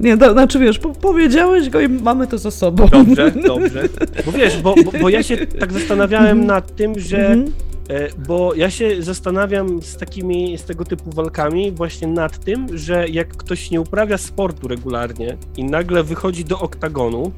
Nie, 0.00 0.18
to 0.18 0.32
znaczy 0.32 0.58
wiesz, 0.58 0.78
po, 0.78 0.90
powiedziałeś 0.90 1.70
go 1.70 1.80
i 1.80 1.88
mamy 1.88 2.26
to 2.26 2.38
za 2.38 2.50
sobą. 2.50 2.88
Dobrze, 2.88 3.32
dobrze. 3.46 3.88
Bo 4.26 4.32
wiesz, 4.32 4.62
bo, 4.62 4.74
bo, 4.84 4.92
bo 5.00 5.08
ja 5.08 5.22
się 5.22 5.46
tak 5.46 5.72
zastanawiałem 5.72 6.46
nad 6.46 6.76
tym, 6.76 6.98
że 7.00 7.26
Mhm. 7.26 7.52
E, 7.88 8.08
Bo 8.28 8.54
ja 8.54 8.70
się 8.70 9.02
zastanawiam 9.02 9.82
z 9.82 9.96
takimi, 9.96 10.58
z 10.58 10.64
tego 10.64 10.84
typu 10.84 11.10
walkami 11.10 11.72
właśnie 11.72 12.08
nad 12.08 12.44
tym, 12.44 12.78
że 12.78 13.08
jak 13.08 13.28
ktoś 13.28 13.70
nie 13.70 13.80
uprawia 13.80 14.18
sportu 14.18 14.68
regularnie 14.68 15.36
i 15.56 15.64
nagle 15.64 16.02
wychodzi 16.02 16.44
do 16.44 16.60
oktagonu, 16.60 17.32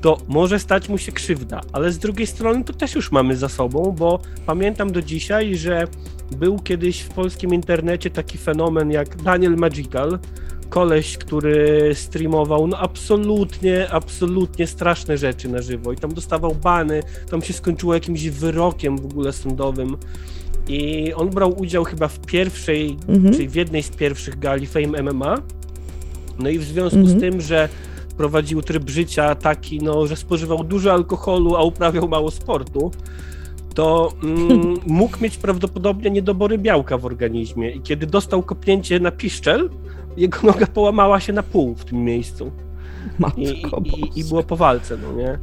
to 0.00 0.18
może 0.28 0.58
stać 0.58 0.88
mu 0.88 0.98
się 0.98 1.12
krzywda, 1.12 1.60
ale 1.72 1.92
z 1.92 1.98
drugiej 1.98 2.26
strony 2.26 2.64
to 2.64 2.72
też 2.72 2.94
już 2.94 3.12
mamy 3.12 3.36
za 3.36 3.48
sobą, 3.48 3.94
bo 3.98 4.18
pamiętam 4.46 4.92
do 4.92 5.02
dzisiaj, 5.02 5.56
że 5.56 5.86
był 6.34 6.58
kiedyś 6.58 7.00
w 7.00 7.08
polskim 7.08 7.54
internecie 7.54 8.10
taki 8.10 8.38
fenomen 8.38 8.90
jak 8.90 9.22
Daniel 9.22 9.56
Magical, 9.56 10.18
koleś, 10.68 11.18
który 11.18 11.90
streamował 11.94 12.66
no 12.66 12.78
absolutnie, 12.78 13.90
absolutnie 13.90 14.66
straszne 14.66 15.18
rzeczy 15.18 15.48
na 15.48 15.62
żywo 15.62 15.92
i 15.92 15.96
tam 15.96 16.14
dostawał 16.14 16.54
bany, 16.54 17.02
tam 17.30 17.42
się 17.42 17.52
skończyło 17.52 17.94
jakimś 17.94 18.28
wyrokiem 18.28 18.98
w 18.98 19.04
ogóle 19.04 19.32
sądowym 19.32 19.96
i 20.68 21.12
on 21.14 21.30
brał 21.30 21.60
udział 21.60 21.84
chyba 21.84 22.08
w 22.08 22.18
pierwszej, 22.20 22.96
Mhm. 23.08 23.34
czyli 23.34 23.48
w 23.48 23.54
jednej 23.54 23.82
z 23.82 23.90
pierwszych 23.90 24.38
gali 24.38 24.66
Fame 24.66 25.02
MMA, 25.02 25.34
no 26.38 26.48
i 26.48 26.58
w 26.58 26.64
związku 26.64 26.98
Mhm. 26.98 27.18
z 27.18 27.20
tym, 27.20 27.40
że 27.40 27.68
prowadził 28.16 28.62
tryb 28.62 28.90
życia 28.90 29.34
taki, 29.34 29.78
no, 29.78 30.06
że 30.06 30.16
spożywał 30.16 30.64
dużo 30.64 30.92
alkoholu, 30.92 31.56
a 31.56 31.62
uprawiał 31.62 32.08
mało 32.08 32.30
sportu, 32.30 32.90
to 33.74 34.12
mm, 34.22 34.74
mógł 34.86 35.16
mieć 35.20 35.36
prawdopodobnie 35.36 36.10
niedobory 36.10 36.58
białka 36.58 36.98
w 36.98 37.06
organizmie 37.06 37.70
i 37.70 37.80
kiedy 37.80 38.06
dostał 38.06 38.42
kopnięcie 38.42 39.00
na 39.00 39.10
piszczel, 39.10 39.70
jego 40.16 40.38
noga 40.46 40.66
połamała 40.66 41.20
się 41.20 41.32
na 41.32 41.42
pół 41.42 41.74
w 41.74 41.84
tym 41.84 42.04
miejscu 42.04 42.50
Matko 43.18 43.42
i, 43.84 44.00
i, 44.00 44.20
i 44.20 44.24
było 44.24 44.42
po 44.42 44.56
walce, 44.56 44.96
no 44.96 45.12
nie? 45.22 45.38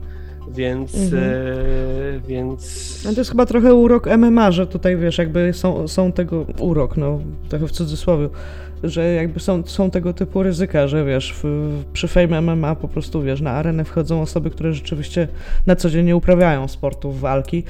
Więc, 0.56 0.96
Mhm. 0.96 1.24
e, 1.24 2.20
więc... 2.28 3.02
No 3.06 3.14
to 3.14 3.20
jest 3.20 3.30
chyba 3.30 3.46
trochę 3.46 3.74
urok 3.74 4.08
MMA, 4.18 4.52
że 4.52 4.68
tutaj 4.68 4.98
wiesz, 4.98 5.18
jakby 5.18 5.54
są, 5.54 5.88
są 5.88 6.12
tego 6.12 6.46
urok, 6.60 6.98
no 6.98 7.20
trochę 7.50 7.68
w 7.68 7.72
cudzysłowie, 7.72 8.30
że 8.84 9.14
jakby 9.14 9.40
są, 9.40 9.64
są 9.66 9.92
tego 9.92 10.14
typu 10.14 10.44
ryzyka, 10.44 10.88
że 10.88 11.06
wiesz, 11.06 11.34
w, 11.44 11.70
przy 11.94 12.08
Fame 12.08 12.42
MMA 12.42 12.76
po 12.76 12.88
prostu 12.88 13.22
wiesz, 13.22 13.42
na 13.42 13.52
arenę 13.52 13.86
wchodzą 13.86 14.22
osoby, 14.22 14.50
które 14.50 14.74
rzeczywiście 14.74 15.28
na 15.68 15.76
co 15.76 15.90
dzień 15.90 16.06
nie 16.06 16.16
uprawiają 16.16 16.68
sportów, 16.68 17.20
walki. 17.20 17.64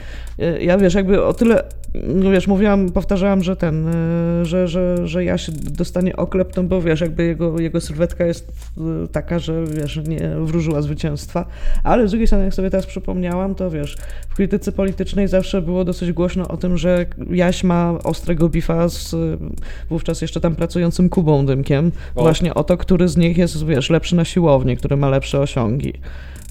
Ja 0.59 0.77
wiesz, 0.77 0.93
jakby 0.93 1.23
o 1.23 1.33
tyle, 1.33 1.63
no 1.93 2.31
wiesz, 2.31 2.47
mówiłam, 2.47 2.89
powtarzałam, 2.89 3.43
że 3.43 3.55
ten, 3.55 3.87
y, 3.87 4.45
że, 4.45 4.67
że, 4.67 5.07
że 5.07 5.23
ja 5.23 5.37
się 5.37 5.51
dostanie 5.51 6.15
oklep, 6.15 6.57
no 6.57 6.63
bo 6.63 6.81
wiesz, 6.81 7.01
jakby 7.01 7.23
jego, 7.23 7.59
jego 7.59 7.81
sylwetka 7.81 8.25
jest 8.25 8.49
y, 8.77 9.07
taka, 9.07 9.39
że 9.39 9.65
wiesz, 9.65 9.99
nie 10.07 10.35
wróżyła 10.41 10.81
zwycięstwa, 10.81 11.45
ale 11.83 12.07
z 12.07 12.11
drugiej 12.11 12.27
strony, 12.27 12.43
jak 12.43 12.53
sobie 12.53 12.69
teraz 12.69 12.85
przypomniałam, 12.85 13.55
to 13.55 13.71
wiesz, 13.71 13.97
w 14.29 14.35
krytyce 14.35 14.71
politycznej 14.71 15.27
zawsze 15.27 15.61
było 15.61 15.85
dosyć 15.85 16.11
głośno 16.11 16.47
o 16.47 16.57
tym, 16.57 16.77
że 16.77 17.05
Jaś 17.31 17.63
ma 17.63 17.97
ostrego 18.03 18.49
bifa 18.49 18.89
z 18.89 19.13
y, 19.13 19.37
wówczas 19.89 20.21
jeszcze 20.21 20.41
tam 20.41 20.55
pracującym 20.55 21.00
Kubą 21.09 21.45
Dymkiem, 21.45 21.91
O. 22.15 22.21
właśnie 22.21 22.53
o 22.53 22.63
to, 22.63 22.77
który 22.77 23.07
z 23.07 23.17
nich 23.17 23.37
jest, 23.37 23.65
wiesz, 23.65 23.89
lepszy 23.89 24.15
na 24.15 24.25
siłowni, 24.25 24.77
który 24.77 24.97
ma 24.97 25.09
lepsze 25.09 25.39
osiągi. 25.39 25.93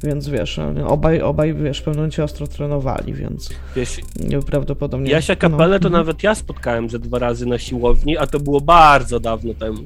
Więc 0.05 0.29
wiesz, 0.29 0.61
obaj, 0.87 1.21
obaj 1.23 1.55
wiesz, 1.55 1.79
w 1.79 1.83
pewnym 1.83 1.97
momencie 2.01 2.25
ostro 2.25 2.47
trenowali, 2.47 3.15
więc 3.15 3.51
Wiesz, 3.77 4.01
prawdopodobnie... 4.47 5.11
Jasia 5.11 5.33
no. 5.35 5.39
Kapelę 5.41 5.81
to 5.81 5.89
Mhm. 5.89 5.93
nawet 5.93 6.23
ja 6.23 6.35
spotkałem 6.35 6.91
ze 6.91 6.99
dwa 6.99 7.19
razy 7.19 7.47
na 7.47 7.59
siłowni, 7.59 8.19
a 8.19 8.27
to 8.27 8.41
było 8.41 8.61
bardzo 8.61 9.21
dawno 9.21 9.55
temu. 9.55 9.79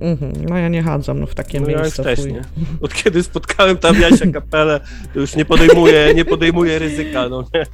Mhm. 0.00 0.32
No 0.48 0.56
ja 0.58 0.68
nie 0.68 0.82
chadzam 0.82 1.20
no, 1.20 1.26
w 1.26 1.34
takie 1.34 1.60
No 1.60 1.68
ja 1.70 1.78
miejsca. 1.80 2.02
też 2.02 2.20
fuj. 2.20 2.32
nie. 2.32 2.42
Od 2.80 2.94
kiedy 2.94 3.22
spotkałem 3.22 3.76
tam 3.76 4.00
Jasia 4.00 4.26
Kapelę, 4.32 4.80
to 5.14 5.20
już 5.20 5.36
nie 5.36 5.44
podejmuję, 5.44 6.14
nie 6.14 6.24
podejmuję 6.24 6.78
ryzyka, 6.78 7.28
no 7.28 7.44
nie. 7.54 7.66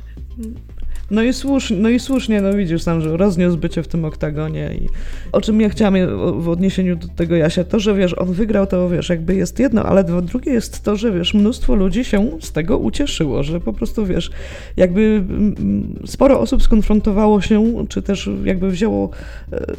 No 1.11 1.23
i 1.23 1.33
słusznie, 1.33 1.77
no 1.77 1.89
i 1.89 1.99
słusznie, 1.99 2.41
no 2.41 2.53
widzisz 2.53 2.83
sam, 2.83 3.01
że 3.01 3.17
rozniósł 3.17 3.57
bycie 3.57 3.83
w 3.83 3.89
tym 3.89 4.05
oktagonie 4.05 4.71
i 4.75 4.89
o 5.33 5.41
czym 5.41 5.61
ja 5.61 5.69
chciałam 5.69 5.95
w 6.43 6.49
odniesieniu 6.49 6.97
do 6.97 7.09
tego 7.09 7.37
Jasia, 7.37 7.65
to, 7.65 7.81
że 7.81 7.95
wiesz, 7.95 8.19
on 8.19 8.33
wygrał, 8.33 8.67
to 8.67 8.89
wiesz, 8.89 9.09
jakby 9.09 9.35
jest 9.35 9.59
jedno, 9.59 9.83
ale 9.83 10.05
drugie 10.05 10.53
jest 10.53 10.83
to, 10.85 10.97
że 10.97 11.13
wiesz, 11.13 11.35
mnóstwo 11.35 11.75
ludzi 11.75 12.05
się 12.05 12.31
z 12.41 12.53
tego 12.53 12.79
ucieszyło, 12.79 13.43
że 13.43 13.61
po 13.61 13.73
prostu 13.73 14.07
wiesz, 14.07 14.31
jakby 14.77 15.01
mm, 15.01 15.99
sporo 16.07 16.41
osób 16.41 16.63
skonfrontowało 16.63 17.41
się, 17.41 17.87
czy 17.89 18.03
też 18.03 18.31
jakby 18.45 18.71
wzięło, 18.71 19.11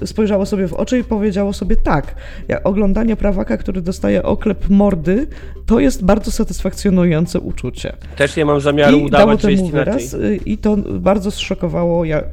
e, 0.02 0.08
spojrzało 0.08 0.46
sobie 0.46 0.68
w 0.68 0.74
oczy 0.74 1.00
i 1.00 1.04
powiedziało 1.04 1.54
sobie 1.54 1.76
tak, 1.76 2.16
oglądanie 2.64 3.16
prawaka, 3.16 3.58
który 3.58 3.82
dostaje 3.82 4.24
oklep 4.24 4.70
mordy, 4.70 5.28
to 5.66 5.80
jest 5.80 6.06
bardzo 6.06 6.32
satysfakcjonujące 6.32 7.40
uczucie. 7.40 7.94
Też 8.16 8.36
nie 8.36 8.46
mam 8.46 8.62
zamiaru 8.62 8.98
I 8.98 9.04
udawać, 9.06 9.42
że 9.42 9.48
temu 9.48 9.62
jest 9.62 9.74
wyraz 9.74 10.14
inaczej. 10.14 10.34
y, 10.34 10.40
i 10.46 10.58
to 10.58 10.78
bardzo 10.78 11.19
zszokowało 11.20 12.06
ja. 12.06 12.24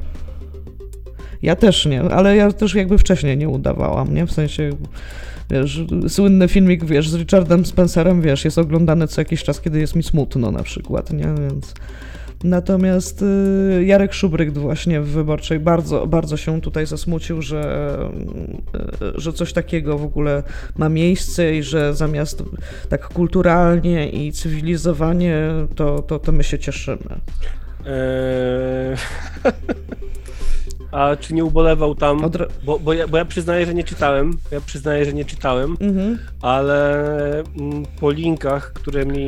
Ja 1.41 1.55
też 1.55 1.85
nie, 1.85 2.01
ale 2.01 2.35
ja 2.35 2.51
też 2.51 2.75
jakby 2.75 2.97
wcześniej 2.97 3.37
nie 3.37 3.49
udawałam, 3.49 4.13
nie? 4.13 4.25
W 4.25 4.31
sensie, 4.31 4.69
wiesz, 5.49 5.81
słynny 6.07 6.47
filmik, 6.47 6.85
wiesz, 6.85 7.09
z 7.09 7.15
Richardem 7.15 7.65
Spencerem, 7.65 8.21
wiesz, 8.21 8.45
jest 8.45 8.57
oglądany 8.57 9.07
co 9.07 9.21
jakiś 9.21 9.43
czas, 9.43 9.61
kiedy 9.61 9.79
jest 9.79 9.95
mi 9.95 10.03
smutno 10.03 10.51
na 10.51 10.63
przykład, 10.63 11.13
nie? 11.13 11.25
Więc... 11.25 11.73
Natomiast 12.43 13.21
y, 13.21 13.85
Jarek 13.85 14.13
Szubryk 14.13 14.57
właśnie 14.57 15.01
w 15.01 15.07
Wyborczej 15.07 15.59
bardzo, 15.59 16.07
bardzo 16.07 16.37
się 16.37 16.61
tutaj 16.61 16.85
zasmucił, 16.85 17.41
że, 17.41 17.99
y, 19.15 19.21
że 19.21 19.33
coś 19.33 19.53
takiego 19.53 19.97
w 19.97 20.03
ogóle 20.03 20.43
ma 20.77 20.89
miejsce 20.89 21.55
i 21.55 21.63
że 21.63 21.93
zamiast 21.93 22.43
tak 22.89 23.07
kulturalnie 23.07 24.09
i 24.09 24.31
cywilizowanie, 24.31 25.37
to, 25.75 26.01
to, 26.01 26.19
to 26.19 26.31
my 26.31 26.43
się 26.43 26.59
cieszymy. 26.59 27.19
Eee... 27.87 28.95
A 30.91 31.15
czy 31.15 31.33
nie 31.33 31.45
ubolewał 31.45 31.95
tam? 31.95 32.21
Bo, 32.63 32.79
bo, 32.79 32.93
ja, 32.93 33.07
bo 33.07 33.17
ja 33.17 33.25
przyznaję, 33.25 33.65
że 33.65 33.73
nie 33.73 33.83
czytałem. 33.83 34.37
Ja 34.51 34.61
przyznaję, 34.61 35.05
że 35.05 35.13
nie 35.13 35.25
czytałem, 35.25 35.77
Mhm. 35.79 36.19
ale 36.41 37.03
mm, 37.39 37.83
po 37.99 38.11
linkach, 38.11 38.73
które 38.73 39.05
mi 39.05 39.23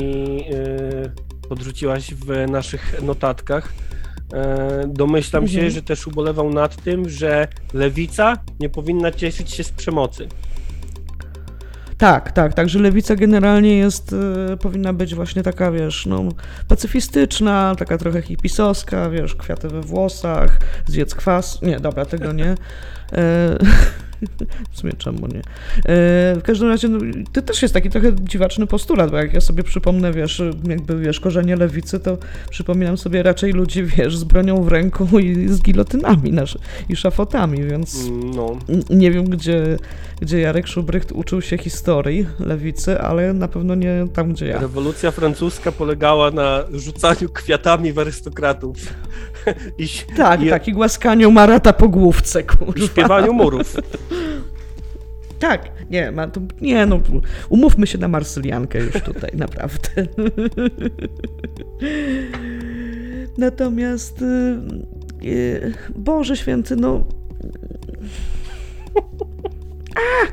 e, 0.52 1.48
podrzuciłaś 1.50 2.14
w 2.14 2.50
naszych 2.52 3.02
notatkach, 3.02 3.74
e, 4.34 4.84
domyślam 4.88 5.48
się, 5.48 5.58
Mhm. 5.58 5.72
że 5.74 5.82
też 5.82 6.08
ubolewał 6.08 6.50
nad 6.50 6.76
tym, 6.84 7.10
że 7.10 7.48
lewica 7.74 8.38
nie 8.60 8.70
powinna 8.70 9.12
cieszyć 9.12 9.52
się 9.52 9.64
z 9.64 9.72
przemocy. 9.72 10.28
Tak, 12.00 12.32
tak, 12.32 12.54
tak, 12.54 12.70
że 12.70 12.80
lewica 12.80 13.16
generalnie 13.16 13.78
jest, 13.78 14.14
y, 14.54 14.58
powinna 14.58 14.94
być 14.94 15.16
właśnie 15.16 15.44
taka, 15.44 15.72
wiesz, 15.72 16.06
no, 16.06 16.24
pacyfistyczna, 16.68 17.76
taka 17.78 17.98
trochę 17.98 18.22
hipisowska, 18.22 19.10
wiesz, 19.10 19.36
kwiaty 19.36 19.70
we 19.70 19.82
włosach, 19.82 20.60
zjedz 20.88 21.16
kwas, 21.16 21.62
nie, 21.62 21.80
dobra, 21.80 22.06
tego 22.06 22.32
nie. 22.32 22.56
W 24.72 24.80
sumie 24.80 24.94
czemu 24.94 25.28
nie? 25.28 25.40
E, 25.40 25.44
w 26.36 26.42
każdym 26.44 26.68
razie, 26.68 26.88
no, 26.88 27.00
to 27.34 27.42
też 27.42 27.62
jest 27.62 27.74
taki 27.74 27.90
trochę 27.90 28.12
dziwaczny 28.16 28.68
postulat, 28.68 29.12
bo 29.12 29.18
jak 29.18 29.34
ja 29.34 29.42
sobie 29.42 29.64
przypomnę, 29.64 30.14
wiesz, 30.14 30.42
jakby, 30.68 31.00
wiesz, 31.00 31.20
korzenie 31.20 31.56
lewicy, 31.56 32.00
to 32.00 32.18
przypominam 32.50 32.98
sobie 32.98 33.24
raczej 33.24 33.52
ludzi, 33.52 33.84
wiesz, 33.84 34.18
z 34.18 34.24
bronią 34.24 34.64
w 34.64 34.68
ręku 34.68 35.20
i 35.20 35.48
z 35.48 35.62
gilotynami 35.62 36.32
nasz, 36.32 36.58
i 36.90 36.96
szafotami, 36.96 37.64
więc... 37.64 37.98
No, 38.36 38.58
Nie 38.90 39.12
wiem, 39.12 39.26
gdzie, 39.26 39.78
gdzie 40.22 40.40
Jarek 40.40 40.68
Szubrycht 40.68 41.12
uczył 41.12 41.42
się 41.42 41.58
historii 41.58 42.26
lewicy, 42.40 43.02
ale 43.02 43.34
na 43.34 43.48
pewno 43.48 43.76
nie 43.76 44.08
tam, 44.14 44.34
gdzie 44.34 44.46
ja. 44.46 44.60
rewolucja 44.60 45.12
francuska 45.12 45.72
polegała 45.72 46.32
na 46.32 46.64
rzucaniu 46.74 47.30
kwiatami 47.30 47.94
w 47.94 48.00
arystokratów 48.00 48.78
i, 49.78 49.88
Tak, 50.18 50.42
i, 50.42 50.50
tak, 50.50 50.68
i 50.68 50.74
głaskaniu 50.74 51.32
Marata 51.32 51.74
po 51.74 51.90
główce, 51.90 52.42
i 52.42 52.44
kurwa. 52.44 52.86
śpiewaniu 52.86 53.34
murów. 53.34 53.76
Tak, 55.40 55.72
nie, 55.90 56.12
ma 56.12 56.28
tu, 56.28 56.42
nie 56.62 56.86
no, 56.86 57.00
umówmy 57.50 57.88
się 57.88 57.98
na 57.98 58.08
Marsyliankę 58.08 58.80
już 58.80 58.94
tutaj, 58.94 59.32
naprawdę. 59.46 59.90
Natomiast, 63.38 64.22
y, 64.22 65.26
y, 65.28 65.74
Boże 65.96 66.38
Święty, 66.38 66.76
no... 66.76 67.06
A! 69.96 70.28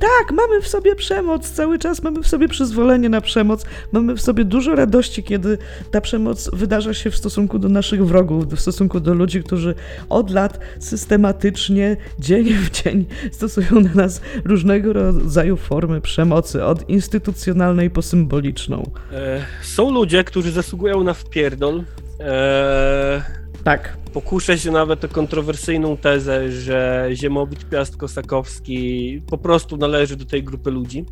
Tak, 0.00 0.32
mamy 0.32 0.60
w 0.60 0.68
sobie 0.68 0.94
przemoc, 0.96 1.50
cały 1.50 1.78
czas 1.78 2.02
mamy 2.02 2.22
w 2.22 2.26
sobie 2.28 2.48
przyzwolenie 2.48 3.08
na 3.08 3.20
przemoc, 3.20 3.64
mamy 3.92 4.14
w 4.16 4.20
sobie 4.20 4.44
dużo 4.44 4.74
radości, 4.74 5.22
kiedy 5.22 5.58
ta 5.90 6.00
przemoc 6.00 6.50
wydarza 6.52 6.94
się 6.94 7.10
w 7.10 7.16
stosunku 7.16 7.58
do 7.58 7.68
naszych 7.68 8.06
wrogów, 8.06 8.46
w 8.46 8.60
stosunku 8.60 9.00
do 9.00 9.14
ludzi, 9.14 9.42
którzy 9.42 9.74
od 10.08 10.30
lat 10.30 10.60
systematycznie, 10.78 11.96
dzień 12.18 12.44
w 12.44 12.70
dzień 12.70 13.06
stosują 13.32 13.80
na 13.80 13.94
nas 13.94 14.20
różnego 14.44 14.92
rodzaju 14.92 15.56
formy 15.56 16.00
przemocy, 16.00 16.64
od 16.64 16.88
instytucjonalnej 16.88 17.90
po 17.90 18.02
symboliczną. 18.02 18.90
E, 19.12 19.44
są 19.62 19.90
ludzie, 19.90 20.24
którzy 20.24 20.52
zasługują 20.52 21.04
na 21.04 21.14
wpierdol. 21.14 21.82
E, 22.20 23.40
Tak. 23.64 23.96
Pokuszę 24.12 24.58
się 24.58 24.70
nawet 24.70 25.04
o 25.04 25.08
kontrowersyjną 25.08 25.96
tezę, 25.96 26.52
że 26.52 27.08
Ziemowit 27.14 27.64
Piast 27.68 27.96
Kosakowski 27.96 29.22
po 29.30 29.38
prostu 29.38 29.76
należy 29.76 30.16
do 30.16 30.24
tej 30.24 30.44
grupy 30.44 30.70
ludzi. 30.70 31.04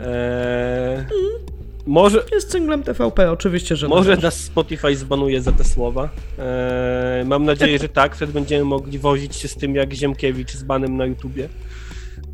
Eee, 0.00 1.04
może, 1.86 2.22
Jest 2.32 2.50
cynglem 2.50 2.82
TVP, 2.82 3.30
oczywiście, 3.30 3.76
że 3.76 3.88
może 3.88 4.08
należy. 4.10 4.22
nas 4.26 4.34
Spotify 4.40 4.96
zbanuje 4.96 5.40
za 5.42 5.52
te 5.52 5.64
słowa. 5.64 6.08
Eee, 6.38 7.24
mam 7.24 7.44
nadzieję, 7.44 7.78
że 7.78 7.88
tak. 7.88 8.16
Wtedy 8.16 8.32
będziemy 8.32 8.64
mogli 8.64 8.98
wozić 8.98 9.36
się 9.36 9.48
z 9.48 9.54
tym 9.56 9.74
jak 9.74 9.92
Ziemkiewicz 9.92 10.52
z 10.52 10.62
banem 10.62 10.96
na 10.96 11.06
YouTubie. 11.06 11.48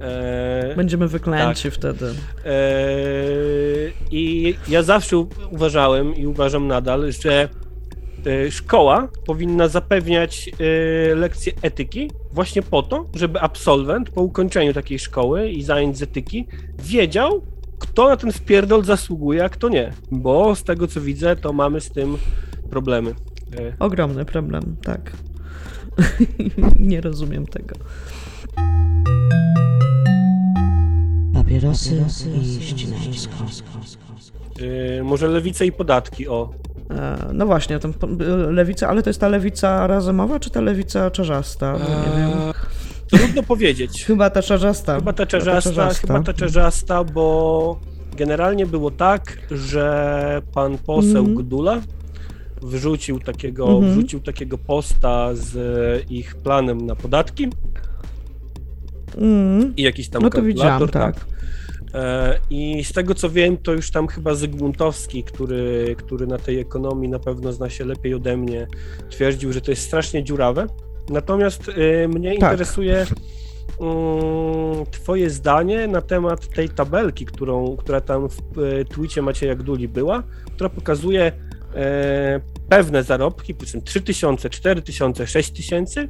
Eee, 0.01 0.77
Będziemy 0.77 1.09
wyklęci 1.09 1.63
Tak. 1.71 1.73
wtedy. 1.75 2.07
Eee, 2.45 3.93
I 4.11 4.55
ja 4.69 4.83
zawsze 4.83 5.17
uważałem 5.51 6.17
i 6.17 6.27
uważam 6.27 6.67
nadal, 6.67 7.13
że 7.13 7.49
szkoła 8.51 9.09
powinna 9.27 9.69
zapewniać 9.69 10.51
e, 11.11 11.15
lekcje 11.15 11.53
etyki 11.63 12.11
właśnie 12.33 12.63
po 12.63 12.83
to, 12.83 13.05
żeby 13.15 13.41
absolwent 13.41 14.11
po 14.11 14.23
ukończeniu 14.23 14.73
takiej 14.73 14.99
szkoły 14.99 15.51
i 15.51 15.63
zajęć 15.63 15.99
z 15.99 16.03
etyki 16.03 16.47
wiedział, 16.83 17.43
kto 17.79 18.09
na 18.09 18.17
ten 18.17 18.33
wpierdol 18.33 18.85
zasługuje, 18.85 19.45
a 19.45 19.49
kto 19.49 19.69
nie. 19.69 19.93
Bo 20.11 20.55
z 20.55 20.65
tego 20.65 20.87
co 20.87 21.01
widzę, 21.01 21.37
to 21.37 21.53
mamy 21.53 21.81
z 21.81 21.91
tym 21.91 22.17
problemy. 22.71 23.15
E, 23.59 23.73
Ogromny 23.79 24.25
problem, 24.25 24.77
tak. 24.83 25.13
Nie 26.79 27.01
rozumiem 27.01 27.47
tego. 27.47 27.75
Papierosy 31.35 32.05
i 32.43 32.63
ścinańsko. 32.63 33.35
e, 34.99 35.03
może 35.03 35.29
lewice 35.29 35.67
i 35.67 35.73
podatki, 35.73 36.29
o. 36.29 36.51
E, 36.91 37.19
No 37.33 37.47
właśnie, 37.47 37.79
tam 37.79 37.93
po- 37.93 38.07
lewica, 38.51 38.89
ale 38.89 39.03
to 39.03 39.11
jest 39.11 39.21
ta 39.21 39.29
lewica 39.29 39.87
razymowa, 39.87 40.41
czy 40.41 40.51
ta 40.51 40.61
lewica 40.61 41.11
czarzasta? 41.11 41.73
Bo 41.73 41.79
nie 41.79 42.17
wiem. 42.19 42.31
Eee, 42.39 42.55
Trudno 43.19 43.43
powiedzieć. 43.43 44.05
Chyba 44.07 44.31
ta 44.31 44.43
czarzasta. 44.43 44.97
Chyba 44.97 45.13
ta 45.13 45.27
czerzasta, 45.27 45.89
chyba 45.95 46.23
ta 46.23 46.33
czerzasta, 46.33 47.05
bo 47.05 47.81
generalnie 48.17 48.67
było 48.67 48.91
tak, 48.91 49.39
że 49.51 50.43
pan 50.55 50.79
poseł 50.79 51.19
Mhm. 51.25 51.35
Gdula 51.35 51.81
wrzucił 52.63 53.19
takiego, 53.21 53.69
Mhm. 53.69 53.93
wrzucił 53.93 54.21
takiego 54.21 54.59
posta 54.59 55.29
z 55.35 55.55
ich 56.11 56.37
planem 56.37 56.87
na 56.87 56.97
podatki 56.97 57.49
Mm. 59.19 59.77
i 59.77 59.83
jakiś 59.83 60.09
tam 60.09 60.23
No 60.23 60.31
to 60.31 60.43
widziałam, 60.43 60.79
kalkulator, 60.79 61.15
tak. 61.15 61.38
E, 61.95 62.39
I 62.51 62.85
z 62.85 62.93
tego 62.93 63.15
co 63.15 63.31
wiem, 63.31 63.57
to 63.57 63.73
już 63.73 63.91
tam 63.91 64.07
chyba 64.07 64.35
Zygmuntowski, 64.35 65.25
który, 65.25 65.97
który 65.99 66.27
na 66.27 66.39
tej 66.39 66.59
ekonomii 66.61 67.09
na 67.09 67.19
pewno 67.19 67.53
zna 67.53 67.71
się 67.71 67.85
lepiej 67.85 68.15
ode 68.15 68.37
mnie, 68.37 68.67
twierdził, 69.11 69.53
że 69.53 69.61
to 69.61 69.71
jest 69.71 69.83
strasznie 69.83 70.25
dziurawe. 70.25 70.67
Natomiast 71.09 71.69
e, 71.69 72.09
mnie 72.09 72.39
Tak. 72.39 72.51
interesuje 72.53 73.07
mm, 73.81 74.87
Twoje 74.91 75.31
zdanie 75.31 75.89
na 75.89 76.03
temat 76.03 76.49
tej 76.49 76.69
tabelki, 76.69 77.27
którą, 77.27 77.77
która 77.77 78.01
tam 78.01 78.29
w 78.29 78.59
e, 78.59 78.85
twicie 78.85 79.23
Macieja 79.23 79.55
Gduli 79.55 79.89
była, 79.89 80.23
która 80.55 80.71
pokazuje 80.71 81.33
pewne 82.69 83.03
zarobki, 83.03 83.55
powiedzmy 83.55 83.83
3000, 83.83 84.51
4000, 84.51 85.27
6000, 85.27 86.01
e, 86.01 86.09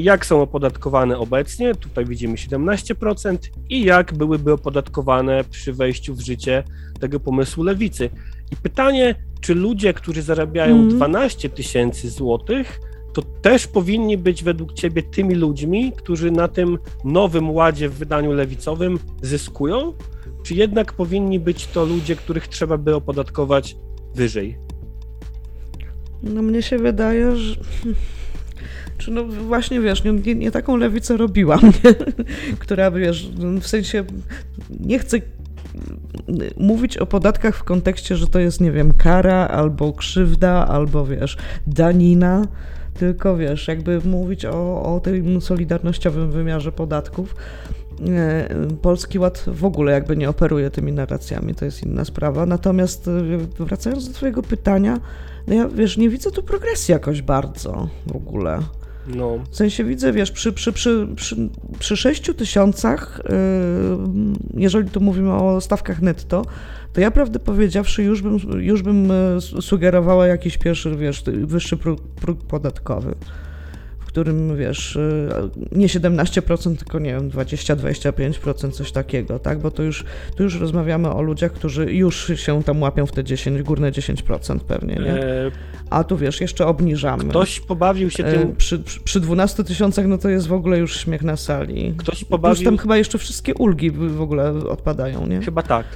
jak 0.00 0.26
są 0.26 0.42
opodatkowane 0.42 1.18
obecnie, 1.18 1.74
tutaj 1.74 2.04
widzimy 2.06 2.34
17%, 2.34 3.38
i 3.68 3.84
jak 3.84 4.14
byłyby 4.14 4.52
opodatkowane 4.52 5.44
przy 5.44 5.72
wejściu 5.72 6.14
w 6.14 6.20
życie 6.20 6.62
tego 7.00 7.20
pomysłu 7.20 7.64
lewicy. 7.64 8.10
I 8.52 8.56
pytanie, 8.56 9.14
czy 9.40 9.54
ludzie, 9.54 9.94
którzy 9.94 10.22
zarabiają 10.22 10.74
Mhm. 10.74 10.96
12 10.96 11.48
tysięcy 11.48 12.10
złotych, 12.10 12.80
to 13.12 13.22
też 13.22 13.66
powinni 13.66 14.18
być 14.18 14.44
według 14.44 14.72
Ciebie 14.72 15.02
tymi 15.02 15.34
ludźmi, 15.34 15.92
którzy 15.96 16.30
na 16.30 16.48
tym 16.48 16.78
nowym 17.04 17.50
ładzie 17.50 17.88
w 17.88 17.94
wydaniu 17.94 18.32
lewicowym 18.32 18.98
zyskują? 19.22 19.92
Czy 20.42 20.54
jednak 20.54 20.92
powinni 20.92 21.40
być 21.40 21.66
to 21.66 21.84
ludzie, 21.84 22.16
których 22.16 22.48
trzeba 22.48 22.78
by 22.78 22.94
opodatkować 22.94 23.76
wyżej? 24.14 24.58
No 26.22 26.42
mnie 26.42 26.62
się 26.62 26.78
wydaje, 26.78 27.36
że... 27.36 27.56
Czy 29.00 29.10
no 29.10 29.24
właśnie, 29.24 29.80
wiesz, 29.80 30.04
nie, 30.04 30.34
nie, 30.34 30.50
taką 30.50 30.76
lewicę 30.76 31.16
robiłam, 31.16 31.60
nie? 31.84 31.94
która, 32.58 32.90
wiesz, 32.90 33.30
w 33.60 33.66
sensie 33.66 34.04
nie 34.80 34.98
chcę 34.98 35.18
mówić 36.56 36.98
o 36.98 37.06
podatkach 37.06 37.56
w 37.56 37.64
kontekście, 37.64 38.16
że 38.16 38.26
to 38.26 38.38
jest, 38.38 38.60
nie 38.60 38.72
wiem, 38.72 38.92
kara 38.92 39.48
albo 39.48 39.92
krzywda, 39.92 40.68
albo, 40.68 41.06
wiesz, 41.06 41.36
danina, 41.66 42.46
tylko, 42.94 43.36
wiesz, 43.36 43.68
jakby 43.68 44.00
mówić 44.04 44.44
o, 44.44 44.82
o 44.94 45.00
tym 45.00 45.40
solidarnościowym 45.40 46.30
wymiarze 46.30 46.72
podatków. 46.72 47.36
E, 48.08 48.48
Polski 48.82 49.18
Ład 49.18 49.44
w 49.46 49.64
ogóle 49.64 49.92
jakby 49.92 50.16
nie 50.16 50.28
operuje 50.28 50.70
tymi 50.70 50.92
narracjami, 50.92 51.54
to 51.54 51.64
jest 51.64 51.82
inna 51.82 52.04
sprawa. 52.04 52.46
Natomiast 52.46 53.08
e, 53.08 53.64
wracając 53.64 54.08
do 54.08 54.14
twojego 54.14 54.42
pytania, 54.42 55.00
no 55.46 55.54
ja, 55.54 55.68
wiesz, 55.68 55.96
nie 55.96 56.08
widzę 56.08 56.30
tu 56.30 56.42
progresji 56.42 56.92
jakoś 56.92 57.22
bardzo 57.22 57.88
w 58.06 58.16
ogóle. 58.16 58.58
No, 59.06 59.38
W 59.50 59.56
sensie 59.56 59.84
widzę, 59.84 60.12
wiesz, 60.12 60.30
przy, 60.30 60.52
przy, 60.52 60.72
przy, 60.72 61.08
przy, 61.16 61.36
przy 61.78 61.96
6 61.96 62.30
tysiącach, 62.36 63.20
yy, 63.28 63.34
jeżeli 64.62 64.90
tu 64.90 65.00
mówimy 65.00 65.32
o 65.32 65.60
stawkach 65.60 66.02
netto, 66.02 66.44
to 66.92 67.00
ja 67.00 67.10
prawdę 67.10 67.38
powiedziawszy 67.38 68.02
już 68.02 68.22
bym, 68.22 68.38
już 68.58 68.82
bym 68.82 69.10
e, 69.10 69.40
sugerowała 69.40 70.26
jakiś 70.26 70.58
pierwszy, 70.58 70.96
wiesz, 70.96 71.22
wyższy 71.26 71.76
próg, 71.76 72.00
próg 72.00 72.42
podatkowy, 72.42 73.14
którym, 74.12 74.56
wiesz, 74.56 74.96
e, 74.96 75.28
nie 75.72 75.86
17%, 75.88 76.76
tylko 76.76 76.98
nie 76.98 77.10
wiem, 77.14 77.30
20-25%, 77.30 78.70
coś 78.70 78.92
takiego, 78.92 79.38
tak? 79.38 79.58
Bo 79.58 79.70
to 79.70 79.82
już, 79.82 80.04
tu 80.36 80.42
już 80.42 80.60
rozmawiamy 80.60 81.10
o 81.12 81.22
ludziach, 81.22 81.52
którzy 81.52 81.92
już 81.94 82.32
się 82.36 82.62
tam 82.62 82.82
łapią 82.82 83.06
w 83.06 83.12
te 83.12 83.24
10, 83.24 83.62
górne 83.62 83.92
10% 83.92 84.58
pewnie, 84.58 84.94
nie? 84.94 85.12
e, 85.24 85.50
A 85.90 86.04
tu, 86.04 86.16
wiesz, 86.16 86.40
jeszcze 86.40 86.66
obniżamy. 86.66 87.24
ktoś 87.24 87.60
pobawił 87.60 88.10
się 88.10 88.24
tym, 88.24 88.56
Przy, 88.56 88.78
przy- 88.78 89.00
przy 89.00 89.20
12 89.20 89.64
tysiącach, 89.64 90.06
no 90.06 90.18
to 90.18 90.28
jest 90.28 90.46
w 90.46 90.52
ogóle 90.52 90.78
już 90.78 90.96
śmiech 91.00 91.22
na 91.22 91.36
sali. 91.36 91.94
ktoś 91.96 92.18
Plus 92.18 92.30
pobawił, 92.30 92.64
tam 92.64 92.78
chyba 92.78 92.96
jeszcze 92.96 93.18
wszystkie 93.18 93.54
ulgi 93.54 93.90
w 93.90 94.20
ogóle 94.20 94.50
odpadają, 94.68 95.26
nie? 95.26 95.40
chyba 95.40 95.62
tak, 95.62 95.86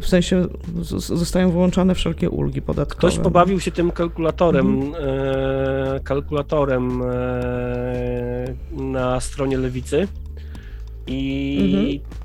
W 0.00 0.06
sensie 0.06 0.46
zostają 0.98 1.50
wyłączone 1.50 1.94
wszelkie 1.94 2.30
ulgi 2.30 2.62
podatkowe. 2.62 2.98
Ktoś 3.12 3.18
pobawił 3.24 3.60
się 3.60 3.70
tym 3.70 3.90
kalkulatorem, 3.90 4.66
Mhm. 4.82 5.04
e, 5.96 6.00
kalkulatorem 6.00 7.02
e, 7.02 8.54
na 8.72 9.20
stronie 9.20 9.58
lewicy 9.58 10.08
i 11.06 11.58
Mhm. 11.62 12.18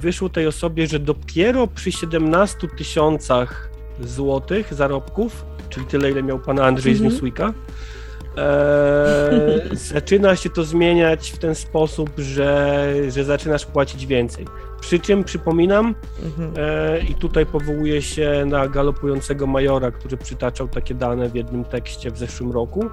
wyszło 0.00 0.28
tej 0.28 0.46
osobie, 0.46 0.86
że 0.86 0.98
dopiero 0.98 1.66
przy 1.66 1.92
17 1.92 2.68
tysiącach 2.68 3.70
złotych 4.00 4.74
zarobków, 4.74 5.44
czyli 5.70 5.86
tyle, 5.86 6.10
ile 6.10 6.22
miał 6.22 6.38
pan 6.38 6.58
Andrzej 6.60 6.92
Mhm. 6.92 7.10
z 7.10 7.12
Newsweeka, 7.12 7.54
e, 8.38 9.60
zaczyna 9.72 10.36
się 10.36 10.50
to 10.50 10.64
zmieniać 10.64 11.30
w 11.30 11.38
ten 11.38 11.54
sposób, 11.54 12.10
że, 12.18 12.86
że 13.08 13.24
zaczynasz 13.24 13.66
płacić 13.66 14.06
więcej. 14.06 14.46
Przy 14.80 14.98
czym 14.98 15.24
przypominam, 15.24 15.94
Mhm. 16.24 16.52
E, 16.56 17.00
I 17.00 17.14
tutaj 17.14 17.46
powołuje 17.46 18.02
się 18.02 18.44
na 18.46 18.68
galopującego 18.68 19.46
majora, 19.46 19.90
który 19.90 20.16
przytaczał 20.16 20.68
takie 20.68 20.94
dane 20.94 21.28
w 21.28 21.34
jednym 21.34 21.64
tekście 21.64 22.10
w 22.10 22.18
zeszłym 22.18 22.52
roku, 22.52 22.84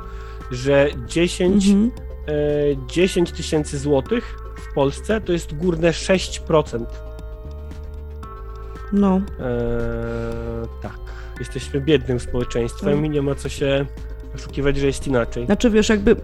że 0.52 0.88
10 1.08 1.68
Mhm. 1.68 1.92
e, 2.28 2.88
10 2.88 3.32
tysięcy 3.32 3.78
złotych 3.80 4.36
w 4.72 4.74
Polsce 4.74 5.22
to 5.22 5.32
jest 5.32 5.56
górne 5.58 5.90
6%. 5.94 6.86
No, 8.94 9.22
E, 9.40 9.52
tak, 10.82 10.98
jesteśmy 11.40 11.82
biednym 11.82 12.20
społeczeństwem 12.20 12.94
Mm. 12.94 13.06
i 13.06 13.10
nie 13.10 13.22
ma 13.22 13.36
co 13.36 13.50
się 13.50 13.86
oszukiwać, 14.36 14.78
że 14.78 14.86
jest 14.86 15.08
inaczej. 15.08 15.46
znaczy 15.46 15.70
wiesz, 15.70 15.90
jakby, 15.90 16.16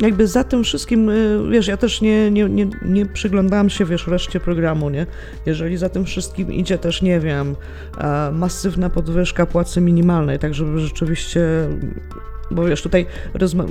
jakby 0.00 0.26
za 0.26 0.44
tym 0.44 0.64
wszystkim, 0.64 1.10
y, 1.10 1.40
wiesz, 1.50 1.66
ja 1.66 1.76
też 1.76 2.00
nie, 2.00 2.30
nie, 2.30 2.44
nie, 2.44 2.66
nie 2.82 3.06
przyglądałam 3.06 3.70
się, 3.70 3.84
wiesz, 3.84 4.06
reszcie 4.06 4.40
programu, 4.40 4.90
nie? 4.90 5.06
Jeżeli 5.46 5.76
za 5.76 5.88
tym 5.88 6.04
wszystkim 6.04 6.52
idzie 6.52 6.78
też, 6.78 7.02
nie 7.02 7.20
wiem, 7.20 7.56
e, 7.98 8.30
masywna 8.32 8.90
podwyżka 8.90 9.46
płacy 9.46 9.80
minimalnej, 9.80 10.38
tak 10.38 10.54
żeby 10.54 10.78
rzeczywiście 10.78 11.40
Bo 12.54 12.64
wiesz, 12.64 12.82
tutaj 12.82 13.06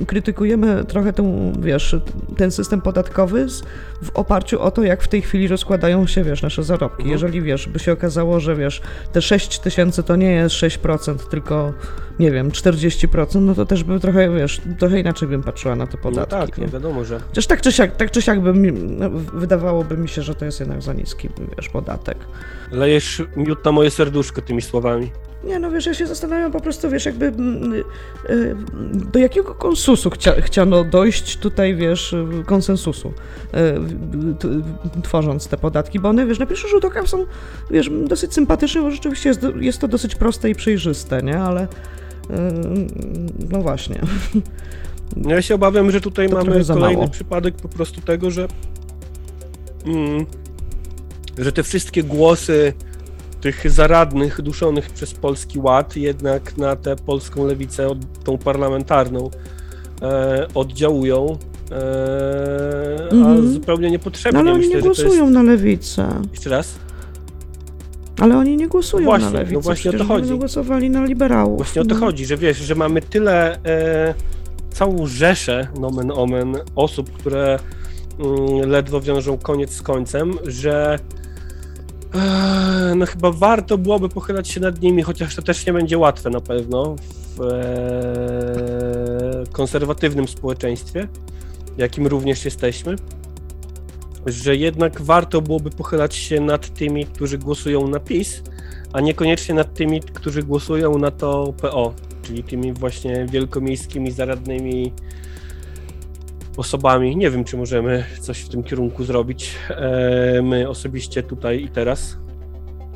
krytykujemy 0.06 0.84
trochę 0.84 1.12
tą, 1.12 1.52
wiesz, 1.60 1.96
ten 2.36 2.50
system 2.50 2.80
podatkowy 2.80 3.48
z, 3.48 3.62
w 4.02 4.10
oparciu 4.14 4.60
o 4.62 4.70
to, 4.70 4.82
jak 4.82 5.02
w 5.02 5.08
tej 5.08 5.22
chwili 5.22 5.48
rozkładają 5.48 6.06
się, 6.06 6.24
wiesz, 6.24 6.42
nasze 6.42 6.62
zarobki. 6.62 7.02
Mhm. 7.02 7.10
Jeżeli, 7.10 7.42
wiesz, 7.42 7.68
by 7.68 7.78
się 7.78 7.92
okazało, 7.92 8.40
że, 8.40 8.56
wiesz, 8.56 8.80
te 9.12 9.22
6 9.22 9.58
tysięcy 9.58 10.02
to 10.02 10.16
nie 10.16 10.32
jest 10.32 10.54
6%, 10.54 11.16
tylko, 11.30 11.72
nie 12.18 12.30
wiem, 12.30 12.50
40%, 12.50 13.40
no 13.40 13.54
to 13.54 13.66
też 13.66 13.84
by 13.84 14.00
trochę, 14.00 14.30
wiesz, 14.30 14.60
trochę 14.78 15.00
inaczej 15.00 15.28
bym 15.28 15.42
patrzyła 15.42 15.76
na 15.76 15.86
te 15.86 15.96
No 15.96 16.02
podatki. 16.02 16.30
tak, 16.36 16.58
nie? 16.58 16.64
no 16.66 16.72
wiadomo, 16.72 17.04
że. 17.04 17.20
Chociaż 17.28 17.46
tak 17.46 17.60
czy 17.60 17.72
siak, 17.72 17.96
tak 17.96 18.10
czy 18.10 18.22
siak 18.22 18.40
by 18.40 18.54
mi, 18.54 18.72
no, 18.72 19.10
wydawałoby 19.10 19.96
mi 19.96 20.08
się, 20.08 20.22
że 20.22 20.34
to 20.34 20.44
jest 20.44 20.60
jednak 20.60 20.82
za 20.82 20.92
niski, 20.92 21.28
wiesz, 21.56 21.68
podatek. 21.68 22.18
Lejesz 22.70 23.22
miód 23.36 23.64
na 23.64 23.72
moje 23.72 23.90
serduszko 23.90 24.42
tymi 24.42 24.62
słowami. 24.62 25.10
Nie, 25.44 25.58
no 25.58 25.70
wiesz, 25.70 25.86
ja 25.86 25.94
się 25.94 26.06
zastanawiam 26.06 26.52
po 26.52 26.60
prostu, 26.60 26.90
wiesz, 26.90 27.06
jakby 27.06 27.26
mm, 27.26 27.72
y, 27.72 27.84
y, 28.30 28.56
do 29.12 29.18
jakiego 29.18 29.54
konsensusu 29.54 30.10
chcia, 30.10 30.32
chciano 30.40 30.84
dojść 30.84 31.36
tutaj, 31.36 31.74
wiesz, 31.74 32.12
y, 32.12 32.26
konsensusu, 32.46 33.12
tworząc 35.02 35.48
te 35.48 35.56
podatki, 35.56 36.00
bo 36.00 36.08
one, 36.08 36.26
wiesz, 36.26 36.38
na 36.38 36.46
pierwszy 36.46 36.68
rzut 36.68 36.84
oka 36.84 37.06
są, 37.06 37.26
wiesz, 37.70 37.90
dosyć 38.04 38.34
sympatyczne, 38.34 38.80
bo 38.82 38.90
rzeczywiście 38.90 39.28
jest, 39.28 39.40
jest 39.60 39.78
to 39.78 39.88
dosyć 39.88 40.14
proste 40.14 40.50
i 40.50 40.54
przejrzyste, 40.54 41.22
nie, 41.22 41.38
ale 41.38 41.68
no 43.50 43.60
właśnie. 43.62 44.00
No 45.16 45.30
Ja 45.30 45.42
się 45.42 45.54
obawiam, 45.54 45.90
że 45.90 46.00
tutaj 46.00 46.28
To 46.28 46.34
mamy 46.34 46.64
kolejny 46.64 46.74
mało. 46.96 47.08
przypadek 47.08 47.54
po 47.56 47.68
prostu 47.68 48.00
tego, 48.00 48.30
że, 48.30 48.48
mm, 49.86 50.26
że 51.38 51.52
te 51.52 51.62
wszystkie 51.62 52.02
głosy 52.02 52.72
tych 53.42 53.70
zaradnych 53.70 54.42
duszonych 54.42 54.90
przez 54.90 55.14
Polski 55.14 55.58
Ład 55.58 55.96
jednak 55.96 56.56
na 56.56 56.76
tę 56.76 56.96
polską 56.96 57.46
lewicę, 57.46 57.88
tą 58.24 58.38
parlamentarną, 58.38 59.30
e, 60.02 60.46
oddziałują, 60.54 61.38
e, 61.72 63.08
a 63.10 63.14
Mhm. 63.14 63.52
zupełnie 63.52 63.90
niepotrzebnie. 63.90 64.42
No, 64.42 64.50
ale 64.50 64.50
oni 64.52 64.58
Myślę, 64.58 64.74
nie 64.74 64.76
że 64.76 64.82
to 64.82 65.02
głosują 65.02 65.22
jest... 65.22 65.34
na 65.34 65.42
lewicę. 65.42 66.08
Jeszcze 66.32 66.50
raz? 66.50 66.74
Ale 68.20 68.38
oni 68.38 68.56
nie 68.56 68.68
głosują 68.68 69.04
Właśnie, 69.04 69.26
na 69.26 69.32
no 69.32 69.38
lewicę. 69.38 69.60
właśnie 69.60 69.90
o 69.90 69.94
to 69.94 70.04
chodzi. 70.04 70.38
Głosowali 70.38 70.90
na 70.90 71.04
liberałów. 71.04 71.56
Właśnie 71.56 71.82
o 71.82 71.84
to 71.84 71.94
no. 71.94 72.00
chodzi, 72.00 72.26
że 72.26 72.36
wiesz, 72.36 72.58
że 72.58 72.74
mamy 72.74 73.02
tyle, 73.02 73.58
e, 73.64 74.14
całą 74.70 75.06
rzeszę, 75.06 75.68
nomen 75.80 76.10
omen, 76.14 76.56
osób, 76.76 77.12
które 77.12 77.58
mm, 78.18 78.70
ledwo 78.70 79.00
wiążą 79.00 79.38
koniec 79.38 79.70
z 79.70 79.82
końcem, 79.82 80.32
że 80.46 80.98
no 82.96 83.06
chyba 83.06 83.32
warto 83.32 83.78
byłoby 83.78 84.08
pochylać 84.08 84.48
się 84.48 84.60
nad 84.60 84.82
nimi, 84.82 85.02
chociaż 85.02 85.36
to 85.36 85.42
też 85.42 85.66
nie 85.66 85.72
będzie 85.72 85.98
łatwe 85.98 86.30
na 86.30 86.40
pewno 86.40 86.96
w 87.36 87.40
e, 87.40 87.52
konserwatywnym 89.52 90.28
społeczeństwie, 90.28 91.08
jakim 91.78 92.06
również 92.06 92.44
jesteśmy, 92.44 92.96
że 94.26 94.56
jednak 94.56 95.02
warto 95.02 95.42
byłoby 95.42 95.70
pochylać 95.70 96.14
się 96.14 96.40
nad 96.40 96.74
tymi, 96.74 97.06
którzy 97.06 97.38
głosują 97.38 97.88
na 97.88 98.00
PiS, 98.00 98.42
a 98.92 99.00
niekoniecznie 99.00 99.54
nad 99.54 99.74
tymi, 99.74 100.00
którzy 100.00 100.42
głosują 100.42 100.98
na 100.98 101.10
to 101.10 101.54
PO, 101.60 101.94
czyli 102.22 102.44
tymi 102.44 102.72
właśnie 102.72 103.26
wielkomiejskimi, 103.26 104.10
zaradnymi 104.10 104.92
osobami. 106.56 107.16
Nie 107.16 107.30
wiem, 107.30 107.44
czy 107.44 107.56
możemy 107.56 108.04
coś 108.20 108.40
w 108.40 108.48
tym 108.48 108.62
kierunku 108.62 109.04
zrobić, 109.04 109.54
e, 109.70 110.42
my 110.42 110.68
osobiście 110.68 111.22
tutaj 111.22 111.64
i 111.64 111.68
teraz. 111.68 112.16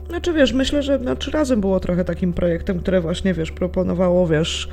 Znaczy 0.08 0.32
wiesz, 0.32 0.52
myślę, 0.52 0.82
że 0.82 0.98
znaczy 0.98 1.30
razem 1.30 1.60
było 1.60 1.80
trochę 1.80 2.04
takim 2.04 2.32
projektem, 2.32 2.78
które 2.78 3.00
właśnie, 3.00 3.34
wiesz, 3.34 3.52
proponowało, 3.52 4.26
wiesz, 4.26 4.68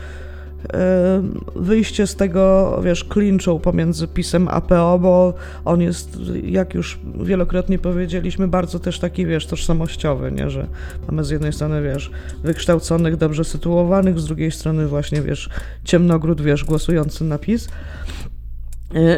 em, 0.64 1.42
wyjście 1.56 2.08
z 2.08 2.16
tego, 2.16 2.80
wiesz, 2.84 3.04
klinczu 3.04 3.60
pomiędzy 3.60 4.08
PiSem 4.08 4.48
a 4.48 4.62
PO, 4.62 5.00
bo 5.00 5.34
on 5.66 5.82
jest, 5.82 6.18
jak 6.44 6.74
już 6.74 7.00
wielokrotnie 7.24 7.80
powiedzieliśmy, 7.80 8.48
bardzo 8.48 8.80
też 8.80 9.00
taki, 9.00 9.26
wiesz, 9.26 9.48
tożsamościowy, 9.48 10.32
nie, 10.32 10.50
że 10.50 10.68
mamy 11.08 11.24
z 11.24 11.30
jednej 11.30 11.54
strony, 11.54 11.82
wiesz, 11.82 12.12
wykształconych, 12.44 13.16
dobrze 13.16 13.44
sytuowanych, 13.44 14.20
z 14.20 14.26
drugiej 14.26 14.52
strony 14.52 14.88
właśnie, 14.88 15.22
wiesz, 15.22 15.50
ciemnogród, 15.84 16.42
wiesz, 16.42 16.64
głosujący 16.64 17.24
na 17.24 17.38
PiS. 17.38 17.70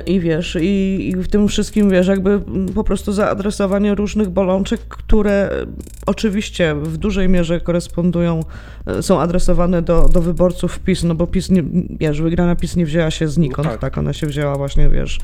I 0.05 0.19
wiesz, 0.19 0.57
i, 0.61 1.09
i 1.09 1.15
w 1.15 1.28
tym 1.28 1.47
wszystkim, 1.47 1.89
wiesz, 1.89 2.07
jakby 2.07 2.41
po 2.76 2.84
prostu 2.84 3.11
zaadresowanie 3.11 3.95
różnych 3.95 4.30
bolączek, 4.30 4.82
które 4.82 5.49
oczywiście 6.05 6.76
w 6.76 6.97
dużej 6.97 7.30
mierze 7.30 7.61
korespondują, 7.61 8.39
są 9.01 9.21
adresowane 9.21 9.81
do, 9.81 10.09
do 10.13 10.21
wyborców 10.21 10.79
PiS, 10.79 11.03
no 11.03 11.15
bo 11.15 11.27
PiS, 11.27 11.49
nie, 11.49 11.63
wiesz, 11.99 12.21
wygrana 12.21 12.55
PiS 12.55 12.75
nie 12.75 12.86
wzięła 12.86 13.11
się 13.11 13.27
znikąd, 13.27 13.65
No 13.65 13.71
tak. 13.71 13.81
tak. 13.81 13.97
ona 13.97 14.13
się 14.13 14.27
wzięła 14.27 14.55
właśnie, 14.55 14.89
wiesz, 14.89 15.19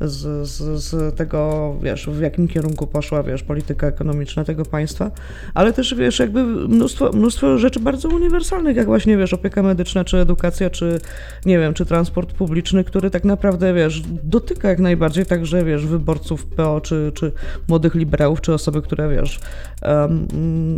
z, 0.00 0.48
z, 0.48 0.82
z 0.84 1.16
tego, 1.16 1.74
wiesz, 1.82 2.06
w 2.06 2.20
jakim 2.20 2.48
kierunku 2.48 2.86
poszła, 2.86 3.22
wiesz, 3.22 3.42
polityka 3.42 3.86
ekonomiczna 3.86 4.44
tego 4.44 4.64
państwa, 4.64 5.10
ale 5.54 5.72
też, 5.72 5.94
wiesz, 5.94 6.18
jakby 6.18 6.44
mnóstwo, 6.44 7.10
mnóstwo 7.12 7.58
rzeczy 7.58 7.80
bardzo 7.80 8.08
uniwersalnych, 8.08 8.76
jak 8.76 8.86
właśnie, 8.86 9.16
wiesz, 9.16 9.34
opieka 9.34 9.62
medyczna, 9.62 10.04
czy 10.04 10.18
edukacja, 10.18 10.70
czy, 10.70 11.00
nie 11.46 11.58
wiem, 11.58 11.74
czy 11.74 11.86
transport 11.86 12.32
publiczny, 12.32 12.84
który 12.84 13.10
tak 13.10 13.24
naprawdę, 13.24 13.74
wiesz, 13.74 14.02
dotyka 14.24 14.68
jak 14.68 14.78
najbardziej 14.78 15.26
także, 15.26 15.64
wiesz, 15.64 15.86
wyborców 15.86 16.46
PO, 16.46 16.80
czy, 16.80 17.12
czy 17.14 17.32
młodych 17.68 17.94
liberałów, 17.94 18.40
czy 18.40 18.54
osoby, 18.54 18.82
które, 18.82 19.08
wiesz, 19.08 19.40
em, 19.82 20.28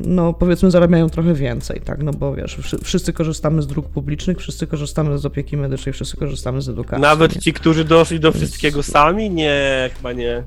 no, 0.06 0.32
powiedzmy, 0.32 0.70
zarabiają 0.70 1.10
trochę 1.10 1.34
więcej, 1.34 1.80
tak, 1.84 2.02
no 2.02 2.12
bo, 2.20 2.34
wiesz, 2.34 2.56
wszy- 2.56 2.78
wszyscy 2.78 3.12
korzystamy 3.12 3.62
z 3.62 3.66
dróg 3.66 3.88
publicznych, 3.88 4.38
wszyscy 4.38 4.66
korzystamy 4.66 5.18
z 5.18 5.26
opieki 5.26 5.56
medycznej, 5.56 5.92
wszyscy 5.92 6.16
korzystamy 6.16 6.62
z 6.62 6.68
edukacji. 6.68 7.02
Nawet 7.02 7.34
nie? 7.34 7.40
ci, 7.40 7.52
którzy 7.52 7.84
doszli 7.84 8.20
do 8.20 8.32
wszystkiego 8.32 8.82
sami? 8.82 9.30
Nie, 9.30 9.90
chyba 9.96 10.12
nie. 10.12 10.42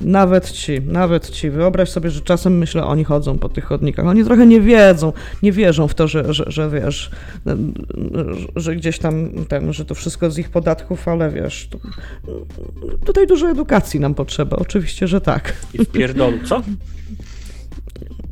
Nawet 0.00 0.50
ci, 0.50 0.80
nawet 0.80 1.30
ci. 1.30 1.50
Wyobraź 1.50 1.90
sobie, 1.90 2.10
że 2.10 2.20
czasem 2.20 2.58
myślę, 2.58 2.84
oni 2.84 3.04
chodzą 3.04 3.38
po 3.38 3.48
tych 3.48 3.64
chodnikach. 3.64 4.06
Oni 4.06 4.24
trochę 4.24 4.46
nie 4.46 4.60
wiedzą, 4.60 5.12
nie 5.42 5.52
wierzą 5.52 5.88
w 5.88 5.94
to, 5.94 6.08
że, 6.08 6.34
że, 6.34 6.44
że 6.46 6.70
wiesz, 6.70 7.10
że 8.56 8.76
gdzieś 8.76 8.98
tam 8.98 9.30
ten, 9.48 9.72
że 9.72 9.84
to 9.84 9.94
wszystko 9.94 10.30
z 10.30 10.38
ich 10.38 10.50
podatków, 10.50 11.08
ale 11.08 11.30
wiesz, 11.30 11.68
tu, 11.70 11.80
tutaj 13.06 13.26
dużo 13.26 13.48
edukacji 13.50 14.00
nam 14.00 14.14
potrzeba. 14.14 14.56
Oczywiście, 14.56 15.08
że 15.08 15.20
tak. 15.20 15.52
I 15.74 15.84
w 15.84 15.88
pierdolu, 15.88 16.38
co? 16.44 16.62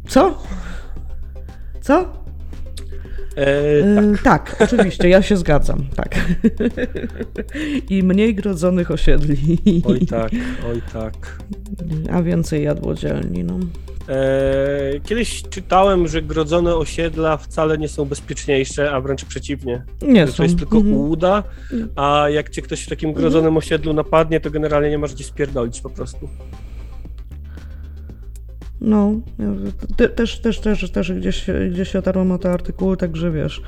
Co? 0.08 0.42
Co? 1.82 2.22
E, 3.36 3.94
tak. 3.94 4.04
E, 4.14 4.18
tak, 4.24 4.56
oczywiście, 4.60 5.08
ja 5.08 5.22
się 5.22 5.36
zgadzam, 5.36 5.84
tak. 5.96 6.14
I 7.90 8.02
mniej 8.02 8.34
grodzonych 8.34 8.90
osiedli, 8.90 9.58
Oj 9.86 10.06
tak, 10.06 10.32
oj 10.70 10.82
tak. 10.92 11.38
a 12.12 12.22
więcej 12.22 12.64
jadłodzielni, 12.64 13.44
no. 13.44 13.58
E, 14.08 15.00
kiedyś 15.04 15.42
czytałem, 15.50 16.08
że 16.08 16.22
grodzone 16.22 16.76
osiedla 16.76 17.36
wcale 17.36 17.78
nie 17.78 17.88
są 17.88 18.04
bezpieczniejsze, 18.04 18.92
a 18.92 19.00
wręcz 19.00 19.24
przeciwnie. 19.24 19.82
Nie 20.02 20.26
Że 20.26 20.32
są. 20.32 20.36
to 20.36 20.42
jest 20.42 20.58
tylko 20.58 20.76
Mhm. 21.72 21.88
a 21.96 22.28
jak 22.30 22.50
cię 22.50 22.62
ktoś 22.62 22.82
w 22.82 22.88
takim 22.88 23.12
grodzonym 23.12 23.56
osiedlu 23.56 23.92
napadnie, 23.92 24.40
to 24.40 24.50
generalnie 24.50 24.90
nie 24.90 24.98
masz 24.98 25.14
gdzie 25.14 25.24
spierdolić 25.24 25.80
po 25.80 25.90
prostu. 25.90 26.28
No, 28.82 29.14
też, 30.16 30.40
też, 30.40 30.60
też, 30.60 30.90
też 30.90 31.12
gdzieś, 31.12 31.46
gdzieś 31.70 31.96
otarłam 31.96 32.32
o 32.32 32.38
te 32.38 32.50
artykuły, 32.50 32.96
także 32.96 33.30
wiesz, 33.30 33.62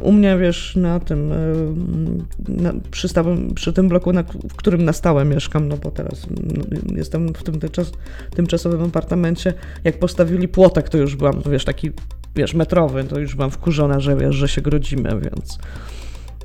u 0.00 0.12
mnie, 0.12 0.38
wiesz, 0.38 0.76
na 0.76 1.00
tym, 1.00 1.32
em, 1.32 2.24
na, 2.48 2.72
przy, 2.90 3.08
stałym, 3.08 3.54
przy 3.54 3.72
tym 3.72 3.88
bloku, 3.88 4.12
na, 4.12 4.22
w 4.22 4.56
którym 4.56 4.84
na 4.84 4.92
stałe 4.92 5.24
mieszkam, 5.24 5.68
no 5.68 5.76
bo 5.76 5.90
teraz 5.90 6.26
mm, 6.26 6.96
jestem 6.96 7.34
w 7.34 7.42
tym 7.42 7.60
tymczas, 7.60 7.92
tymczasowym 8.36 8.82
apartamencie, 8.82 9.54
jak 9.84 9.98
postawili 9.98 10.48
płotek, 10.48 10.88
to 10.88 10.98
już 10.98 11.16
byłam, 11.16 11.42
wiesz, 11.50 11.64
taki, 11.64 11.90
wiesz, 12.36 12.54
metrowy, 12.54 13.04
to 13.04 13.18
już 13.18 13.34
byłam 13.34 13.50
wkurzona, 13.50 14.00
że 14.00 14.16
wiesz, 14.16 14.34
że 14.34 14.48
się 14.48 14.60
grodzimy, 14.60 15.20
więc... 15.20 15.58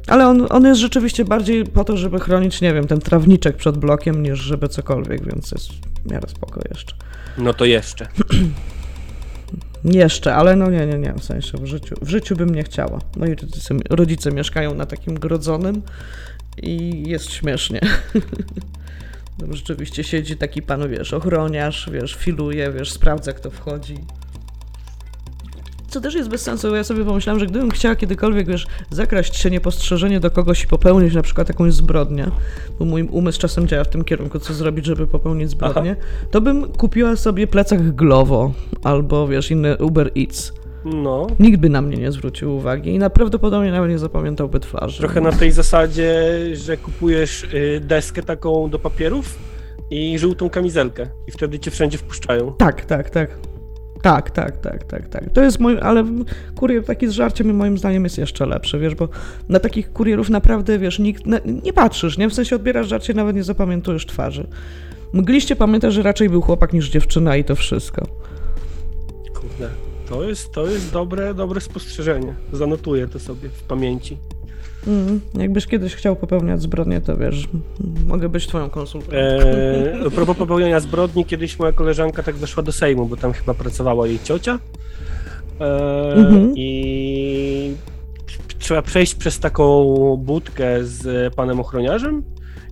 Ale 0.09 0.27
on, 0.27 0.47
on 0.49 0.65
jest 0.65 0.81
rzeczywiście 0.81 1.25
bardziej 1.25 1.65
po 1.65 1.83
to, 1.83 1.97
żeby 1.97 2.19
chronić, 2.19 2.61
nie 2.61 2.73
wiem, 2.73 2.87
ten 2.87 2.99
trawniczek 2.99 3.57
przed 3.57 3.77
blokiem, 3.77 4.23
niż 4.23 4.39
żeby 4.39 4.67
cokolwiek, 4.67 5.25
więc 5.25 5.51
jest 5.51 5.69
w 5.71 6.11
miarę 6.11 6.29
spoko 6.29 6.61
jeszcze. 6.69 6.95
No 7.37 7.53
to 7.53 7.65
jeszcze. 7.65 8.07
Jeszcze, 9.83 10.35
ale 10.35 10.55
no 10.55 10.69
nie, 10.69 10.85
nie, 10.85 10.97
nie, 10.97 11.13
w 11.13 11.23
sensie 11.23 11.57
w 11.57 11.65
życiu, 11.65 11.95
w 12.01 12.09
życiu 12.09 12.35
bym 12.35 12.55
nie 12.55 12.63
chciała. 12.63 12.99
Moi 13.17 13.35
rodzice, 13.35 13.75
rodzice 13.89 14.31
mieszkają 14.31 14.75
na 14.75 14.85
takim 14.85 15.19
grodzonym 15.19 15.81
i 16.63 17.03
jest 17.09 17.31
śmiesznie. 17.31 17.79
Tam 19.39 19.55
rzeczywiście 19.55 20.03
siedzi 20.03 20.37
taki 20.37 20.61
pan, 20.61 20.89
wiesz, 20.89 21.13
ochroniarz, 21.13 21.89
wiesz, 21.93 22.15
filuje, 22.15 22.71
wiesz, 22.71 22.91
sprawdza 22.91 23.33
kto 23.33 23.51
wchodzi. 23.51 23.97
Co 25.89 26.01
też 26.01 26.15
jest 26.15 26.29
bez 26.29 26.41
sensu, 26.41 26.69
bo 26.69 26.75
ja 26.75 26.83
sobie 26.83 27.05
pomyślałam, 27.05 27.39
że 27.39 27.45
gdybym 27.45 27.71
chciała 27.71 27.95
kiedykolwiek, 27.95 28.47
wiesz, 28.47 28.67
zakraść 28.89 29.35
się 29.35 29.49
niepostrzeżenie 29.49 30.19
do 30.19 30.31
kogoś 30.31 30.63
i 30.63 30.67
popełnić 30.67 31.13
na 31.13 31.21
przykład 31.21 31.49
jakąś 31.49 31.73
zbrodnię, 31.73 32.27
bo 32.79 32.85
mój 32.85 33.03
umysł 33.03 33.39
czasem 33.39 33.67
działa 33.67 33.83
w 33.83 33.89
tym 33.89 34.03
kierunku, 34.03 34.39
co 34.39 34.53
zrobić, 34.53 34.85
żeby 34.85 35.07
popełnić 35.07 35.49
zbrodnię, 35.49 35.95
to 36.31 36.41
bym 36.41 36.67
kupiła 36.67 37.15
sobie 37.15 37.47
plecak 37.47 37.95
Glovo 37.95 38.51
albo, 38.83 39.27
wiesz, 39.27 39.51
inny 39.51 39.77
Uber 39.77 40.11
Eats. 40.17 40.53
No, 40.85 41.27
Nikt 41.39 41.59
by 41.59 41.69
na 41.69 41.81
mnie 41.81 41.97
nie 41.97 42.11
zwrócił 42.11 42.55
uwagi 42.55 42.95
i 42.95 42.99
prawdopodobnie 43.13 43.71
nawet 43.71 43.89
nie 43.89 43.99
zapamiętałby 43.99 44.59
twarzy. 44.59 44.99
trochę 44.99 45.21
na 45.21 45.31
tej 45.31 45.51
zasadzie, 45.51 46.23
że 46.53 46.77
kupujesz 46.77 47.43
y, 47.43 47.81
deskę 47.83 48.23
taką 48.23 48.69
do 48.69 48.79
papierów 48.79 49.39
i 49.91 50.19
żółtą 50.19 50.49
kamizelkę 50.49 51.07
i 51.27 51.31
wtedy 51.31 51.59
cię 51.59 51.71
wszędzie 51.71 51.97
wpuszczają. 51.97 52.53
Tak, 52.57 52.85
tak, 52.85 53.09
tak. 53.09 53.29
Tak, 54.01 54.31
tak, 54.31 54.57
tak, 54.57 54.83
tak, 54.83 55.07
tak. 55.07 55.29
To 55.33 55.43
jest 55.43 55.59
mój, 55.59 55.79
ale 55.81 56.05
kurier 56.55 56.85
taki 56.85 57.07
z 57.07 57.11
żarciem 57.11 57.55
moim 57.55 57.77
zdaniem 57.77 58.03
jest 58.03 58.17
jeszcze 58.17 58.45
lepszy, 58.45 58.79
wiesz, 58.79 58.95
bo 58.95 59.09
na 59.49 59.59
takich 59.59 59.93
kurierów 59.93 60.29
naprawdę, 60.29 60.79
wiesz, 60.79 60.99
nikt, 60.99 61.25
na, 61.25 61.39
nie 61.63 61.73
patrzysz, 61.73 62.17
nie? 62.17 62.29
W 62.29 62.33
sensie 62.33 62.55
odbierasz 62.55 62.87
żarcie, 62.87 63.13
nawet 63.13 63.35
nie 63.35 63.43
zapamiętujesz 63.43 64.05
twarzy. 64.05 64.47
Mgliście 65.13 65.55
pamiętasz, 65.55 65.93
że 65.93 66.03
raczej 66.03 66.29
był 66.29 66.41
chłopak 66.41 66.73
niż 66.73 66.89
dziewczyna 66.89 67.35
i 67.37 67.43
to 67.43 67.55
wszystko. 67.55 68.07
Kurde, 69.33 69.69
to 70.09 70.23
jest, 70.23 70.51
to 70.51 70.67
jest 70.67 70.93
dobre, 70.93 71.33
dobre 71.33 71.61
spostrzeżenie. 71.61 72.35
Zanotuję 72.53 73.07
to 73.07 73.19
sobie 73.19 73.49
w 73.49 73.63
pamięci. 73.63 74.17
Mhm. 74.87 75.21
Jakbyś 75.33 75.67
kiedyś 75.67 75.95
chciał 75.95 76.15
popełniać 76.15 76.61
zbrodnię, 76.61 77.01
to 77.01 77.17
wiesz, 77.17 77.47
mogę 78.07 78.29
być 78.29 78.47
twoją 78.47 78.69
konsultantką. 78.69 79.17
Eee, 79.17 80.03
a 80.07 80.09
propos 80.09 80.37
popełniania 80.37 80.79
zbrodni, 80.79 81.25
kiedyś 81.25 81.59
moja 81.59 81.71
koleżanka 81.71 82.23
tak 82.23 82.35
weszła 82.35 82.63
do 82.63 82.71
Sejmu, 82.71 83.05
bo 83.05 83.17
tam 83.17 83.33
chyba 83.33 83.53
pracowała 83.53 84.07
jej 84.07 84.19
ciocia. 84.23 84.59
Eee, 85.59 86.19
Mhm. 86.19 86.53
I 86.55 87.73
trzeba 88.59 88.81
przejść 88.81 89.15
przez 89.15 89.39
taką 89.39 89.85
budkę 90.17 90.83
z 90.85 91.33
panem 91.35 91.59
ochroniarzem. 91.59 92.23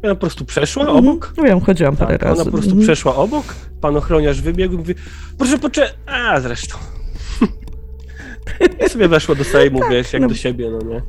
I 0.03 0.05
ona 0.05 0.15
po 0.15 0.21
prostu 0.21 0.45
przeszła 0.45 0.83
Mhm. 0.83 0.99
obok. 1.07 1.33
No 1.37 1.43
wiem, 1.43 1.59
chodziłam 1.61 1.95
parę 1.95 2.11
Tak, 2.17 2.21
razy. 2.29 2.35
ona 2.41 2.45
po 2.45 2.51
prostu 2.51 2.71
Mhm. 2.71 2.87
przeszła 2.87 3.15
obok. 3.15 3.55
Pan 3.81 3.97
ochroniarz 3.97 4.41
wybiegł 4.41 4.73
i 4.73 4.77
mówi: 4.77 4.95
Proszę 5.37 5.57
poczekać. 5.59 5.93
A 6.05 6.39
zresztą. 6.39 6.77
I 8.85 8.89
sobie 8.89 9.07
weszła 9.07 9.35
do 9.35 9.43
Sejmu, 9.43 9.79
wiesz, 9.89 10.13
jak 10.13 10.21
no. 10.21 10.27
do 10.27 10.35
siebie, 10.35 10.69
no 10.71 10.79
nie? 10.89 11.01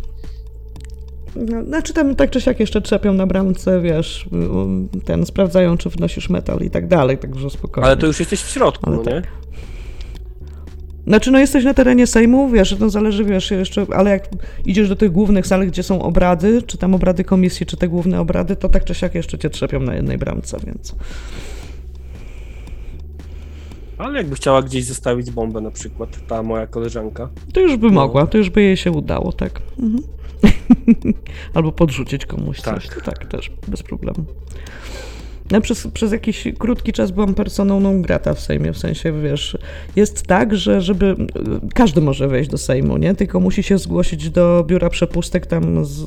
No, 1.39 1.65
znaczy 1.65 1.93
tam 1.95 2.15
tak 2.15 2.31
czy 2.31 2.41
siak 2.41 2.61
jeszcze 2.61 2.81
trzepią 2.81 3.13
na 3.13 3.27
bramce, 3.27 3.81
wiesz, 3.81 4.29
ten, 5.05 5.27
sprawdzają, 5.27 5.77
czy 5.77 5.91
wnosisz 5.91 6.31
metal 6.31 6.59
i 6.61 6.71
tak 6.71 6.87
dalej, 6.89 7.19
także 7.19 7.51
spokojnie. 7.51 7.87
Ale 7.87 7.97
to 7.97 8.07
już 8.07 8.21
jesteś 8.21 8.41
w 8.43 8.49
środku, 8.51 8.87
Ale 8.87 8.97
no 8.97 9.03
nie? 9.03 9.11
tak. 9.11 9.25
Znaczy, 11.07 11.31
no 11.31 11.39
jesteś 11.39 11.65
na 11.65 11.75
terenie 11.75 12.07
Sejmu, 12.07 12.49
wiesz, 12.51 12.77
to 12.79 12.91
zależy, 12.91 13.25
wiesz, 13.25 13.51
jeszcze, 13.51 13.87
ale 13.97 14.11
jak 14.11 14.29
idziesz 14.67 14.89
do 14.89 14.97
tych 14.97 15.13
głównych 15.13 15.47
sal, 15.47 15.67
gdzie 15.67 15.83
są 15.83 16.03
obrady, 16.03 16.63
czy 16.63 16.79
tam 16.79 16.95
obrady 16.95 17.25
komisji, 17.25 17.67
czy 17.67 17.77
te 17.77 17.89
główne 17.89 18.21
obrady, 18.21 18.57
to 18.57 18.69
tak 18.69 18.85
czy 18.85 18.95
siak 18.95 19.15
jeszcze 19.15 19.39
cię 19.39 19.51
trzepią 19.51 19.81
na 19.81 19.95
jednej 19.95 20.19
bramce, 20.19 20.57
więc... 20.67 20.95
Ale 23.99 24.19
jakby 24.19 24.35
chciała 24.37 24.63
gdzieś 24.63 24.85
zostawić 24.85 25.31
bombę 25.31 25.61
na 25.61 25.71
przykład, 25.71 26.27
ta 26.29 26.43
moja 26.43 26.67
koleżanka. 26.67 27.29
To 27.53 27.61
już 27.61 27.77
by 27.77 27.87
No. 27.87 27.93
mogła, 27.93 28.27
to 28.27 28.39
już 28.39 28.51
by 28.51 28.63
jej 28.63 28.77
się 28.77 28.93
udało, 28.93 29.33
tak. 29.33 29.61
Mhm. 29.79 30.03
Albo 31.55 31.73
podrzucić 31.73 32.27
komuś 32.27 32.61
Tak. 32.61 32.75
coś, 32.75 32.89
to 32.89 33.01
tak, 33.01 33.27
też, 33.27 33.51
bez 33.69 33.83
problemu. 33.83 34.25
Ja 35.51 35.61
przez, 35.61 35.87
przez 35.87 36.13
jakiś 36.13 36.49
krótki 36.59 36.93
czas 36.93 37.11
byłam 37.11 37.35
personą 37.35 37.81
non 37.81 38.03
grata 38.03 38.35
w 38.35 38.41
Sejmie, 38.41 38.73
w 38.73 38.79
sensie, 38.79 39.23
wiesz, 39.23 39.59
jest 39.97 40.23
tak, 40.23 40.57
że 40.57 40.81
żeby, 40.81 41.17
każdy 41.75 42.01
może 42.01 42.29
wejść 42.29 42.51
do 42.51 42.59
Sejmu, 42.59 42.97
nie, 42.97 43.15
tylko 43.15 43.41
musi 43.41 43.63
się 43.63 43.79
zgłosić 43.79 44.31
do 44.31 44.65
biura 44.69 44.91
przepustek 44.91 45.47
tam 45.47 45.85
z 45.85 46.07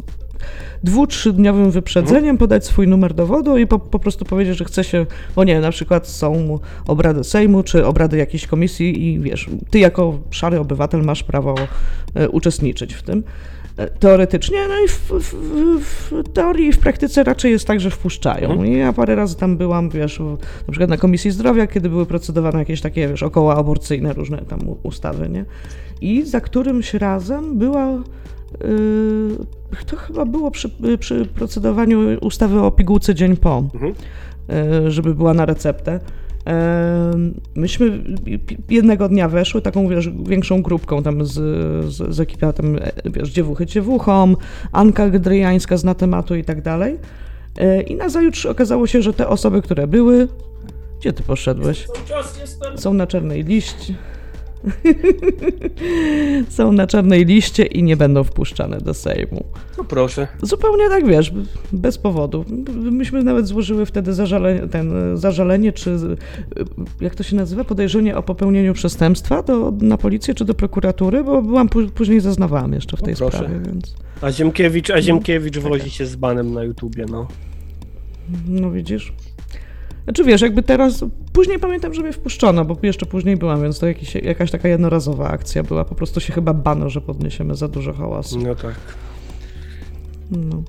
dwu, 0.83 1.07
trzydniowym 1.07 1.71
wyprzedzeniem, 1.71 2.37
podać 2.37 2.65
swój 2.65 2.87
numer 2.87 3.13
dowodu 3.13 3.57
i 3.57 3.67
po, 3.67 3.79
po 3.79 3.99
prostu 3.99 4.25
powiedzieć, 4.25 4.57
że 4.57 4.65
chce 4.65 4.83
się, 4.83 5.05
bo 5.35 5.43
nie, 5.43 5.59
na 5.59 5.71
przykład 5.71 6.07
są 6.07 6.59
obrady 6.87 7.23
Sejmu, 7.23 7.63
czy 7.63 7.85
obrady 7.85 8.17
jakiejś 8.17 8.47
komisji 8.47 9.07
i 9.07 9.19
wiesz, 9.19 9.49
ty 9.69 9.79
jako 9.79 10.19
szary 10.29 10.59
obywatel 10.59 11.01
masz 11.03 11.23
prawo 11.23 11.55
e, 12.15 12.29
uczestniczyć 12.29 12.93
w 12.93 13.03
tym. 13.03 13.23
E, 13.77 13.87
Teoretycznie, 13.87 14.57
no 14.67 14.75
i 14.85 14.87
w, 14.87 15.11
w, 15.11 15.33
w 15.81 16.23
teorii 16.33 16.67
i 16.67 16.71
w 16.71 16.79
praktyce 16.79 17.23
raczej 17.23 17.51
jest 17.51 17.67
tak, 17.67 17.79
że 17.79 17.89
wpuszczają. 17.89 18.49
Mhm. 18.51 18.67
I 18.71 18.77
ja 18.77 18.93
parę 18.93 19.15
razy 19.15 19.35
tam 19.35 19.57
byłam, 19.57 19.89
wiesz, 19.89 20.19
na 20.67 20.71
przykład 20.71 20.89
na 20.89 20.97
Komisji 20.97 21.31
Zdrowia, 21.31 21.67
kiedy 21.67 21.89
były 21.89 22.05
procedowane 22.05 22.59
jakieś 22.59 22.81
takie, 22.81 23.07
wiesz, 23.07 23.23
okołoaborcyjne 23.23 24.13
różne 24.13 24.37
tam 24.37 24.59
ustawy, 24.83 25.29
nie? 25.29 25.45
I 26.01 26.23
za 26.23 26.41
którymś 26.41 26.93
razem 26.93 27.57
była, 27.57 27.87
yy, 28.61 29.85
to 29.85 29.95
chyba 29.95 30.25
było 30.25 30.51
przy, 30.51 30.71
przy 30.99 31.25
procedowaniu 31.25 31.99
ustawy 32.21 32.59
o 32.61 32.71
pigułce 32.71 33.15
dzień 33.15 33.37
po, 33.37 33.63
Mhm. 33.73 33.93
yy, 34.83 34.91
żeby 34.91 35.15
była 35.15 35.33
na 35.33 35.45
receptę. 35.45 35.99
Myśmy 37.55 38.03
jednego 38.69 39.09
dnia 39.09 39.29
weszły 39.29 39.61
taką, 39.61 39.87
wiesz, 39.87 40.09
większą 40.09 40.61
grupką 40.61 41.03
tam 41.03 41.25
z, 41.25 41.33
z, 41.93 42.15
z 42.15 42.19
ekipy, 42.19 42.53
tam, 42.53 42.75
e, 42.75 42.91
wiesz, 43.05 43.29
dziewuchy 43.29 43.65
dziewuchom, 43.65 44.37
Anka 44.71 45.09
Gdryjańska 45.09 45.77
zna 45.77 45.95
tematu 45.95 46.35
i 46.35 46.43
tak 46.43 46.61
dalej. 46.61 46.99
Yy, 47.57 47.81
I 47.81 47.95
nazajutrz 47.95 48.45
okazało 48.45 48.87
się, 48.87 49.01
że 49.01 49.13
te 49.13 49.27
osoby, 49.27 49.61
które 49.61 49.87
były, 49.87 50.27
gdzie 50.99 51.13
ty 51.13 51.23
poszedłeś? 51.23 51.87
Są 52.75 52.93
na 52.93 53.07
czarnej 53.07 53.43
liście. 53.43 53.93
Są 56.49 56.71
na 56.71 56.87
czarnej 56.87 57.25
liście 57.25 57.65
i 57.65 57.83
nie 57.83 57.97
będą 57.97 58.23
wpuszczane 58.23 58.77
do 58.77 58.93
Sejmu. 58.93 59.43
No 59.77 59.83
proszę. 59.83 60.27
Zupełnie 60.41 60.89
tak 60.89 61.07
wiesz, 61.07 61.33
bez 61.71 61.97
powodu. 61.97 62.45
Myśmy 62.91 63.23
nawet 63.23 63.47
złożyły 63.47 63.85
wtedy 63.85 64.13
zażalenie, 64.13 64.67
ten, 64.67 65.17
zażalenie, 65.17 65.71
czy 65.73 65.97
jak 67.01 67.15
to 67.15 67.23
się 67.23 67.35
nazywa, 67.35 67.63
podejrzenie 67.63 68.17
o 68.17 68.23
popełnieniu 68.23 68.73
przestępstwa 68.73 69.43
do, 69.43 69.73
na 69.81 69.97
policję 69.97 70.33
czy 70.33 70.45
do 70.45 70.53
prokuratury, 70.53 71.23
bo 71.23 71.41
byłam 71.41 71.67
pó- 71.69 71.89
później 71.89 72.19
zeznawałam 72.19 72.73
jeszcze 72.73 72.97
w 72.97 73.01
tej 73.01 73.13
No 73.13 73.17
proszę. 73.17 73.37
sprawie, 73.37 73.59
więc 73.65 73.95
A 74.21 74.31
Ziemkiewicz, 74.31 74.89
a 74.89 75.01
Ziemkiewicz 75.01 75.57
wozi 75.57 75.89
się 75.91 76.05
z 76.05 76.15
banem 76.15 76.53
na 76.53 76.63
YouTubie, 76.63 77.05
no. 77.11 77.27
no 78.47 78.71
widzisz. 78.71 79.13
Znaczy 80.03 80.23
wiesz, 80.23 80.41
jakby 80.41 80.63
teraz, 80.63 81.05
później 81.33 81.59
pamiętam, 81.59 81.93
że 81.93 82.01
mnie 82.01 82.13
wpuszczono, 82.13 82.65
bo 82.65 82.77
jeszcze 82.83 83.05
później 83.05 83.37
byłam, 83.37 83.61
więc 83.61 83.79
to 83.79 83.87
jakiś, 83.87 84.15
jakaś 84.15 84.51
taka 84.51 84.67
jednorazowa 84.67 85.27
akcja 85.29 85.63
była, 85.63 85.85
po 85.85 85.95
prostu 85.95 86.19
się 86.19 86.33
chyba 86.33 86.53
bano, 86.53 86.89
że 86.89 87.01
podniesiemy 87.01 87.55
za 87.55 87.67
dużo 87.67 87.93
hałasu. 87.93 88.39
No 88.39 88.55
tak. 88.55 88.75
No. 90.31 90.63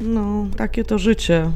No, 0.00 0.46
takie 0.56 0.84
to 0.84 0.98
życie. 0.98 1.50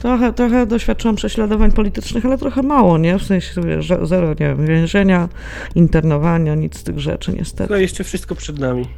Trochę, 0.00 0.32
trochę 0.32 0.66
doświadczyłam 0.66 1.16
prześladowań 1.16 1.72
politycznych, 1.72 2.26
ale 2.26 2.38
trochę 2.38 2.62
mało, 2.62 2.98
nie? 2.98 3.18
W 3.18 3.22
sensie, 3.22 3.60
wiesz, 3.62 3.86
że- 3.86 4.06
zero, 4.06 4.28
nie 4.28 4.34
wiem, 4.36 4.66
więzienia, 4.66 5.28
internowania, 5.74 6.54
nic 6.54 6.78
z 6.78 6.82
tych 6.82 6.98
rzeczy, 6.98 7.32
niestety. 7.32 7.68
To 7.68 7.76
jeszcze 7.76 8.04
wszystko 8.04 8.34
przed 8.34 8.58
nami. 8.58 8.88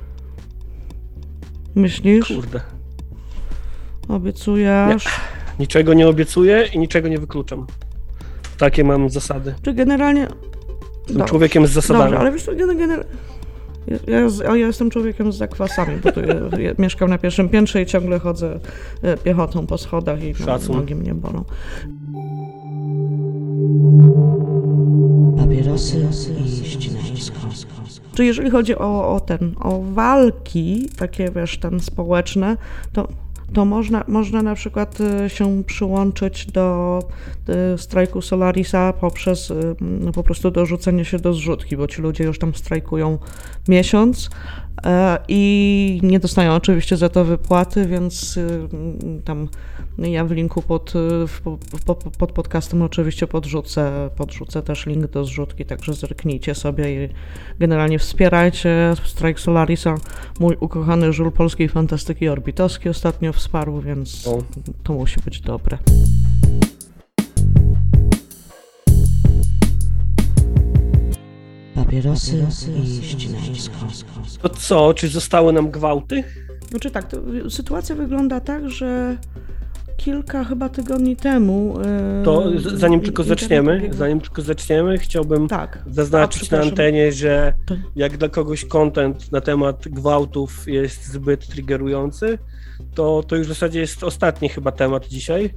Myślisz? 1.75 2.29
Kurde. 2.29 2.61
Obiecujesz? 4.09 5.05
Niczego 5.59 5.95
nie 5.95 6.09
obiecuję 6.09 6.65
i 6.75 6.79
niczego 6.79 7.09
nie 7.09 7.19
wykluczam. 7.19 7.67
Takie 8.59 8.85
mam 8.85 9.11
zasady. 9.11 9.55
Czy 9.63 9.73
generalnie... 9.75 10.21
Jestem 10.21 11.17
Dobrze. 11.19 11.25
człowiekiem 11.31 11.67
z 11.67 11.71
zasadami. 11.71 12.05
Dobrze, 12.05 12.19
ale 12.21 12.33
wiesz, 12.33 12.43
co, 12.45 12.53
gener- 12.53 12.77
gener- 12.77 13.05
ja, 13.87 14.19
ja, 14.21 14.29
z- 14.29 14.41
a 14.41 14.57
ja 14.57 14.67
jestem 14.67 14.91
człowiekiem 14.91 15.33
z 15.33 15.37
zakwasami, 15.37 15.97
bo 16.05 16.13
tu 16.13 16.21
ja, 16.21 16.35
ja 16.59 16.73
mieszkam 16.79 17.11
na 17.11 17.19
pierwszym 17.19 17.49
piętrze 17.49 17.83
i 17.83 17.87
ciągle 17.87 18.19
chodzę 18.19 18.61
e, 19.03 19.17
piechotą 19.17 19.67
po 19.67 19.79
schodach 19.79 20.23
i 20.23 20.35
no, 20.41 20.47
Szacun. 20.47 20.77
nogi 20.77 20.95
mnie 20.95 21.15
bolą. 21.15 21.45
Papierosy 25.37 26.07
i 26.63 26.67
ścinańsko. 26.67 27.37
Czy 28.15 28.25
jeżeli 28.25 28.51
chodzi 28.51 28.77
o, 28.77 29.15
o 29.15 29.21
ten, 29.21 29.55
o 29.61 29.83
walki 29.83 30.89
takie, 30.99 31.31
wiesz, 31.31 31.59
ten 31.59 31.81
społeczne, 31.81 32.57
to, 32.93 33.09
to 33.53 33.65
można, 33.65 34.05
można 34.09 34.43
na 34.43 34.55
przykład 34.55 34.99
y, 35.01 35.31
się 35.31 35.65
przyłączyć 35.65 36.47
do 36.47 36.99
y, 37.75 37.79
strajku 37.79 38.23
Solarisa 38.23 38.93
poprzez 38.93 39.53
no, 39.81 40.13
po 40.13 40.23
prostu 40.23 40.51
dorzucenie 40.51 41.05
się 41.05 41.19
do 41.19 41.35
zrzutki, 41.35 41.77
bo 41.77 41.87
ci 41.87 42.03
ludzie 42.03 42.25
już 42.25 42.39
tam 42.39 42.55
strajkują 42.55 43.19
miesiąc 43.69 44.31
i 45.29 46.01
nie 46.03 46.21
dostają 46.21 46.55
oczywiście 46.55 46.97
za 46.97 47.09
to 47.09 47.25
wypłaty, 47.25 47.87
więc 47.87 48.37
y, 48.37 48.69
tam 49.25 49.49
ja 49.99 50.25
w 50.25 50.31
linku 50.31 50.63
pod, 50.63 50.95
y, 50.97 51.81
pod, 51.85 52.05
pod 52.19 52.33
podcastem 52.33 52.83
oczywiście 52.83 53.27
podrzucę, 53.27 54.11
podrzucę 54.17 54.63
też 54.63 54.87
link 54.87 55.07
do 55.07 55.25
zrzutki, 55.25 55.65
także 55.65 55.95
zerknijcie 55.95 56.55
sobie 56.55 57.05
i 57.05 57.09
generalnie 57.59 57.99
wspierajcie 57.99 58.95
strajk 59.05 59.41
Solarisa. 59.41 59.95
Mój 60.41 60.57
ukochany 60.61 61.13
żul 61.13 61.33
polskiej 61.33 61.69
fantastyki 61.69 62.29
orbitowski 62.29 62.89
ostatnio 62.89 63.33
wsparł, 63.33 63.81
więc 63.81 64.27
O. 64.27 64.43
to 64.83 64.93
musi 64.93 65.21
być 65.21 65.41
dobre. 65.41 65.79
Papierosy 71.93 72.45
i 72.85 73.05
ścinańsko. 73.05 73.75
To 74.43 74.49
co, 74.49 74.95
czy 74.95 75.09
zostały 75.09 75.53
nam 75.53 75.71
gwałty? 75.71 76.25
Znaczy 76.71 76.91
tak, 76.91 77.09
to 77.11 77.17
sytuacja 77.51 77.97
wygląda 77.97 78.41
tak, 78.41 78.71
że 78.71 79.17
kilka 79.97 80.45
chyba 80.45 80.69
tygodni 80.69 81.17
temu. 81.17 81.79
e, 81.81 82.23
To 82.25 82.45
zanim 82.75 83.01
tylko 83.01 83.25
zaczniemy, 83.25 83.91
zanim 83.93 84.21
tylko 84.21 84.43
zaczniemy, 84.43 84.99
chciałbym 84.99 85.49
Tak. 85.49 85.79
A, 85.87 85.93
zaznaczyć 85.95 86.43
na 86.43 86.45
przepraszam. 86.47 86.69
antenie, 86.69 87.13
że 87.13 87.53
jak 87.97 88.17
dla 88.17 88.29
kogoś 88.29 88.65
content 88.65 89.33
na 89.33 89.41
temat 89.41 89.89
gwałtów 89.89 90.69
jest 90.69 91.07
zbyt 91.13 91.49
triggerujący, 91.49 92.39
to, 92.95 93.23
to 93.27 93.37
już 93.37 93.47
w 93.47 93.49
zasadzie 93.49 93.81
jest 93.81 94.05
ostatni 94.05 94.49
chyba 94.49 94.73
temat 94.73 95.09
dzisiaj, 95.09 95.51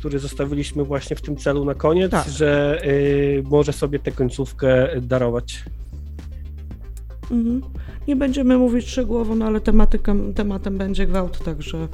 który 0.00 0.18
zostawiliśmy 0.18 0.84
właśnie 0.84 1.16
w 1.16 1.22
tym 1.22 1.36
celu 1.36 1.64
na 1.64 1.74
koniec, 1.74 2.10
Tak. 2.10 2.28
że 2.28 2.80
y, 2.84 3.42
może 3.50 3.72
sobie 3.72 3.98
tę 3.98 4.12
końcówkę 4.12 5.00
darować. 5.00 5.64
Mhm. 7.30 7.62
Nie 8.08 8.16
będziemy 8.16 8.58
mówić 8.58 8.88
szczegółowo, 8.88 9.34
no 9.34 9.46
ale 9.46 9.60
tematyką, 9.60 10.34
tematem 10.34 10.78
będzie 10.78 11.06
gwałt, 11.06 11.44
także 11.44 11.88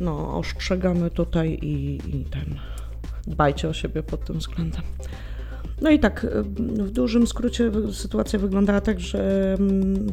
no, 0.00 0.38
ostrzegamy 0.38 1.10
tutaj 1.10 1.58
i, 1.62 1.94
i 2.16 2.24
ten. 2.24 2.58
Dbajcie 3.26 3.68
o 3.68 3.72
siebie 3.72 4.02
pod 4.02 4.24
tym 4.24 4.38
względem. 4.38 4.82
No 5.80 5.90
i 5.90 5.98
tak, 5.98 6.26
w 6.62 6.90
dużym 6.90 7.26
skrócie 7.26 7.70
sytuacja 7.92 8.38
wyglądała 8.38 8.80
tak, 8.80 9.00
że 9.00 9.54
mm, 9.58 10.06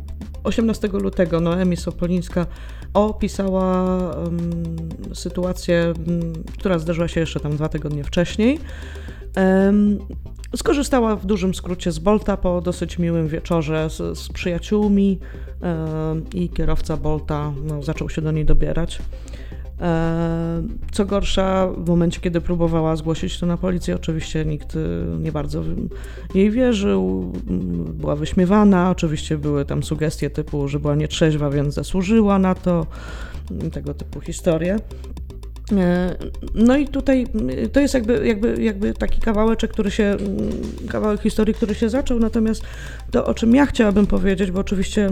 18 0.43 0.87
lutego 0.87 1.39
Noemi 1.39 1.77
Sopolińska 1.77 2.45
opisała 2.93 3.85
sytuację, 5.13 5.93
która 6.57 6.79
zdarzyła 6.79 7.07
się 7.07 7.19
jeszcze 7.19 7.39
tam 7.39 7.55
dwa 7.55 7.69
tygodnie 7.69 8.03
wcześniej. 8.03 8.59
Skorzystała 10.55 11.15
w 11.15 11.25
dużym 11.25 11.55
skrócie 11.55 11.91
z 11.91 11.99
Bolta 11.99 12.37
po 12.37 12.61
dosyć 12.61 12.99
miłym 12.99 13.27
wieczorze 13.27 13.89
z, 13.89 14.17
z 14.17 14.29
przyjaciółmi 14.29 15.19
i 16.33 16.49
kierowca 16.49 16.97
Bolta 16.97 17.53
no, 17.63 17.83
zaczął 17.83 18.09
się 18.09 18.21
do 18.21 18.31
niej 18.31 18.45
dobierać. 18.45 18.99
Em, 19.79 20.77
Co 20.91 21.05
gorsza, 21.05 21.67
w 21.77 21.87
momencie, 21.89 22.19
kiedy 22.19 22.41
próbowała 22.41 22.95
zgłosić 22.95 23.39
to 23.39 23.45
na 23.45 23.57
policję, 23.57 23.95
oczywiście 23.95 24.45
nikt 24.45 24.75
y, 24.75 24.79
nie 25.19 25.31
bardzo 25.31 25.63
jej 26.35 26.51
wierzył, 26.51 27.31
m, 27.49 27.85
była 27.93 28.15
wyśmiewana, 28.15 28.89
oczywiście 28.91 29.37
były 29.37 29.65
tam 29.65 29.83
sugestie 29.83 30.29
typu, 30.29 30.67
że 30.67 30.79
była 30.79 30.95
nietrzeźwa, 30.95 31.49
więc 31.49 31.73
zasłużyła 31.73 32.39
na 32.39 32.55
to, 32.55 32.85
m, 33.51 33.71
tego 33.71 33.93
typu 33.93 34.21
historie. 34.21 34.79
E, 35.71 36.15
No 36.55 36.77
i 36.77 36.87
tutaj 36.87 37.27
y, 37.63 37.69
to 37.69 37.79
jest 37.79 37.93
jakby, 37.93 38.27
jakby, 38.27 38.63
jakby 38.63 38.93
taki 38.93 39.21
kawałeczek, 39.21 39.71
który 39.71 39.91
się, 39.91 40.03
mm, 40.03 40.19
kawałek 40.89 41.21
historii, 41.21 41.53
który 41.53 41.75
się 41.75 41.89
zaczął, 41.89 42.19
natomiast 42.19 42.63
to, 43.11 43.25
o 43.25 43.33
czym 43.33 43.55
ja 43.55 43.65
chciałabym 43.65 44.07
powiedzieć, 44.07 44.51
bo 44.51 44.59
oczywiście 44.59 45.09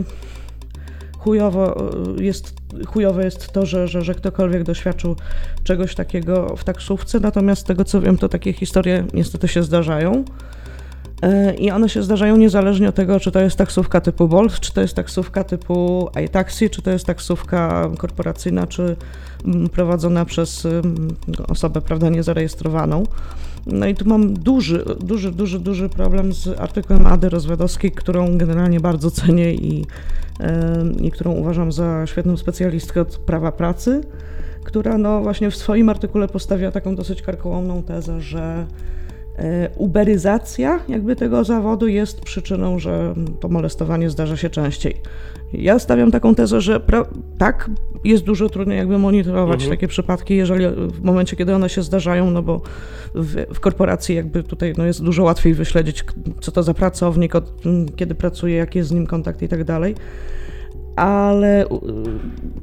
chujowo 1.24 1.92
y, 2.20 2.24
jest, 2.24 2.54
chujowe 2.88 3.26
jest 3.26 3.52
to, 3.52 3.66
że, 3.66 3.88
że, 3.88 4.02
że 4.02 4.16
ktokolwiek 4.16 4.64
doświadczył 4.64 5.16
czegoś 5.64 5.96
takiego 5.96 6.56
w 6.56 6.64
taksówce, 6.64 7.20
natomiast 7.20 7.62
z 7.62 7.66
tego 7.66 7.86
co 7.86 8.02
wiem, 8.02 8.18
to 8.18 8.30
takie 8.30 8.54
historie 8.54 9.04
niestety 9.14 9.48
się 9.48 9.64
zdarzają. 9.64 10.24
E, 11.22 11.54
I 11.54 11.72
one 11.72 11.90
się 11.90 12.04
zdarzają 12.04 12.38
niezależnie 12.38 12.90
od 12.90 12.96
tego, 12.96 13.20
czy 13.20 13.32
to 13.32 13.40
jest 13.40 13.58
taksówka 13.58 14.02
typu 14.02 14.28
Bolt, 14.28 14.60
czy 14.60 14.74
to 14.74 14.82
jest 14.82 14.94
taksówka 14.94 15.44
typu 15.44 16.10
iTaxi, 16.26 16.70
czy 16.70 16.82
to 16.82 16.92
jest 16.92 17.06
taksówka 17.06 17.90
korporacyjna, 17.98 18.68
czy 18.68 18.96
mm, 19.46 19.70
prowadzona 19.70 20.26
przez 20.26 20.66
ym, 20.66 21.08
osobę 21.48 21.82
prawda, 21.82 22.10
niezarejestrowaną. 22.10 23.04
No 23.66 23.88
i 23.88 23.96
tu 23.96 24.10
mam 24.10 24.34
duży, 24.34 24.86
duży, 25.00 25.32
duży, 25.32 25.60
duży 25.60 25.90
problem 25.90 26.34
z 26.34 26.60
artykułem 26.60 27.08
Ady 27.08 27.30
Rozwadowskiej, 27.30 27.92
którą 27.92 28.38
generalnie 28.38 28.80
bardzo 28.80 29.12
cenię 29.12 29.54
i, 29.54 29.86
i 31.02 31.12
którą 31.12 31.32
uważam 31.32 31.72
za 31.72 32.08
świetną 32.08 32.38
specjalistkę 32.38 33.02
od 33.02 33.18
prawa 33.18 33.52
pracy, 33.52 34.02
która 34.64 34.98
no 34.98 35.22
właśnie 35.22 35.52
w 35.52 35.56
swoim 35.56 35.90
artykule 35.90 36.28
postawiła 36.28 36.72
taką 36.72 36.96
dosyć 36.96 37.22
karkołomną 37.22 37.84
tezę, 37.84 38.22
że 38.22 38.66
uberyzacja 39.76 40.80
jakby 40.90 41.16
tego 41.16 41.44
zawodu 41.44 41.88
jest 41.88 42.22
przyczyną, 42.22 42.80
że 42.80 43.14
to 43.40 43.50
molestowanie 43.50 44.10
zdarza 44.10 44.38
się 44.38 44.50
częściej. 44.50 45.02
Ja 45.54 45.80
stawiam 45.80 46.12
taką 46.12 46.36
tezę, 46.36 46.62
że 46.62 46.82
tak, 47.38 47.70
jest 48.04 48.24
dużo 48.24 48.50
trudniej 48.50 48.78
jakby 48.78 48.98
monitorować 48.98 49.56
Mhm. 49.62 49.72
takie 49.72 49.88
przypadki, 49.88 50.36
jeżeli 50.36 50.66
w 50.68 51.02
momencie, 51.02 51.36
kiedy 51.36 51.56
one 51.56 51.70
się 51.70 51.82
zdarzają, 51.82 52.32
no 52.32 52.44
bo 52.44 52.62
w, 53.16 53.46
w 53.54 53.60
korporacji 53.60 54.16
jakby 54.16 54.44
tutaj 54.44 54.74
no 54.78 54.86
jest 54.86 55.04
dużo 55.04 55.24
łatwiej 55.24 55.54
wyśledzić, 55.54 56.04
co 56.42 56.52
to 56.52 56.64
za 56.64 56.74
pracownik, 56.74 57.36
od, 57.36 57.54
kiedy 57.96 58.16
pracuje, 58.16 58.56
jaki 58.56 58.78
jest 58.78 58.90
z 58.90 58.94
nim 58.94 59.08
kontakt 59.08 59.42
i 59.42 59.48
tak 59.48 59.64
dalej. 59.64 59.96
Ale 60.96 61.66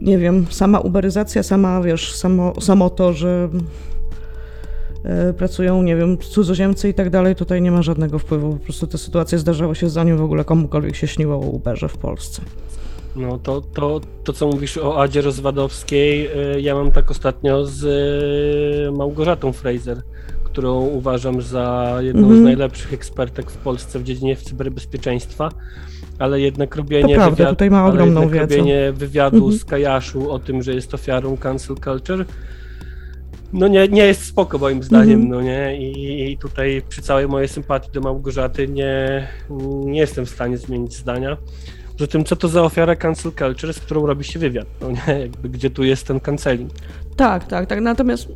nie 0.01 0.18
wiem, 0.18 0.47
sama 0.51 0.81
uberyzacja, 0.81 1.43
sama 1.43 1.83
wiesz, 1.83 2.14
samo, 2.14 2.61
samo 2.61 2.91
to, 2.91 3.12
że 3.12 3.49
e, 3.55 3.98
pracują, 5.37 5.83
nie 5.83 5.97
wiem, 5.97 6.19
cudzoziemcy 6.19 6.89
i 6.89 6.95
tak 6.95 7.11
dalej, 7.11 7.35
tutaj 7.37 7.63
nie 7.63 7.71
ma 7.71 7.83
żadnego 7.83 8.19
wpływu. 8.19 8.53
Po 8.53 8.65
prostu 8.65 8.87
te 8.87 8.99
sytuacje 8.99 9.39
zdarzały 9.39 9.75
się 9.75 9.89
zanim 9.91 10.17
w 10.17 10.23
ogóle 10.23 10.45
komukolwiek 10.45 10.97
się 10.97 11.07
śniło 11.07 11.35
o 11.37 11.39
Uberze 11.39 11.89
w 11.89 11.97
Polsce. 11.99 12.43
No 13.17 13.39
to, 13.39 13.61
to, 13.61 14.01
to 14.25 14.33
co 14.33 14.47
mówisz 14.47 14.79
o 14.79 15.03
Adzie 15.03 15.21
Rozwadowskiej, 15.23 16.27
y, 16.57 16.61
ja 16.61 16.75
mam 16.75 16.93
tak 16.93 17.11
ostatnio 17.11 17.67
z 17.67 17.85
y, 18.89 18.93
Małgorzatą 18.97 19.53
Fraser, 19.53 20.03
którą 20.45 20.81
uważam 20.87 21.43
za 21.43 21.97
jedną 22.01 22.23
Mhm. 22.23 22.41
z 22.41 22.45
najlepszych 22.45 22.93
ekspertek 22.93 23.51
w 23.51 23.57
Polsce 23.57 23.99
w 23.99 24.03
dziedzinie 24.05 24.37
cyberbezpieczeństwa, 24.37 25.49
ale 26.19 26.41
jednak 26.41 26.77
robienie, 26.77 27.15
To 27.15 27.21
prawda, 27.21 27.45
wywiad- 27.45 27.51
tutaj 27.51 27.71
ma 27.71 27.81
ale 27.81 27.91
ogromną 27.93 28.21
jednak 28.21 28.41
wiedzę. 28.41 28.57
robienie 28.57 28.93
wywiadu 28.93 29.37
Mhm. 29.37 29.59
z 29.59 29.65
Kajaszu 29.65 30.31
o 30.31 30.39
tym, 30.39 30.63
że 30.63 30.75
jest 30.75 30.95
ofiarą 30.95 31.37
cancel 31.37 31.77
culture, 31.77 32.25
no 33.53 33.69
nie, 33.69 33.89
nie 33.89 34.03
jest 34.07 34.25
spoko 34.25 34.59
moim 34.59 34.83
zdaniem, 34.83 35.21
Mhm. 35.23 35.29
no 35.31 35.43
nie, 35.43 35.77
I, 35.91 36.33
i 36.33 36.39
tutaj 36.39 36.83
przy 36.89 37.03
całej 37.03 37.29
mojej 37.29 37.49
sympatii 37.49 37.91
do 37.93 38.01
Małgorzaty 38.01 38.69
nie, 38.69 39.27
nie 39.85 40.01
jestem 40.01 40.27
w 40.27 40.31
stanie 40.31 40.59
zmienić 40.59 40.95
zdania. 40.97 41.37
Poza 41.93 42.07
tym, 42.11 42.25
co 42.25 42.37
to 42.37 42.49
za 42.49 42.63
ofiara 42.63 42.97
cancel 42.97 43.33
culture, 43.33 43.73
z 43.75 43.81
którą 43.81 44.07
robi 44.07 44.25
się 44.25 44.39
wywiad, 44.39 44.67
no 44.81 44.91
nie, 44.91 45.19
jakby 45.21 45.49
gdzie 45.49 45.71
tu 45.71 45.85
jest 45.85 46.07
ten 46.07 46.21
canceling. 46.21 46.71
Tak, 47.17 47.47
tak, 47.47 47.67
tak. 47.67 47.81
Natomiast, 47.81 48.29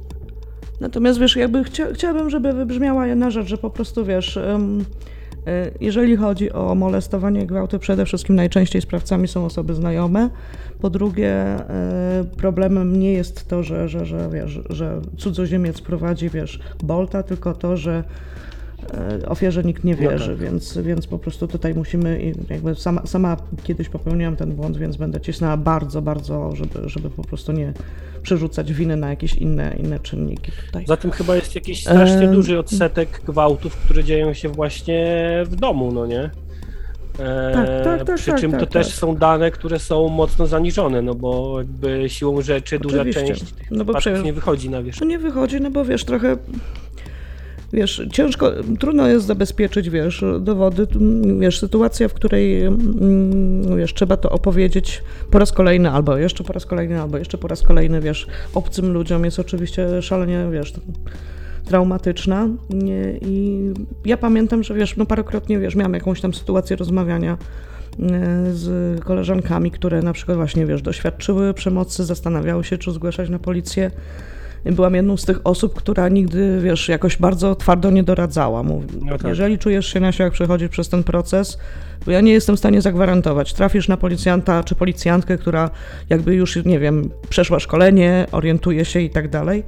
natomiast 0.80 1.20
wiesz, 1.20 1.36
jakby 1.36 1.64
chcia, 1.64 1.86
chciałabym, 1.94 2.30
żeby 2.30 2.52
wybrzmiała 2.52 3.06
jedna 3.06 3.30
rzecz, 3.30 3.46
że 3.46 3.58
po 3.58 3.70
prostu 3.70 4.04
wiesz, 4.04 4.36
y, 4.36 4.58
jeżeli 5.80 6.16
chodzi 6.16 6.52
o 6.52 6.74
molestowanie, 6.74 7.46
gwałty, 7.46 7.78
przede 7.78 8.06
wszystkim 8.06 8.36
najczęściej 8.36 8.82
sprawcami 8.82 9.28
są 9.28 9.44
osoby 9.44 9.74
znajome. 9.74 10.30
Po 10.80 10.90
drugie, 10.90 11.56
y, 12.20 12.24
problemem 12.36 12.98
nie 12.98 13.12
jest 13.12 13.48
to, 13.48 13.62
że, 13.62 13.88
że, 13.88 14.06
że, 14.06 14.30
wiesz, 14.32 14.60
że 14.70 15.00
cudzoziemiec 15.16 15.80
prowadzi, 15.80 16.30
wiesz, 16.30 16.60
Bolta, 16.84 17.22
tylko 17.22 17.54
to, 17.54 17.76
że 17.76 18.04
y, 19.22 19.28
ofierze 19.28 19.62
nikt 19.62 19.84
nie 19.84 19.94
No 19.94 20.00
wierzy, 20.00 20.30
tak. 20.30 20.38
więc, 20.38 20.78
więc 20.78 21.06
po 21.06 21.18
prostu 21.18 21.48
tutaj 21.48 21.74
musimy, 21.74 22.22
i 22.22 22.52
jakby 22.52 22.74
sama, 22.74 23.06
sama 23.06 23.36
kiedyś 23.62 23.88
popełniłam 23.88 24.36
ten 24.36 24.52
błąd, 24.52 24.76
więc 24.76 24.96
będę 24.96 25.20
cisnęła 25.20 25.56
bardzo, 25.56 26.02
bardzo, 26.02 26.56
żeby, 26.56 26.88
żeby 26.88 27.10
po 27.10 27.22
prostu 27.22 27.52
nie 27.52 27.72
przerzucać 28.22 28.72
winy 28.72 28.96
na 28.96 29.10
jakieś 29.10 29.34
inne, 29.34 29.76
inne 29.82 30.00
czynniki 30.00 30.52
tutaj. 30.66 30.84
Zatem 30.88 31.10
chyba 31.10 31.36
jest 31.36 31.54
jakiś 31.54 31.80
strasznie 31.80 32.26
Em. 32.28 32.32
duży 32.34 32.58
odsetek 32.58 33.20
gwałtów, 33.26 33.76
które 33.76 34.04
dzieją 34.04 34.34
się 34.34 34.48
właśnie 34.48 35.06
w 35.46 35.56
domu, 35.56 35.92
no 35.92 36.06
nie? 36.06 36.30
E, 37.18 37.52
Tak, 37.54 37.84
tak, 37.84 38.04
tak, 38.06 38.16
przy 38.16 38.30
tak, 38.30 38.40
czym 38.40 38.52
to 38.52 38.58
tak, 38.60 38.68
też 38.68 38.86
tak. 38.86 38.96
są 38.96 39.16
dane, 39.16 39.50
które 39.50 39.78
są 39.78 40.08
mocno 40.08 40.46
zaniżone, 40.46 41.02
no 41.02 41.14
bo 41.14 41.58
jakby 41.58 42.08
siłą 42.08 42.42
rzeczy 42.42 42.78
duża 42.78 42.96
Oczywiście. 43.00 43.26
część 43.26 43.52
tych 43.52 43.70
No 43.70 43.84
bo 43.84 43.94
przypadków 43.94 44.12
prze- 44.12 44.22
nie 44.22 44.32
wychodzi 44.32 44.70
na 44.70 44.82
wierzch. 44.82 44.98
To 44.98 45.04
nie 45.04 45.18
wychodzi, 45.18 45.60
no 45.60 45.70
bo 45.70 45.84
wiesz, 45.84 46.04
trochę. 46.04 46.36
Wiesz, 47.72 48.02
ciężko, 48.12 48.50
trudno 48.78 49.08
jest 49.08 49.26
zabezpieczyć, 49.26 49.90
wiesz, 49.90 50.24
dowody. 50.40 50.86
Mm, 50.94 51.40
Wiesz, 51.40 51.58
sytuacja, 51.58 52.08
w 52.08 52.14
której, 52.14 52.62
mm, 52.62 53.76
wiesz, 53.76 53.94
trzeba 53.94 54.16
to 54.16 54.30
opowiedzieć 54.30 55.02
po 55.30 55.38
raz 55.38 55.52
kolejny, 55.52 55.90
albo 55.90 56.16
jeszcze 56.16 56.44
po 56.44 56.52
raz 56.52 56.66
kolejny, 56.66 57.00
albo 57.00 57.18
jeszcze 57.18 57.38
po 57.38 57.48
raz 57.48 57.62
kolejny, 57.62 58.00
wiesz, 58.00 58.26
obcym 58.54 58.92
ludziom 58.92 59.24
jest 59.24 59.38
oczywiście 59.38 60.02
szalenie, 60.02 60.46
wiesz, 60.52 60.72
traumatyczna. 61.64 62.48
I 63.22 63.60
ja 64.04 64.16
pamiętam, 64.16 64.62
że 64.62 64.74
wiesz, 64.74 64.96
no 64.96 65.06
parokrotnie, 65.06 65.58
wiesz, 65.58 65.74
miałam 65.74 65.94
jakąś 65.94 66.20
tam 66.20 66.34
sytuację 66.34 66.76
rozmawiania 66.76 67.32
e, 67.32 67.38
z 68.52 69.00
koleżankami, 69.00 69.70
które 69.70 70.02
na 70.02 70.12
przykład 70.12 70.36
właśnie, 70.36 70.66
wiesz, 70.66 70.82
doświadczyły 70.82 71.54
przemocy, 71.54 72.04
zastanawiały 72.04 72.64
się, 72.64 72.78
czy 72.78 72.92
zgłaszać 72.92 73.28
na 73.28 73.38
policję. 73.38 73.90
Byłam 74.64 74.94
jedną 74.94 75.16
z 75.16 75.24
tych 75.24 75.40
osób, 75.44 75.74
która 75.74 76.08
nigdy, 76.08 76.60
wiesz, 76.62 76.88
jakoś 76.88 77.16
bardzo 77.16 77.54
twardo 77.54 77.90
nie 77.90 78.02
doradzała. 78.02 78.62
Mówi, 78.62 78.86
No 79.02 79.18
tak. 79.18 79.28
Jeżeli 79.28 79.58
czujesz 79.58 79.86
się 79.86 80.00
na 80.00 80.12
siłach 80.12 80.32
przechodzić 80.32 80.72
przez 80.72 80.88
ten 80.88 81.02
proces, 81.02 81.58
bo 82.06 82.12
ja 82.12 82.20
nie 82.20 82.32
jestem 82.32 82.56
w 82.56 82.58
stanie 82.58 82.80
zagwarantować. 82.80 83.54
Trafisz 83.54 83.88
na 83.88 83.96
policjanta 83.96 84.64
czy 84.64 84.74
policjantkę, 84.74 85.38
która 85.38 85.70
jakby 86.10 86.34
już, 86.34 86.64
nie 86.64 86.78
wiem, 86.78 87.10
przeszła 87.28 87.60
szkolenie, 87.60 88.26
orientuje 88.32 88.84
się 88.84 89.00
i 89.00 89.10
tak 89.10 89.28
dalej. 89.28 89.64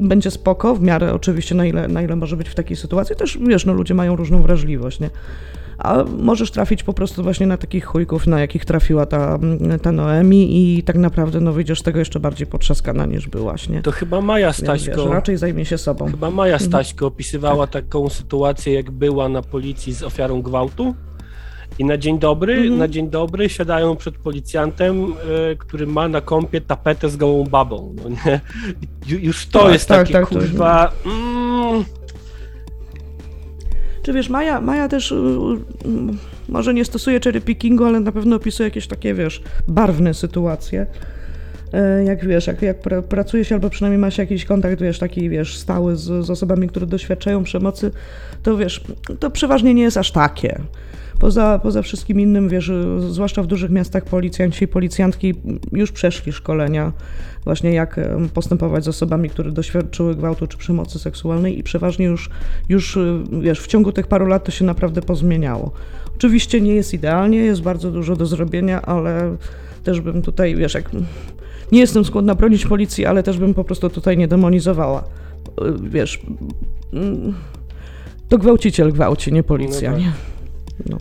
Będzie 0.00 0.30
spoko, 0.30 0.74
w 0.74 0.82
miarę 0.82 1.14
oczywiście, 1.14 1.54
na 1.54 1.66
ile, 1.66 1.88
na 1.88 2.02
ile 2.02 2.16
może 2.16 2.36
być 2.36 2.48
w 2.48 2.54
takiej 2.54 2.76
sytuacji. 2.76 3.16
Też, 3.16 3.38
wiesz, 3.48 3.66
no 3.66 3.72
ludzie 3.72 3.94
mają 3.94 4.16
różną 4.16 4.42
wrażliwość, 4.42 5.00
nie? 5.00 5.10
A 5.78 6.04
możesz 6.18 6.50
trafić 6.50 6.82
po 6.82 6.92
prostu 6.92 7.22
właśnie 7.22 7.46
na 7.46 7.56
takich 7.56 7.84
chujków, 7.84 8.26
na 8.26 8.40
jakich 8.40 8.64
trafiła 8.64 9.06
ta, 9.06 9.38
ta 9.82 9.92
Noemi 9.92 10.76
i 10.78 10.82
tak 10.82 10.96
naprawdę 10.96 11.40
no 11.40 11.52
wyjdziesz 11.52 11.80
z 11.80 11.82
tego 11.82 11.98
jeszcze 11.98 12.20
bardziej 12.20 12.46
potrzaskana 12.46 13.06
niż 13.06 13.28
byłaś, 13.28 13.68
nie? 13.68 13.82
To 13.82 13.92
chyba 13.92 14.20
Maja 14.20 14.46
Więc, 14.46 14.60
wiesz, 14.60 14.82
Staśko, 14.82 15.12
raczej 15.12 15.36
zajmie 15.36 15.64
się 15.64 15.78
sobą. 15.78 16.10
chyba 16.10 16.30
Maja 16.30 16.58
Staśko 16.58 17.06
opisywała 17.06 17.66
taką 17.66 18.08
sytuację, 18.08 18.72
jak 18.74 18.90
była 18.90 19.28
na 19.28 19.42
policji 19.42 19.92
z 19.92 20.02
ofiarą 20.02 20.42
gwałtu. 20.42 20.94
I 21.78 21.84
na 21.84 21.98
dzień 21.98 22.18
dobry, 22.18 22.52
Mhm. 22.54 22.78
na 22.78 22.88
dzień 22.88 23.10
dobry 23.10 23.48
siadają 23.48 23.96
przed 23.96 24.18
policjantem, 24.18 25.04
e, 25.52 25.56
który 25.56 25.86
ma 25.86 26.08
na 26.08 26.20
kąpie 26.20 26.60
tapetę 26.60 27.08
z 27.10 27.16
gołą 27.16 27.44
babą. 27.44 27.94
No 28.04 28.08
nie? 28.08 28.40
Ju- 29.06 29.20
Już 29.24 29.46
to 29.46 29.62
Tak, 29.62 29.72
jest 29.72 29.88
tak, 29.88 29.98
takie 29.98 30.12
tak, 30.12 30.28
to 30.28 30.34
kurwa. 30.34 30.92
Mm, 31.06 31.84
Czy 34.06 34.12
wiesz, 34.12 34.28
Maja, 34.28 34.60
Maja 34.60 34.88
też 34.88 35.12
y, 35.12 35.14
y, 35.14 35.18
może 36.48 36.74
nie 36.74 36.84
stosuje 36.84 37.20
cherry 37.24 37.40
pickingu, 37.40 37.84
ale 37.84 38.00
na 38.00 38.12
pewno 38.12 38.36
opisuje 38.36 38.66
jakieś 38.66 38.86
takie, 38.86 39.14
wiesz, 39.14 39.42
barwne 39.68 40.14
sytuacje. 40.14 40.86
E, 41.72 42.04
Jak 42.04 42.26
wiesz, 42.26 42.46
jak, 42.46 42.62
jak 42.62 42.80
pra, 42.80 43.02
pracuje 43.02 43.44
się, 43.44 43.54
albo 43.54 43.70
przynajmniej 43.70 43.98
ma 43.98 44.10
się 44.10 44.22
jakiś 44.22 44.44
kontakt, 44.44 44.80
wiesz, 44.82 44.98
taki, 44.98 45.30
wiesz, 45.30 45.58
stały 45.58 45.96
z, 45.96 46.26
z 46.26 46.30
osobami, 46.30 46.68
które 46.68 46.86
doświadczają 46.86 47.44
przemocy, 47.44 47.90
to 48.42 48.56
wiesz, 48.56 48.80
to 49.20 49.30
przeważnie 49.30 49.74
nie 49.74 49.82
jest 49.82 49.96
aż 49.96 50.12
takie. 50.12 50.60
Poza, 51.18 51.58
poza 51.62 51.82
wszystkim 51.82 52.20
innym, 52.20 52.48
wiesz, 52.48 52.72
zwłaszcza 53.08 53.42
w 53.42 53.46
dużych 53.46 53.70
miastach 53.70 54.04
policjanci 54.04 54.64
i 54.64 54.68
policjantki 54.68 55.34
już 55.72 55.92
przeszli 55.92 56.32
szkolenia 56.32 56.92
właśnie 57.44 57.72
jak 57.72 58.00
postępować 58.34 58.84
z 58.84 58.88
osobami, 58.88 59.30
które 59.30 59.52
doświadczyły 59.52 60.14
gwałtu 60.14 60.46
czy 60.46 60.58
przemocy 60.58 60.98
seksualnej 60.98 61.58
i 61.58 61.62
przeważnie 61.62 62.06
już, 62.06 62.30
już 62.68 62.96
y, 62.96 63.22
wiesz, 63.40 63.60
w 63.60 63.66
ciągu 63.66 63.92
tych 63.92 64.06
paru 64.06 64.26
lat 64.26 64.44
to 64.44 64.50
się 64.50 64.64
naprawdę 64.64 65.02
pozmieniało. 65.02 65.70
Oczywiście 66.16 66.60
nie 66.60 66.74
jest 66.74 66.94
idealnie, 66.94 67.38
jest 67.38 67.62
bardzo 67.62 67.90
dużo 67.90 68.16
do 68.16 68.26
zrobienia, 68.26 68.82
ale 68.82 69.36
też 69.84 70.00
bym 70.00 70.22
tutaj, 70.22 70.56
wiesz, 70.56 70.74
jak 70.74 70.90
nie 71.72 71.80
jestem 71.80 72.04
skłonna 72.04 72.34
bronić 72.34 72.66
policji, 72.66 73.06
ale 73.06 73.22
też 73.22 73.38
bym 73.38 73.54
po 73.54 73.64
prostu 73.64 73.90
tutaj 73.90 74.16
nie 74.16 74.28
demonizowała. 74.28 75.00
Y, 75.00 75.88
Wiesz, 75.90 76.20
mm, 76.92 77.34
to 78.28 78.38
gwałciciel 78.38 78.92
gwałci, 78.92 79.32
nie 79.32 79.42
policja, 79.42 79.90
No 79.90 79.96
tak. 79.96 80.06
nie? 80.06 80.12
No, 80.90 80.98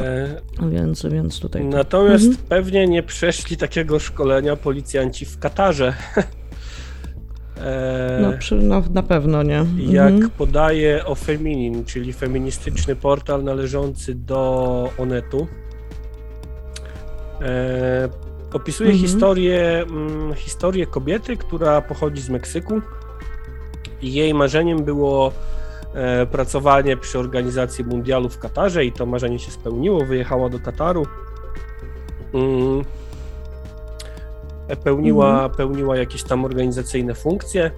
e, 0.00 0.40
więc, 0.70 1.06
więc 1.06 1.40
tutaj... 1.40 1.62
to- 1.62 1.68
Natomiast 1.76 2.24
Mhm. 2.26 2.46
pewnie 2.48 2.86
nie 2.88 3.02
przeszli 3.02 3.56
takiego 3.56 3.98
szkolenia 3.98 4.56
policjanci 4.56 5.26
w 5.26 5.38
Katarze. 5.38 5.94
E, 7.64 8.18
No, 8.22 8.32
przy, 8.38 8.54
no, 8.54 8.82
na 8.94 9.02
pewno 9.02 9.42
nie. 9.42 9.64
Jak 9.78 10.12
Mhm. 10.12 10.30
podaje 10.30 11.04
o 11.06 11.14
Feminin, 11.14 11.84
czyli 11.84 12.12
feministyczny 12.12 12.96
portal 12.96 13.44
należący 13.44 14.14
do 14.14 14.90
Onetu, 14.98 15.46
e, 17.42 18.08
opisuje 18.52 18.90
Mhm. 18.90 19.06
historię, 19.08 19.82
mm, 19.90 20.34
historię 20.34 20.86
kobiety, 20.86 21.36
która 21.36 21.80
pochodzi 21.80 22.22
z 22.22 22.28
Meksyku. 22.28 22.80
I 24.02 24.12
jej 24.14 24.34
marzeniem 24.34 24.84
było 24.84 25.32
pracowanie 26.30 26.96
przy 26.96 27.18
organizacji 27.18 27.84
mundialu 27.84 28.28
w 28.28 28.38
Katarze 28.38 28.84
i 28.84 28.92
to 28.92 29.06
marzenie 29.06 29.38
się 29.38 29.50
spełniło. 29.50 30.04
Wyjechała 30.04 30.48
do 30.48 30.58
Kataru. 30.58 31.06
Mm, 32.34 32.84
pełniła, 34.84 35.48
pełniła 35.48 35.96
jakieś 35.96 36.22
tam 36.22 36.44
organizacyjne 36.44 37.14
funkcje. 37.14 37.70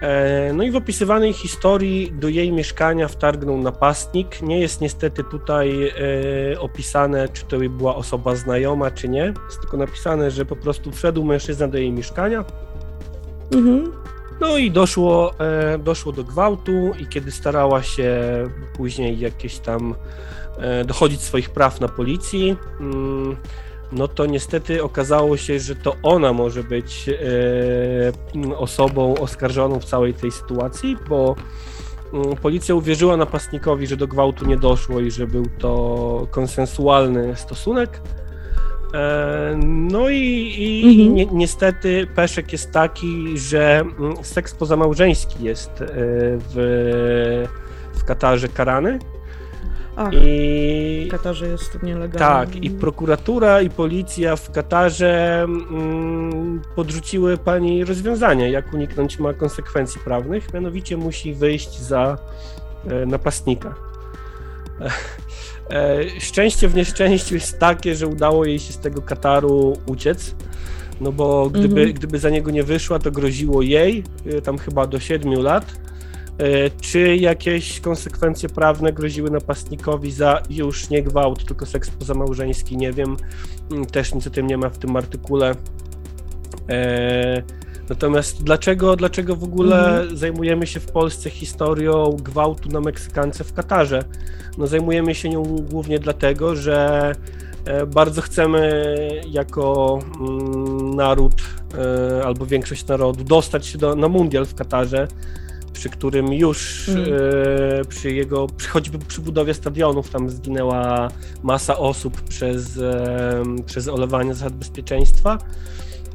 E, 0.00 0.52
No 0.52 0.62
i 0.62 0.70
w 0.70 0.76
opisywanej 0.76 1.32
historii 1.32 2.12
do 2.12 2.28
jej 2.28 2.52
mieszkania 2.52 3.08
wtargnął 3.08 3.58
napastnik. 3.58 4.42
Nie 4.42 4.60
jest 4.60 4.80
niestety 4.80 5.24
tutaj 5.24 5.88
e, 5.88 6.60
opisane, 6.60 7.28
czy 7.28 7.44
to 7.44 7.58
była 7.58 7.96
osoba 7.96 8.34
znajoma, 8.34 8.90
czy 8.90 9.08
nie. 9.08 9.34
Jest 9.46 9.60
tylko 9.60 9.76
napisane, 9.76 10.30
że 10.30 10.44
po 10.44 10.56
prostu 10.56 10.92
wszedł 10.92 11.24
mężczyzna 11.24 11.68
do 11.68 11.78
jej 11.78 11.92
mieszkania. 11.92 12.44
Mhm. 13.52 13.92
No 14.40 14.58
i 14.58 14.70
doszło, 14.70 15.34
e, 15.38 15.78
doszło 15.78 16.12
do 16.12 16.24
gwałtu 16.24 16.92
i 16.98 17.06
kiedy 17.06 17.30
starała 17.30 17.82
się 17.82 18.20
później 18.76 19.18
jakieś 19.18 19.58
tam 19.58 19.94
e, 20.58 20.84
dochodzić 20.84 21.20
swoich 21.20 21.50
praw 21.50 21.80
na 21.80 21.88
policji, 21.88 22.56
mm, 22.80 23.36
no 23.92 24.08
to 24.08 24.26
niestety 24.26 24.82
okazało 24.82 25.36
się, 25.36 25.60
że 25.60 25.74
to 25.74 25.96
ona 26.02 26.32
może 26.32 26.64
być 26.64 27.08
e, 27.08 28.56
osobą 28.56 29.14
oskarżoną 29.14 29.80
w 29.80 29.84
całej 29.84 30.14
tej 30.14 30.30
sytuacji, 30.30 30.96
bo 31.08 31.36
mm, 32.12 32.36
policja 32.36 32.74
uwierzyła 32.74 33.16
napastnikowi, 33.16 33.86
że 33.86 33.96
do 33.96 34.06
gwałtu 34.06 34.46
nie 34.46 34.56
doszło 34.56 35.00
i 35.00 35.10
że 35.10 35.26
był 35.26 35.46
to 35.58 36.26
konsensualny 36.30 37.36
stosunek. 37.36 38.00
E, 38.94 39.56
No 39.64 40.08
i, 40.10 40.54
i 40.58 40.88
Mhm. 40.88 41.14
ni- 41.14 41.28
niestety 41.38 42.06
peszek 42.14 42.52
jest 42.52 42.72
taki, 42.72 43.38
że 43.38 43.78
mm, 43.98 44.14
seks 44.22 44.54
pozamałżeński 44.54 45.44
jest 45.44 45.70
e, 45.82 45.86
w, 46.54 47.46
w 47.94 48.04
Katarze 48.04 48.48
karany. 48.48 48.98
Ach, 49.96 50.12
I 50.12 51.04
w 51.08 51.10
Katarze 51.10 51.46
jest 51.46 51.82
nielegalny. 51.82 52.46
tak, 52.46 52.56
i 52.64 52.70
prokuratura, 52.70 53.60
i 53.62 53.70
policja 53.70 54.36
w 54.36 54.50
Katarze 54.50 55.42
mm, 55.44 56.62
podrzuciły 56.76 57.38
pani 57.38 57.84
rozwiązania, 57.84 58.48
jak 58.48 58.74
uniknąć 58.74 59.18
ma 59.18 59.34
konsekwencji 59.34 60.00
prawnych, 60.04 60.54
mianowicie 60.54 60.96
musi 60.96 61.34
wyjść 61.34 61.80
za 61.80 62.18
e, 62.90 63.06
napastnika. 63.06 63.74
E, 65.72 66.00
szczęście 66.20 66.68
w 66.68 66.74
nieszczęściu 66.74 67.34
jest 67.34 67.58
takie, 67.58 67.94
że 67.94 68.06
udało 68.06 68.44
jej 68.44 68.58
się 68.58 68.72
z 68.72 68.78
tego 68.78 69.02
Kataru 69.02 69.76
uciec. 69.86 70.34
No 71.00 71.12
bo 71.12 71.50
gdyby, 71.50 71.80
Mhm. 71.80 71.92
gdyby 71.92 72.18
za 72.18 72.30
niego 72.30 72.50
nie 72.50 72.62
wyszła, 72.62 72.98
to 72.98 73.10
groziło 73.10 73.62
jej 73.62 74.04
e, 74.26 74.40
tam 74.40 74.58
chyba 74.58 74.86
do 74.86 75.00
7 75.00 75.32
lat. 75.42 75.66
E, 76.38 76.70
Czy 76.80 77.16
jakieś 77.16 77.80
konsekwencje 77.80 78.48
prawne 78.48 78.92
groziły 78.92 79.30
napastnikowi 79.30 80.12
za 80.12 80.42
już 80.50 80.90
nie 80.90 81.02
gwałt, 81.02 81.44
tylko 81.44 81.66
seks 81.66 81.90
pozamałżeński? 81.90 82.76
Nie 82.76 82.92
wiem. 82.92 83.16
Mm, 83.70 83.86
Też 83.86 84.14
nic 84.14 84.26
o 84.26 84.30
tym 84.30 84.46
nie 84.46 84.56
ma 84.56 84.68
w 84.68 84.78
tym 84.78 84.96
artykule. 84.96 85.54
E, 86.70 87.42
Natomiast 87.90 88.44
dlaczego, 88.44 88.96
dlaczego 88.96 89.36
w 89.36 89.44
ogóle 89.44 90.04
zajmujemy 90.14 90.66
się 90.66 90.80
w 90.80 90.86
Polsce 90.86 91.30
historią 91.30 92.16
gwałtu 92.22 92.68
na 92.68 92.80
Meksykance 92.80 93.44
w 93.44 93.52
Katarze? 93.52 94.04
No 94.58 94.66
zajmujemy 94.66 95.14
się 95.14 95.28
nią 95.28 95.42
głównie 95.42 95.98
dlatego, 95.98 96.56
że 96.56 97.12
e, 97.64 97.86
bardzo 97.86 98.22
chcemy 98.22 98.94
jako 99.30 99.98
mm, 100.20 100.94
naród 100.94 101.34
e, 101.78 102.24
albo 102.24 102.46
większość 102.46 102.86
narodu 102.86 103.24
dostać 103.24 103.66
się 103.66 103.78
do, 103.78 103.96
na 103.96 104.08
mundial 104.08 104.46
w 104.46 104.54
Katarze, 104.54 105.08
przy 105.72 105.90
którym 105.90 106.32
już 106.32 106.88
Mm. 106.88 107.04
e, 107.80 107.84
przy 107.84 108.12
jego, 108.12 108.46
przy, 108.46 108.68
choćby 108.68 108.98
przy 108.98 109.20
budowie 109.20 109.54
stadionów 109.54 110.10
tam 110.10 110.30
zginęła 110.30 111.08
masa 111.42 111.78
osób 111.78 112.20
przez, 112.20 112.80
przez 113.66 113.88
olewanie 113.88 114.34
zasad 114.34 114.52
bezpieczeństwa. 114.52 115.38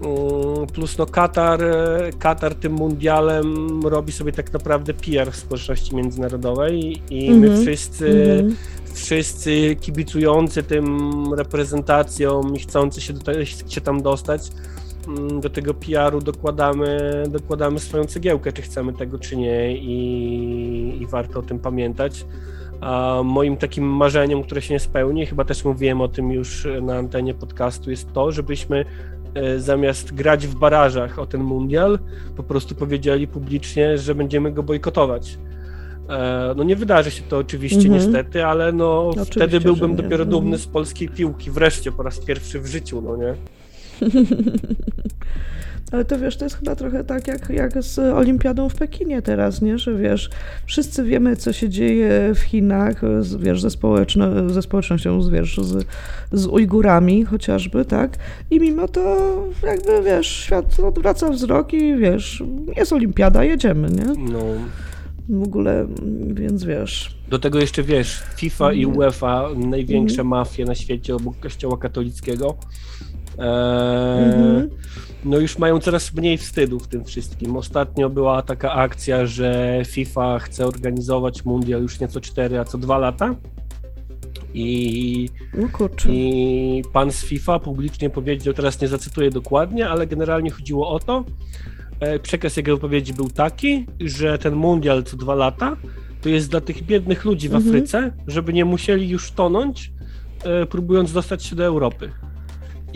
Mm, 0.02 0.68
Plus 0.74 0.98
no 0.98 1.06
Katar, 1.06 1.64
e, 1.64 2.10
Katar 2.20 2.56
tym 2.56 2.74
mundialem 2.74 3.80
robi 3.84 4.12
sobie 4.12 4.32
tak 4.32 4.54
naprawdę 4.54 4.94
PR 4.94 5.32
w 5.32 5.36
społeczności 5.36 5.96
międzynarodowej 5.96 7.02
i 7.10 7.32
my 7.32 7.48
Mhm. 7.48 7.62
wszyscy, 7.62 8.08
Mhm. 8.40 8.56
wszyscy 8.94 9.76
kibicujący 9.82 10.64
tym 10.64 10.88
reprezentacjom 11.34 12.56
i 12.56 12.60
chcący 12.60 13.02
się, 13.02 13.14
do, 13.14 13.46
się 13.46 13.82
tam 13.82 14.02
dostać, 14.02 14.42
mm, 15.08 15.42
do 15.42 15.50
tego 15.50 15.74
PR-u 15.74 16.22
dokładamy, 16.22 17.24
dokładamy 17.30 17.80
swoją 17.80 18.06
cegiełkę, 18.06 18.52
czy 18.54 18.62
chcemy 18.62 18.94
tego, 18.94 19.20
czy 19.20 19.36
nie 19.38 19.78
i, 19.78 20.98
i 21.02 21.08
warto 21.08 21.40
o 21.40 21.42
tym 21.44 21.60
pamiętać. 21.60 22.26
A 22.82 23.22
moim 23.24 23.58
takim 23.58 23.84
marzeniem, 23.86 24.44
które 24.44 24.62
się 24.62 24.74
nie 24.74 24.80
spełni, 24.80 25.26
chyba 25.26 25.46
też 25.46 25.66
mówiłem 25.66 26.02
o 26.02 26.08
tym 26.08 26.32
już 26.32 26.68
na 26.82 26.96
antenie 26.96 27.34
podcastu, 27.34 27.92
jest 27.92 28.14
to, 28.14 28.32
żebyśmy 28.32 28.86
zamiast 29.58 30.14
grać 30.14 30.48
w 30.48 30.56
barażach 30.56 31.20
o 31.20 31.26
ten 31.26 31.44
mundial, 31.44 32.00
po 32.38 32.44
prostu 32.44 32.76
powiedzieli 32.76 33.28
publicznie, 33.28 33.98
że 33.98 34.16
będziemy 34.16 34.52
go 34.52 34.64
bojkotować. 34.64 35.38
E, 36.10 36.54
No 36.58 36.64
nie 36.64 36.76
wydarzy 36.76 37.12
się 37.12 37.22
to 37.24 37.38
oczywiście 37.38 37.82
Mhm. 37.88 37.94
niestety, 37.96 38.46
ale 38.46 38.72
no 38.72 39.08
Oczywiście, 39.10 39.32
wtedy 39.34 39.60
byłbym 39.60 39.92
nie. 39.92 39.98
dopiero 39.98 40.26
dumny 40.26 40.58
z 40.58 40.68
polskiej 40.68 41.10
piłki, 41.10 41.52
wreszcie 41.52 41.92
po 41.92 42.04
raz 42.04 42.20
pierwszy 42.20 42.60
w 42.60 42.66
życiu, 42.68 43.02
no 43.02 43.18
nie? 43.18 43.34
Ale 45.92 46.06
to 46.06 46.20
wiesz, 46.20 46.38
to 46.38 46.46
jest 46.46 46.58
chyba 46.58 46.76
trochę 46.76 47.04
tak 47.04 47.28
jak, 47.28 47.50
jak 47.50 47.84
z 47.84 48.00
Olimpiadą 48.00 48.70
w 48.70 48.76
Pekinie 48.76 49.22
teraz, 49.22 49.62
nie? 49.62 49.78
Że 49.78 49.96
wiesz, 49.96 50.30
wszyscy 50.66 51.04
wiemy, 51.04 51.36
co 51.36 51.54
się 51.54 51.70
dzieje 51.70 52.32
w 52.36 52.40
Chinach, 52.40 53.02
z, 53.20 53.36
wiesz, 53.36 53.62
ze, 53.62 53.70
społeczno, 53.70 54.50
ze 54.50 54.62
społecznością, 54.62 55.22
z, 55.22 55.30
wiesz, 55.30 55.58
z, 55.58 55.86
z 56.32 56.46
Ujgurami 56.48 57.26
chociażby, 57.26 57.86
tak? 57.86 58.18
I 58.52 58.60
mimo 58.60 58.88
to 58.88 59.36
jakby, 59.64 60.04
wiesz, 60.04 60.28
świat 60.28 60.80
odwraca 60.80 61.30
wzrok 61.32 61.74
i 61.74 61.96
wiesz, 61.98 62.44
jest 62.78 62.94
Olimpiada, 62.94 63.44
jedziemy, 63.44 63.90
nie? 63.92 64.06
No, 64.32 64.40
w 65.30 65.44
ogóle, 65.44 65.88
więc 66.34 66.64
wiesz. 66.64 67.16
Do 67.30 67.40
tego 67.40 67.60
jeszcze 67.60 67.84
wiesz, 67.84 68.24
FIFA 68.36 68.74
i. 68.74 68.86
UEFA, 68.86 69.50
największe 69.58 70.22
Mhm. 70.22 70.28
mafie 70.28 70.66
na 70.66 70.76
świecie 70.76 71.16
obok 71.16 71.40
kościoła 71.40 71.78
katolickiego. 71.78 72.56
Eee, 73.40 74.26
Mhm. 74.26 74.70
No 75.26 75.38
już 75.40 75.58
mają 75.58 75.80
coraz 75.80 76.14
mniej 76.14 76.38
wstydu 76.38 76.80
w 76.80 76.88
tym 76.88 77.06
wszystkim. 77.06 77.58
Ostatnio 77.58 78.10
była 78.10 78.42
taka 78.42 78.72
akcja, 78.74 79.26
że 79.26 79.82
FIFA 79.88 80.40
chce 80.40 80.68
organizować 80.68 81.46
mundial 81.46 81.82
już 81.82 82.00
nie 82.00 82.08
co 82.08 82.22
4, 82.22 82.60
a 82.60 82.66
co 82.66 82.78
2 82.78 82.98
lata. 82.98 83.36
I. 84.54 85.30
I 86.10 86.82
pan 86.94 87.12
z 87.12 87.24
FIFA 87.24 87.60
publicznie 87.60 88.10
powiedział, 88.10 88.54
teraz 88.54 88.82
nie 88.82 88.88
zacytuję 88.88 89.30
dokładnie, 89.30 89.90
ale 89.90 90.08
generalnie 90.08 90.52
chodziło 90.52 90.90
o 90.90 91.00
to, 91.00 91.24
e, 92.00 92.20
przekaz 92.20 92.58
jego 92.58 92.76
wypowiedzi 92.76 93.14
był 93.14 93.30
taki, 93.30 93.86
że 94.00 94.38
ten 94.38 94.56
mundial 94.56 95.04
co 95.04 95.18
dwa 95.18 95.36
lata 95.36 95.78
to 96.22 96.30
jest 96.30 96.50
dla 96.52 96.62
tych 96.62 96.84
biednych 96.84 97.26
ludzi 97.26 97.50
w 97.50 97.56
Mhm. 97.56 97.70
Afryce, 97.76 98.12
żeby 98.28 98.54
nie 98.54 98.66
musieli 98.66 99.10
już 99.10 99.32
tonąć, 99.32 99.92
e, 100.44 100.66
próbując 100.66 101.14
dostać 101.14 101.44
się 101.46 101.56
do 101.56 101.66
Europy. 101.66 102.10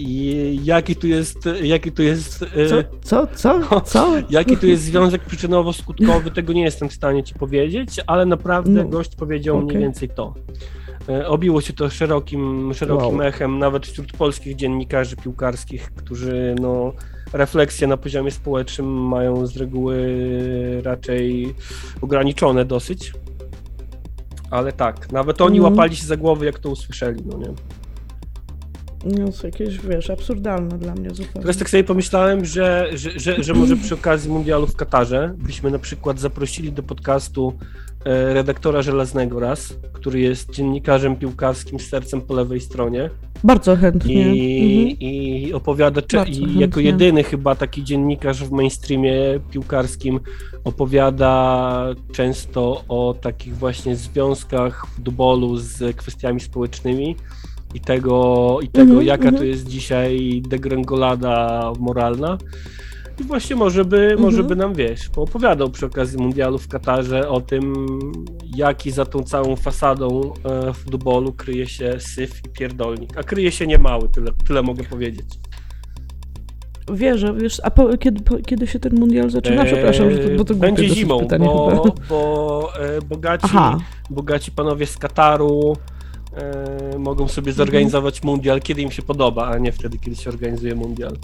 I 0.01 0.59
jaki 0.63 0.95
tu 0.95 1.07
jest, 1.07 1.49
jaki 1.63 1.91
tu 1.91 2.03
jest, 2.03 2.43
e, 2.43 2.67
Co? 2.67 2.84
Co? 3.01 3.27
Co? 3.35 3.81
Co? 3.81 4.13
jaki 4.30 4.57
tu 4.57 4.67
jest 4.67 4.84
związek 4.84 5.21
przyczynowo-skutkowy, 5.27 6.31
tego 6.31 6.53
nie 6.53 6.61
jestem 6.63 6.89
w 6.89 6.93
stanie 6.93 7.23
ci 7.23 7.34
powiedzieć, 7.35 7.89
ale 8.07 8.26
naprawdę 8.26 8.84
No, 8.84 8.89
gość 8.89 9.15
powiedział 9.15 9.57
mniej 9.57 9.69
okej. 9.69 9.81
więcej 9.81 10.09
to. 10.09 10.34
E, 11.09 11.27
Obiło 11.27 11.61
się 11.61 11.73
to 11.73 11.89
szerokim, 11.89 12.73
szerokim 12.73 13.17
Wow. 13.17 13.21
echem, 13.27 13.59
nawet 13.59 13.88
wśród 13.88 14.11
polskich 14.13 14.55
dziennikarzy 14.55 15.15
piłkarskich, 15.15 15.91
którzy 15.95 16.55
no, 16.61 16.93
refleksje 17.34 17.88
na 17.88 17.97
poziomie 17.97 18.31
społecznym 18.31 18.88
mają 19.07 19.45
z 19.47 19.57
reguły 19.57 20.07
raczej 20.84 21.55
ograniczone 22.01 22.65
dosyć. 22.65 23.13
Ale 24.51 24.71
tak, 24.71 25.11
nawet 25.11 25.41
oni 25.41 25.57
Mhm. 25.57 25.73
łapali 25.73 25.95
się 25.95 26.05
za 26.05 26.17
głowy, 26.17 26.45
jak 26.45 26.59
to 26.59 26.69
usłyszeli, 26.69 27.23
no 27.26 27.38
nie? 27.38 27.53
No, 29.05 29.31
to 29.41 29.47
jakieś, 29.47 29.80
wiesz, 29.80 30.09
absurdalne 30.09 30.77
dla 30.77 30.95
mnie 30.95 31.09
zupełnie. 31.09 31.41
Teraz 31.41 31.57
tak 31.57 31.69
sobie 31.69 31.84
pomyślałem, 31.84 32.45
że, 32.45 32.89
że, 32.93 33.19
że, 33.19 33.43
że 33.43 33.53
może 33.53 33.77
przy 33.77 33.93
okazji 33.93 34.31
mundialu 34.31 34.67
w 34.67 34.76
Katarze 34.76 35.34
byśmy 35.38 35.71
na 35.71 35.80
przykład 35.80 36.19
zaprosili 36.19 36.71
do 36.71 36.84
podcastu 36.84 37.53
e, 38.05 38.34
redaktora 38.34 38.81
Żelaznego 38.81 39.39
raz, 39.39 39.73
który 39.93 40.19
jest 40.19 40.49
dziennikarzem 40.51 41.15
piłkarskim 41.15 41.80
z 41.80 41.88
sercem 41.88 42.21
po 42.21 42.34
lewej 42.34 42.61
stronie 42.61 43.09
Bardzo 43.43 43.76
chętnie. 43.76 44.17
Mhm. 44.17 44.35
i, 44.35 44.97
i 45.47 45.53
opowiada, 45.53 46.01
Bardzo 46.01 46.31
i 46.31 46.35
chętnie. 46.35 46.61
jako 46.61 46.80
jedyny 46.80 47.23
chyba 47.23 47.55
taki 47.55 47.84
dziennikarz 47.84 48.43
w 48.43 48.51
mainstreamie 48.51 49.13
piłkarskim 49.51 50.19
opowiada 50.63 51.85
często 52.11 52.84
o 52.88 53.15
takich 53.21 53.55
właśnie 53.57 53.95
związkach 53.95 54.85
w 54.97 55.01
dubolu 55.01 55.57
z 55.57 55.95
kwestiami 55.97 56.39
społecznymi 56.39 57.15
i 57.73 57.79
tego, 57.79 58.57
i 58.61 58.67
tego 58.67 58.89
Mhm, 58.89 59.07
jaka 59.07 59.23
mhm. 59.23 59.37
to 59.37 59.43
jest 59.43 59.67
dzisiaj 59.67 60.41
degrengolada 60.47 61.71
moralna. 61.79 62.37
I 63.19 63.23
właśnie 63.23 63.55
może 63.55 63.85
by, 63.85 64.15
może 64.19 64.39
Mhm. 64.39 64.47
by 64.47 64.55
nam, 64.55 64.73
wiesz, 64.73 65.09
poopowiadał 65.09 65.69
przy 65.69 65.85
okazji 65.85 66.17
mundialu 66.21 66.57
w 66.57 66.67
Katarze 66.67 67.29
o 67.29 67.41
tym, 67.41 67.73
jaki 68.55 68.91
za 68.91 69.05
tą 69.05 69.23
całą 69.23 69.55
fasadą 69.55 70.33
e, 70.45 70.73
futbolu 70.73 71.33
kryje 71.33 71.67
się 71.67 71.95
syf 71.99 72.41
i 72.45 72.49
pierdolnik. 72.49 73.17
A 73.17 73.23
kryje 73.23 73.51
się 73.51 73.67
niemały, 73.67 74.09
tyle, 74.09 74.31
tyle 74.47 74.61
mogę 74.61 74.83
powiedzieć. 74.83 75.25
Wierzę, 76.93 77.33
wiesz, 77.33 77.61
a 77.63 77.71
po, 77.71 77.97
kiedy, 77.97 78.23
po, 78.23 78.37
kiedy 78.37 78.67
się 78.67 78.79
ten 78.79 78.95
mundial 78.99 79.29
zaczyna? 79.29 79.65
Przepraszam, 79.65 80.11
że 80.11 80.17
to, 80.17 80.37
bo 80.37 80.45
to 80.45 80.53
E, 80.53 80.57
Będzie 80.57 80.89
zimą, 80.89 81.19
pytanie 81.19 81.45
bo, 81.45 81.69
chyba. 81.69 81.95
bo 82.09 82.69
e, 82.79 83.01
bogaci, 83.01 83.47
bogaci 84.09 84.51
panowie 84.51 84.85
z 84.85 84.97
Kataru 84.97 85.75
e, 86.40 86.99
mogą 86.99 87.28
sobie 87.28 87.53
zorganizować 87.53 88.24
mundial, 88.24 88.61
kiedy 88.61 88.82
im 88.82 88.91
się 88.91 89.02
podoba, 89.02 89.48
a 89.48 89.57
nie 89.57 89.72
wtedy, 89.72 89.98
kiedy 89.99 90.16
się 90.16 90.30
organizuje 90.30 90.76
mundial. 90.76 91.18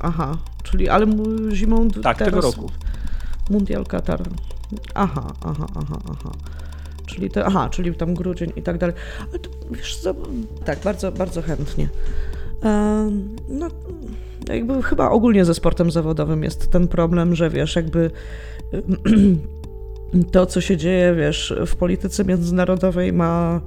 aha, 0.00 0.36
czyli 0.62 0.88
ale 0.88 1.06
mu- 1.06 1.50
zimą 1.50 1.88
d- 1.88 2.00
Tak, 2.00 2.18
teraz 2.18 2.30
tego 2.34 2.40
roku. 2.46 2.70
Mundial 3.50 3.84
Katar. 3.86 4.22
Aha, 4.94 5.32
aha, 5.44 5.66
aha, 5.74 5.98
aha. 6.10 6.30
Czyli 7.06 7.30
to, 7.30 7.46
aha, 7.46 7.68
czyli 7.70 7.94
tam 7.94 8.14
grudzień 8.14 8.52
i 8.56 8.62
tak 8.62 8.78
dalej. 8.78 8.96
Ale 9.30 9.38
to, 9.38 9.50
wiesz 9.70 9.96
co, 9.96 10.14
tak, 10.64 10.78
bardzo, 10.84 11.12
bardzo 11.12 11.42
chętnie. 11.42 11.88
Em, 12.62 13.36
no, 13.48 13.66
jakby 14.48 14.82
chyba 14.82 15.10
ogólnie 15.10 15.44
ze 15.44 15.54
sportem 15.54 15.90
zawodowym 15.90 16.42
jest 16.44 16.70
ten 16.70 16.88
problem, 16.88 17.34
że 17.34 17.50
wiesz, 17.50 17.76
jakby 17.76 18.10
to, 20.32 20.46
co 20.46 20.60
się 20.60 20.76
dzieje, 20.76 21.14
wiesz, 21.14 21.54
w 21.66 21.76
polityce 21.76 22.24
międzynarodowej 22.24 23.12
ma 23.12 23.60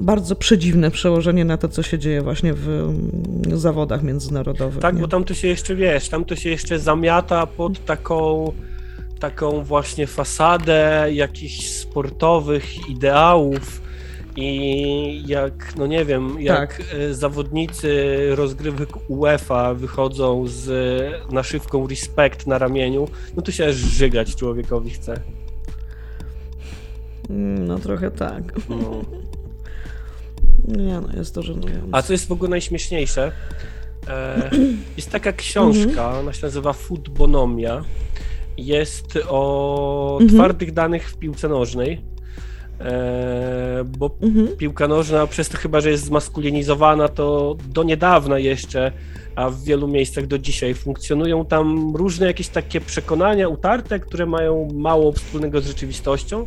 bardzo 0.00 0.36
przedziwne 0.36 0.90
przełożenie 0.90 1.44
na 1.44 1.56
to, 1.56 1.68
co 1.68 1.82
się 1.82 1.98
dzieje 1.98 2.22
właśnie 2.22 2.54
w 2.54 2.68
mm, 2.68 3.58
zawodach 3.58 4.02
międzynarodowych. 4.02 4.82
Tak, 4.82 4.94
nie? 4.94 5.00
bo 5.00 5.08
tam 5.08 5.24
to 5.24 5.34
się 5.34 5.48
jeszcze, 5.48 5.74
wiesz, 5.74 6.08
tam 6.08 6.24
to 6.24 6.36
się 6.36 6.50
jeszcze 6.50 6.78
zamiata 6.78 7.46
pod 7.46 7.84
taką 7.84 8.52
taką 9.20 9.64
właśnie 9.64 10.06
fasadę 10.06 11.08
jakichś 11.12 11.68
sportowych 11.68 12.88
ideałów 12.88 13.82
i 14.36 15.22
jak, 15.26 15.72
no 15.76 15.86
nie 15.86 16.04
wiem, 16.04 16.36
jak 16.40 16.76
Tak. 16.76 16.86
e, 16.94 17.14
zawodnicy 17.14 18.16
rozgrywek 18.34 18.88
UEFA 19.10 19.74
wychodzą 19.74 20.44
z 20.46 20.70
naszywką 21.32 21.86
respekt 21.86 22.46
na 22.46 22.58
ramieniu, 22.58 23.08
no 23.36 23.42
to 23.42 23.52
się 23.52 23.66
aż 23.66 23.74
żygać 23.74 24.36
człowiekowi 24.36 24.90
chce. 24.90 25.20
Mm, 27.30 27.64
No 27.68 27.78
trochę 27.78 28.10
tak. 28.10 28.42
No. 28.68 29.00
Nie 30.68 31.00
no, 31.00 31.08
jest 31.16 31.34
to 31.34 31.42
żenujące. 31.42 31.88
A 31.92 32.02
co 32.02 32.12
jest 32.12 32.28
w 32.28 32.32
ogóle 32.32 32.50
najśmieszniejsze, 32.50 33.32
e, 34.08 34.50
jest 34.96 35.10
taka 35.10 35.32
książka, 35.32 36.18
ona 36.18 36.32
się 36.32 36.46
nazywa 36.46 36.72
Futbonomia. 36.72 37.84
Jest 38.56 39.18
o 39.28 40.18
Mhm. 40.20 40.38
twardych 40.38 40.72
danych 40.72 41.10
w 41.10 41.16
piłce 41.16 41.48
nożnej. 41.48 42.00
E, 42.84 43.84
bo 43.98 44.10
Mhm. 44.22 44.48
piłka 44.56 44.88
nożna, 44.88 45.26
przez 45.26 45.48
to 45.48 45.58
chyba, 45.58 45.80
że 45.80 45.90
jest 45.90 46.04
zmaskulinizowana, 46.04 47.08
to 47.08 47.56
do 47.68 47.82
niedawna 47.82 48.38
jeszcze, 48.38 48.92
a 49.36 49.50
w 49.50 49.64
wielu 49.64 49.88
miejscach 49.88 50.26
do 50.26 50.38
dzisiaj 50.38 50.74
funkcjonują 50.74 51.44
tam 51.44 51.96
różne 51.96 52.26
jakieś 52.26 52.48
takie 52.48 52.80
przekonania 52.80 53.48
utarte, 53.48 54.00
które 54.00 54.26
mają 54.26 54.68
mało 54.74 55.12
wspólnego 55.12 55.60
z 55.60 55.66
rzeczywistością. 55.66 56.44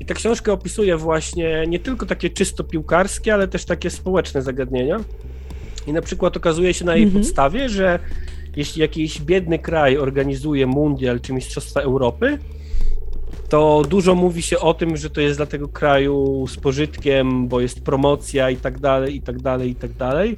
I 0.00 0.04
ta 0.04 0.14
książka 0.14 0.52
opisuje 0.52 0.96
właśnie 0.96 1.64
nie 1.68 1.78
tylko 1.78 2.06
takie 2.06 2.30
czysto 2.30 2.64
piłkarskie, 2.64 3.34
ale 3.34 3.48
też 3.48 3.64
takie 3.64 3.90
społeczne 3.90 4.42
zagadnienia. 4.42 5.00
I 5.86 5.92
na 5.92 6.02
przykład 6.02 6.36
okazuje 6.36 6.74
się 6.74 6.84
na 6.84 6.94
jej 6.96 7.04
Mhm. 7.04 7.22
podstawie, 7.22 7.68
że 7.68 7.98
jeśli 8.56 8.80
jakiś 8.82 9.20
biedny 9.20 9.58
kraj 9.58 9.98
organizuje 9.98 10.66
mundial 10.66 11.20
czy 11.20 11.32
Mistrzostwa 11.32 11.80
Europy, 11.80 12.38
to 13.48 13.82
dużo 13.88 14.14
mówi 14.14 14.42
się 14.42 14.58
o 14.58 14.74
tym, 14.74 14.96
że 14.96 15.10
to 15.10 15.20
jest 15.20 15.38
dla 15.38 15.46
tego 15.46 15.68
kraju 15.68 16.46
z 16.48 16.56
pożytkiem, 16.56 17.48
bo 17.48 17.60
jest 17.60 17.80
promocja 17.84 18.50
i 18.50 18.56
tak 18.56 18.78
dalej, 18.78 19.16
i 19.16 19.20
tak 19.22 19.40
dalej, 19.42 19.70
i 19.70 19.74
tak 19.74 19.92
dalej. 19.92 20.36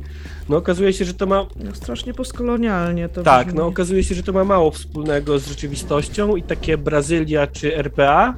No 0.49 0.57
okazuje 0.57 0.93
się, 0.93 1.05
że 1.05 1.15
to 1.15 1.27
ma 1.27 1.47
No, 1.65 1.75
strasznie 1.75 2.15
postkolonialnie 2.15 3.09
to 3.09 3.23
tak, 3.23 3.47
brzmi. 3.47 3.59
no 3.59 3.67
okazuje 3.67 4.05
się, 4.05 4.15
że 4.15 4.23
to 4.23 4.33
ma 4.33 4.45
mało 4.45 4.71
wspólnego 4.71 5.39
z 5.39 5.47
rzeczywistością 5.47 6.37
i 6.37 6.43
takie 6.43 6.79
Brazylia 6.79 7.47
czy 7.47 7.77
RPA 7.77 8.35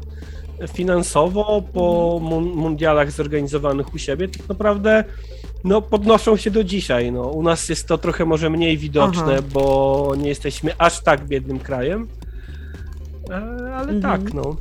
finansowo 0.72 1.62
po 1.72 2.18
mun- 2.22 2.54
mundialach 2.54 3.10
zorganizowanych 3.10 3.94
u 3.94 3.98
siebie 3.98 4.28
tak 4.28 4.48
naprawdę 4.48 5.04
no, 5.64 5.82
podnoszą 5.82 6.36
się 6.36 6.50
do 6.50 6.64
dzisiaj. 6.64 7.12
No. 7.12 7.22
U 7.22 7.42
nas 7.42 7.68
jest 7.68 7.88
to 7.88 7.98
trochę 7.98 8.24
może 8.24 8.50
mniej 8.50 8.78
widoczne, 8.78 9.32
Aha. 9.32 9.42
bo 9.52 10.14
nie 10.18 10.28
jesteśmy 10.28 10.72
aż 10.78 11.02
tak 11.02 11.26
biednym 11.26 11.58
krajem. 11.58 12.08
E, 13.30 13.34
Ale 13.76 13.92
Mhm. 13.92 14.00
tak, 14.02 14.34
no. 14.34 14.56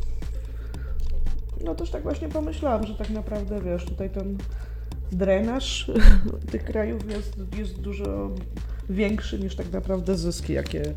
No 1.64 1.76
też 1.76 1.90
tak 1.90 2.04
właśnie 2.04 2.30
pomyślałam, 2.30 2.88
że 2.88 2.96
tak 2.96 3.10
naprawdę, 3.10 3.62
wiesz, 3.62 3.86
tutaj 3.86 4.10
ten 4.10 4.38
drenaż 5.12 5.92
tych 6.52 6.64
krajów 6.64 7.10
jest, 7.12 7.34
jest 7.58 7.82
dużo 7.82 8.32
większy 8.90 9.40
niż 9.40 9.56
tak 9.56 9.72
naprawdę 9.72 10.18
zyski, 10.18 10.54
jakie, 10.54 10.94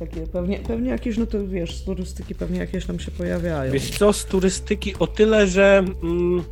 jakie 0.00 0.26
pewnie, 0.26 0.58
pewnie 0.58 0.90
jakieś, 0.90 1.18
no 1.18 1.26
to 1.26 1.46
wiesz, 1.46 1.76
z 1.76 1.84
turystyki 1.84 2.34
pewnie 2.34 2.58
jakieś 2.58 2.88
nam 2.88 3.00
się 3.00 3.10
pojawiają. 3.10 3.72
Wiesz 3.72 3.98
co, 3.98 4.12
z 4.12 4.24
turystyki 4.24 4.94
o 4.98 5.06
tyle, 5.06 5.46
że 5.46 5.84
mm, 6.02 6.44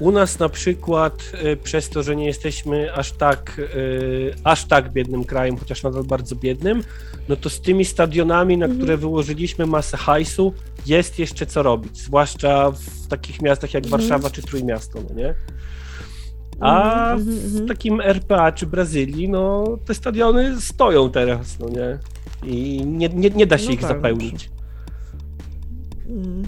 u 0.00 0.10
nas 0.10 0.38
na 0.38 0.48
przykład 0.48 1.32
y, 1.44 1.56
przez 1.56 1.88
to, 1.88 2.02
że 2.02 2.16
nie 2.16 2.26
jesteśmy 2.26 2.94
aż 2.94 3.12
tak, 3.12 3.58
y, 3.58 4.34
aż 4.44 4.64
tak 4.64 4.92
biednym 4.92 5.24
krajem, 5.24 5.56
chociaż 5.56 5.82
nadal 5.82 6.04
bardzo 6.04 6.36
biednym, 6.36 6.82
no 7.28 7.36
to 7.36 7.50
z 7.50 7.60
tymi 7.60 7.84
stadionami, 7.84 8.58
na 8.58 8.68
które 8.68 8.96
wyłożyliśmy 8.96 9.66
masę 9.66 9.96
hajsu, 9.96 10.54
jest 10.86 11.18
jeszcze 11.18 11.46
co 11.46 11.62
robić, 11.62 11.98
zwłaszcza 11.98 12.70
w 12.70 13.06
takich 13.08 13.42
miastach 13.42 13.74
jak 13.74 13.84
Mhm. 13.84 14.00
Warszawa 14.00 14.30
czy 14.30 14.42
Trójmiasto, 14.42 14.98
no 15.08 15.14
nie? 15.14 15.34
A 16.60 17.12
Mhm, 17.12 17.28
mhm, 17.28 17.48
w 17.48 17.52
mhm. 17.52 17.68
takim 17.68 18.00
RPA 18.00 18.52
czy 18.52 18.66
Brazylii, 18.66 19.28
no 19.28 19.64
te 19.84 19.94
stadiony 19.94 20.60
stoją 20.60 21.10
teraz, 21.10 21.58
no 21.58 21.68
nie? 21.68 21.98
I 22.52 22.86
nie, 22.86 23.08
nie, 23.08 23.30
nie 23.30 23.46
da 23.46 23.58
się 23.58 23.66
No 23.66 23.72
ich 23.72 23.80
tak, 23.80 23.88
zapełnić. 23.88 24.50
Mm. 26.08 26.44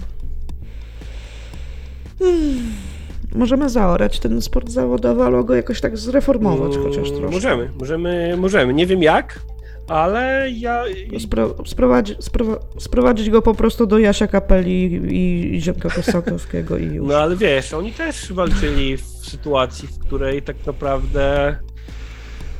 Mm. 2.21 2.92
Możemy 3.35 3.69
zaorać 3.69 4.19
ten 4.19 4.41
sport 4.41 4.69
zawodowy, 4.69 5.23
albo 5.23 5.43
go 5.43 5.55
jakoś 5.55 5.81
tak 5.81 5.97
zreformować 5.97 6.75
Mm, 6.75 6.83
chociaż 6.83 7.09
troszkę. 7.11 7.31
Możemy, 7.31 7.69
możemy, 7.79 8.37
możemy. 8.37 8.73
Nie 8.73 8.85
wiem 8.85 9.03
jak, 9.03 9.39
ale 9.87 10.51
ja. 10.51 10.83
Spro, 11.19 11.55
sprowadzi, 11.65 12.15
sprowa, 12.19 12.59
sprowadzić 12.77 13.29
go 13.29 13.41
po 13.41 13.53
prostu 13.55 13.85
do 13.85 13.97
Jasia 13.99 14.27
Kapeli 14.27 14.93
i, 14.93 15.55
i 15.55 15.61
Ziemka 15.61 15.89
Kosakowskiego 15.89 16.77
i 16.77 16.85
już. 16.85 17.07
No 17.07 17.17
ale 17.17 17.35
wiesz, 17.35 17.73
oni 17.73 17.91
też 17.91 18.33
walczyli 18.33 18.97
w 18.97 19.01
sytuacji, 19.05 19.87
w 19.87 19.99
której 19.99 20.41
tak 20.41 20.65
naprawdę. 20.65 21.55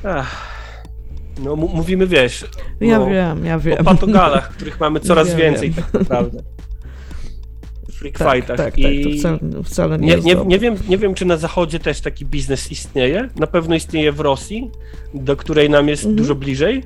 Ach, 0.04 0.54
no 1.44 1.56
mówimy, 1.56 2.08
wiesz. 2.08 2.45
ja 2.82 3.00
no, 3.00 3.06
wiem, 3.10 3.45
ja 3.45 3.60
wiem. 3.60 3.78
O 3.80 3.84
patogalach, 3.84 4.50
których 4.50 4.80
mamy 4.80 5.00
coraz 5.00 5.30
Ja 5.30 5.36
więcej 5.36 5.72
wiem. 5.72 5.84
tak 5.84 5.94
naprawdę. 5.94 6.44
Freak 8.03 8.17
tak, 8.17 8.34
fightach. 8.34 8.57
tak, 8.57 8.65
tak, 8.75 8.77
I 8.93 9.03
to 9.03 9.09
wcale, 9.19 9.39
wcale 9.63 9.97
nie, 9.99 10.15
nie, 10.15 10.35
nie, 10.35 10.45
nie, 10.45 10.59
wiem, 10.59 10.75
nie 10.89 10.97
wiem, 10.97 11.13
czy 11.13 11.25
na 11.25 11.38
zachodzie 11.38 11.80
też 11.80 12.01
taki 12.01 12.25
biznes 12.25 12.71
istnieje. 12.71 13.30
Na 13.39 13.47
pewno 13.47 13.75
istnieje 13.75 14.11
w 14.11 14.19
Rosji, 14.19 14.71
do 15.13 15.35
której 15.35 15.69
nam 15.69 15.88
jest 15.88 16.03
Mhm. 16.03 16.15
dużo 16.15 16.35
bliżej. 16.35 16.84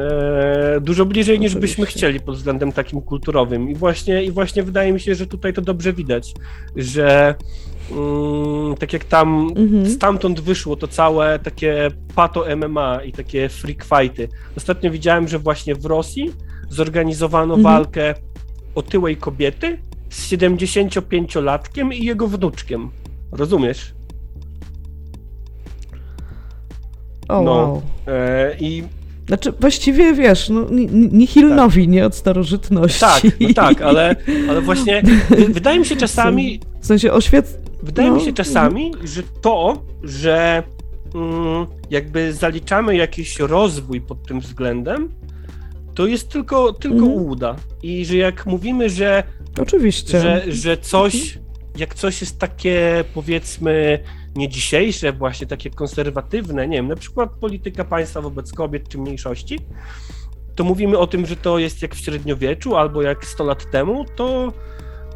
E, 0.00 0.80
dużo 0.80 1.06
bliżej 1.06 1.40
niż 1.40 1.54
byśmy 1.54 1.86
chcieli 1.86 2.20
pod 2.20 2.36
względem 2.36 2.72
takim 2.72 3.00
kulturowym. 3.00 3.70
I 3.70 3.74
właśnie, 3.74 4.24
I 4.24 4.30
właśnie 4.30 4.62
wydaje 4.62 4.92
mi 4.92 5.00
się, 5.00 5.14
że 5.14 5.26
tutaj 5.26 5.52
to 5.52 5.62
dobrze 5.62 5.92
widać, 5.92 6.34
że 6.76 7.34
mm, 7.90 8.74
tak 8.76 8.92
jak 8.92 9.04
tam 9.04 9.48
Mhm. 9.56 9.90
stamtąd 9.90 10.40
wyszło 10.40 10.76
to 10.76 10.88
całe 10.88 11.38
takie 11.38 11.88
pato 12.14 12.56
MMA 12.56 13.00
i 13.04 13.12
takie 13.12 13.48
freak 13.48 13.84
fighty. 13.84 14.28
Ostatnio 14.56 14.90
widziałem, 14.90 15.28
że 15.28 15.38
właśnie 15.38 15.74
w 15.74 15.84
Rosji 15.84 16.32
zorganizowano 16.70 17.54
Mhm. 17.54 17.62
walkę 17.74 18.14
otyłej 18.74 19.16
kobiety 19.16 19.78
z 20.10 20.28
75-latkiem 20.32 21.94
i 21.94 22.04
jego 22.04 22.28
wnuczkiem. 22.28 22.90
Rozumiesz? 23.32 23.94
O, 27.28 27.42
no. 27.42 27.50
wow. 27.52 27.82
E, 28.06 28.56
I 28.60 28.82
Znaczy, 29.26 29.52
właściwie 29.60 30.14
wiesz, 30.14 30.48
no, 30.48 30.70
ni- 30.70 30.86
ni- 30.86 31.08
nihilnowi, 31.12 31.88
nie 31.88 32.06
od 32.06 32.14
starożytności. 32.14 33.00
tak, 33.00 33.22
no 33.40 33.48
tak, 33.54 33.82
ale, 33.82 34.16
ale 34.50 34.60
właśnie 34.60 35.02
wy- 35.30 35.48
wydaje 35.48 35.78
mi 35.78 35.86
się 35.86 35.96
czasami, 35.96 36.60
W 36.80 36.86
sensie 36.86 37.12
oświec... 37.12 37.58
Wydaje 37.82 38.10
No, 38.10 38.16
mi 38.16 38.22
się 38.22 38.32
czasami, 38.32 38.92
że 39.04 39.22
to, 39.42 39.82
że 40.02 40.62
mm, 41.14 41.66
jakby 41.90 42.32
zaliczamy 42.32 42.96
jakiś 42.96 43.38
rozwój 43.38 44.00
pod 44.00 44.26
tym 44.26 44.40
względem, 44.40 45.08
to 45.94 46.06
jest 46.06 46.28
tylko, 46.28 46.72
tylko 46.72 46.96
Mhm. 46.96 47.12
ułuda. 47.12 47.56
I 47.82 48.04
że 48.04 48.16
jak 48.16 48.46
mówimy, 48.46 48.90
że, 48.90 49.22
Oczywiście. 49.60 50.20
że, 50.20 50.42
że 50.48 50.76
coś, 50.76 51.38
jak 51.76 51.94
coś 51.94 52.20
jest 52.20 52.38
takie 52.38 53.04
powiedzmy 53.14 53.98
nie 54.36 54.48
dzisiejsze, 54.48 55.12
właśnie 55.12 55.46
takie 55.46 55.70
konserwatywne, 55.70 56.68
nie 56.68 56.76
wiem, 56.76 56.88
na 56.88 56.96
przykład 56.96 57.30
polityka 57.40 57.84
państwa 57.84 58.20
wobec 58.20 58.52
kobiet 58.52 58.88
czy 58.88 58.98
mniejszości, 58.98 59.58
to 60.54 60.64
mówimy 60.64 60.98
o 60.98 61.06
tym, 61.06 61.26
że 61.26 61.36
to 61.36 61.58
jest 61.58 61.82
jak 61.82 61.94
w 61.94 61.98
średniowieczu 61.98 62.76
albo 62.76 63.02
jak 63.02 63.24
100 63.26 63.44
lat 63.44 63.70
temu, 63.70 64.04
to 64.16 64.52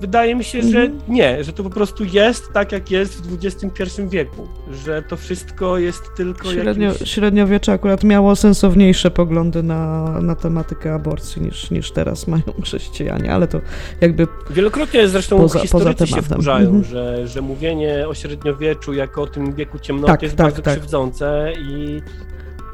wydaje 0.00 0.34
mi 0.34 0.44
się, 0.44 0.62
że 0.62 0.80
Mhm. 0.80 0.98
nie, 1.08 1.44
że 1.44 1.52
to 1.52 1.62
po 1.62 1.70
prostu 1.70 2.04
jest 2.04 2.52
tak, 2.52 2.72
jak 2.72 2.90
jest 2.90 3.26
w 3.26 3.34
XXI 3.44 4.02
wieku, 4.08 4.48
że 4.84 5.02
to 5.02 5.16
wszystko 5.16 5.78
jest 5.78 6.02
tylko 6.16 6.52
Średnio, 6.52 6.88
jakimś... 6.92 7.10
średniowiecze 7.10 7.72
akurat 7.72 8.04
miało 8.04 8.36
sensowniejsze 8.36 9.10
poglądy 9.10 9.62
na, 9.62 10.04
na 10.20 10.34
tematykę 10.34 10.94
aborcji 10.94 11.42
niż, 11.42 11.70
niż 11.70 11.92
teraz 11.92 12.26
mają 12.28 12.42
chrześcijanie, 12.64 13.32
ale 13.32 13.48
to 13.48 13.60
jakby 14.00 14.26
Wielokrotnie 14.50 15.08
zresztą 15.08 15.36
Poza- 15.38 15.60
historycy 15.60 16.04
poza 16.04 16.16
się 16.16 16.22
wkurzają, 16.22 16.66
Mhm. 16.70 16.84
że, 16.84 17.28
że 17.28 17.40
mówienie 17.42 18.08
o 18.08 18.14
średniowieczu 18.14 18.92
jako 18.92 19.22
o 19.22 19.26
tym 19.26 19.54
wieku 19.54 19.78
ciemnoty 19.78 20.12
Tak, 20.12 20.22
jest 20.22 20.36
tak, 20.36 20.46
bardzo 20.46 20.62
tak. 20.62 20.74
krzywdzące 20.74 21.52
i 21.58 22.02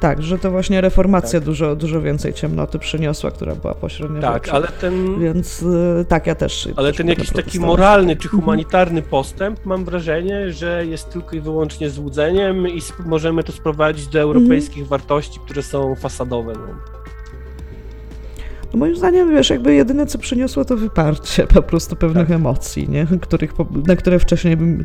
tak, 0.09 0.23
że 0.23 0.39
to 0.39 0.51
właśnie 0.51 0.81
reformacja 0.81 1.41
Tak. 1.41 1.47
dużo, 1.47 1.77
dużo 1.77 2.01
więcej 2.03 2.35
ciemnoty 2.35 2.79
przyniosła, 2.79 3.31
która 3.31 3.55
była 3.55 3.75
po 3.75 3.89
średniowieczu. 3.89 4.33
tak, 4.33 4.49
ale 4.49 4.69
ten... 4.69 5.21
Więc 5.21 5.63
y, 5.63 6.05
tak, 6.09 6.27
ja 6.27 6.35
też. 6.35 6.69
Ale 6.77 6.89
też 6.89 6.97
ten 6.97 7.09
jakiś 7.09 7.31
taki 7.31 7.61
moralny 7.61 8.17
czy 8.17 8.29
Mhm. 8.29 8.41
humanitarny 8.43 9.03
postęp, 9.03 9.67
mam 9.67 9.85
wrażenie, 9.85 10.53
że 10.53 10.87
jest 10.87 11.11
tylko 11.11 11.37
i 11.37 11.41
wyłącznie 11.41 11.91
złudzeniem 11.91 12.69
i 12.69 12.81
możemy 13.07 13.45
to 13.45 13.53
sprowadzić 13.53 14.07
do 14.07 14.21
europejskich 14.21 14.83
Mhm. 14.83 14.89
wartości, 14.89 15.41
które 15.45 15.63
są 15.63 15.95
fasadowe. 15.95 16.53
No. 16.53 17.04
No 18.75 18.79
moim 18.79 18.97
zdaniem, 18.97 19.31
wiesz, 19.31 19.51
jakby 19.51 19.75
jedyne 19.75 20.07
co 20.07 20.19
przyniosło 20.19 20.65
to 20.65 20.77
wyparcie 20.77 21.47
po 21.47 21.63
prostu 21.63 21.97
pewnych 21.97 22.27
Tak. 22.29 22.37
emocji, 22.37 22.89
nie? 22.89 23.07
Których, 23.21 23.53
na 23.87 23.97
które 23.97 24.19
wcześniej 24.19 24.57
bym, 24.57 24.85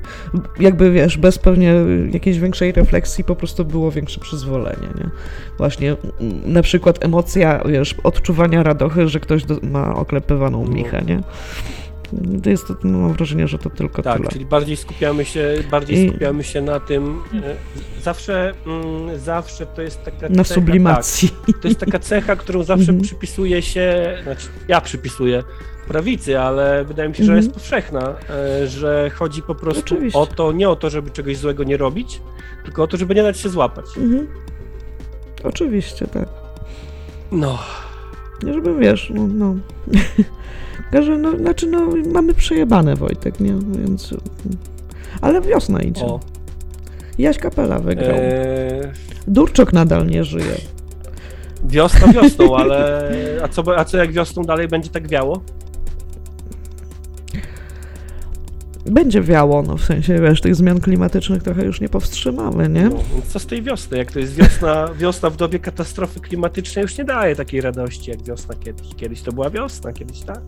jakby 0.60 0.92
wiesz, 0.92 1.18
bez 1.18 1.40
pewnie 1.40 1.74
jakiejś 2.12 2.40
większej 2.40 2.72
refleksji 2.72 3.24
po 3.24 3.36
prostu 3.36 3.66
było 3.66 3.92
większe 3.92 4.20
przyzwolenie, 4.20 4.88
nie? 4.98 5.10
Właśnie 5.58 5.96
na 6.46 6.62
przykład 6.62 7.06
emocja, 7.06 7.64
wiesz, 7.66 7.96
odczuwania 8.04 8.64
radochy, 8.64 9.08
że 9.08 9.20
ktoś 9.20 9.46
do, 9.46 9.58
ma 9.64 9.96
oklepywaną 9.96 10.66
No. 10.66 10.72
michę, 10.72 11.02
nie? 11.08 11.20
To 12.44 12.50
jest, 12.50 12.68
no, 12.84 12.98
mam 12.98 13.14
wrażenie, 13.14 13.48
że 13.48 13.58
to 13.58 13.70
tylko 13.70 14.02
Tak, 14.02 14.18
tyle. 14.18 14.30
czyli 14.30 14.46
bardziej 14.46 14.78
skupiamy 14.78 15.26
się, 15.26 15.56
bardziej 15.72 16.06
I- 16.06 16.10
skupiamy 16.10 16.44
się 16.44 16.62
na 16.62 16.80
tym. 16.80 17.22
e, 17.44 17.56
Zawsze, 18.04 18.54
mm, 18.68 19.20
zawsze 19.20 19.66
to 19.66 19.82
jest 19.82 20.04
taka 20.04 20.30
Na 20.30 20.44
cecha, 20.44 20.56
sublimacji. 20.56 21.30
Tak, 21.48 21.62
to 21.62 21.68
jest 21.68 21.80
taka 21.80 22.00
cecha, 22.00 22.36
którą 22.36 22.64
zawsze 22.64 22.82
Mhm. 22.92 23.02
przypisuje 23.02 23.62
się, 23.62 24.18
znaczy 24.24 24.48
ja 24.68 24.82
przypisuję 24.82 25.44
prawicy, 25.88 26.40
ale 26.40 26.86
wydaje 26.86 27.10
mi 27.10 27.16
się, 27.16 27.24
że 27.24 27.32
Mhm. 27.32 27.44
jest 27.46 27.54
powszechna, 27.54 28.16
e, 28.30 28.68
że 28.68 29.10
chodzi 29.16 29.42
po 29.42 29.56
prostu 29.56 29.82
Oczywiście. 29.96 30.20
o 30.20 30.28
to, 30.28 30.52
nie 30.52 30.70
o 30.70 30.76
to, 30.76 30.90
żeby 30.90 31.10
czegoś 31.12 31.38
złego 31.38 31.64
nie 31.64 31.78
robić, 31.78 32.22
tylko 32.64 32.84
o 32.84 32.88
to, 32.88 32.98
żeby 32.98 33.16
nie 33.16 33.24
dać 33.24 33.40
się 33.40 33.50
złapać. 33.50 33.86
Mhm. 33.98 34.28
Oczywiście, 35.44 36.08
tak. 36.08 36.28
No, 37.32 37.60
żeby 38.44 38.80
wiesz, 38.80 39.12
no, 39.16 39.28
no. 39.28 39.56
Tylko, 40.92 41.06
że 41.06 41.18
no, 41.18 41.38
znaczy, 41.38 41.68
no, 41.68 41.88
mamy 42.14 42.34
przejebane 42.34 42.96
Wojtek, 42.96 43.40
nie? 43.40 43.54
Więc. 43.80 44.14
Ale 45.22 45.42
wiosna 45.42 45.82
idzie. 45.82 46.06
o. 46.06 46.20
Jaś 47.18 47.38
Kapela 47.38 47.80
wygrał. 47.80 48.16
E, 48.16 48.92
Durczok 49.28 49.74
nadal 49.74 50.08
nie 50.08 50.24
żyje. 50.24 50.56
wiosna 51.66 52.08
wiosną, 52.14 52.56
ale 52.58 53.10
a 53.44 53.48
co, 53.48 53.78
a 53.78 53.86
co 53.86 53.98
jak 53.98 54.12
wiosną 54.12 54.44
dalej 54.44 54.68
będzie 54.68 54.90
tak 54.90 55.08
wiało? 55.08 55.42
Będzie 58.86 59.22
wiało, 59.22 59.62
no 59.62 59.78
w 59.78 59.84
sensie, 59.84 60.20
wiesz, 60.22 60.42
tych 60.42 60.56
zmian 60.56 60.80
klimatycznych 60.80 61.44
trochę 61.44 61.66
już 61.66 61.82
nie 61.82 61.90
powstrzymamy, 61.90 62.70
nie? 62.70 62.84
No, 62.90 63.00
więc 63.14 63.26
co 63.26 63.40
z 63.40 63.46
tej 63.46 63.62
wiosny? 63.62 63.98
Jak 63.98 64.12
to 64.12 64.20
jest 64.20 64.36
wiosna, 64.36 64.90
wiosna 64.98 65.30
w 65.30 65.38
dobie 65.38 65.60
katastrofy 65.60 66.20
klimatycznej 66.20 66.84
już 66.84 66.98
nie 66.98 67.04
daje 67.04 67.36
takiej 67.36 67.62
radości 67.62 68.12
jak 68.12 68.24
wiosna 68.24 68.56
kiedyś. 68.56 68.96
Kiedyś 68.96 69.22
to 69.22 69.32
była 69.32 69.50
wiosna, 69.50 69.94
kiedyś 69.94 70.20
tak. 70.20 70.42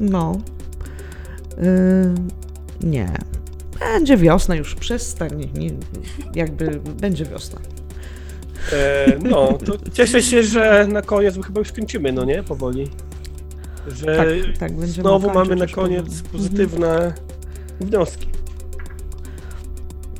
No. 0.00 0.40
Yy, 1.56 2.14
nie. 2.88 3.12
Będzie 3.80 4.16
wiosna, 4.16 4.54
już 4.54 4.74
przestań. 4.74 5.50
Nie, 5.54 5.70
jakby 6.34 6.80
będzie 7.00 7.24
wiosna. 7.24 7.60
E, 8.72 9.16
no, 9.30 9.58
to 9.66 9.90
cieszę 9.92 10.22
się, 10.22 10.42
że 10.42 10.86
na 10.90 11.02
koniec, 11.02 11.34
chyba 11.46 11.58
już 11.58 11.72
kończymy, 11.72 12.12
no 12.12 12.24
nie? 12.24 12.42
Powoli. 12.42 12.88
Że 13.92 14.16
Tak, 14.16 14.28
tak, 14.58 14.86
znowu 14.86 15.30
mamy 15.34 15.56
na 15.56 15.66
koniec 15.66 16.22
powoli. 16.22 16.32
pozytywne 16.32 17.14
wnioski. 17.80 18.26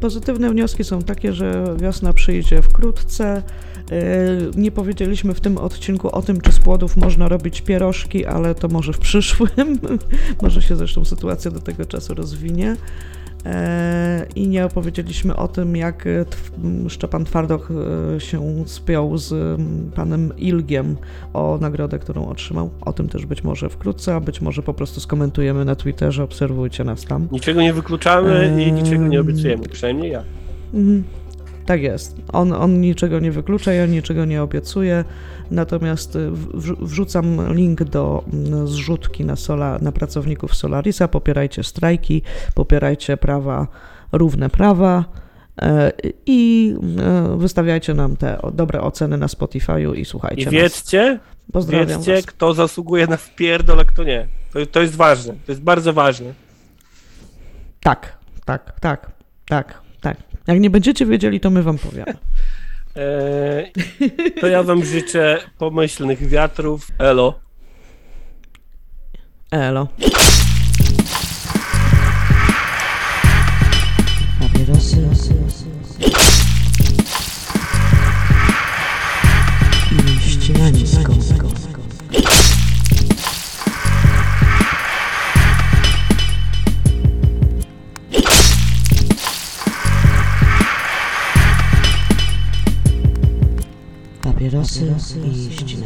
Pozytywne 0.01 0.51
wnioski 0.51 0.85
są 0.85 1.03
takie, 1.03 1.33
że 1.33 1.65
wiosna 1.81 2.13
przyjdzie 2.13 2.63
wkrótce. 2.63 3.43
Yy, 3.91 4.51
Nie 4.57 4.71
powiedzieliśmy 4.71 5.35
w 5.35 5.41
tym 5.41 5.59
odcinku 5.59 6.09
o 6.17 6.23
tym, 6.23 6.41
czy 6.41 6.53
z 6.53 6.59
płodów 6.59 6.97
można 6.97 7.29
robić 7.29 7.61
pierożki, 7.61 8.27
ale 8.27 8.55
to 8.55 8.69
może 8.69 8.93
w 8.93 8.99
przyszłym. 8.99 9.79
może 10.43 10.63
się 10.63 10.77
zresztą 10.77 11.05
sytuacja 11.05 11.51
do 11.51 11.61
tego 11.61 11.85
czasu 11.87 12.15
rozwinie. 12.15 12.77
Yy, 13.45 13.53
I 14.35 14.49
nie 14.49 14.65
opowiedzieliśmy 14.65 15.37
o 15.37 15.49
tym, 15.49 15.77
jak 15.77 16.07
e, 16.07 16.25
Szczepan 16.89 17.25
Twardok 17.25 17.69
e, 18.17 18.21
się 18.21 18.65
spiął 18.67 19.19
z 19.19 19.61
panem 19.95 20.33
Ilgiem 20.37 20.97
o 21.33 21.59
nagrodę, 21.61 21.99
którą 21.99 22.29
otrzymał. 22.29 22.71
O 22.81 22.93
tym 22.93 23.09
też 23.09 23.27
być 23.27 23.45
może 23.45 23.69
wkrótce, 23.69 24.15
a 24.15 24.21
być 24.21 24.41
może 24.41 24.63
po 24.63 24.75
prostu 24.75 25.01
skomentujemy 25.01 25.65
na 25.65 25.77
Twitterze. 25.77 26.25
Obserwujcie 26.25 26.85
nas 26.85 27.05
tam. 27.05 27.29
Niczego 27.33 27.63
nie 27.63 27.73
wykluczamy 27.73 28.65
i 28.69 28.73
niczego 28.73 29.07
nie 29.07 29.21
obiecujemy, 29.21 29.69
przynajmniej 29.69 30.13
ja. 30.13 30.25
Mhm. 30.75 31.05
Tak 31.69 31.83
jest. 31.83 32.17
On, 32.33 32.53
on 32.53 32.81
niczego 32.81 33.21
nie 33.21 33.33
wyklucza, 33.33 33.73
ja 33.73 33.87
niczego 33.87 34.25
nie 34.25 34.43
obiecuję. 34.43 35.05
Natomiast 35.51 36.17
y, 36.17 36.31
wrzu- 36.31 36.77
wrzucam 36.87 37.55
link 37.55 37.85
do 37.85 38.25
mm, 38.33 38.69
zrzutki 38.69 39.25
na, 39.25 39.37
sola, 39.37 39.79
na 39.83 39.93
pracowników 39.93 40.55
Solarisa. 40.55 41.09
Popierajcie 41.09 41.65
strajki, 41.65 42.23
popierajcie 42.55 43.17
prawa, 43.17 43.67
równe 44.13 44.51
prawa 44.51 45.05
e, 45.63 45.93
i 46.27 46.75
e, 46.99 47.37
wystawiajcie 47.39 47.95
nam 47.95 48.17
te 48.17 48.39
dobre 48.53 48.81
oceny 48.81 49.19
na 49.19 49.27
Spotify'u 49.27 49.97
i 49.97 50.05
słuchajcie 50.05 50.43
I 50.43 50.45
nas. 50.45 50.53
wiedzcie, 50.55 51.19
Pozdrawiam 51.53 51.89
Wiedzcie, 51.89 52.15
was. 52.15 52.27
kto 52.27 52.55
zasługuje 52.55 53.07
na 53.07 53.17
wpierdol, 53.17 53.81
a 53.81 53.85
kto 53.85 54.05
nie. 54.05 54.27
To, 54.53 54.67
to 54.67 54.81
jest 54.81 54.97
ważne, 54.97 55.35
to 55.47 55.53
jest 55.53 55.63
bardzo 55.63 55.93
ważne. 55.93 56.33
Tak, 57.81 58.19
tak, 58.45 58.81
tak, 58.81 59.11
tak. 59.49 59.88
Jak 60.49 60.61
nie 60.61 60.71
będziecie 60.71 61.07
wiedzieli, 61.07 61.41
to 61.41 61.51
my 61.51 61.63
wam 61.63 61.79
powiemy. 61.79 62.15
Eee, 62.97 63.73
to 64.41 64.47
ja 64.47 64.63
wam 64.63 64.85
życzę 64.85 65.39
pomyślnych 65.59 66.29
wiatrów. 66.29 66.89
Elo. 66.99 67.41
Elo. 69.51 69.89
Papierosy 94.63 95.21
i 95.21 95.53
ścinańsko. 95.53 95.78